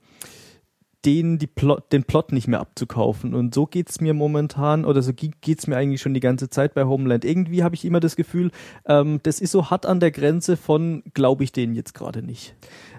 den, 1.05 1.37
die 1.39 1.49
Plot, 1.49 1.93
den 1.93 2.05
Plot 2.05 2.31
nicht 2.31 2.47
mehr 2.47 2.61
abzukaufen. 2.61 3.35
Und 3.35 3.55
so 3.55 3.67
geht's 3.67 4.01
mir 4.01 4.15
momentan, 4.15 4.85
oder 4.85 5.03
so 5.03 5.13
ge- 5.13 5.33
geht's 5.41 5.67
mir 5.67 5.77
eigentlich 5.77 6.01
schon 6.01 6.15
die 6.15 6.21
ganze 6.21 6.49
Zeit 6.49 6.75
bei 6.75 6.85
Homeland. 6.85 7.25
Irgendwie 7.25 7.65
habe 7.65 7.75
ich 7.75 7.85
immer 7.85 7.99
das 7.99 8.15
Gefühl, 8.15 8.53
ähm, 8.87 9.19
das 9.25 9.41
ist 9.41 9.51
so 9.51 9.69
hart 9.69 9.85
an 9.85 9.99
der 9.99 10.13
Grenze 10.13 10.57
von, 10.57 11.03
glaube 11.13 11.43
ich 11.43 11.51
denen 11.51 11.75
jetzt 11.75 11.95
gerade 11.95 12.23
nicht. 12.23 12.55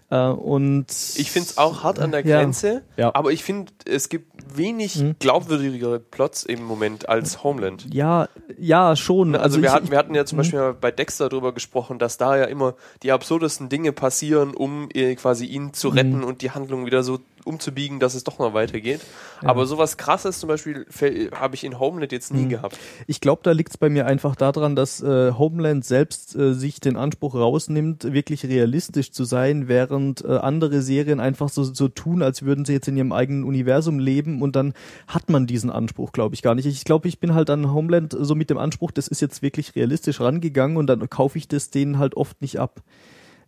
Äh, 0.10 0.28
und 0.28 0.86
Ich 1.16 1.32
finde 1.32 1.50
es 1.50 1.58
auch 1.58 1.84
hart 1.84 2.00
an 2.00 2.12
der 2.12 2.26
Ja. 2.26 2.40
Grenze, 2.40 2.84
Ja. 2.98 3.12
aber 3.16 3.32
ich 3.32 3.44
finde, 3.44 3.72
es 3.86 4.10
gibt 4.10 4.32
wenig 4.56 4.96
Hm. 4.96 5.16
glaubwürdigere 5.20 6.00
Plots 6.00 6.44
im 6.44 6.64
Moment 6.64 7.10
als 7.10 7.44
Homeland. 7.44 7.88
ja, 7.94 8.28
ja, 8.58 8.96
schon. 8.96 9.36
Also, 9.36 9.62
wir, 9.62 9.70
ich, 9.70 9.74
hatten, 9.74 9.90
wir 9.92 9.98
hatten 9.98 10.14
ja 10.16 10.26
zum 10.26 10.36
Mhm. 10.36 10.40
Beispiel 10.42 10.76
bei 10.80 10.92
Dexter 10.92 11.30
darüber 11.30 11.54
gesprochen, 11.54 11.98
dass 12.00 12.18
da 12.18 12.38
ja 12.38 12.44
immer 12.46 12.76
die 13.02 13.12
absurdesten 13.12 13.70
Dinge 13.70 13.92
passieren, 13.94 14.54
um 14.54 14.90
quasi 15.18 15.46
ihn 15.46 15.74
zu 15.74 15.90
Mhm. 15.90 15.94
retten 15.98 16.24
und 16.24 16.42
die 16.42 16.52
Handlung 16.52 16.86
wieder 16.86 17.04
so 17.04 17.20
umzubiegen, 17.46 18.00
dass 18.00 18.16
es 18.16 18.24
doch 18.24 18.40
noch 18.40 18.54
weitergeht. 18.54 19.02
Aber 19.42 19.66
sowas 19.66 19.98
krasses 19.98 20.40
zum 20.40 20.48
Beispiel 20.48 20.86
habe 21.34 21.56
ich 21.56 21.64
in 21.64 21.80
Homeland 21.80 22.12
jetzt 22.12 22.34
Mhm. 22.34 22.42
nie 22.42 22.48
gehabt. 22.50 22.78
Ich 23.08 23.20
glaube, 23.22 23.42
da 23.44 23.52
liegt 23.52 23.72
es 23.72 23.78
bei 23.78 23.90
mir 23.90 24.06
einfach 24.06 24.36
daran, 24.36 24.76
dass 24.76 25.02
äh, 25.02 25.34
Homeland 25.34 25.84
selbst 25.86 26.36
äh, 26.36 26.54
sich 26.54 26.80
den 26.80 26.96
Anspruch 26.98 27.36
rausnimmt, 27.36 28.14
wirklich 28.14 28.46
realistisch 28.46 29.12
zu 29.12 29.24
sein, 29.26 29.68
während 29.68 30.24
äh, 30.24 30.30
andere 30.38 30.82
Serien 30.82 31.20
einfach 31.20 31.50
so, 31.50 31.64
so 31.64 31.88
tun, 31.88 32.22
als 32.22 32.44
würden 32.44 32.66
sie 32.66 32.74
jetzt 32.74 32.88
in 32.88 32.98
ihrem 32.98 33.12
eigenen 33.12 33.44
Universum 33.44 34.00
leben 34.00 34.42
und 34.42 34.56
dann 34.56 34.74
hat 35.08 35.30
man 35.30 35.46
diesen 35.48 35.70
Anspruch, 35.70 36.12
glaube 36.12 36.36
ich, 36.36 36.42
gar 36.42 36.56
nicht. 36.56 36.66
Ich 36.66 36.84
glaube, 36.86 37.08
ich 37.08 37.20
bin 37.20 37.34
halt 37.34 37.50
an 37.50 37.74
Homeland 37.74 38.16
so 38.18 38.36
mit 38.36 38.50
dem 38.50 38.58
Anspruch, 38.58 38.92
das 38.92 39.08
ist 39.08 39.22
jetzt 39.22 39.42
wirklich 39.42 39.76
realistisch 39.76 40.22
rangegangen 40.22 40.78
und 40.78 40.88
dann 40.88 41.10
kaufe 41.10 41.38
ich 41.38 41.48
das 41.48 41.70
denen 41.70 42.00
halt 42.00 42.16
oft 42.16 42.42
nicht 42.42 42.60
ab. 42.60 42.82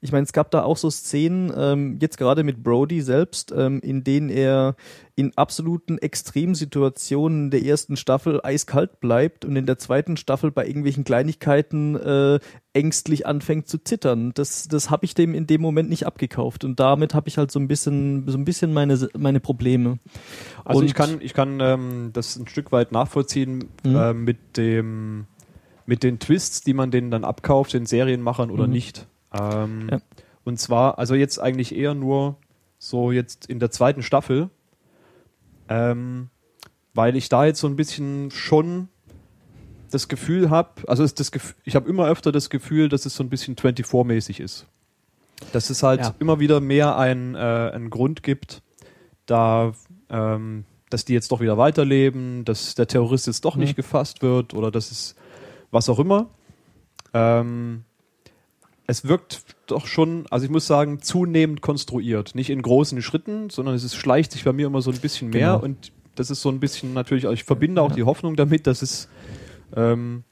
Ich 0.02 0.12
meine, 0.12 0.24
es 0.24 0.34
gab 0.34 0.52
da 0.52 0.64
auch 0.64 0.78
so 0.78 0.89
Szenen, 0.89 1.52
ähm, 1.56 1.98
jetzt 2.02 2.18
gerade 2.18 2.43
mit 2.43 2.64
Brody 2.64 3.02
selbst, 3.02 3.54
ähm, 3.56 3.80
in 3.82 4.04
denen 4.04 4.30
er 4.30 4.76
in 5.16 5.32
absoluten 5.38 5.98
Extremsituationen 5.98 7.50
der 7.52 7.64
ersten 7.64 7.96
Staffel 7.98 8.41
eiskalt 8.43 9.00
bleibt 9.00 9.46
und 9.46 9.56
in 9.56 9.66
der 9.66 9.78
zweiten 9.78 10.18
Staffel 10.18 10.52
bei 10.52 10.66
irgendwelchen 10.68 11.04
Kleinigkeiten 11.04 11.96
äh, 11.96 12.39
ängstlich 12.74 13.26
anfängt 13.26 13.68
zu 13.68 13.78
zittern. 13.78 14.32
Das, 14.34 14.68
das 14.68 14.89
habe 14.89 15.06
ich 15.06 15.14
dem 15.14 15.34
in 15.34 15.48
dem 15.48 15.62
Moment 15.62 15.89
nicht 15.89 16.06
abgekauft 16.06 16.64
und 16.66 16.80
damit 16.80 17.14
habe 17.14 17.30
ich 17.30 17.38
halt 17.38 17.52
so 17.52 17.60
ein 17.60 17.68
bisschen, 17.68 18.28
so 18.28 18.38
ein 18.38 18.46
bisschen 18.46 18.74
meine, 18.74 19.08
meine 19.18 19.39
Probleme. 19.39 20.00
Also 20.66 20.82
und, 20.82 20.86
ich 20.88 20.93
kann, 20.93 21.22
ich 21.22 21.34
kann 21.34 21.60
ähm, 21.62 22.10
das 22.14 22.36
ein 22.36 22.48
Stück 22.48 22.72
weit 22.72 22.91
nachvollziehen 22.91 23.70
Mhm. 23.86 23.96
äh, 23.96 24.14
mit 24.14 24.58
dem 24.58 25.26
mit 25.88 26.02
den 26.02 26.18
Twists, 26.18 26.62
die 26.62 26.74
man 26.74 26.89
denen 26.89 27.12
dann 27.12 27.24
abkauft, 27.24 27.74
den 27.74 27.86
Serienmachern 27.86 28.50
oder 28.50 28.66
Mhm. 28.66 28.74
nicht. 28.74 29.08
Ähm, 29.40 29.90
Ja. 29.92 30.00
Und 30.44 30.60
zwar, 30.60 31.00
also 31.00 31.16
jetzt 31.16 31.40
eigentlich 31.40 31.76
eher 31.76 31.94
nur 31.96 32.38
so 32.78 33.12
jetzt 33.12 33.48
in 33.48 33.60
der 33.60 33.72
zweiten 33.72 34.04
Staffel, 34.04 34.50
ähm, 35.70 36.30
weil 36.94 37.16
ich 37.16 37.30
da 37.30 37.46
jetzt 37.46 37.60
so 37.60 37.68
ein 37.68 37.76
bisschen 37.76 38.30
schon 38.32 38.90
das 39.92 40.08
Gefühl 40.08 40.50
habe, 40.50 40.88
also 40.88 41.04
ist 41.04 41.20
das 41.20 41.32
Gef 41.32 41.56
ich 41.64 41.76
habe 41.76 41.90
immer 41.90 42.06
öfter 42.08 42.32
das 42.32 42.50
Gefühl, 42.50 42.90
dass 42.90 43.06
es 43.06 43.16
so 43.16 43.24
ein 43.24 43.30
bisschen 43.30 43.56
24-mäßig 43.56 44.40
ist. 44.42 44.68
Dass 45.52 45.70
es 45.70 45.84
halt 45.84 46.02
Ja. 46.02 46.16
immer 46.20 46.40
wieder 46.40 46.60
mehr 46.60 46.98
ein, 46.98 47.36
äh, 47.36 47.38
einen 47.40 47.90
Grund 47.90 48.24
gibt, 48.24 48.62
da, 49.26 49.74
ähm, 50.10 50.66
dass 50.90 51.06
die 51.06 51.14
jetzt 51.14 51.32
doch 51.32 51.40
wieder 51.42 51.58
weiterleben, 51.58 52.46
dass 52.46 52.76
der 52.76 52.88
Terrorist 52.88 53.28
jetzt 53.28 53.44
doch 53.46 53.56
Mhm. 53.56 53.62
nicht 53.62 53.76
gefasst 53.76 54.22
wird 54.22 54.54
oder 54.54 54.70
dass 54.72 54.92
es 54.92 55.16
was 55.72 55.90
auch 55.90 56.00
immer. 56.00 56.28
Ähm, 57.14 57.84
es 58.88 59.06
wirkt 59.08 59.44
doch 59.68 59.88
schon, 59.88 60.26
also 60.30 60.46
ich 60.46 60.52
muss 60.52 60.68
sagen, 60.68 61.02
zunehmend 61.02 61.62
konstruiert. 61.62 62.36
Nicht 62.36 62.50
in 62.50 62.62
großen 62.62 63.02
Schritten, 63.02 63.50
sondern 63.50 63.74
es 63.76 63.84
ist, 63.84 63.96
schleicht 63.96 64.32
sich 64.32 64.44
bei 64.44 64.54
mir 64.54 64.68
immer 64.68 64.82
so 64.82 64.92
ein 64.92 65.00
bisschen 65.00 65.30
mehr 65.32 65.54
Genau. 65.54 65.64
und 65.64 65.92
das 66.16 66.30
ist 66.30 66.42
so 66.42 66.50
ein 66.50 66.60
bisschen 66.60 66.94
natürlich, 66.94 67.26
also 67.26 67.34
ich 67.34 67.44
verbinde 67.44 67.82
auch 67.82 67.90
Ja. 67.90 67.96
die 67.96 68.04
Hoffnung 68.04 68.36
damit, 68.36 68.68
dass 68.68 68.82
es 68.82 69.10
ähm, 69.76 70.24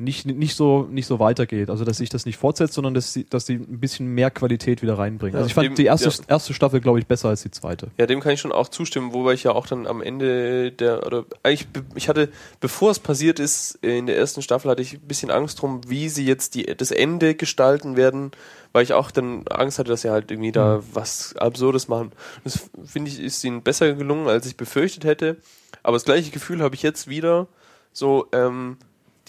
nicht, 0.00 0.26
nicht, 0.26 0.56
so, 0.56 0.88
nicht 0.90 1.06
so 1.06 1.18
weitergeht. 1.20 1.70
Also 1.70 1.84
dass 1.84 1.98
sich 1.98 2.08
das 2.08 2.24
nicht 2.26 2.38
fortsetzt, 2.38 2.74
sondern 2.74 2.94
dass 2.94 3.12
sie, 3.12 3.24
dass 3.24 3.46
sie 3.46 3.54
ein 3.54 3.78
bisschen 3.80 4.06
mehr 4.06 4.30
Qualität 4.30 4.82
wieder 4.82 4.98
reinbringen. 4.98 5.34
Ja, 5.34 5.38
also 5.40 5.48
ich 5.48 5.54
fand 5.54 5.66
dem- 5.66 5.74
die 5.76 5.84
erste, 5.84 6.08
ja. 6.08 6.14
erste 6.28 6.54
Staffel, 6.54 6.80
glaube 6.80 6.98
ich, 6.98 7.06
besser 7.06 7.28
als 7.28 7.42
die 7.42 7.50
zweite. 7.50 7.88
Ja, 7.98 8.06
dem 8.06 8.20
kann 8.20 8.32
ich 8.32 8.40
schon 8.40 8.50
auch 8.52 8.68
zustimmen, 8.68 9.12
wobei 9.12 9.34
ich 9.34 9.44
ja 9.44 9.52
auch 9.52 9.66
dann 9.66 9.86
am 9.86 10.00
Ende 10.02 10.72
der, 10.72 11.06
oder 11.06 11.24
eigentlich, 11.42 11.68
ich 11.94 12.08
hatte, 12.08 12.30
bevor 12.60 12.90
es 12.90 12.98
passiert 12.98 13.38
ist, 13.38 13.78
äh, 13.82 13.98
in 13.98 14.06
der 14.06 14.16
ersten 14.16 14.42
Staffel 14.42 14.70
hatte 14.70 14.82
ich 14.82 14.94
ein 14.94 15.00
bisschen 15.00 15.30
Angst 15.30 15.60
drum, 15.60 15.80
wie 15.86 16.08
sie 16.08 16.24
jetzt 16.26 16.54
die, 16.54 16.64
das 16.64 16.90
Ende 16.90 17.34
gestalten 17.34 17.96
werden, 17.96 18.30
weil 18.72 18.82
ich 18.84 18.92
auch 18.94 19.10
dann 19.10 19.46
Angst 19.48 19.78
hatte, 19.78 19.90
dass 19.90 20.02
sie 20.02 20.10
halt 20.10 20.30
irgendwie 20.30 20.52
da 20.52 20.78
Mhm. 20.78 20.82
was 20.94 21.36
Absurdes 21.36 21.88
machen. 21.88 22.12
Das 22.44 22.70
finde 22.84 23.10
ich, 23.10 23.20
ist 23.20 23.44
ihnen 23.44 23.62
besser 23.62 23.92
gelungen, 23.94 24.28
als 24.28 24.46
ich 24.46 24.56
befürchtet 24.56 25.04
hätte. 25.04 25.36
Aber 25.82 25.96
das 25.96 26.04
gleiche 26.04 26.30
Gefühl 26.30 26.62
habe 26.62 26.74
ich 26.74 26.82
jetzt 26.82 27.08
wieder, 27.08 27.48
so, 27.92 28.26
ähm, 28.32 28.76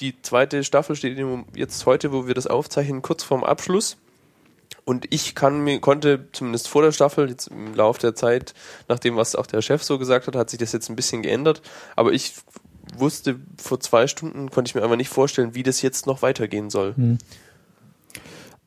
die 0.02 0.22
zweite 0.22 0.64
Staffel 0.64 0.96
steht 0.96 1.18
jetzt 1.56 1.86
heute, 1.86 2.12
wo 2.12 2.28
wir 2.28 2.34
das 2.34 2.48
aufzeichnen, 2.48 3.02
kurz 3.02 3.24
vorm 3.24 3.44
Abschluss. 3.44 3.98
Und 4.84 5.06
ich 5.14 5.36
kann 5.36 5.64
mir, 5.64 5.80
konnte 5.80 6.28
zumindest 6.32 6.68
vor 6.68 6.82
der 6.82 6.92
Staffel, 6.92 7.30
jetzt 7.30 7.48
im 7.48 7.76
Laufe 7.76 8.00
der 8.02 8.16
Zeit, 8.16 8.54
nach 8.88 9.00
dem, 9.00 9.16
was 9.16 9.36
auch 9.36 9.46
der 9.46 9.62
Chef 9.62 9.84
so 9.84 10.00
gesagt 10.00 10.28
hat, 10.28 10.36
hat 10.36 10.50
sich 10.50 10.60
das 10.60 10.72
jetzt 10.72 10.90
ein 10.90 10.96
bisschen 10.96 11.22
geändert. 11.22 11.62
Aber 11.96 12.12
ich 12.12 12.34
wusste 12.98 13.40
vor 13.58 13.80
zwei 13.80 14.08
Stunden, 14.08 14.50
konnte 14.50 14.70
ich 14.70 14.76
mir 14.76 14.82
einfach 14.84 14.98
nicht 14.98 15.10
vorstellen, 15.10 15.54
wie 15.54 15.64
das 15.64 15.82
jetzt 15.82 16.08
noch 16.08 16.24
weitergehen 16.24 16.70
soll. 16.70 16.96
Hm. 16.96 17.18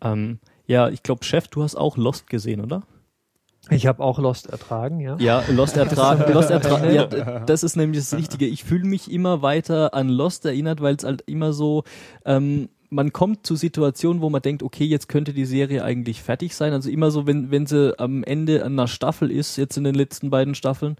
Ähm, 0.03 0.39
ja, 0.67 0.89
ich 0.89 1.03
glaube, 1.03 1.25
Chef, 1.25 1.49
du 1.49 1.63
hast 1.63 1.75
auch 1.75 1.97
Lost 1.97 2.29
gesehen, 2.29 2.61
oder? 2.61 2.85
Ich 3.71 3.87
habe 3.87 4.03
auch 4.03 4.19
Lost 4.19 4.49
ertragen, 4.49 5.01
ja. 5.01 5.17
Ja, 5.19 5.43
Lost 5.51 5.77
Ertrag, 5.77 6.29
Lost 6.35 6.51
Ertrag, 6.51 6.93
ja, 6.93 7.41
das 7.41 7.63
ist 7.63 7.77
nämlich 7.77 8.01
das 8.01 8.17
Richtige. 8.17 8.47
Ich 8.47 8.65
fühle 8.65 8.85
mich 8.85 9.11
immer 9.11 9.43
weiter 9.43 9.95
an 9.95 10.09
Lost 10.09 10.45
erinnert, 10.45 10.83
weil 10.83 10.97
es 10.97 11.05
halt 11.05 11.23
immer 11.27 11.53
so, 11.53 11.85
ähm, 12.25 12.69
man 12.91 13.13
kommt 13.13 13.47
zu 13.47 13.57
Situationen, 13.57 14.23
wo 14.23 14.31
man 14.31 14.43
denkt, 14.43 14.63
okay, 14.63 14.85
jetzt 14.85 15.09
könnte 15.09 15.33
die 15.33 15.47
Serie 15.47 15.83
eigentlich 15.83 16.23
fertig 16.23 16.55
sein. 16.55 16.73
Also 16.73 16.91
immer 16.91 17.11
so, 17.11 17.27
wenn, 17.27 17.51
wenn 17.51 17.67
sie 17.67 17.99
am 17.99 18.23
Ende 18.23 18.65
einer 18.65 18.87
Staffel 18.87 19.31
ist, 19.31 19.57
jetzt 19.57 19.77
in 19.77 19.85
den 19.85 19.95
letzten 19.95 20.31
beiden 20.31 20.55
Staffeln, 20.55 20.97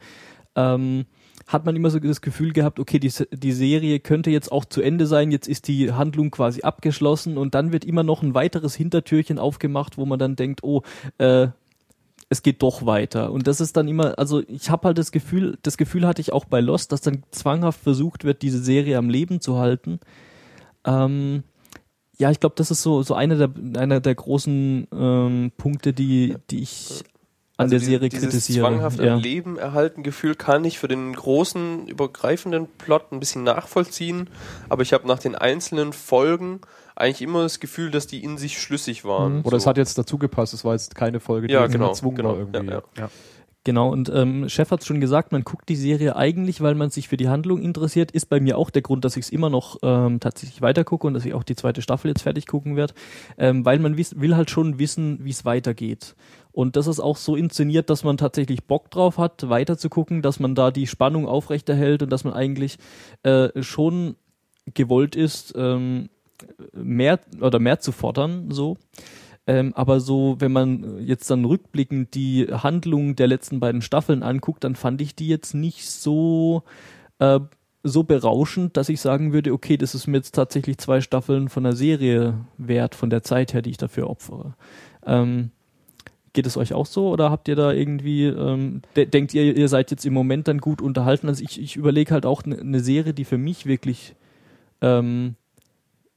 ähm, 0.57 1.05
hat 1.47 1.67
man 1.67 1.77
immer 1.77 1.91
so 1.91 1.99
das 1.99 2.23
Gefühl 2.23 2.53
gehabt, 2.53 2.81
okay, 2.81 2.99
die, 2.99 3.13
die 3.33 3.53
Serie 3.53 4.01
könnte 4.01 4.31
jetzt 4.31 4.51
auch 4.51 4.65
zu 4.65 4.81
Ende 4.81 5.07
sein, 5.07 5.31
jetzt 5.31 5.47
ist 5.47 5.69
die 5.69 5.93
Handlung 5.93 6.31
quasi 6.31 6.63
abgeschlossen 6.63 7.37
und 7.37 7.55
dann 7.55 7.71
wird 7.71 7.85
immer 7.85 8.03
noch 8.03 8.23
ein 8.23 8.35
weiteres 8.35 8.75
Hintertürchen 8.75 9.39
aufgemacht, 9.39 9.99
wo 9.99 10.07
man 10.07 10.19
dann 10.19 10.37
denkt, 10.37 10.65
oh, 10.65 10.83
äh, 11.19 11.49
es 12.35 12.43
geht 12.43 12.63
doch 12.63 12.85
weiter. 12.85 13.31
Und 13.33 13.47
das 13.47 13.61
ist 13.61 13.77
dann 13.77 13.87
immer, 13.87 14.19
also 14.19 14.43
ich 14.49 14.69
habe 14.69 14.89
halt 14.89 14.99
das 14.99 15.13
Gefühl, 15.13 15.57
das 15.63 15.77
Gefühl 15.77 16.07
hatte 16.07 16.21
ich 16.21 16.33
auch 16.33 16.45
bei 16.45 16.61
Lost, 16.61 16.91
dass 16.91 17.01
dann 17.01 17.23
zwanghaft 17.31 17.81
versucht 17.81 18.25
wird, 18.25 18.43
diese 18.43 18.63
Serie 18.63 18.99
am 18.99 19.09
Leben 19.09 19.41
zu 19.41 19.59
halten. 19.59 20.01
Ähm, 20.85 21.45
ja, 22.19 22.31
ich 22.33 22.41
glaube, 22.41 22.57
das 22.57 22.73
ist 22.73 22.83
so, 22.83 23.03
so 23.03 23.15
einer 23.15 23.37
der, 23.37 23.81
einer 23.81 24.01
der 24.01 24.15
großen 24.15 24.89
ähm, 24.93 25.53
Punkte, 25.57 25.93
die, 25.93 26.37
die 26.51 26.61
ich 26.61 27.05
an 27.57 27.71
der 27.71 27.77
Also 27.79 27.87
Serie 27.87 28.09
dieses 28.09 28.31
kritisiere. 28.31 28.67
zwanghaft 28.69 28.99
ja. 29.01 29.15
Leben 29.17 29.59
erhalten 29.59 30.03
Gefühl 30.03 30.35
kann 30.35 30.65
ich 30.65 30.79
für 30.79 30.89
den 30.89 31.13
großen, 31.13 31.87
übergreifenden 31.87 32.67
Plot 32.79 33.13
ein 33.13 33.21
bisschen 33.21 33.45
nachvollziehen, 33.45 34.29
aber 34.69 34.83
ich 34.83 34.93
habe 34.93 35.07
nach 35.07 35.19
den 35.21 35.35
einzelnen 35.37 35.93
Folgen 35.93 36.61
eigentlich 36.97 37.23
immer 37.23 37.43
das 37.43 37.61
Gefühl, 37.61 37.91
dass 37.91 38.07
die 38.07 38.23
in 38.25 38.39
sich 38.39 38.61
schlüssig 38.61 39.05
waren. 39.05 39.43
Oder 39.43 39.57
es 39.59 39.65
So. 39.65 39.71
hat 39.71 39.77
jetzt 39.79 39.97
dazu 39.99 40.19
gepasst, 40.19 40.55
es 40.55 40.65
war 40.65 40.73
jetzt 40.73 40.95
keine 40.95 41.21
Folge, 41.21 41.47
die 41.49 41.55
Ja, 41.55 41.67
genau, 41.67 41.91
gezwungen 41.91 42.17
genau, 42.17 42.31
war 42.31 42.39
irgendwie. 42.39 42.71
ja, 42.73 42.83
ja. 42.99 43.11
Genau, 43.67 43.89
und 43.91 44.11
ähm, 44.15 44.47
Chef 44.51 44.71
hat 44.71 44.85
schon 44.85 45.01
gesagt, 45.01 45.33
man 45.33 45.43
guckt 45.43 45.71
die 45.71 45.77
Serie 45.77 46.17
eigentlich, 46.17 46.61
weil 46.61 46.75
man 46.75 46.91
sich 46.91 47.09
für 47.09 47.17
die 47.17 47.31
Handlung 47.31 47.63
interessiert. 47.63 48.11
Ist 48.11 48.29
bei 48.29 48.39
mir 48.39 48.59
auch 48.59 48.69
der 48.69 48.83
Grund, 48.83 49.07
dass 49.07 49.17
ich 49.17 49.25
es 49.25 49.31
immer 49.31 49.49
noch 49.49 49.79
ähm, 49.83 50.21
tatsächlich 50.21 50.61
weitergucke 50.61 51.07
und 51.07 51.15
dass 51.15 51.25
ich 51.25 51.33
auch 51.33 51.45
die 51.45 51.57
zweite 51.57 51.81
Staffel 51.81 52.09
jetzt 52.09 52.21
fertig 52.21 52.47
gucken 52.47 52.77
werde, 52.77 52.93
ähm, 53.39 53.65
weil 53.65 53.79
man 53.79 53.97
will 53.97 54.37
halt 54.37 54.51
schon 54.51 54.79
wissen, 54.79 55.21
wie 55.23 55.31
es 55.31 55.47
weitergeht. 55.47 56.15
Und 56.55 56.77
das 56.77 56.87
ist 56.87 57.01
auch 57.01 57.17
so 57.17 57.35
inszeniert, 57.35 57.91
dass 57.91 58.05
man 58.05 58.17
tatsächlich 58.17 58.65
Bock 58.65 58.89
drauf 58.89 59.19
hat, 59.19 59.49
weiter 59.49 59.77
zu 59.77 59.89
gucken, 59.89 60.23
dass 60.23 60.39
man 60.39 60.55
da 60.55 60.71
die 60.71 60.87
Spannung 60.87 61.27
aufrechterhält 61.27 62.03
und 62.03 62.11
dass 62.11 62.23
man 62.23 62.33
eigentlich 62.33 62.79
äh, 63.25 63.49
schon 63.61 64.15
gewollt 64.73 65.17
ist, 65.17 65.53
ähm, 65.57 66.09
mehr 66.73 67.19
oder 67.41 67.59
mehr 67.59 67.81
zu 67.81 67.91
fordern, 67.91 68.53
so. 68.53 68.77
Ähm, 69.49 69.73
aber 69.75 69.99
so, 69.99 70.37
wenn 70.39 70.53
man 70.53 71.05
jetzt 71.05 71.29
dann 71.29 71.45
rückblickend 71.45 72.15
die 72.15 72.47
Handlung 72.47 73.17
der 73.17 73.27
letzten 73.27 73.59
beiden 73.59 73.83
Staffeln 73.83 74.23
anguckt, 74.23 74.63
dann 74.63 74.77
fand 74.77 75.01
ich 75.01 75.17
die 75.17 75.29
jetzt 75.29 75.55
nicht 75.55 75.91
so, 75.91 76.63
äh, 77.19 77.41
so 77.83 78.05
berauschend, 78.05 78.77
dass 78.77 78.89
ich 78.89 79.01
sagen 79.01 79.33
würde, 79.33 79.53
okay, 79.53 79.77
das 79.77 79.97
ist 79.97 80.07
mir 80.07 80.19
jetzt 80.19 80.37
tatsächlich 80.37 80.79
zwei 80.79 81.01
Staffeln 81.01 81.49
von 81.49 81.65
der 81.65 81.75
Serie 81.75 82.47
wert, 82.59 82.95
von 82.95 83.11
der 83.11 83.25
Zeit 83.25 83.53
her, 83.53 83.61
die 83.61 83.71
ich 83.71 83.77
dafür 83.77 84.09
opfere. 84.09 84.55
Ähm, 85.05 85.51
geht 86.35 86.47
es 86.47 86.59
euch 86.59 86.75
auch 86.75 86.85
so 86.85 87.09
oder 87.09 87.31
habt 87.31 87.49
ihr 87.49 87.57
da 87.57 87.73
irgendwie, 87.73 88.27
ähm, 88.27 88.83
de 88.97 89.07
denkt 89.07 89.33
ihr, 89.33 89.57
ihr 89.57 89.69
seid 89.69 89.91
jetzt 89.91 90.05
im 90.05 90.13
Moment 90.13 90.47
dann 90.49 90.59
gut 90.59 90.83
unterhalten? 90.83 91.29
Also 91.29 91.43
ich, 91.43 91.59
ich 91.59 91.77
überlege 91.77 92.13
halt 92.13 92.27
auch 92.27 92.43
eine 92.43 92.63
ne 92.63 92.81
Serie, 92.81 93.15
die 93.15 93.25
für 93.25 93.39
mich 93.39 93.65
wirklich 93.65 94.15
ähm, 94.83 95.37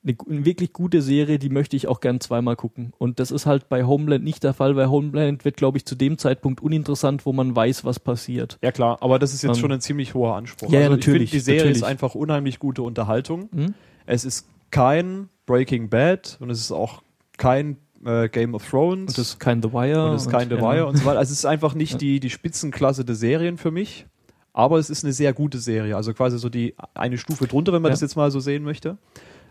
eine, 0.03 0.45
wirklich 0.45 0.73
gute 0.73 1.01
Serie, 1.01 1.39
die 1.39 1.49
möchte 1.49 1.75
ich 1.75 1.87
auch 1.87 1.99
gern 1.99 2.19
zweimal 2.19 2.55
gucken. 2.55 2.93
Und 2.97 3.19
das 3.19 3.31
ist 3.31 3.45
halt 3.45 3.69
bei 3.69 3.83
Homeland 3.83 4.23
nicht 4.23 4.43
der 4.43 4.53
Fall, 4.53 4.75
weil 4.75 4.89
Homeland 4.89 5.45
wird, 5.45 5.57
glaube 5.57 5.77
ich, 5.77 5.85
zu 5.85 5.95
dem 5.95 6.17
Zeitpunkt 6.17 6.61
uninteressant, 6.61 7.25
wo 7.25 7.33
man 7.33 7.55
weiß, 7.55 7.85
was 7.85 7.99
passiert. 7.99 8.57
Ja 8.61 8.71
klar, 8.71 8.97
aber 9.01 9.19
das 9.19 9.33
ist 9.33 9.43
jetzt 9.43 9.57
Ähm, 9.57 9.61
schon 9.61 9.71
ein 9.71 9.81
ziemlich 9.81 10.13
hoher 10.13 10.35
Anspruch. 10.35 10.69
ja, 10.71 10.79
also 10.79 10.93
ich 10.93 10.97
natürlich, 10.97 11.29
finde, 11.29 11.39
die 11.39 11.39
Serie 11.39 11.59
natürlich. 11.61 11.77
ist 11.77 11.83
einfach 11.83 12.15
unheimlich 12.15 12.59
gute 12.59 12.83
Unterhaltung. 12.83 13.49
Hm? 13.53 13.73
Es 14.05 14.25
ist 14.25 14.47
kein 14.71 15.29
Breaking 15.45 15.89
Bad 15.89 16.37
und 16.39 16.49
es 16.49 16.59
ist 16.59 16.71
auch 16.71 17.01
kein 17.37 17.77
äh, 18.07 18.29
Game 18.29 18.55
of 18.55 18.67
Thrones. 18.69 19.09
Und 19.11 19.17
das 19.17 19.29
ist 19.29 19.39
kein 19.39 19.61
The 19.61 19.71
Wire. 19.73 20.05
und 20.05 20.11
das 20.13 20.23
ist 20.25 20.31
kein 20.31 20.49
The 20.49 20.55
ja. 20.55 20.61
Wire 20.61 20.87
und 20.87 20.97
so 20.97 21.05
weiter. 21.05 21.19
Also 21.19 21.31
es 21.33 21.39
ist 21.39 21.45
einfach 21.53 21.73
nicht 21.75 21.93
Ja. 21.93 21.97
die, 21.97 22.19
die 22.19 22.29
Spitzenklasse 22.29 23.03
der 23.05 23.15
Serien 23.15 23.57
für 23.57 23.71
mich, 23.71 24.05
aber 24.53 24.79
es 24.79 24.89
ist 24.89 25.03
eine 25.03 25.13
sehr 25.13 25.33
gute 25.33 25.57
Serie. 25.59 25.95
Also 25.95 26.13
quasi 26.13 26.39
so 26.39 26.49
die 26.49 26.75
eine 26.93 27.17
Stufe 27.17 27.47
drunter, 27.47 27.73
wenn 27.73 27.81
man 27.81 27.89
Ja. 27.89 27.93
das 27.93 28.01
jetzt 28.01 28.15
mal 28.15 28.31
so 28.31 28.39
sehen 28.39 28.63
möchte. 28.63 28.97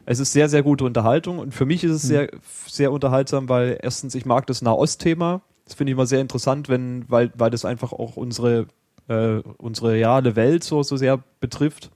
Es 0.09 0.21
ist 0.21 0.33
sehr, 0.33 0.49
sehr 0.49 0.63
gute 0.63 0.85
Unterhaltung 0.85 1.39
und 1.41 1.53
für 1.53 1.67
mich 1.67 1.83
ist 1.85 1.91
es 1.91 2.05
Mhm. 2.05 2.09
sehr, 2.09 2.29
sehr 2.67 2.93
unterhaltsam, 2.93 3.49
weil 3.49 3.79
erstens, 3.83 4.15
ich 4.15 4.25
mag 4.25 4.47
das 4.47 4.63
Nahost-Thema. 4.63 5.43
Das 5.65 5.75
finde 5.75 5.91
ich 5.91 5.95
immer 5.97 6.07
sehr 6.07 6.21
interessant, 6.21 6.69
wenn, 6.69 7.05
weil, 7.09 7.33
weil 7.37 7.51
das 7.51 7.65
einfach 7.65 7.93
auch 7.93 8.17
unsere, 8.17 8.69
äh, 9.09 9.39
unsere 9.59 9.91
reale 9.93 10.37
Welt 10.37 10.63
so, 10.63 10.83
so 10.85 10.97
sehr 10.97 11.19
betrifft. 11.41 11.91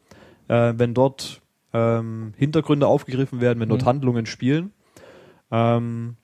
Äh, 0.49 0.75
wenn 0.77 0.93
dort 0.93 1.41
ähm, 1.73 2.33
Hintergründe 2.37 2.89
aufgegriffen 2.89 3.41
werden, 3.41 3.61
wenn 3.61 3.69
dort 3.69 3.83
Mhm. 3.83 3.87
Handlungen 3.87 4.27
spielen. 4.27 4.73
Ähm, 5.53 6.17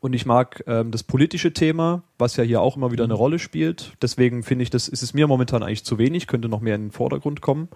und 0.00 0.12
ich 0.12 0.26
mag 0.26 0.62
ähm, 0.66 0.90
das 0.90 1.02
politische 1.02 1.52
Thema, 1.52 2.02
was 2.18 2.36
ja 2.36 2.44
hier 2.44 2.60
auch 2.60 2.76
immer 2.76 2.92
wieder 2.92 3.04
eine 3.04 3.14
Mhm. 3.14 3.18
Rolle 3.18 3.38
spielt. 3.38 3.92
Deswegen 4.02 4.42
finde 4.42 4.62
ich, 4.62 4.70
das 4.70 4.88
ist 4.88 5.02
es 5.02 5.14
mir 5.14 5.26
momentan 5.26 5.62
eigentlich 5.62 5.84
zu 5.84 5.98
wenig, 5.98 6.26
könnte 6.26 6.48
noch 6.48 6.60
mehr 6.60 6.74
in 6.76 6.86
den 6.86 6.90
Vordergrund 6.92 7.40
kommen. 7.40 7.68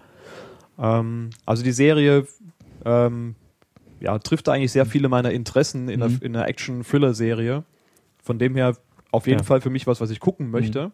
Ähm, 0.79 1.29
also 1.45 1.63
die 1.63 1.71
Serie 1.71 2.25
ähm, 2.85 3.35
ja, 3.99 4.17
trifft 4.19 4.49
eigentlich 4.49 4.71
sehr 4.71 4.85
viele 4.85 5.07
meiner 5.09 5.31
Interessen 5.31 5.87
in, 5.89 5.99
Mhm. 5.99 6.03
einer, 6.05 6.21
in 6.23 6.35
einer 6.35 6.47
Action-Thriller-Serie. 6.47 7.63
Von 8.21 8.39
dem 8.39 8.55
her 8.55 8.75
auf 9.11 9.27
jeden 9.27 9.39
Ja. 9.39 9.45
Fall 9.45 9.61
für 9.61 9.69
mich 9.69 9.85
was, 9.87 10.01
was 10.01 10.09
ich 10.09 10.19
gucken 10.19 10.49
möchte. 10.51 10.87
Mhm. 10.87 10.91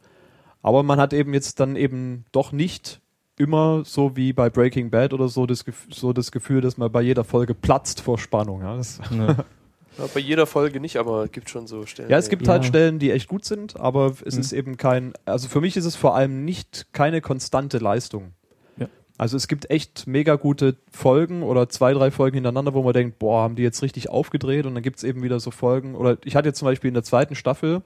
Aber 0.62 0.84
man 0.84 1.00
hat 1.00 1.14
eben 1.14 1.34
jetzt 1.34 1.60
dann 1.60 1.76
eben 1.76 2.26
doch 2.32 2.52
nicht 2.52 3.00
immer 3.38 3.84
so 3.86 4.18
wie 4.18 4.34
bei 4.34 4.50
Breaking 4.50 4.90
Bad 4.90 5.14
oder 5.14 5.30
so 5.30 5.46
das, 5.46 5.64
so 5.90 6.12
das 6.12 6.32
Gefühl, 6.32 6.60
dass 6.60 6.78
man 6.78 6.92
bei 6.92 7.02
jeder 7.02 7.24
Folge 7.24 7.54
platzt 7.56 8.02
vor 8.02 8.18
Spannung. 8.18 8.62
Ja, 8.62 8.76
das, 8.76 9.00
Ja. 9.12 9.38
Ja, 10.00 10.08
bei 10.14 10.20
jeder 10.20 10.46
Folge 10.48 10.80
nicht, 10.80 10.98
aber 10.98 11.26
es 11.26 11.32
gibt 11.32 11.50
schon 11.50 11.68
so 11.68 11.86
Stellen. 11.86 12.10
ja 12.10 12.18
es 12.18 12.30
gibt 12.30 12.48
Ja. 12.48 12.54
halt 12.54 12.66
Stellen, 12.66 13.00
die 13.00 13.12
echt 13.12 13.28
gut 13.28 13.46
sind, 13.46 13.80
aber 13.80 14.14
es 14.26 14.36
Mhm. 14.36 14.42
ist 14.42 14.52
eben 14.54 14.78
kein, 14.78 15.14
also 15.26 15.48
für 15.48 15.62
mich 15.62 15.76
ist 15.78 15.86
es 15.86 15.96
vor 15.96 16.16
allem 16.16 16.46
nicht 16.46 16.88
keine 16.94 17.22
konstante 17.22 17.78
Leistung. 17.80 18.34
Ja. 18.78 18.88
Also 19.18 19.36
es 19.38 19.48
gibt 19.48 19.70
echt 19.70 20.08
mega 20.08 20.36
gute 20.36 20.78
Folgen 20.92 21.44
oder 21.44 21.68
zwei, 21.70 21.94
drei 21.94 22.12
Folgen 22.12 22.36
hintereinander, 22.36 22.74
wo 22.74 22.82
man 22.84 22.94
denkt, 22.94 23.20
boah, 23.20 23.42
haben 23.44 23.56
die 23.56 23.64
jetzt 23.64 23.82
richtig 23.84 24.10
aufgedreht 24.10 24.66
und 24.66 24.74
dann 24.76 24.84
gibt 24.84 24.98
es 24.98 25.04
eben 25.04 25.22
wieder 25.24 25.40
so 25.40 25.52
Folgen, 25.52 25.96
oder 25.96 26.18
ich 26.24 26.36
hatte 26.36 26.50
jetzt 26.50 26.60
zum 26.60 26.68
Beispiel 26.68 26.88
in 26.88 26.94
der 26.94 27.04
zweiten 27.04 27.36
Staffel, 27.36 27.82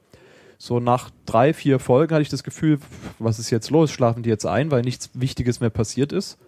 so 0.56 0.78
nach 0.78 1.10
drei, 1.26 1.52
vier 1.52 1.80
Folgen 1.80 2.14
hatte 2.14 2.22
ich 2.22 2.28
das 2.28 2.44
Gefühl, 2.44 2.78
was 3.18 3.40
ist 3.40 3.50
jetzt 3.50 3.70
los? 3.70 3.90
Schlafen 3.90 4.22
die 4.22 4.30
jetzt 4.30 4.46
ein, 4.46 4.70
weil 4.70 4.82
nichts 4.82 5.10
Wichtiges 5.14 5.58
mehr 5.60 5.70
passiert 5.70 6.12
ist? 6.12 6.38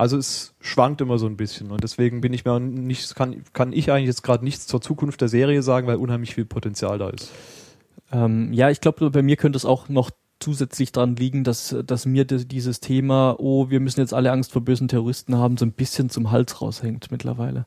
Also 0.00 0.16
es 0.16 0.54
schwankt 0.60 1.02
immer 1.02 1.18
so 1.18 1.26
ein 1.26 1.36
bisschen 1.36 1.70
und 1.70 1.84
deswegen 1.84 2.22
bin 2.22 2.32
ich 2.32 2.46
mir 2.46 2.58
nicht, 2.58 3.14
kann, 3.14 3.44
kann 3.52 3.74
ich 3.74 3.92
eigentlich 3.92 4.06
jetzt 4.06 4.22
gerade 4.22 4.42
nichts 4.42 4.66
zur 4.66 4.80
Zukunft 4.80 5.20
der 5.20 5.28
Serie 5.28 5.62
sagen, 5.62 5.86
weil 5.86 5.96
unheimlich 5.96 6.34
viel 6.34 6.46
Potenzial 6.46 6.96
da 6.96 7.10
ist. 7.10 7.30
Ähm, 8.10 8.50
ja, 8.54 8.70
ich 8.70 8.80
glaube, 8.80 9.10
bei 9.10 9.20
mir 9.20 9.36
könnte 9.36 9.58
es 9.58 9.66
auch 9.66 9.90
noch 9.90 10.10
zusätzlich 10.38 10.92
dran 10.92 11.16
liegen, 11.16 11.44
dass, 11.44 11.76
dass 11.84 12.06
mir 12.06 12.24
di- 12.24 12.48
dieses 12.48 12.80
Thema, 12.80 13.36
oh, 13.38 13.68
wir 13.68 13.78
müssen 13.78 14.00
jetzt 14.00 14.14
alle 14.14 14.32
Angst 14.32 14.52
vor 14.52 14.62
bösen 14.62 14.88
Terroristen 14.88 15.36
haben, 15.36 15.58
so 15.58 15.66
ein 15.66 15.72
bisschen 15.72 16.08
zum 16.08 16.30
Hals 16.30 16.62
raushängt 16.62 17.10
mittlerweile. 17.10 17.66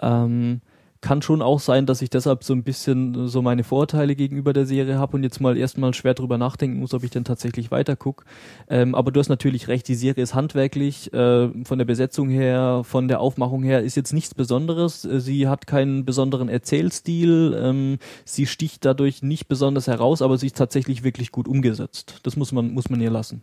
Ähm, 0.00 0.62
kann 1.00 1.22
schon 1.22 1.42
auch 1.42 1.60
sein, 1.60 1.86
dass 1.86 2.02
ich 2.02 2.10
deshalb 2.10 2.44
so 2.44 2.54
ein 2.54 2.62
bisschen 2.62 3.28
so 3.28 3.42
meine 3.42 3.64
Vorurteile 3.64 4.16
gegenüber 4.16 4.52
der 4.52 4.66
Serie 4.66 4.98
habe 4.98 5.16
und 5.16 5.22
jetzt 5.22 5.40
mal 5.40 5.56
erstmal 5.56 5.94
schwer 5.94 6.14
drüber 6.14 6.38
nachdenken 6.38 6.78
muss, 6.80 6.94
ob 6.94 7.04
ich 7.04 7.10
denn 7.10 7.24
tatsächlich 7.24 7.70
weiter 7.70 7.96
guck. 7.96 8.24
Ähm, 8.68 8.94
aber 8.94 9.10
du 9.12 9.20
hast 9.20 9.28
natürlich 9.28 9.68
recht, 9.68 9.88
die 9.88 9.94
Serie 9.94 10.22
ist 10.22 10.34
handwerklich, 10.34 11.12
äh, 11.12 11.48
von 11.64 11.78
der 11.78 11.84
Besetzung 11.84 12.28
her, 12.28 12.82
von 12.84 13.08
der 13.08 13.20
Aufmachung 13.20 13.62
her 13.62 13.82
ist 13.82 13.96
jetzt 13.96 14.12
nichts 14.12 14.34
Besonderes. 14.34 15.04
Äh, 15.04 15.20
Sie 15.20 15.48
hat 15.48 15.66
keinen 15.66 16.04
besonderen 16.04 16.48
Erzählstil, 16.48 17.58
ähm, 17.60 17.98
sie 18.24 18.46
sticht 18.46 18.84
dadurch 18.84 19.22
nicht 19.22 19.48
besonders 19.48 19.86
heraus, 19.86 20.22
aber 20.22 20.38
sie 20.38 20.46
ist 20.46 20.56
tatsächlich 20.56 21.02
wirklich 21.02 21.32
gut 21.32 21.48
umgesetzt. 21.48 22.20
Das 22.22 22.36
muss 22.36 22.52
man, 22.52 22.72
muss 22.72 22.90
man 22.90 23.00
ihr 23.00 23.10
lassen. 23.10 23.42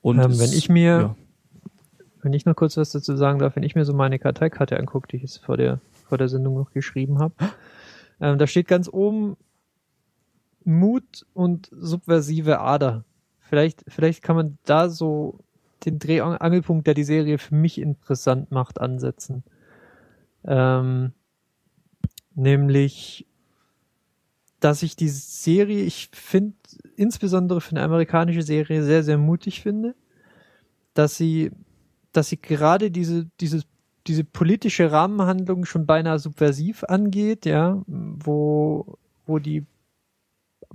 Und 0.00 0.18
Ähm, 0.18 0.38
wenn 0.38 0.52
ich 0.52 0.68
mir, 0.68 0.84
ja. 0.84 1.16
wenn 2.22 2.32
ich 2.32 2.44
noch 2.44 2.56
kurz 2.56 2.76
was 2.76 2.90
dazu 2.90 3.16
sagen 3.16 3.38
darf, 3.38 3.56
wenn 3.56 3.62
ich 3.62 3.74
mir 3.74 3.84
so 3.84 3.94
meine 3.94 4.18
Karteikarte 4.18 4.78
angucke, 4.78 5.08
die 5.08 5.16
ich 5.16 5.22
jetzt 5.22 5.38
vor 5.38 5.56
der, 5.56 5.80
vor 6.04 6.18
der 6.18 6.28
Sendung 6.28 6.54
noch 6.54 6.72
geschrieben 6.72 7.18
habe, 7.18 7.34
ähm, 8.20 8.38
da 8.38 8.46
steht 8.46 8.68
ganz 8.68 8.88
oben 8.88 9.36
Mut 10.64 11.26
und 11.34 11.68
subversive 11.72 12.60
Ader. 12.60 13.04
Vielleicht, 13.40 13.84
vielleicht 13.88 14.22
kann 14.22 14.36
man 14.36 14.58
da 14.64 14.88
so 14.88 15.40
den 15.84 15.98
Drehangelpunkt, 15.98 16.86
der 16.86 16.94
die 16.94 17.04
Serie 17.04 17.38
für 17.38 17.54
mich 17.54 17.78
interessant 17.78 18.50
macht, 18.50 18.80
ansetzen. 18.80 19.42
Ähm, 20.44 21.12
nämlich, 22.34 23.26
dass 24.60 24.82
ich 24.82 24.96
die 24.96 25.08
Serie, 25.08 25.82
ich 25.82 26.10
finde, 26.12 26.56
insbesondere 26.96 27.60
für 27.60 27.72
eine 27.72 27.82
amerikanische 27.82 28.42
Serie 28.42 28.82
sehr, 28.84 29.02
sehr 29.02 29.18
mutig 29.18 29.60
finde, 29.60 29.94
dass 30.94 31.16
sie, 31.16 31.50
dass 32.12 32.28
sie 32.28 32.40
gerade 32.40 32.90
diese, 32.90 33.28
diese, 33.40 33.62
diese 34.06 34.24
politische 34.24 34.90
Rahmenhandlung 34.90 35.64
schon 35.64 35.86
beinahe 35.86 36.18
subversiv 36.18 36.84
angeht, 36.84 37.46
ja, 37.46 37.82
wo, 37.86 38.98
wo 39.26 39.38
die 39.38 39.64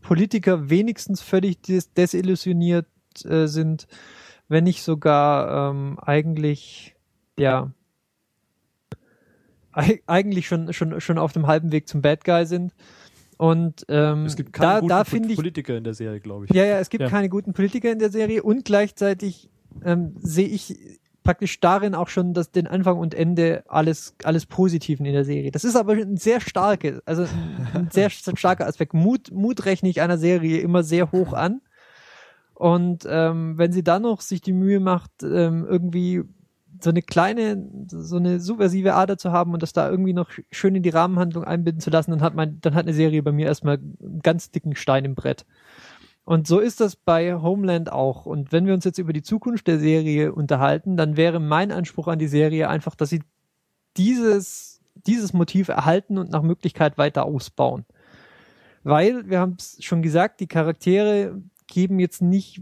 Politiker 0.01 0.69
wenigstens 0.69 1.21
völlig 1.21 1.61
des 1.61 1.91
desillusioniert 1.93 2.85
äh, 3.25 3.47
sind, 3.47 3.87
wenn 4.47 4.63
nicht 4.63 4.83
sogar 4.83 5.71
ähm, 5.71 5.97
eigentlich, 5.99 6.95
ja, 7.37 7.71
eig- 9.73 10.01
eigentlich 10.07 10.47
schon, 10.47 10.71
schon, 10.73 10.99
schon 11.01 11.17
auf 11.17 11.33
dem 11.33 11.47
halben 11.47 11.71
Weg 11.71 11.87
zum 11.87 12.01
Bad 12.01 12.23
Guy 12.23 12.45
sind. 12.45 12.73
Und 13.37 13.85
ähm, 13.89 14.25
Es 14.25 14.35
gibt 14.35 14.53
keine 14.53 14.67
da, 14.73 14.79
guten 14.79 14.89
da 14.89 15.03
finde 15.03 15.29
ich, 15.29 15.35
Politiker 15.35 15.77
in 15.77 15.83
der 15.83 15.93
Serie, 15.93 16.19
glaube 16.19 16.45
ich. 16.45 16.51
ja, 16.51 16.63
ja, 16.65 16.79
es 16.79 16.89
gibt 16.89 17.03
Ja. 17.03 17.09
keine 17.09 17.29
guten 17.29 17.53
Politiker 17.53 17.91
in 17.91 17.99
der 17.99 18.09
Serie 18.09 18.41
und 18.41 18.65
gleichzeitig 18.65 19.49
ähm, 19.83 20.13
sehe 20.17 20.47
ich 20.47 20.75
praktisch 21.27 21.59
darin 21.59 21.93
auch 21.93 22.07
schon 22.07 22.33
das, 22.33 22.51
den 22.51 22.67
Anfang 22.67 22.97
und 22.97 23.13
Ende 23.13 23.65
alles, 23.67 24.15
alles 24.23 24.45
Positiven 24.45 25.05
in 25.05 25.11
der 25.11 25.25
Serie. 25.25 25.51
Das 25.51 25.65
ist 25.65 25.75
aber 25.75 25.91
ein 25.91 26.15
sehr 26.15 26.39
starkes, 26.39 27.01
also 27.05 27.23
ein, 27.73 27.89
sehr 27.91 28.09
starker 28.09 28.65
Aspekt. 28.65 28.93
Mut, 28.93 29.29
Mut 29.33 29.65
rechne 29.65 29.89
ich 29.89 29.99
einer 29.99 30.17
Serie 30.17 30.59
immer 30.59 30.83
sehr 30.83 31.11
hoch 31.11 31.33
an. 31.33 31.59
Und 32.53 33.05
ähm, 33.09 33.57
wenn 33.57 33.73
sie 33.73 33.83
dann 33.83 34.03
noch 34.03 34.21
sich 34.21 34.39
die 34.39 34.53
Mühe 34.53 34.79
macht, 34.79 35.11
ähm, 35.21 35.65
irgendwie 35.69 36.23
so 36.81 36.91
eine 36.91 37.01
kleine, 37.01 37.61
so 37.89 38.15
eine 38.15 38.39
subversive 38.39 38.93
Ader 38.93 39.17
zu 39.17 39.33
haben 39.33 39.51
und 39.51 39.61
das 39.61 39.73
da 39.73 39.89
irgendwie 39.89 40.13
noch 40.13 40.29
schön 40.49 40.75
in 40.75 40.83
die 40.83 40.91
Rahmenhandlung 40.91 41.43
einbinden 41.43 41.81
zu 41.81 41.89
lassen, 41.89 42.11
dann 42.11 42.21
hat 42.21 42.35
man, 42.35 42.61
dann 42.61 42.73
hat 42.73 42.85
eine 42.85 42.93
Serie 42.93 43.21
bei 43.21 43.33
mir 43.33 43.47
erstmal 43.47 43.79
einen 43.79 44.21
ganz 44.23 44.49
dicken 44.49 44.77
Stein 44.77 45.03
im 45.03 45.13
Brett. 45.15 45.45
Und 46.27 46.45
so 46.45 46.59
ist 46.59 46.81
das 46.81 46.97
bei 46.97 47.35
Homeland 47.35 47.89
auch. 47.89 48.25
Und 48.25 48.51
wenn 48.51 48.65
wir 48.65 48.73
uns 48.73 48.83
jetzt 48.83 48.97
über 48.97 49.13
die 49.13 49.21
Zukunft 49.21 49.65
der 49.65 49.79
Serie 49.79 50.33
unterhalten, 50.33 50.97
dann 50.97 51.15
wäre 51.15 51.39
mein 51.39 51.71
Anspruch 51.71 52.09
an 52.09 52.19
die 52.19 52.27
Serie 52.27 52.67
einfach, 52.67 52.95
dass 52.95 53.11
sie 53.11 53.23
dieses, 53.95 54.81
dieses 54.93 55.31
Motiv 55.31 55.69
erhalten 55.69 56.17
und 56.17 56.29
nach 56.29 56.41
Möglichkeit 56.41 56.97
weiter 56.97 57.23
ausbauen. 57.23 57.85
Weil, 58.83 59.29
wir 59.29 59.39
haben 59.39 59.55
es 59.57 59.77
schon 59.81 60.01
gesagt, 60.01 60.41
die 60.41 60.47
Charaktere 60.47 61.41
geben 61.65 61.97
jetzt 61.97 62.21
nicht, 62.21 62.59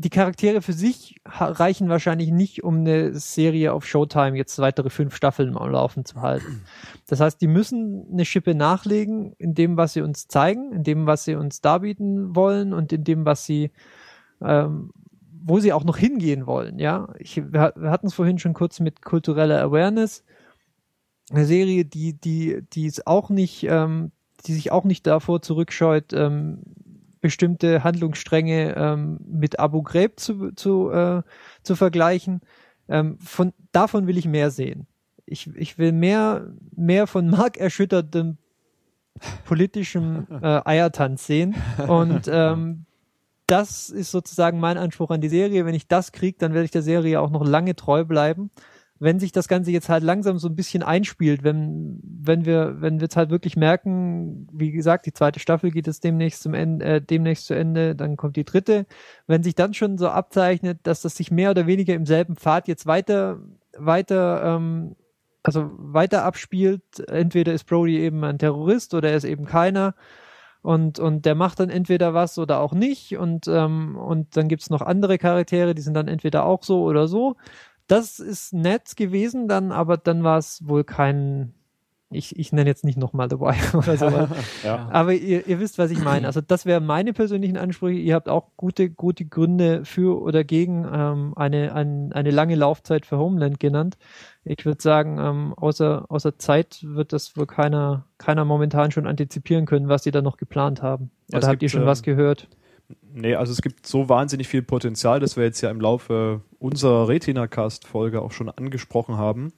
die 0.00 0.10
Charaktere 0.10 0.62
für 0.62 0.72
sich 0.72 1.20
reichen 1.26 1.88
wahrscheinlich 1.88 2.30
nicht, 2.30 2.62
um 2.62 2.78
eine 2.78 3.14
Serie 3.18 3.72
auf 3.72 3.84
Showtime 3.84 4.36
jetzt 4.36 4.60
weitere 4.60 4.90
fünf 4.90 5.14
Staffeln 5.16 5.56
am 5.56 5.70
Laufen 5.72 6.04
zu 6.04 6.22
halten. 6.22 6.62
Das 7.08 7.18
heißt, 7.18 7.40
die 7.40 7.48
müssen 7.48 8.06
eine 8.12 8.24
Schippe 8.24 8.54
nachlegen 8.54 9.32
in 9.38 9.54
dem, 9.54 9.76
was 9.76 9.94
sie 9.94 10.02
uns 10.02 10.28
zeigen, 10.28 10.70
in 10.72 10.84
dem, 10.84 11.06
was 11.06 11.24
sie 11.24 11.34
uns 11.34 11.60
darbieten 11.60 12.36
wollen 12.36 12.72
und 12.72 12.92
in 12.92 13.02
dem, 13.02 13.26
was 13.26 13.44
sie, 13.44 13.72
ähm, 14.40 14.92
wo 15.42 15.58
sie 15.58 15.72
auch 15.72 15.84
noch 15.84 15.96
hingehen 15.96 16.46
wollen. 16.46 16.78
Ja, 16.78 17.08
ich, 17.18 17.36
wir, 17.36 17.72
wir 17.74 17.90
hatten 17.90 18.06
es 18.06 18.14
vorhin 18.14 18.38
schon 18.38 18.54
kurz 18.54 18.78
mit 18.78 19.02
kultureller 19.02 19.60
Awareness. 19.60 20.22
Eine 21.32 21.44
Serie, 21.44 21.84
die, 21.84 22.12
die, 22.12 22.62
die 22.72 22.86
ist 22.86 23.08
auch 23.08 23.30
nicht, 23.30 23.64
ähm, 23.64 24.12
die 24.46 24.54
sich 24.54 24.70
auch 24.70 24.84
nicht 24.84 25.08
davor 25.08 25.42
zurückscheut, 25.42 26.12
ähm, 26.12 26.62
bestimmte 27.28 27.84
Handlungsstränge 27.84 28.74
ähm, 28.74 29.18
mit 29.28 29.60
Abu 29.60 29.82
Ghraib 29.82 30.18
zu, 30.18 30.52
zu, 30.52 30.90
äh, 30.90 31.20
zu 31.62 31.76
vergleichen. 31.76 32.40
Ähm, 32.88 33.18
von, 33.18 33.52
davon 33.70 34.06
will 34.06 34.16
ich 34.16 34.26
mehr 34.26 34.50
sehen. 34.50 34.86
Ich, 35.26 35.46
ich 35.54 35.76
will 35.76 35.92
mehr, 35.92 36.50
mehr 36.74 37.06
von 37.06 37.28
markerschütterndem 37.28 38.38
politischem 39.44 40.26
äh, 40.42 40.62
Eiertanz 40.64 41.26
sehen. 41.26 41.54
Und 41.86 42.30
ähm, 42.32 42.86
das 43.46 43.90
ist 43.90 44.10
sozusagen 44.10 44.58
mein 44.58 44.78
Anspruch 44.78 45.10
an 45.10 45.20
die 45.20 45.28
Serie. 45.28 45.66
Wenn 45.66 45.74
ich 45.74 45.86
das 45.86 46.12
kriege, 46.12 46.38
dann 46.38 46.54
werde 46.54 46.64
ich 46.64 46.70
der 46.70 46.80
Serie 46.80 47.20
auch 47.20 47.28
noch 47.28 47.46
lange 47.46 47.76
treu 47.76 48.04
bleiben. 48.04 48.50
Wenn 49.00 49.20
sich 49.20 49.32
das 49.32 49.48
Ganze 49.48 49.70
jetzt 49.70 49.88
halt 49.88 50.02
langsam 50.02 50.38
so 50.38 50.48
ein 50.48 50.56
bisschen 50.56 50.82
einspielt, 50.82 51.44
wenn, 51.44 52.00
wenn 52.02 52.44
wir, 52.44 52.80
wenn 52.80 52.98
wir 52.98 53.04
jetzt 53.04 53.16
halt 53.16 53.30
wirklich 53.30 53.56
merken, 53.56 54.48
wie 54.52 54.72
gesagt, 54.72 55.06
die 55.06 55.12
zweite 55.12 55.40
Staffel 55.40 55.70
geht 55.70 55.86
jetzt 55.86 56.04
demnächst 56.04 56.42
zum 56.42 56.54
Ende, 56.54 56.84
äh, 56.84 57.00
demnächst 57.00 57.46
zu 57.46 57.54
Ende, 57.54 57.94
dann 57.94 58.16
kommt 58.16 58.36
die 58.36 58.44
dritte. 58.44 58.86
Wenn 59.26 59.42
sich 59.42 59.54
dann 59.54 59.74
schon 59.74 59.98
so 59.98 60.08
abzeichnet, 60.08 60.80
dass 60.82 61.02
das 61.02 61.16
sich 61.16 61.30
mehr 61.30 61.50
oder 61.50 61.66
weniger 61.66 61.94
im 61.94 62.06
selben 62.06 62.36
Pfad 62.36 62.66
jetzt 62.68 62.86
weiter, 62.86 63.38
weiter 63.76 64.56
ähm, 64.56 64.96
also 65.42 65.70
weiter 65.78 66.24
abspielt. 66.24 66.82
Entweder 67.08 67.54
ist 67.54 67.64
Brody 67.64 67.98
eben 68.00 68.22
ein 68.24 68.38
Terrorist 68.38 68.94
oder 68.94 69.10
er 69.10 69.16
ist 69.16 69.24
eben 69.24 69.46
keiner. 69.46 69.94
Und, 70.60 70.98
und 70.98 71.24
der 71.24 71.34
macht 71.34 71.60
dann 71.60 71.70
entweder 71.70 72.14
was 72.14 72.38
oder 72.38 72.60
auch 72.60 72.72
nicht. 72.72 73.16
Und, 73.16 73.46
ähm, 73.48 73.96
und 73.96 74.36
dann 74.36 74.48
gibt's 74.48 74.70
noch 74.70 74.82
andere 74.82 75.16
Charaktere, 75.16 75.74
die 75.74 75.82
sind 75.82 75.94
dann 75.94 76.08
entweder 76.08 76.44
auch 76.44 76.62
so 76.64 76.82
oder 76.82 77.08
so. 77.08 77.36
Das 77.88 78.20
ist 78.20 78.52
nett 78.52 78.96
gewesen, 78.96 79.48
dann, 79.48 79.72
aber 79.72 79.96
dann 79.96 80.22
war 80.22 80.36
es 80.36 80.68
wohl 80.68 80.84
kein, 80.84 81.54
ich, 82.10 82.38
ich 82.38 82.52
nenne 82.52 82.68
jetzt 82.68 82.84
nicht 82.84 82.98
nochmal 82.98 83.30
Wire 83.30 83.76
oder 83.78 83.96
sowas. 83.96 84.28
Ja. 84.64 84.88
Aber 84.90 85.14
ihr, 85.14 85.46
ihr 85.46 85.58
wisst, 85.58 85.78
was 85.78 85.90
ich 85.90 86.02
meine. 86.04 86.26
Also 86.26 86.42
das 86.42 86.66
wären 86.66 86.84
meine 86.84 87.14
persönlichen 87.14 87.56
Ansprüche. 87.56 87.98
Ihr 87.98 88.14
habt 88.14 88.28
auch 88.28 88.48
gute, 88.58 88.90
gute 88.90 89.24
Gründe 89.24 89.86
für 89.86 90.20
oder 90.20 90.44
gegen 90.44 90.86
ähm, 90.92 91.32
eine, 91.36 91.74
ein, 91.74 92.12
eine 92.12 92.30
lange 92.30 92.56
Laufzeit 92.56 93.06
für 93.06 93.16
Homeland 93.16 93.58
genannt. 93.58 93.96
Ich 94.44 94.66
würde 94.66 94.82
sagen, 94.82 95.18
ähm, 95.18 95.54
außer, 95.54 96.04
außer 96.10 96.38
Zeit 96.38 96.80
wird 96.82 97.14
das 97.14 97.38
wohl 97.38 97.46
keiner, 97.46 98.04
keiner 98.18 98.44
momentan 98.44 98.90
schon 98.90 99.06
antizipieren 99.06 99.64
können, 99.64 99.88
was 99.88 100.02
die 100.02 100.10
da 100.10 100.20
noch 100.20 100.36
geplant 100.36 100.82
haben. 100.82 101.10
Oder 101.32 101.46
habt 101.46 101.52
gibt, 101.52 101.62
ihr 101.62 101.68
schon 101.70 101.82
ähm, 101.82 101.86
was 101.86 102.02
gehört? 102.02 102.48
Nee, 103.12 103.34
also 103.34 103.52
es 103.52 103.60
gibt 103.60 103.86
so 103.86 104.08
wahnsinnig 104.08 104.48
viel 104.48 104.62
Potenzial, 104.62 105.20
das 105.20 105.36
wir 105.36 105.44
jetzt 105.44 105.60
ja 105.60 105.70
im 105.70 105.80
Laufe 105.80 106.40
unserer 106.58 107.08
Retina-Cast-Folge 107.08 108.22
auch 108.22 108.32
schon 108.32 108.48
angesprochen 108.48 109.16
haben, 109.16 109.52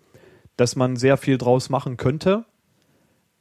dass 0.57 0.77
man 0.77 0.97
sehr 0.97 1.17
viel 1.17 1.39
draus 1.39 1.71
machen 1.71 1.97
könnte. 1.97 2.45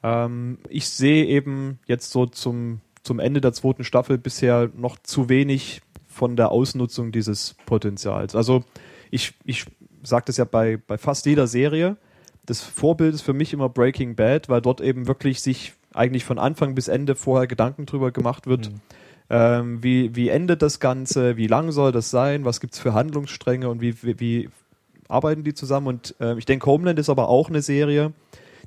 Ähm, 0.04 0.60
ich 0.70 0.90
sehe 0.90 1.26
eben 1.26 1.80
jetzt 1.86 2.12
so 2.12 2.26
zum, 2.26 2.82
zum 3.04 3.20
Ende 3.20 3.42
der 3.42 3.54
zweiten 3.54 3.84
Staffel 3.84 4.18
bisher 4.18 4.70
noch 4.76 5.00
zu 5.00 5.30
wenig 5.30 5.82
von 6.08 6.36
der 6.36 6.52
Ausnutzung 6.52 7.12
dieses 7.12 7.56
Potenzials. 7.66 8.36
Also 8.36 8.64
ich, 9.10 9.34
ich 9.46 9.66
sage 10.04 10.26
das 10.28 10.38
ja 10.38 10.46
bei, 10.46 10.78
bei 10.78 10.98
fast 10.98 11.26
jeder 11.26 11.48
Serie. 11.48 11.98
Das 12.46 12.62
Vorbild 12.62 13.14
ist 13.14 13.22
für 13.22 13.34
mich 13.34 13.54
immer 13.54 13.70
Breaking 13.70 14.16
Bad, 14.16 14.50
weil 14.50 14.62
dort 14.62 14.82
eben 14.82 15.08
wirklich 15.08 15.42
sich 15.42 15.74
eigentlich 15.94 16.26
von 16.26 16.38
Anfang 16.38 16.76
bis 16.76 16.88
Ende 16.88 17.16
vorher 17.16 17.48
Gedanken 17.48 17.86
drüber 17.86 18.12
gemacht 18.12 18.48
wird, 18.48 18.72
ähm, 19.30 19.84
wie, 19.84 20.16
wie 20.16 20.30
endet 20.30 20.62
das 20.62 20.80
Ganze, 20.80 21.38
wie 21.38 21.48
lang 21.48 21.72
soll 21.72 21.92
das 21.92 22.10
sein, 22.10 22.46
was 22.46 22.60
gibt's 22.60 22.80
für 22.80 22.94
Handlungsstränge 22.94 23.70
und 23.70 23.82
wie, 23.82 24.02
wie, 24.04 24.20
wie 24.20 24.50
arbeiten 25.08 25.44
die 25.44 25.54
zusammen. 25.54 25.88
Und 25.88 26.16
äh, 26.20 26.38
ich 26.38 26.46
denke, 26.46 26.66
Homeland 26.66 26.98
ist 27.00 27.10
aber 27.10 27.30
auch 27.30 27.50
eine 27.50 27.62
Serie, 27.62 28.14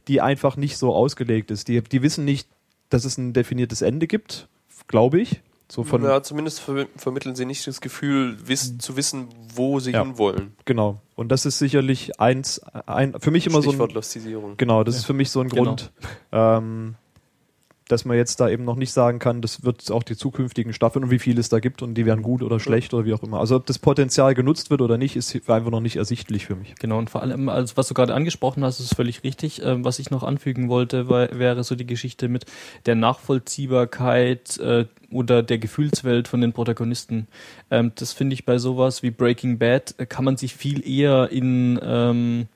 die 0.09 0.21
einfach 0.21 0.57
nicht 0.57 0.77
so 0.77 0.95
ausgelegt 0.95 1.51
ist. 1.51 1.69
Die, 1.69 1.81
die 1.83 2.03
wissen 2.03 2.25
nicht, 2.25 2.49
dass 2.91 3.05
es 3.05 3.19
ein 3.19 3.33
definiertes 3.33 3.83
Ende 3.83 4.07
gibt, 4.07 4.49
glaube 4.89 5.21
ich. 5.21 5.41
So 5.71 5.85
von, 5.85 6.03
ja, 6.05 6.23
zumindest 6.23 6.61
ver 6.61 6.87
vermitteln 6.97 7.35
sie 7.35 7.47
nicht 7.47 7.67
das 7.67 7.81
Gefühl, 7.81 8.37
wiss 8.47 8.77
zu 8.77 8.95
wissen, 8.99 9.29
wo 9.55 9.81
sie 9.81 9.93
Ja. 9.93 10.03
hinwollen. 10.03 10.53
genau. 10.67 11.01
Und 11.15 11.29
das 11.31 11.47
ist 11.47 11.59
sicherlich 11.59 12.21
eins, 12.21 12.59
ein, 12.87 13.15
für 13.19 13.31
mich 13.31 13.47
immer 13.47 13.63
so 13.63 13.71
ein, 13.71 14.57
genau, 14.59 14.85
das 14.85 14.97
ist 14.97 15.07
für 15.07 15.15
mich 15.15 15.31
so 15.31 15.41
ein 15.41 15.49
Genau. 15.49 15.65
Grund, 15.65 15.93
ähm, 16.33 16.97
dass 17.89 18.05
man 18.05 18.17
jetzt 18.17 18.41
da 18.41 18.49
eben 18.49 18.65
noch 18.65 18.77
nicht 18.77 18.93
sagen 18.93 19.19
kann, 19.19 19.43
das 19.43 19.65
wird 19.65 19.91
auch 19.91 20.03
die 20.03 20.17
zukünftigen 20.17 20.73
Staffeln 20.73 21.05
und 21.05 21.11
wie 21.11 21.19
viel 21.19 21.39
es 21.39 21.49
da 21.49 21.61
gibt 21.61 21.83
und 21.83 21.95
die 21.95 22.07
werden 22.07 22.23
gut 22.23 22.43
oder 22.43 22.61
schlecht 22.61 22.95
oder 22.95 23.05
wie 23.05 23.15
auch 23.15 23.23
immer. 23.23 23.41
Also 23.41 23.57
ob 23.57 23.67
das 23.67 23.79
Potenzial 23.79 24.35
genutzt 24.35 24.71
wird 24.71 24.81
oder 24.81 24.99
nicht, 24.99 25.17
ist 25.17 25.35
einfach 25.49 25.71
noch 25.71 25.81
nicht 25.81 25.97
ersichtlich 25.97 26.47
für 26.47 26.57
mich. 26.57 26.75
Genau, 26.77 26.99
und 26.99 27.11
vor 27.11 27.23
allem, 27.23 27.49
also 27.49 27.77
was 27.77 27.89
du 27.89 27.95
gerade 27.95 28.15
angesprochen 28.15 28.65
hast, 28.65 28.81
ist 28.81 28.95
völlig 28.95 29.25
richtig. 29.25 29.63
Ähm, 29.65 29.85
was 29.85 29.99
ich 29.99 30.11
noch 30.11 30.23
anfügen 30.23 30.69
wollte, 30.69 31.09
war, 31.09 31.39
wäre 31.39 31.65
so 31.65 31.75
die 31.75 31.87
Geschichte 31.87 32.29
mit 32.29 32.47
der 32.87 32.95
Nachvollziehbarkeit 32.95 34.59
äh, 34.59 34.87
oder 35.11 35.43
der 35.43 35.59
Gefühlswelt 35.59 36.29
von 36.29 36.41
den 36.41 36.53
Protagonisten. 36.53 37.29
Ähm, 37.71 37.93
das 37.95 38.13
finde 38.13 38.35
ich 38.35 38.45
bei 38.45 38.59
sowas 38.59 39.03
wie 39.03 39.11
Breaking 39.11 39.59
Bad, 39.59 39.95
äh, 39.99 40.07
kann 40.07 40.25
man 40.25 40.37
sich 40.37 40.55
viel 40.55 40.87
eher 40.89 41.31
in, 41.31 41.79
ähm, 41.83 42.47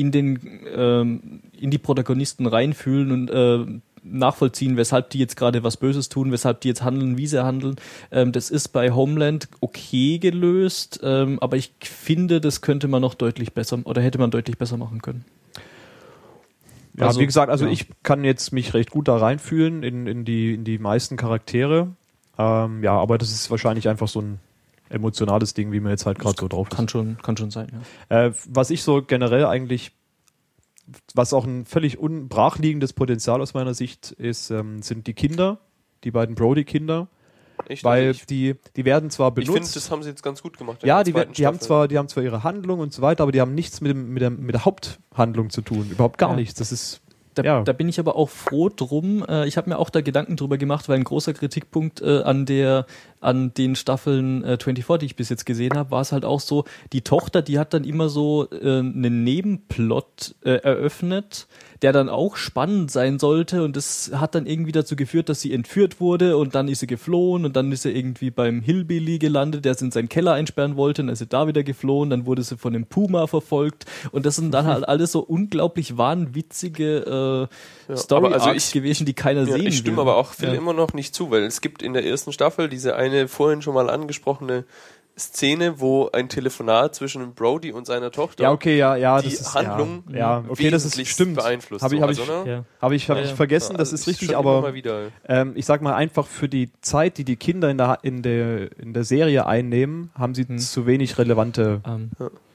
in, 0.00 0.12
den, 0.12 0.38
ähm, 0.74 1.40
in 1.58 1.70
die 1.70 1.78
Protagonisten 1.78 2.46
reinfühlen 2.46 3.12
und 3.12 3.30
äh, 3.30 3.80
nachvollziehen, 4.02 4.76
weshalb 4.76 5.10
die 5.10 5.18
jetzt 5.18 5.36
gerade 5.36 5.62
was 5.62 5.76
Böses 5.76 6.08
tun, 6.08 6.32
weshalb 6.32 6.62
die 6.62 6.68
jetzt 6.68 6.82
handeln, 6.82 7.18
wie 7.18 7.26
sie 7.26 7.44
handeln. 7.44 7.76
Ähm, 8.10 8.32
das 8.32 8.50
ist 8.50 8.68
bei 8.68 8.92
Homeland 8.92 9.48
okay 9.60 10.18
gelöst, 10.18 11.00
ähm, 11.02 11.38
aber 11.40 11.56
ich 11.56 11.72
finde, 11.80 12.40
das 12.40 12.62
könnte 12.62 12.88
man 12.88 13.02
noch 13.02 13.14
deutlich 13.14 13.52
besser 13.52 13.78
oder 13.84 14.00
hätte 14.00 14.18
man 14.18 14.30
deutlich 14.30 14.58
besser 14.58 14.76
machen 14.76 15.02
können. 15.02 15.24
Ja, 16.96 17.06
Also, 17.06 17.20
wie 17.20 17.26
gesagt, 17.26 17.50
also 17.50 17.66
ja. 17.66 17.72
ich 17.72 17.86
kann 18.02 18.24
jetzt 18.24 18.52
mich 18.52 18.74
recht 18.74 18.90
gut 18.90 19.08
da 19.08 19.16
reinfühlen 19.16 19.82
in, 19.82 20.06
in, 20.06 20.24
die, 20.24 20.54
in 20.54 20.64
die 20.64 20.78
meisten 20.78 21.16
Charaktere. 21.16 21.88
Ähm, 22.38 22.82
ja, 22.82 22.94
aber 22.94 23.18
das 23.18 23.30
ist 23.30 23.50
wahrscheinlich 23.50 23.88
einfach 23.88 24.08
so 24.08 24.20
ein 24.20 24.40
emotionales 24.90 25.54
Ding, 25.54 25.72
wie 25.72 25.80
man 25.80 25.90
jetzt 25.92 26.04
halt 26.06 26.18
gerade 26.18 26.36
so 26.38 26.48
drauf 26.48 26.68
ist. 26.70 26.76
Kann 26.76 26.88
schon, 26.88 27.16
kann 27.22 27.36
schon 27.36 27.50
sein, 27.50 27.68
ja. 28.10 28.26
Äh, 28.26 28.32
was 28.48 28.70
ich 28.70 28.82
so 28.82 29.02
generell 29.02 29.46
eigentlich, 29.46 29.92
was 31.14 31.32
auch 31.32 31.44
ein 31.44 31.64
völlig 31.66 31.98
unbrachliegendes 31.98 32.92
Potenzial 32.92 33.40
aus 33.40 33.54
meiner 33.54 33.74
Sicht 33.74 34.10
ist, 34.10 34.50
ähm, 34.50 34.82
sind 34.82 35.06
die 35.06 35.14
Kinder, 35.14 35.58
die 36.04 36.10
beiden 36.10 36.34
Brody-Kinder, 36.34 37.08
Echt? 37.68 37.84
weil 37.84 38.08
Also 38.08 38.18
ich 38.20 38.26
die, 38.26 38.56
die 38.76 38.84
werden 38.84 39.10
zwar 39.10 39.28
ich 39.30 39.44
finde, 39.44 39.52
benutzt. 39.52 39.76
das 39.76 39.90
haben 39.90 40.02
sie 40.02 40.08
jetzt 40.08 40.22
ganz 40.22 40.42
gut 40.42 40.58
gemacht. 40.58 40.82
ja, 40.82 41.04
die, 41.04 41.12
die 41.12 41.46
haben 41.46 41.60
zwar, 41.60 41.86
die 41.88 41.96
haben 41.98 42.08
zwar 42.08 42.24
ihre 42.24 42.42
Handlung 42.42 42.80
und 42.80 42.92
so 42.92 43.02
weiter, 43.02 43.22
aber 43.22 43.32
die 43.32 43.40
haben 43.40 43.54
nichts 43.54 43.80
mit, 43.80 43.90
dem, 43.92 44.10
mit, 44.12 44.22
der, 44.22 44.30
mit 44.30 44.54
der 44.54 44.64
Haupthandlung 44.64 45.50
zu 45.50 45.62
tun. 45.62 45.88
Überhaupt 45.90 46.18
gar 46.18 46.30
Ja. 46.30 46.36
nichts. 46.36 46.54
Das 46.58 46.72
ist 46.72 47.00
Da, 47.36 47.44
Ja. 47.44 47.62
da 47.62 47.72
bin 47.72 47.88
ich 47.88 48.00
aber 48.00 48.16
auch 48.16 48.28
froh 48.28 48.68
drum. 48.74 49.24
Äh, 49.28 49.46
ich 49.46 49.56
habe 49.56 49.70
mir 49.70 49.78
auch 49.78 49.90
da 49.90 50.00
Gedanken 50.00 50.34
drüber 50.36 50.58
gemacht, 50.58 50.88
weil 50.88 50.96
ein 50.96 51.04
großer 51.04 51.32
Kritikpunkt 51.32 52.00
äh, 52.02 52.22
an 52.22 52.44
der 52.44 52.86
an 53.20 53.52
den 53.54 53.76
Staffeln 53.76 54.42
äh, 54.44 54.58
24, 54.58 55.00
die 55.00 55.06
ich 55.06 55.16
bis 55.16 55.28
jetzt 55.28 55.46
gesehen 55.46 55.74
habe, 55.74 55.90
war 55.90 56.00
es 56.00 56.12
halt 56.12 56.24
auch 56.24 56.40
so, 56.40 56.64
die 56.92 57.02
Tochter, 57.02 57.42
die 57.42 57.58
hat 57.58 57.74
dann 57.74 57.84
immer 57.84 58.08
so 58.08 58.48
äh, 58.50 58.78
einen 58.78 59.24
Nebenplot 59.24 60.34
äh, 60.42 60.52
eröffnet, 60.52 61.46
der 61.82 61.92
dann 61.92 62.08
auch 62.08 62.36
spannend 62.36 62.90
sein 62.90 63.18
sollte 63.18 63.62
und 63.62 63.76
das 63.76 64.10
hat 64.14 64.34
dann 64.34 64.46
irgendwie 64.46 64.72
dazu 64.72 64.96
geführt, 64.96 65.28
dass 65.28 65.40
sie 65.40 65.52
entführt 65.52 66.00
wurde 66.00 66.36
und 66.36 66.54
dann 66.54 66.68
ist 66.68 66.80
sie 66.80 66.86
geflohen 66.86 67.44
und 67.44 67.56
dann 67.56 67.72
ist 67.72 67.82
sie 67.82 67.90
irgendwie 67.90 68.30
beim 68.30 68.60
Hillbilly 68.60 69.18
gelandet, 69.18 69.64
der 69.64 69.74
sie 69.74 69.86
in 69.86 69.90
seinen 69.90 70.08
Keller 70.08 70.32
einsperren 70.32 70.76
wollte 70.76 71.02
und 71.02 71.08
dann 71.08 71.12
ist 71.12 71.20
sie 71.20 71.26
da 71.26 71.46
wieder 71.46 71.62
geflohen, 71.62 72.10
dann 72.10 72.26
wurde 72.26 72.42
sie 72.42 72.56
von 72.56 72.72
dem 72.72 72.86
Puma 72.86 73.26
verfolgt 73.26 73.86
und 74.12 74.26
das 74.26 74.36
sind 74.36 74.52
dann 74.52 74.66
halt 74.66 74.88
alles 74.88 75.12
so 75.12 75.20
unglaublich 75.20 75.96
wahnwitzige 75.96 77.48
äh, 77.48 77.54
Ja, 77.90 77.96
Story 77.96 78.26
aber 78.26 78.34
also 78.34 78.50
ich- 78.52 78.72
gewesen, 78.72 79.04
die 79.06 79.14
keiner 79.14 79.42
Ja, 79.42 79.54
sehen 79.56 79.66
ich 79.66 79.78
stimme 79.78 79.98
will. 79.98 80.02
aber 80.02 80.16
auch 80.16 80.32
Phil 80.32 80.48
Ja. 80.48 80.54
immer 80.54 80.72
noch 80.72 80.92
nicht 80.94 81.14
zu, 81.14 81.30
weil 81.30 81.42
es 81.44 81.60
gibt 81.60 81.82
in 81.82 81.92
der 81.92 82.04
ersten 82.06 82.32
Staffel 82.32 82.68
diese 82.68 82.96
eine 82.96 83.28
vorhin 83.28 83.62
schon 83.62 83.74
mal 83.74 83.90
angesprochene 83.90 84.64
Szene, 85.18 85.80
wo 85.80 86.08
ein 86.12 86.28
Telefonat 86.30 86.94
zwischen 86.94 87.34
Brody 87.34 87.72
und 87.72 87.86
seiner 87.86 88.10
Tochter 88.10 88.44
ja 88.44 88.52
okay, 88.52 88.78
ja, 88.78 88.96
ja, 88.96 89.20
die 89.20 89.28
das 89.30 89.40
ist 89.40 89.54
Handlung 89.54 90.04
ja, 90.10 90.16
ja 90.18 90.44
okay, 90.48 90.70
das 90.70 90.86
ist 90.86 91.06
stimmt. 91.08 91.34
beeinflusst. 91.36 91.82
Habe 91.84 91.94
ich, 91.94 92.00
so. 92.00 92.02
habe 92.04 92.12
ich, 92.12 92.20
Also, 92.20 92.44
ne? 92.44 92.50
Ja. 92.50 92.64
habe 92.80 92.94
ich, 92.94 93.10
habe 93.10 93.18
Ja, 93.20 93.24
ich 93.24 93.30
ja. 93.32 93.36
vergessen. 93.36 93.72
Das 93.76 93.90
Also 93.92 93.96
ist 93.96 94.06
richtig, 94.06 94.34
aber 94.36 94.72
ähm, 95.28 95.52
ich 95.56 95.66
sag 95.66 95.82
mal 95.82 95.94
einfach 95.94 96.26
für 96.26 96.48
die 96.48 96.70
Zeit, 96.80 97.18
die 97.18 97.24
die 97.24 97.36
Kinder 97.36 97.68
in 97.68 97.76
der 97.76 97.98
in 98.02 98.22
der 98.22 98.78
in 98.80 98.94
der 98.94 99.04
Serie 99.04 99.46
einnehmen, 99.46 100.10
haben 100.18 100.34
sie 100.34 100.44
Hm. 100.46 100.58
zu 100.58 100.86
wenig 100.86 101.18
relevante 101.18 101.82
Ähm, 101.86 102.10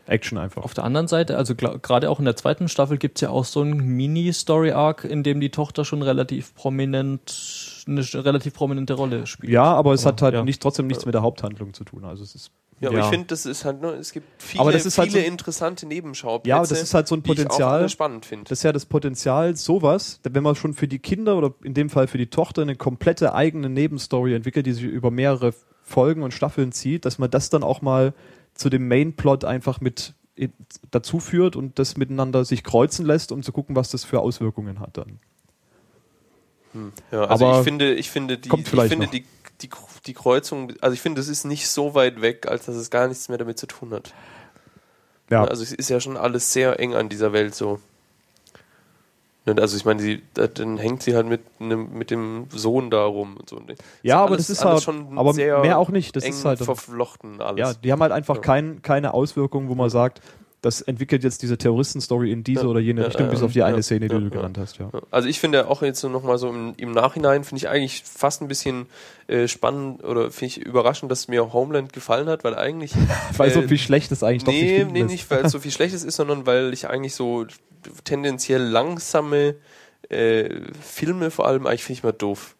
Action 0.07 0.38
einfach. 0.38 0.64
auf 0.64 0.73
der 0.73 0.84
anderen 0.84 1.07
Seite, 1.07 1.38
also 1.38 1.56
gerade 1.56 2.10
auch 2.10 2.19
in 2.19 2.26
der 2.26 2.36
zweiten 2.36 2.68
Staffel 2.68 2.98
gibt's 2.98 3.22
ja 3.22 3.30
auch 3.30 3.45
so 3.45 3.61
einen 3.61 3.77
Mini-Story-Arc, 3.80 5.03
in 5.06 5.23
dem 5.23 5.40
die 5.40 5.49
Tochter 5.49 5.86
schon 5.86 6.02
relativ 6.02 6.53
prominent, 6.56 7.84
eine 7.88 8.02
relativ 8.23 8.53
prominente 8.53 8.94
Rolle 8.94 9.26
spielt. 9.27 9.52
Ja, 9.52 9.64
aber 9.64 9.94
es 9.94 10.06
hat 10.06 10.22
halt 10.22 10.34
ja. 10.34 10.44
nicht 10.44 10.61
trotzdem 10.61 10.88
nichts 10.88 11.06
mit 11.06 11.14
der 11.15 11.22
Haupthandlung 11.22 11.73
zu 11.73 11.84
tun. 11.84 12.03
Also 12.06 12.23
es 12.23 12.36
ist 12.36 12.52
Ja, 12.82 12.90
aber 12.90 12.98
Ja. 12.98 13.03
ich 13.06 13.10
finde, 13.10 13.27
das 13.27 13.45
ist 13.45 13.64
halt, 13.64 13.82
ne, 13.82 13.91
es 13.91 14.11
gibt 14.11 14.27
viele, 14.44 14.60
Aber 14.61 14.72
das 14.73 14.86
ist 14.86 14.98
halt 14.98 15.10
viele 15.10 15.23
so- 15.23 15.27
interessante 15.32 15.86
Nebenschauplätze. 15.88 16.49
Ja, 16.49 16.57
aber 16.57 16.68
das 16.68 16.82
ist 16.82 16.94
halt 16.94 17.07
so 17.07 17.15
ein 17.15 17.23
die 17.23 17.32
ich 17.32 17.40
auch 17.40 17.44
Potenzial. 17.44 17.88
spannend 17.90 18.26
finde. 18.26 18.49
Das 18.49 18.60
ist 18.60 18.64
ja 18.64 18.73
das 18.73 18.86
Potenzial, 18.86 19.56
sowas, 19.56 20.19
wenn 20.30 20.44
man 20.44 20.56
schon 20.56 20.73
für 20.73 20.88
die 20.88 20.99
Kinder 20.99 21.38
oder 21.38 21.53
in 21.64 21.73
dem 21.73 21.90
Fall 21.90 22.07
für 22.07 22.18
die 22.18 22.27
Tochter 22.30 22.64
eine 22.64 22.76
komplette 22.76 23.34
eigene 23.34 23.69
Nebenstory 23.69 24.36
entwickelt, 24.36 24.65
die 24.65 24.73
sich 24.73 24.84
über 24.84 25.10
mehrere 25.10 25.53
Folgen 25.84 26.22
und 26.22 26.34
Staffeln 26.34 26.73
zieht, 26.73 27.06
dass 27.06 27.18
man 27.18 27.30
das 27.32 27.49
dann 27.49 27.64
auch 27.64 27.82
mal 27.82 28.14
zu 28.56 28.69
dem 28.69 28.88
Mainplot 28.88 29.45
einfach 29.45 29.80
mit 29.82 30.14
dazu 30.91 31.19
führt 31.19 31.56
und 31.56 31.80
das 31.80 31.95
miteinander 31.95 32.44
sich 32.44 32.64
kreuzen 32.64 33.06
lässt, 33.06 33.32
um 33.32 33.41
zu 33.41 33.52
gucken, 33.52 33.76
was 33.76 33.90
das 33.90 34.03
für 34.03 34.19
Auswirkungen 34.19 34.80
hat 34.80 34.98
dann. 34.98 35.19
Ja, 37.11 37.26
also 37.26 37.45
Aber 37.45 37.60
ich 37.60 37.64
finde, 37.64 37.94
ich 37.94 38.10
finde 38.10 38.38
die, 38.38 38.49
ich 38.49 38.68
finde 38.68 39.07
die, 39.07 39.26
die, 39.61 39.69
die 40.06 40.14
Kreuzung, 40.14 40.73
also 40.82 40.94
ich 40.94 41.02
finde, 41.02 41.22
es 41.22 41.30
ist 41.30 41.45
nicht 41.45 41.69
so 41.69 41.95
weit 41.95 42.22
weg, 42.22 42.48
als 42.48 42.65
dass 42.65 42.76
es 42.76 42.90
gar 42.90 43.07
nichts 43.07 43.30
mehr 43.30 43.38
damit 43.38 43.57
zu 43.57 43.68
tun 43.68 43.94
hat. 43.94 44.14
Ja, 45.30 45.45
Also 45.45 45.64
es 45.64 45.72
ist 45.72 45.90
ja 45.90 45.99
schon 45.99 46.18
alles 46.18 46.52
sehr 46.52 46.80
eng 46.80 46.94
an 46.95 47.10
dieser 47.10 47.34
Welt 47.34 47.56
so. 47.56 47.80
Ne, 49.46 49.56
Also 49.62 49.78
ich 49.78 49.86
meine, 49.86 50.02
sie, 50.02 50.24
da- 50.34 50.48
dann 50.48 50.78
hängt 50.78 51.04
sie 51.04 51.16
halt 51.16 51.28
mit, 51.28 51.42
mit 51.60 52.10
dem 52.10 52.48
Sohn 52.50 52.90
da 52.90 53.04
rum 53.06 53.38
und 53.38 53.48
so. 53.50 53.62
ja 54.02 54.18
aber 54.22 54.32
alles- 54.34 54.48
das 54.48 54.58
ist 54.58 54.66
halt, 54.66 54.82
schon 54.82 55.18
aber 55.18 55.34
sehr 55.34 55.60
mehr 55.62 55.78
auch 55.78 55.90
nicht. 55.90 56.16
Das 56.16 56.26
ist 56.26 56.44
halt, 56.46 56.60
verflochten 56.60 57.42
alles. 57.42 57.60
ja, 57.60 57.74
die 57.76 57.92
haben 57.92 58.02
halt 58.02 58.12
einfach 58.12 58.36
Ja. 58.38 58.42
kein, 58.42 58.82
keine 58.82 59.14
Auswirkungen, 59.14 59.70
wo 59.70 59.76
man 59.76 59.90
sagt, 59.90 60.22
das 60.62 60.82
entwickelt 60.82 61.24
jetzt 61.24 61.44
diese 61.44 61.60
Terroristenstory 61.60 62.32
in 62.32 62.44
diese 62.44 62.62
Ja. 62.64 62.68
oder 62.68 62.80
jene 62.80 63.02
Ja, 63.02 63.08
Richtung, 63.08 63.30
bis 63.30 63.44
auf 63.44 63.52
die 63.52 63.62
eine 63.62 63.84
Szene, 63.84 64.08
die 64.08 64.16
du 64.20 64.32
genannt 64.32 64.58
hast, 64.58 64.80
ja. 64.80 64.90
Also 65.12 65.28
ich 65.28 65.40
finde 65.40 65.68
auch 65.70 65.84
jetzt 65.84 66.00
so 66.02 66.10
nochmal 66.10 66.40
so 66.40 66.50
im, 66.50 66.74
im 66.78 66.92
Nachhinein 66.92 67.44
finde 67.44 67.60
ich 67.60 67.70
eigentlich 67.70 68.02
fast 68.04 68.42
ein 68.42 68.48
bisschen 68.48 68.88
äh, 69.28 69.48
spannend 69.48 70.04
oder 70.04 70.32
finde 70.32 70.46
ich 70.48 70.58
überraschend, 70.66 71.12
dass 71.12 71.28
mir 71.28 71.54
Homeland 71.54 71.94
gefallen 71.94 72.28
hat, 72.30 72.44
weil 72.44 72.56
eigentlich 72.56 72.94
Weil 73.38 73.52
so 73.52 73.62
äh, 73.62 73.68
viel 73.68 73.78
Schlechtes 73.78 74.24
eigentlich 74.24 74.44
doch 74.46 74.54
nicht 74.54 74.64
nee, 74.64 74.86
nee, 74.86 75.00
lässt. 75.02 75.12
nicht, 75.12 75.30
weil 75.30 75.46
es 75.46 75.52
so 75.52 75.60
viel 75.60 75.70
Schlechtes 75.72 76.04
ist, 76.04 76.16
sondern 76.16 76.48
weil 76.48 76.74
ich 76.74 76.88
eigentlich 76.90 77.14
so 77.14 77.46
tendenziell 78.03 78.62
langsame 78.62 79.56
äh, 80.10 80.49
Filme 80.82 81.32
vor 81.32 81.48
allem 81.48 81.66
eigentlich 81.68 81.84
finde 81.84 81.98
ich 81.99 82.03
mal 82.03 82.12
doof. 82.14 82.56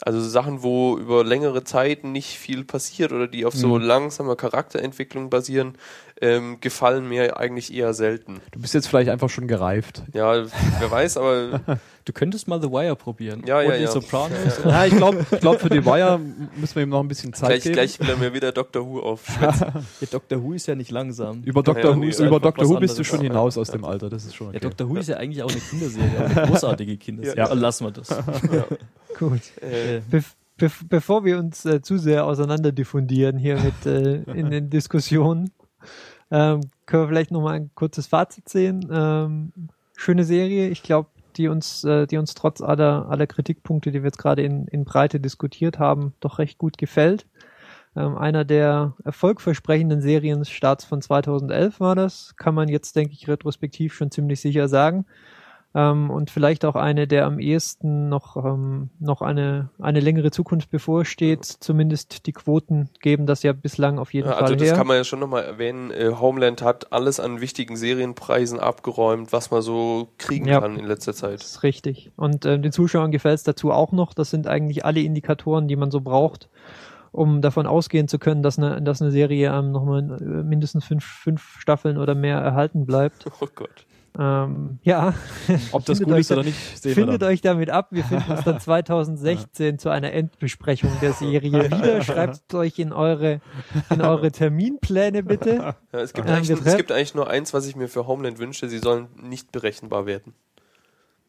Also 0.00 0.20
so 0.20 0.28
Sachen, 0.28 0.62
wo 0.62 0.96
über 0.96 1.24
längere 1.24 1.64
Zeit 1.64 2.04
nicht 2.04 2.38
viel 2.38 2.64
passiert 2.64 3.12
oder 3.12 3.26
die 3.26 3.44
auf 3.44 3.56
so 3.56 3.78
Mhm. 3.78 3.82
langsamer 3.82 4.36
Charakterentwicklung 4.36 5.28
basieren, 5.28 5.76
ähm, 6.20 6.58
gefallen 6.60 7.08
mir 7.08 7.36
eigentlich 7.36 7.72
eher 7.72 7.94
selten. 7.94 8.40
Du 8.52 8.60
bist 8.60 8.74
jetzt 8.74 8.88
vielleicht 8.88 9.10
einfach 9.10 9.30
schon 9.30 9.48
gereift. 9.48 10.02
Ja, 10.12 10.44
wer 10.80 10.90
weiß, 10.90 11.16
aber 11.16 11.60
Du 12.08 12.14
könntest 12.14 12.48
mal 12.48 12.58
The 12.58 12.70
Wire 12.70 12.96
probieren. 12.96 13.42
Ja, 13.44 13.60
ja, 13.60 13.68
Und 13.68 13.76
die 13.76 13.82
ja. 13.82 13.90
Sopranos. 13.90 14.38
Ja, 14.64 14.86
ich 14.86 14.96
glaube, 14.96 15.26
ich 15.30 15.40
glaub, 15.40 15.60
für 15.60 15.68
die 15.68 15.84
Wire 15.84 16.18
müssen 16.56 16.76
wir 16.76 16.82
ihm 16.84 16.88
noch 16.88 17.00
ein 17.00 17.08
bisschen 17.08 17.34
Zeit 17.34 17.48
gleich, 17.50 17.62
geben. 17.64 17.74
gleich 17.74 18.00
will 18.00 18.08
er 18.08 18.16
mir 18.16 18.32
wieder 18.32 18.50
Doctor 18.50 18.86
Who 18.86 19.00
aufschwätzen. 19.00 19.66
Ja, 20.00 20.06
Doctor 20.10 20.42
Who 20.42 20.54
ist 20.54 20.66
ja 20.66 20.74
nicht 20.74 20.90
langsam. 20.90 21.42
Über 21.42 21.60
Ja, 21.60 21.64
Dr. 21.64 21.90
ja, 21.90 21.96
Who, 21.98 22.04
ist 22.04 22.18
über 22.18 22.42
was 22.42 22.66
Who 22.66 22.80
bist 22.80 22.98
du 22.98 23.04
schon 23.04 23.20
hinaus 23.20 23.58
aus 23.58 23.70
dem 23.70 23.84
Alter, 23.84 24.08
das 24.08 24.24
ist 24.24 24.36
schon 24.36 24.46
Ja, 24.46 24.50
okay. 24.52 24.60
Doctor 24.60 24.88
Who 24.88 24.96
ist 24.96 25.10
ja 25.10 25.18
eigentlich 25.18 25.42
auch 25.42 25.50
eine 25.50 25.60
Kinderserie, 25.60 26.18
eine 26.18 26.46
großartige 26.48 26.96
Kinderserie. 26.96 27.36
Ja. 27.36 27.52
Lassen 27.52 27.84
wir 27.84 27.90
das. 27.90 28.08
Gut. 29.18 29.42
äh, 29.60 30.00
Be 30.10 30.24
be 30.56 30.70
bevor 30.88 31.26
wir 31.26 31.38
uns 31.38 31.66
äh, 31.66 31.82
zu 31.82 31.98
sehr 31.98 32.24
auseinander 32.24 32.72
diffundieren 32.72 33.36
hier 33.36 33.56
mit 33.60 33.84
äh, 33.84 34.22
in 34.32 34.50
den 34.50 34.70
Diskussionen, 34.70 35.50
ähm, 36.30 36.60
können 36.86 37.02
wir 37.04 37.08
vielleicht 37.08 37.30
noch 37.30 37.42
mal 37.42 37.54
ein 37.54 37.70
kurzes 37.74 38.06
Fazit 38.06 38.48
sehen. 38.48 38.88
Ähm, 38.90 39.52
schöne 39.96 40.24
Serie, 40.24 40.68
ich 40.68 40.82
glaube, 40.82 41.08
die 41.36 41.48
uns, 41.48 41.84
äh, 41.84 42.06
die 42.06 42.18
uns 42.18 42.34
trotz 42.34 42.60
aller, 42.60 43.06
aller 43.08 43.26
Kritikpunkte, 43.26 43.90
die 43.90 44.02
wir 44.02 44.08
jetzt 44.08 44.18
gerade 44.18 44.42
in, 44.42 44.66
in 44.66 44.84
Breite 44.84 45.20
diskutiert 45.20 45.78
haben, 45.78 46.14
doch 46.20 46.38
recht 46.38 46.58
gut 46.58 46.78
gefällt. 46.78 47.26
Ähm, 47.96 48.16
einer 48.16 48.44
der 48.44 48.94
erfolgversprechenden 49.04 50.00
Serienstarts 50.00 50.84
von 50.84 51.00
2011 51.00 51.80
war 51.80 51.94
das, 51.94 52.34
kann 52.36 52.54
man 52.54 52.68
jetzt, 52.68 52.96
denke 52.96 53.14
ich, 53.14 53.28
retrospektiv 53.28 53.94
schon 53.94 54.10
ziemlich 54.10 54.40
sicher 54.40 54.68
sagen. 54.68 55.06
Ähm, 55.74 56.08
und 56.08 56.30
vielleicht 56.30 56.64
auch 56.64 56.76
eine, 56.76 57.06
der 57.06 57.26
am 57.26 57.38
ehesten 57.38 58.08
noch, 58.08 58.36
ähm, 58.42 58.88
noch 59.00 59.20
eine, 59.20 59.68
eine 59.78 60.00
längere 60.00 60.30
Zukunft 60.30 60.70
bevorsteht. 60.70 61.44
Zumindest 61.44 62.26
die 62.26 62.32
Quoten 62.32 62.88
geben 63.02 63.26
das 63.26 63.42
ja 63.42 63.52
bislang 63.52 63.98
auf 63.98 64.14
jeden 64.14 64.28
Ja, 64.28 64.34
also 64.36 64.46
Fall 64.46 64.56
das 64.56 64.68
her. 64.68 64.74
kann 64.76 64.86
man 64.86 64.96
ja 64.96 65.04
schon 65.04 65.20
nochmal 65.20 65.44
erwähnen. 65.44 65.90
Äh, 65.90 66.12
Homeland 66.18 66.62
hat 66.62 66.90
alles 66.92 67.20
an 67.20 67.42
wichtigen 67.42 67.76
Serienpreisen 67.76 68.58
abgeräumt, 68.58 69.30
was 69.32 69.50
man 69.50 69.60
so 69.60 70.08
kriegen 70.16 70.48
Ja. 70.48 70.60
kann 70.60 70.78
in 70.78 70.86
letzter 70.86 71.12
Zeit. 71.12 71.40
Das 71.40 71.46
ist 71.50 71.62
richtig. 71.62 72.12
Und 72.16 72.46
ähm, 72.46 72.62
den 72.62 72.72
Zuschauern 72.72 73.10
gefällt 73.12 73.36
es 73.36 73.42
dazu 73.44 73.70
auch 73.70 73.92
noch. 73.92 74.14
Das 74.14 74.30
sind 74.30 74.46
eigentlich 74.46 74.86
alle 74.86 75.00
Indikatoren, 75.00 75.68
die 75.68 75.76
man 75.76 75.90
so 75.90 76.00
braucht, 76.00 76.48
um 77.12 77.42
davon 77.42 77.66
ausgehen 77.66 78.08
zu 78.08 78.18
können, 78.18 78.42
dass 78.42 78.58
eine, 78.58 78.80
dass 78.80 79.02
eine 79.02 79.10
Serie 79.10 79.52
ähm, 79.54 79.70
nochmal 79.72 80.16
äh, 80.18 80.24
mindestens 80.42 80.86
fünf, 80.86 81.04
fünf 81.04 81.42
Staffeln 81.60 81.98
oder 81.98 82.14
mehr 82.14 82.38
erhalten 82.38 82.86
bleibt. 82.86 83.26
Oh 83.40 83.46
Gott. 83.54 83.84
Ähm, 84.20 84.80
ja, 84.82 85.14
Ob 85.70 85.84
das 85.84 85.98
Findet 85.98 86.06
gut 86.06 86.14
euch 86.14 86.20
ist 86.22 86.32
oder 86.32 86.42
nicht, 86.42 86.82
sehen 86.82 86.94
findet 86.94 87.22
euch 87.22 87.40
damit 87.40 87.70
ab. 87.70 87.88
Wir 87.92 88.02
finden 88.04 88.32
uns 88.32 88.42
dann 88.42 88.58
2016 88.60 89.78
zu 89.78 89.90
einer 89.90 90.12
Endbesprechung 90.12 90.90
der 91.00 91.12
Serie 91.12 91.52
wieder. 91.70 92.02
Schreibt 92.02 92.52
euch 92.54 92.78
in 92.80 92.92
eure, 92.92 93.40
in 93.90 94.02
eure 94.02 94.32
Terminpläne 94.32 95.22
bitte. 95.22 95.74
Ja, 95.92 96.00
es, 96.00 96.12
gibt 96.12 96.28
Ähm, 96.28 96.34
eigentlich, 96.34 96.50
es 96.64 96.76
gibt 96.76 96.90
eigentlich 96.90 97.14
nur 97.14 97.30
eins, 97.30 97.54
was 97.54 97.66
ich 97.66 97.76
mir 97.76 97.88
für 97.88 98.08
Homeland 98.08 98.38
wünsche. 98.40 98.68
Sie 98.68 98.78
sollen 98.78 99.06
nicht 99.22 99.52
berechenbar 99.52 100.06
werden. 100.06 100.34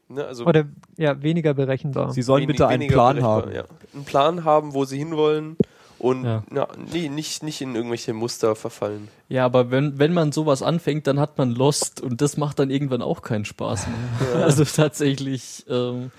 Ne, 0.08 0.26
also 0.26 0.46
Oder 0.46 0.66
ja, 0.98 1.22
weniger 1.22 1.54
berechenbar. 1.54 2.12
Sie 2.12 2.24
sollen 2.24 2.42
wenig- 2.42 2.56
bitte 2.58 2.68
einen 2.68 2.88
Plan 2.88 3.22
haben. 3.22 3.52
Ja. 3.52 3.66
Einen 3.94 4.06
Plan 4.06 4.44
haben, 4.44 4.74
wo 4.74 4.84
sie 4.86 4.98
hinwollen 4.98 5.58
und 6.00 6.24
Ja. 6.24 6.44
ja. 6.54 6.68
nee, 6.92 7.10
nicht, 7.10 7.44
nicht 7.44 7.62
in 7.62 7.76
irgendwelche 7.76 8.14
Muster 8.14 8.56
verfallen. 8.56 9.10
Ja, 9.28 9.46
aber 9.46 9.70
wenn, 9.72 10.00
wenn 10.00 10.14
man 10.14 10.32
sowas 10.32 10.64
anfängt, 10.64 11.06
dann 11.08 11.20
hat 11.20 11.38
man 11.38 11.52
Lost 11.52 12.02
und 12.02 12.22
das 12.22 12.38
macht 12.38 12.60
dann 12.60 12.70
irgendwann 12.70 13.02
auch 13.02 13.22
keinen 13.22 13.46
Spaß 13.46 13.88
mehr. 13.88 13.96
Also 14.44 14.64
tatsächlich, 14.64 15.66
ähm, 15.70 16.12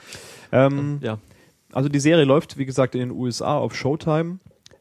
Ähm, 0.53 0.99
ja. 1.03 1.19
Also 1.73 1.89
die 1.89 2.01
Serie 2.01 2.25
läuft, 2.25 2.59
wie 2.59 2.67
gesagt, 2.67 2.95
in 2.95 3.01
den 3.01 3.11
USA 3.11 3.57
auf 3.57 3.75
Showtime. 3.75 4.39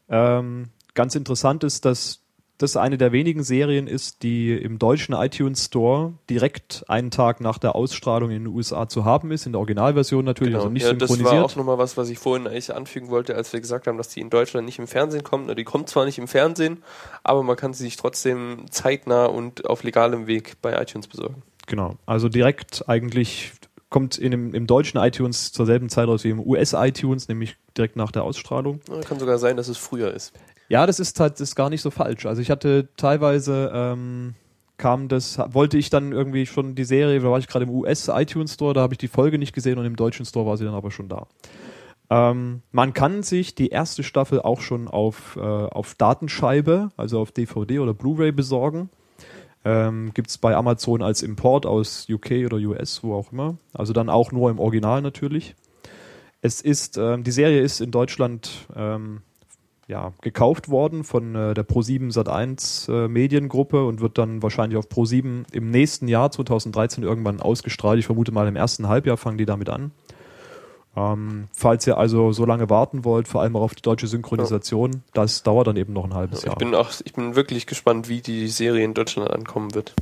Ähm, 0.10 0.70
ganz 0.96 1.16
interessant 1.16 1.64
ist, 1.64 1.86
dass 1.86 2.22
das 2.60 2.76
eine 2.76 2.98
der 2.98 3.14
wenigen 3.14 3.42
Serien 3.42 3.88
ist, 3.88 4.22
die 4.22 4.54
im 4.54 4.80
deutschen 4.80 5.16
iTunes 5.16 5.66
Store 5.66 6.14
direkt 6.30 6.84
einen 6.90 7.10
Tag 7.10 7.40
nach 7.40 7.58
der 7.58 7.74
Ausstrahlung 7.74 8.32
in 8.32 8.44
den 8.44 8.54
USA 8.54 8.90
zu 8.90 9.06
haben 9.06 9.32
ist, 9.32 9.46
in 9.46 9.54
der 9.54 9.60
Originalversion 9.60 10.26
natürlich, 10.26 10.56
also 10.56 10.68
nicht 10.68 10.84
ja, 10.84 10.92
das 10.92 11.10
war 11.10 11.16
synchronisiert. 11.16 11.46
auch 11.46 11.56
nochmal 11.56 11.78
was, 11.78 11.96
was 11.96 12.10
ich 12.10 12.20
vorhin 12.20 12.48
eigentlich 12.48 12.76
anfügen 12.76 13.10
wollte, 13.10 13.34
als 13.34 13.54
wir 13.54 13.62
gesagt 13.62 13.88
haben, 13.88 13.98
dass 13.98 14.10
die 14.10 14.20
in 14.20 14.30
Deutschland 14.30 14.66
nicht 14.66 14.78
im 14.78 14.88
Fernsehen 14.88 15.24
kommt. 15.24 15.58
Die 15.58 15.64
kommt 15.64 15.88
zwar 15.88 16.04
nicht 16.04 16.18
im 16.18 16.28
Fernsehen, 16.28 16.84
aber 17.24 17.44
man 17.44 17.56
kann 17.56 17.74
sie 17.74 17.86
sich 17.86 17.96
trotzdem 17.96 18.66
zeitnah 18.70 19.28
und 19.28 19.66
auf 19.66 19.84
legalem 19.84 20.28
Weg 20.28 20.58
bei 20.62 20.80
iTunes 20.82 21.08
besorgen. 21.08 21.42
Genau. 21.66 21.96
Also 22.06 22.28
direkt 22.28 22.90
eigentlich 22.90 23.54
kommt 23.90 24.18
in 24.18 24.32
dem, 24.32 24.54
im 24.54 24.68
deutschen 24.68 25.00
iTunes 25.00 25.54
zur 25.54 25.66
selben 25.66 25.88
Zeit 25.88 26.10
raus 26.10 26.26
wie 26.26 26.30
im 26.30 26.46
US-iTunes, 26.46 27.30
nämlich 27.30 27.56
direkt 27.78 27.96
nach 27.96 28.12
der 28.12 28.24
Ausstrahlung. 28.24 28.82
Kann 29.08 29.18
sogar 29.18 29.38
sein, 29.38 29.56
dass 29.56 29.70
es 29.70 29.78
früher 29.78 30.14
ist. 30.14 30.34
Ja, 30.70 30.86
das 30.86 31.00
ist 31.00 31.20
halt 31.20 31.34
das 31.34 31.42
ist 31.42 31.56
gar 31.56 31.70
nicht 31.70 31.82
so 31.82 31.92
falsch. 31.92 32.26
Also 32.26 32.42
ich 32.42 32.52
hatte 32.52 32.90
teilweise 32.96 33.72
ähm, 33.74 34.36
kam 34.78 35.08
das, 35.10 35.40
wollte 35.50 35.78
ich 35.78 35.90
dann 35.90 36.12
irgendwie 36.12 36.46
schon 36.46 36.74
die 36.74 36.86
Serie, 36.86 37.20
da 37.20 37.30
war 37.30 37.40
ich 37.40 37.48
gerade 37.48 37.66
im 37.66 37.72
US 37.72 38.08
iTunes 38.08 38.54
Store, 38.54 38.74
da 38.74 38.82
habe 38.82 38.94
ich 38.94 38.98
die 38.98 39.08
Folge 39.08 39.38
nicht 39.38 39.54
gesehen 39.54 39.78
und 39.78 39.86
im 39.86 39.96
deutschen 39.96 40.26
Store 40.26 40.46
war 40.46 40.58
sie 40.58 40.66
dann 40.66 40.74
aber 40.74 40.92
schon 40.92 41.10
da. 41.10 41.28
Ähm, 42.10 42.62
man 42.72 42.94
kann 42.94 43.22
sich 43.22 43.54
die 43.54 43.70
erste 43.70 44.04
Staffel 44.04 44.42
auch 44.42 44.62
schon 44.62 44.88
auf, 44.88 45.36
äh, 45.36 45.42
auf 45.42 45.96
Datenscheibe, 45.96 46.92
also 46.98 47.20
auf 47.20 47.32
DVD 47.32 47.80
oder 47.80 47.94
Blu-ray 47.94 48.32
besorgen. 48.32 48.90
Ähm, 49.66 50.12
Gibt 50.14 50.30
es 50.30 50.38
bei 50.38 50.56
Amazon 50.56 51.02
als 51.02 51.22
Import 51.22 51.66
aus 51.66 52.08
UK 52.10 52.46
oder 52.46 52.58
US, 52.58 53.04
wo 53.04 53.14
auch 53.14 53.32
immer. 53.32 53.58
Also 53.74 53.94
dann 53.94 54.10
auch 54.10 54.32
nur 54.32 54.50
im 54.50 54.60
Original 54.60 55.02
natürlich. 55.02 55.56
Es 56.42 56.62
ist, 56.62 56.98
ähm, 56.98 57.24
die 57.24 57.32
Serie 57.32 57.62
ist 57.62 57.82
in 57.82 57.92
Deutschland 57.92 58.68
ähm, 58.76 59.22
ja, 59.90 60.14
gekauft 60.22 60.70
worden 60.70 61.04
von 61.04 61.34
äh, 61.36 61.54
der 61.56 61.68
Pro7 61.68 62.14
Sat1 62.14 62.94
äh, 62.94 63.08
Mediengruppe 63.08 63.84
und 63.84 64.02
wird 64.02 64.20
dann 64.20 64.44
wahrscheinlich 64.44 64.78
auf 64.78 64.88
Pro7 64.88 65.46
im 65.52 65.72
nächsten 65.72 66.08
Jahr 66.08 66.30
2013 66.32 67.04
irgendwann 67.04 67.42
ausgestrahlt. 67.42 67.98
Ich 67.98 68.06
vermute 68.06 68.32
mal 68.32 68.48
im 68.48 68.56
ersten 68.56 68.88
Halbjahr 68.88 69.18
fangen 69.18 69.40
die 69.40 69.48
damit 69.48 69.68
an. 69.68 69.92
Ähm, 70.96 71.48
falls 71.56 71.88
ihr 71.88 71.98
also 71.98 72.32
so 72.34 72.46
lange 72.46 72.70
warten 72.70 73.04
wollt, 73.04 73.28
vor 73.28 73.42
allem 73.42 73.56
auch 73.56 73.62
auf 73.62 73.76
die 73.76 73.82
deutsche 73.82 74.06
Synchronisation, 74.06 75.02
das 75.14 75.42
dauert 75.42 75.66
dann 75.66 75.76
eben 75.76 75.94
noch 75.94 76.06
ein 76.06 76.14
halbes 76.14 76.40
Ich 76.40 76.46
Jahr. 76.46 76.56
bin 76.56 76.76
auch, 76.76 76.92
ich 77.04 77.14
bin 77.14 77.36
wirklich 77.36 77.66
gespannt, 77.66 78.10
wie 78.10 78.22
die 78.22 78.48
Serie 78.48 78.86
in 78.86 78.94
Deutschland 78.94 79.32
ankommen 79.32 79.74
wird. 79.74 79.96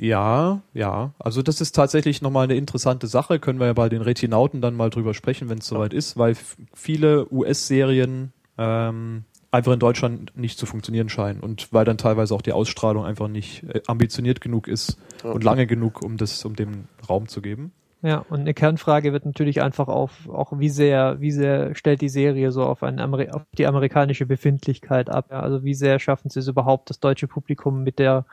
Ja, 0.00 0.62
ja. 0.74 1.12
Also 1.20 1.42
das 1.42 1.60
ist 1.60 1.76
tatsächlich 1.76 2.20
nochmal 2.20 2.44
eine 2.44 2.56
interessante 2.56 3.06
Sache. 3.06 3.38
Können 3.38 3.60
wir 3.60 3.66
ja 3.66 3.74
bei 3.74 3.88
den 3.88 4.02
Retinauten 4.02 4.60
dann 4.60 4.74
mal 4.74 4.90
drüber 4.90 5.14
sprechen, 5.14 5.48
wenn 5.48 5.58
es 5.58 5.66
soweit 5.68 5.92
ist, 5.94 6.16
weil 6.16 6.36
viele 6.74 7.32
US-Serien 7.32 8.32
ähm, 8.62 9.24
einfach 9.50 9.72
in 9.72 9.78
Deutschland 9.80 10.32
nicht 10.36 10.58
zu 10.58 10.66
funktionieren 10.66 11.08
scheinen 11.08 11.40
und 11.40 11.72
weil 11.72 11.84
dann 11.84 11.98
teilweise 11.98 12.34
auch 12.34 12.42
die 12.42 12.52
Ausstrahlung 12.52 13.04
einfach 13.04 13.28
nicht 13.28 13.64
äh, 13.64 13.82
ambitioniert 13.86 14.40
genug 14.40 14.68
ist 14.68 14.98
Ja. 15.24 15.30
und 15.32 15.44
lange 15.44 15.66
genug, 15.66 16.02
um 16.02 16.16
das, 16.16 16.44
um 16.44 16.54
dem 16.56 16.84
Raum 17.08 17.28
zu 17.28 17.42
geben. 17.42 17.72
Ja, 18.04 18.18
und 18.30 18.40
eine 18.40 18.54
Kernfrage 18.54 19.12
wird 19.12 19.26
natürlich 19.26 19.62
einfach 19.62 19.86
auf, 19.86 20.28
auch 20.28 20.58
wie 20.58 20.70
sehr, 20.70 21.20
wie 21.20 21.30
sehr 21.30 21.74
stellt 21.76 22.00
die 22.00 22.08
Serie 22.08 22.50
so 22.50 22.64
auf, 22.64 22.82
ein 22.82 22.98
Ameri 22.98 23.30
auf 23.30 23.42
die 23.56 23.66
amerikanische 23.66 24.26
Befindlichkeit 24.26 25.08
ab? 25.08 25.26
Ja, 25.30 25.40
also 25.40 25.62
wie 25.62 25.74
sehr 25.74 25.98
schaffen 26.00 26.28
sie 26.28 26.40
es 26.40 26.48
überhaupt, 26.48 26.90
das 26.90 26.98
deutsche 26.98 27.28
Publikum 27.28 27.84
mit 27.84 28.00
der, 28.00 28.24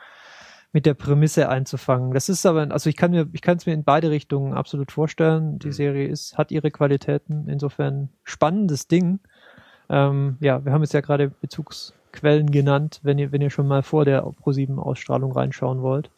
mit 0.72 0.86
der 0.86 0.94
Prämisse 0.94 1.48
einzufangen? 1.48 2.12
Das 2.14 2.28
ist 2.28 2.46
aber, 2.46 2.72
also 2.72 2.90
ich 2.90 2.96
kann 2.96 3.12
mir, 3.12 3.28
ich 3.32 3.42
kann 3.42 3.58
es 3.58 3.66
mir 3.66 3.74
in 3.74 3.84
beide 3.84 4.10
Richtungen 4.10 4.54
absolut 4.54 4.90
vorstellen. 4.90 5.60
Die 5.60 5.68
Mhm. 5.68 5.72
Serie 5.72 6.08
ist, 6.08 6.36
hat 6.36 6.50
ihre 6.50 6.72
Qualitäten, 6.72 7.46
insofern 7.48 8.08
spannendes 8.24 8.88
Ding. 8.88 9.20
Ähm, 9.90 10.36
ja, 10.40 10.64
wir 10.64 10.72
haben 10.72 10.82
jetzt 10.82 10.94
ja 10.94 11.00
gerade 11.00 11.28
Bezugsquellen 11.40 12.50
genannt, 12.50 13.00
wenn 13.02 13.18
ihr, 13.18 13.32
wenn 13.32 13.42
ihr 13.42 13.50
schon 13.50 13.66
mal 13.66 13.82
vor 13.82 14.04
der 14.04 14.24
Pro7-Ausstrahlung 14.24 15.32
reinschauen 15.32 15.82
wollt. 15.82 16.10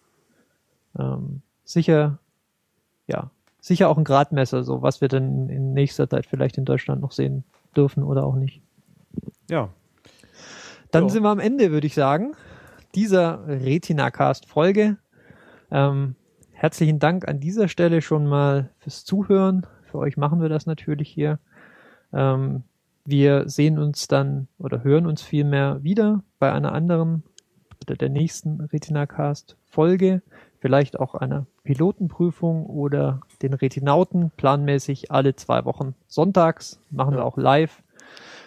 Ähm, 0.99 1.41
sicher, 1.65 2.19
ja, 3.07 3.31
sicher 3.61 3.89
auch 3.89 3.97
ein 3.97 4.05
Gradmesser, 4.05 4.63
so 4.63 4.83
was 4.83 5.01
wir 5.01 5.09
dann 5.09 5.49
in 5.49 5.73
nächster 5.73 6.09
Zeit 6.09 6.27
vielleicht 6.27 6.59
in 6.59 6.67
Deutschland 6.67 7.01
noch 7.01 7.13
sehen 7.13 7.45
dürfen 7.75 8.03
oder 8.03 8.25
auch 8.25 8.37
nicht. 8.37 8.61
Ja. 9.51 9.71
Dann 10.91 11.05
Ja. 11.05 11.09
sind 11.11 11.23
wir 11.23 11.31
am 11.31 11.41
Ende, 11.41 11.71
würde 11.71 11.87
ich 11.87 11.95
sagen, 11.95 12.35
dieser 12.95 13.47
Retina-Cast-Folge. 13.49 14.99
Ähm, 15.71 16.15
herzlichen 16.53 16.99
Dank 16.99 17.27
an 17.27 17.41
dieser 17.41 17.69
Stelle 17.69 18.03
schon 18.03 18.27
mal 18.27 18.69
fürs 18.81 19.07
Zuhören. 19.07 19.67
Für 19.91 19.97
euch 19.99 20.19
machen 20.19 20.43
wir 20.43 20.51
das 20.51 20.67
natürlich 20.67 21.09
hier. 21.09 21.39
Ähm, 22.13 22.65
wir 23.05 23.49
sehen 23.49 23.79
uns 23.79 24.07
dann 24.09 24.49
oder 24.59 24.85
hören 24.85 25.07
uns 25.07 25.23
vielmehr 25.23 25.83
wieder 25.83 26.23
bei 26.39 26.53
einer 26.53 26.73
anderen 26.73 27.25
oder 27.83 27.97
der 27.97 28.09
nächsten 28.09 28.61
Retinacast-Folge, 28.61 30.23
vielleicht 30.61 30.99
auch 31.01 31.15
einer 31.15 31.47
Pilotenprüfung 31.65 32.67
oder 32.67 33.21
den 33.43 33.55
Retinauten 33.55 34.31
planmäßig 34.37 35.11
alle 35.11 35.35
zwei 35.35 35.65
Wochen 35.65 35.95
sonntags, 36.07 36.81
machen 36.91 37.17
wir 37.17 37.25
auch 37.25 37.37
live. 37.37 37.83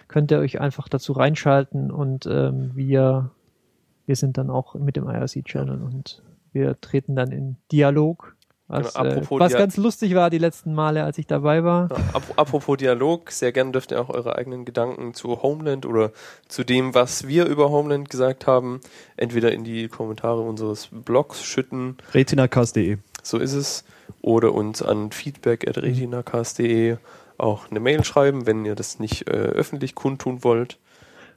Könnt 0.08 0.32
ihr 0.32 0.40
euch 0.40 0.62
einfach 0.62 0.88
dazu 0.88 1.14
reinschalten 1.14 1.92
und 1.92 2.26
ähm, 2.28 2.72
wir, 2.76 3.32
wir 4.06 4.16
sind 4.16 4.38
dann 4.38 4.50
auch 4.50 4.76
mit 4.76 4.96
dem 4.96 5.10
IRC-Channel 5.10 5.82
und 5.82 6.22
wir 6.54 6.80
treten 6.80 7.16
dann 7.16 7.32
in 7.32 7.58
Dialog. 7.72 8.35
Was, 8.68 8.96
Genau, 8.96 9.06
äh, 9.10 9.22
was 9.30 9.54
ganz 9.54 9.78
lustig 9.78 10.16
war 10.16 10.32
die 10.32 10.40
letzten 10.40 10.74
Male, 10.74 11.04
als 11.04 11.20
ich 11.20 11.28
dabei 11.28 11.64
war. 11.64 11.90
Ja, 11.92 11.98
ap 12.14 12.24
apropos 12.36 12.78
Dialog, 12.78 13.30
sehr 13.30 13.52
gerne 13.52 13.72
dürft 13.72 13.92
ihr 13.92 14.02
auch 14.02 14.10
eure 14.10 14.38
eigenen 14.38 14.66
Gedanken 14.66 15.14
zu 15.14 15.44
Homeland 15.44 15.86
oder 15.86 16.12
zu 16.48 16.64
dem, 16.64 16.96
was 16.96 17.28
wir 17.28 17.46
über 17.46 17.70
Homeland 17.70 18.10
gesagt 18.10 18.48
haben, 18.48 18.82
entweder 19.18 19.52
in 19.52 19.64
die 19.64 19.88
Kommentare 19.88 20.42
unseres 20.42 20.90
Blogs 20.92 21.44
schütten, 21.44 21.98
Retinacast.de. 22.14 22.98
so 23.22 23.38
ist 23.38 23.54
es, 23.54 23.84
oder 24.22 24.54
uns 24.54 24.82
an 24.82 25.12
feedback.retinacast.de 25.12 26.98
auch 27.38 27.70
eine 27.70 27.80
Mail 27.80 28.04
schreiben, 28.04 28.48
wenn 28.48 28.66
ihr 28.66 28.76
das 28.76 29.00
nicht 29.00 29.28
äh, 29.30 29.34
öffentlich 29.34 29.94
kundtun 29.94 30.44
wollt. 30.44 30.80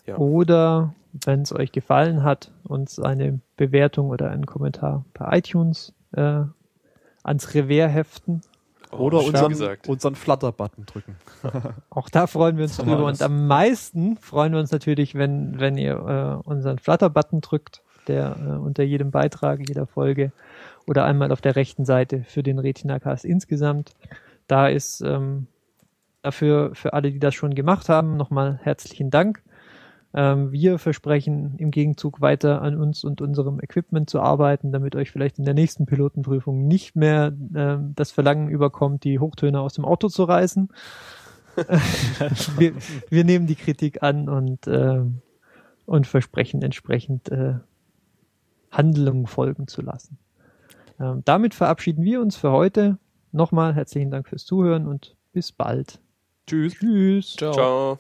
Ja. 0.07 0.17
Oder 0.17 0.95
wenn 1.13 1.43
es 1.43 1.53
euch 1.53 1.73
gefallen 1.73 2.23
hat, 2.23 2.53
uns 2.65 2.99
eine 2.99 3.41
Bewertung 3.57 4.09
oder 4.09 4.31
einen 4.31 4.47
Kommentar 4.47 5.05
bei 5.13 5.39
iTunes 5.39 5.93
äh, 6.13 6.43
ans 7.29 7.55
Revers 7.55 7.93
heften. 7.93 8.43
Oder 8.91 9.19
Oh, 9.19 9.23
schön 9.23 9.45
unseren, 9.45 9.77
unseren 9.87 10.15
Flutter-Button 10.15 10.87
drücken. 10.87 11.17
Auch 11.91 12.09
da 12.09 12.27
freuen 12.27 12.57
wir 12.57 12.65
uns 12.65 12.77
So 12.77 12.85
drüber. 12.85 13.05
Und 13.05 13.21
das. 13.21 13.23
am 13.23 13.47
meisten 13.47 14.17
freuen 14.17 14.53
wir 14.53 14.61
uns 14.61 14.71
natürlich, 14.71 15.15
wenn, 15.15 15.61
wenn 15.61 15.77
ihr 15.77 16.43
äh, 16.45 16.49
unseren 16.49 16.79
Flutter-Button 16.79 17.43
drückt, 17.43 17.83
der 18.07 18.37
äh, 18.39 18.51
unter 18.57 18.83
jedem 18.83 19.11
Beitrag, 19.11 19.69
jeder 19.69 19.87
Folge 19.87 20.33
oder 20.87 21.05
einmal 21.05 21.33
auf 21.33 21.43
der 21.43 21.55
rechten 21.55 21.85
Seite 21.85 22.25
für 22.25 22.43
den 22.43 22.59
Retina-Cast 22.59 23.27
insgesamt. 23.27 23.93
Da 24.47 24.69
ist 24.69 25.03
ähm, 25.03 25.49
dafür 26.23 26.71
für 26.75 26.95
alle, 26.95 27.13
die 27.13 27.19
das 27.19 27.35
schon 27.35 27.55
gemacht 27.55 27.91
haben, 27.91 28.17
nochmal 28.17 28.59
herzlichen 28.63 29.11
Dank. 29.11 29.43
Ähm, 30.15 30.53
wir 30.53 30.79
versprechen 30.79 31.55
im 31.59 31.71
Gegenzug 31.71 32.21
weiter 32.21 32.63
an 32.63 32.77
uns 32.77 33.05
und 33.05 33.21
unserem 33.21 33.61
Equipment 33.61 34.09
zu 34.09 34.21
arbeiten, 34.21 34.73
damit 34.73 34.97
euch 34.97 35.11
vielleicht 35.11 35.39
in 35.39 35.45
der 35.45 35.55
nächsten 35.55 35.87
Pilotenprüfung 35.87 36.67
nicht 36.67 36.97
mehr 36.97 37.33
ähm, 37.55 37.93
das 37.95 38.11
Verlangen 38.11 38.49
überkommt, 38.49 39.05
die 39.05 39.19
Hochtöne 39.19 39.61
aus 39.61 39.75
dem 39.75 39.85
Auto 39.85 40.09
zu 40.09 40.25
reißen. 40.25 40.71
wir, 42.59 42.73
wir 43.11 43.25
nehmen 43.25 43.47
die 43.47 43.57
Kritik 43.57 44.03
an 44.03 44.29
und, 44.29 44.67
ähm, 44.67 45.21
und 45.87 46.07
versprechen 46.07 46.63
entsprechend 46.63 47.31
äh, 47.31 47.55
Handlungen 48.71 49.27
folgen 49.27 49.67
zu 49.67 49.83
lassen. 49.83 50.19
Ähm, 51.01 51.23
damit 51.25 51.55
verabschieden 51.55 52.05
wir 52.05 52.21
uns 52.21 52.37
für 52.37 52.51
heute. 52.51 52.99
Nochmal 53.33 53.75
herzlichen 53.75 54.11
Dank 54.11 54.29
fürs 54.29 54.47
Zuhören 54.47 54.87
und 54.87 55.17
bis 55.33 55.53
bald. 55.53 56.01
Tschüss. 56.47 56.75
Tschüss. 56.75 57.37
Ciao. 57.37 57.53
Ciao. 57.53 57.99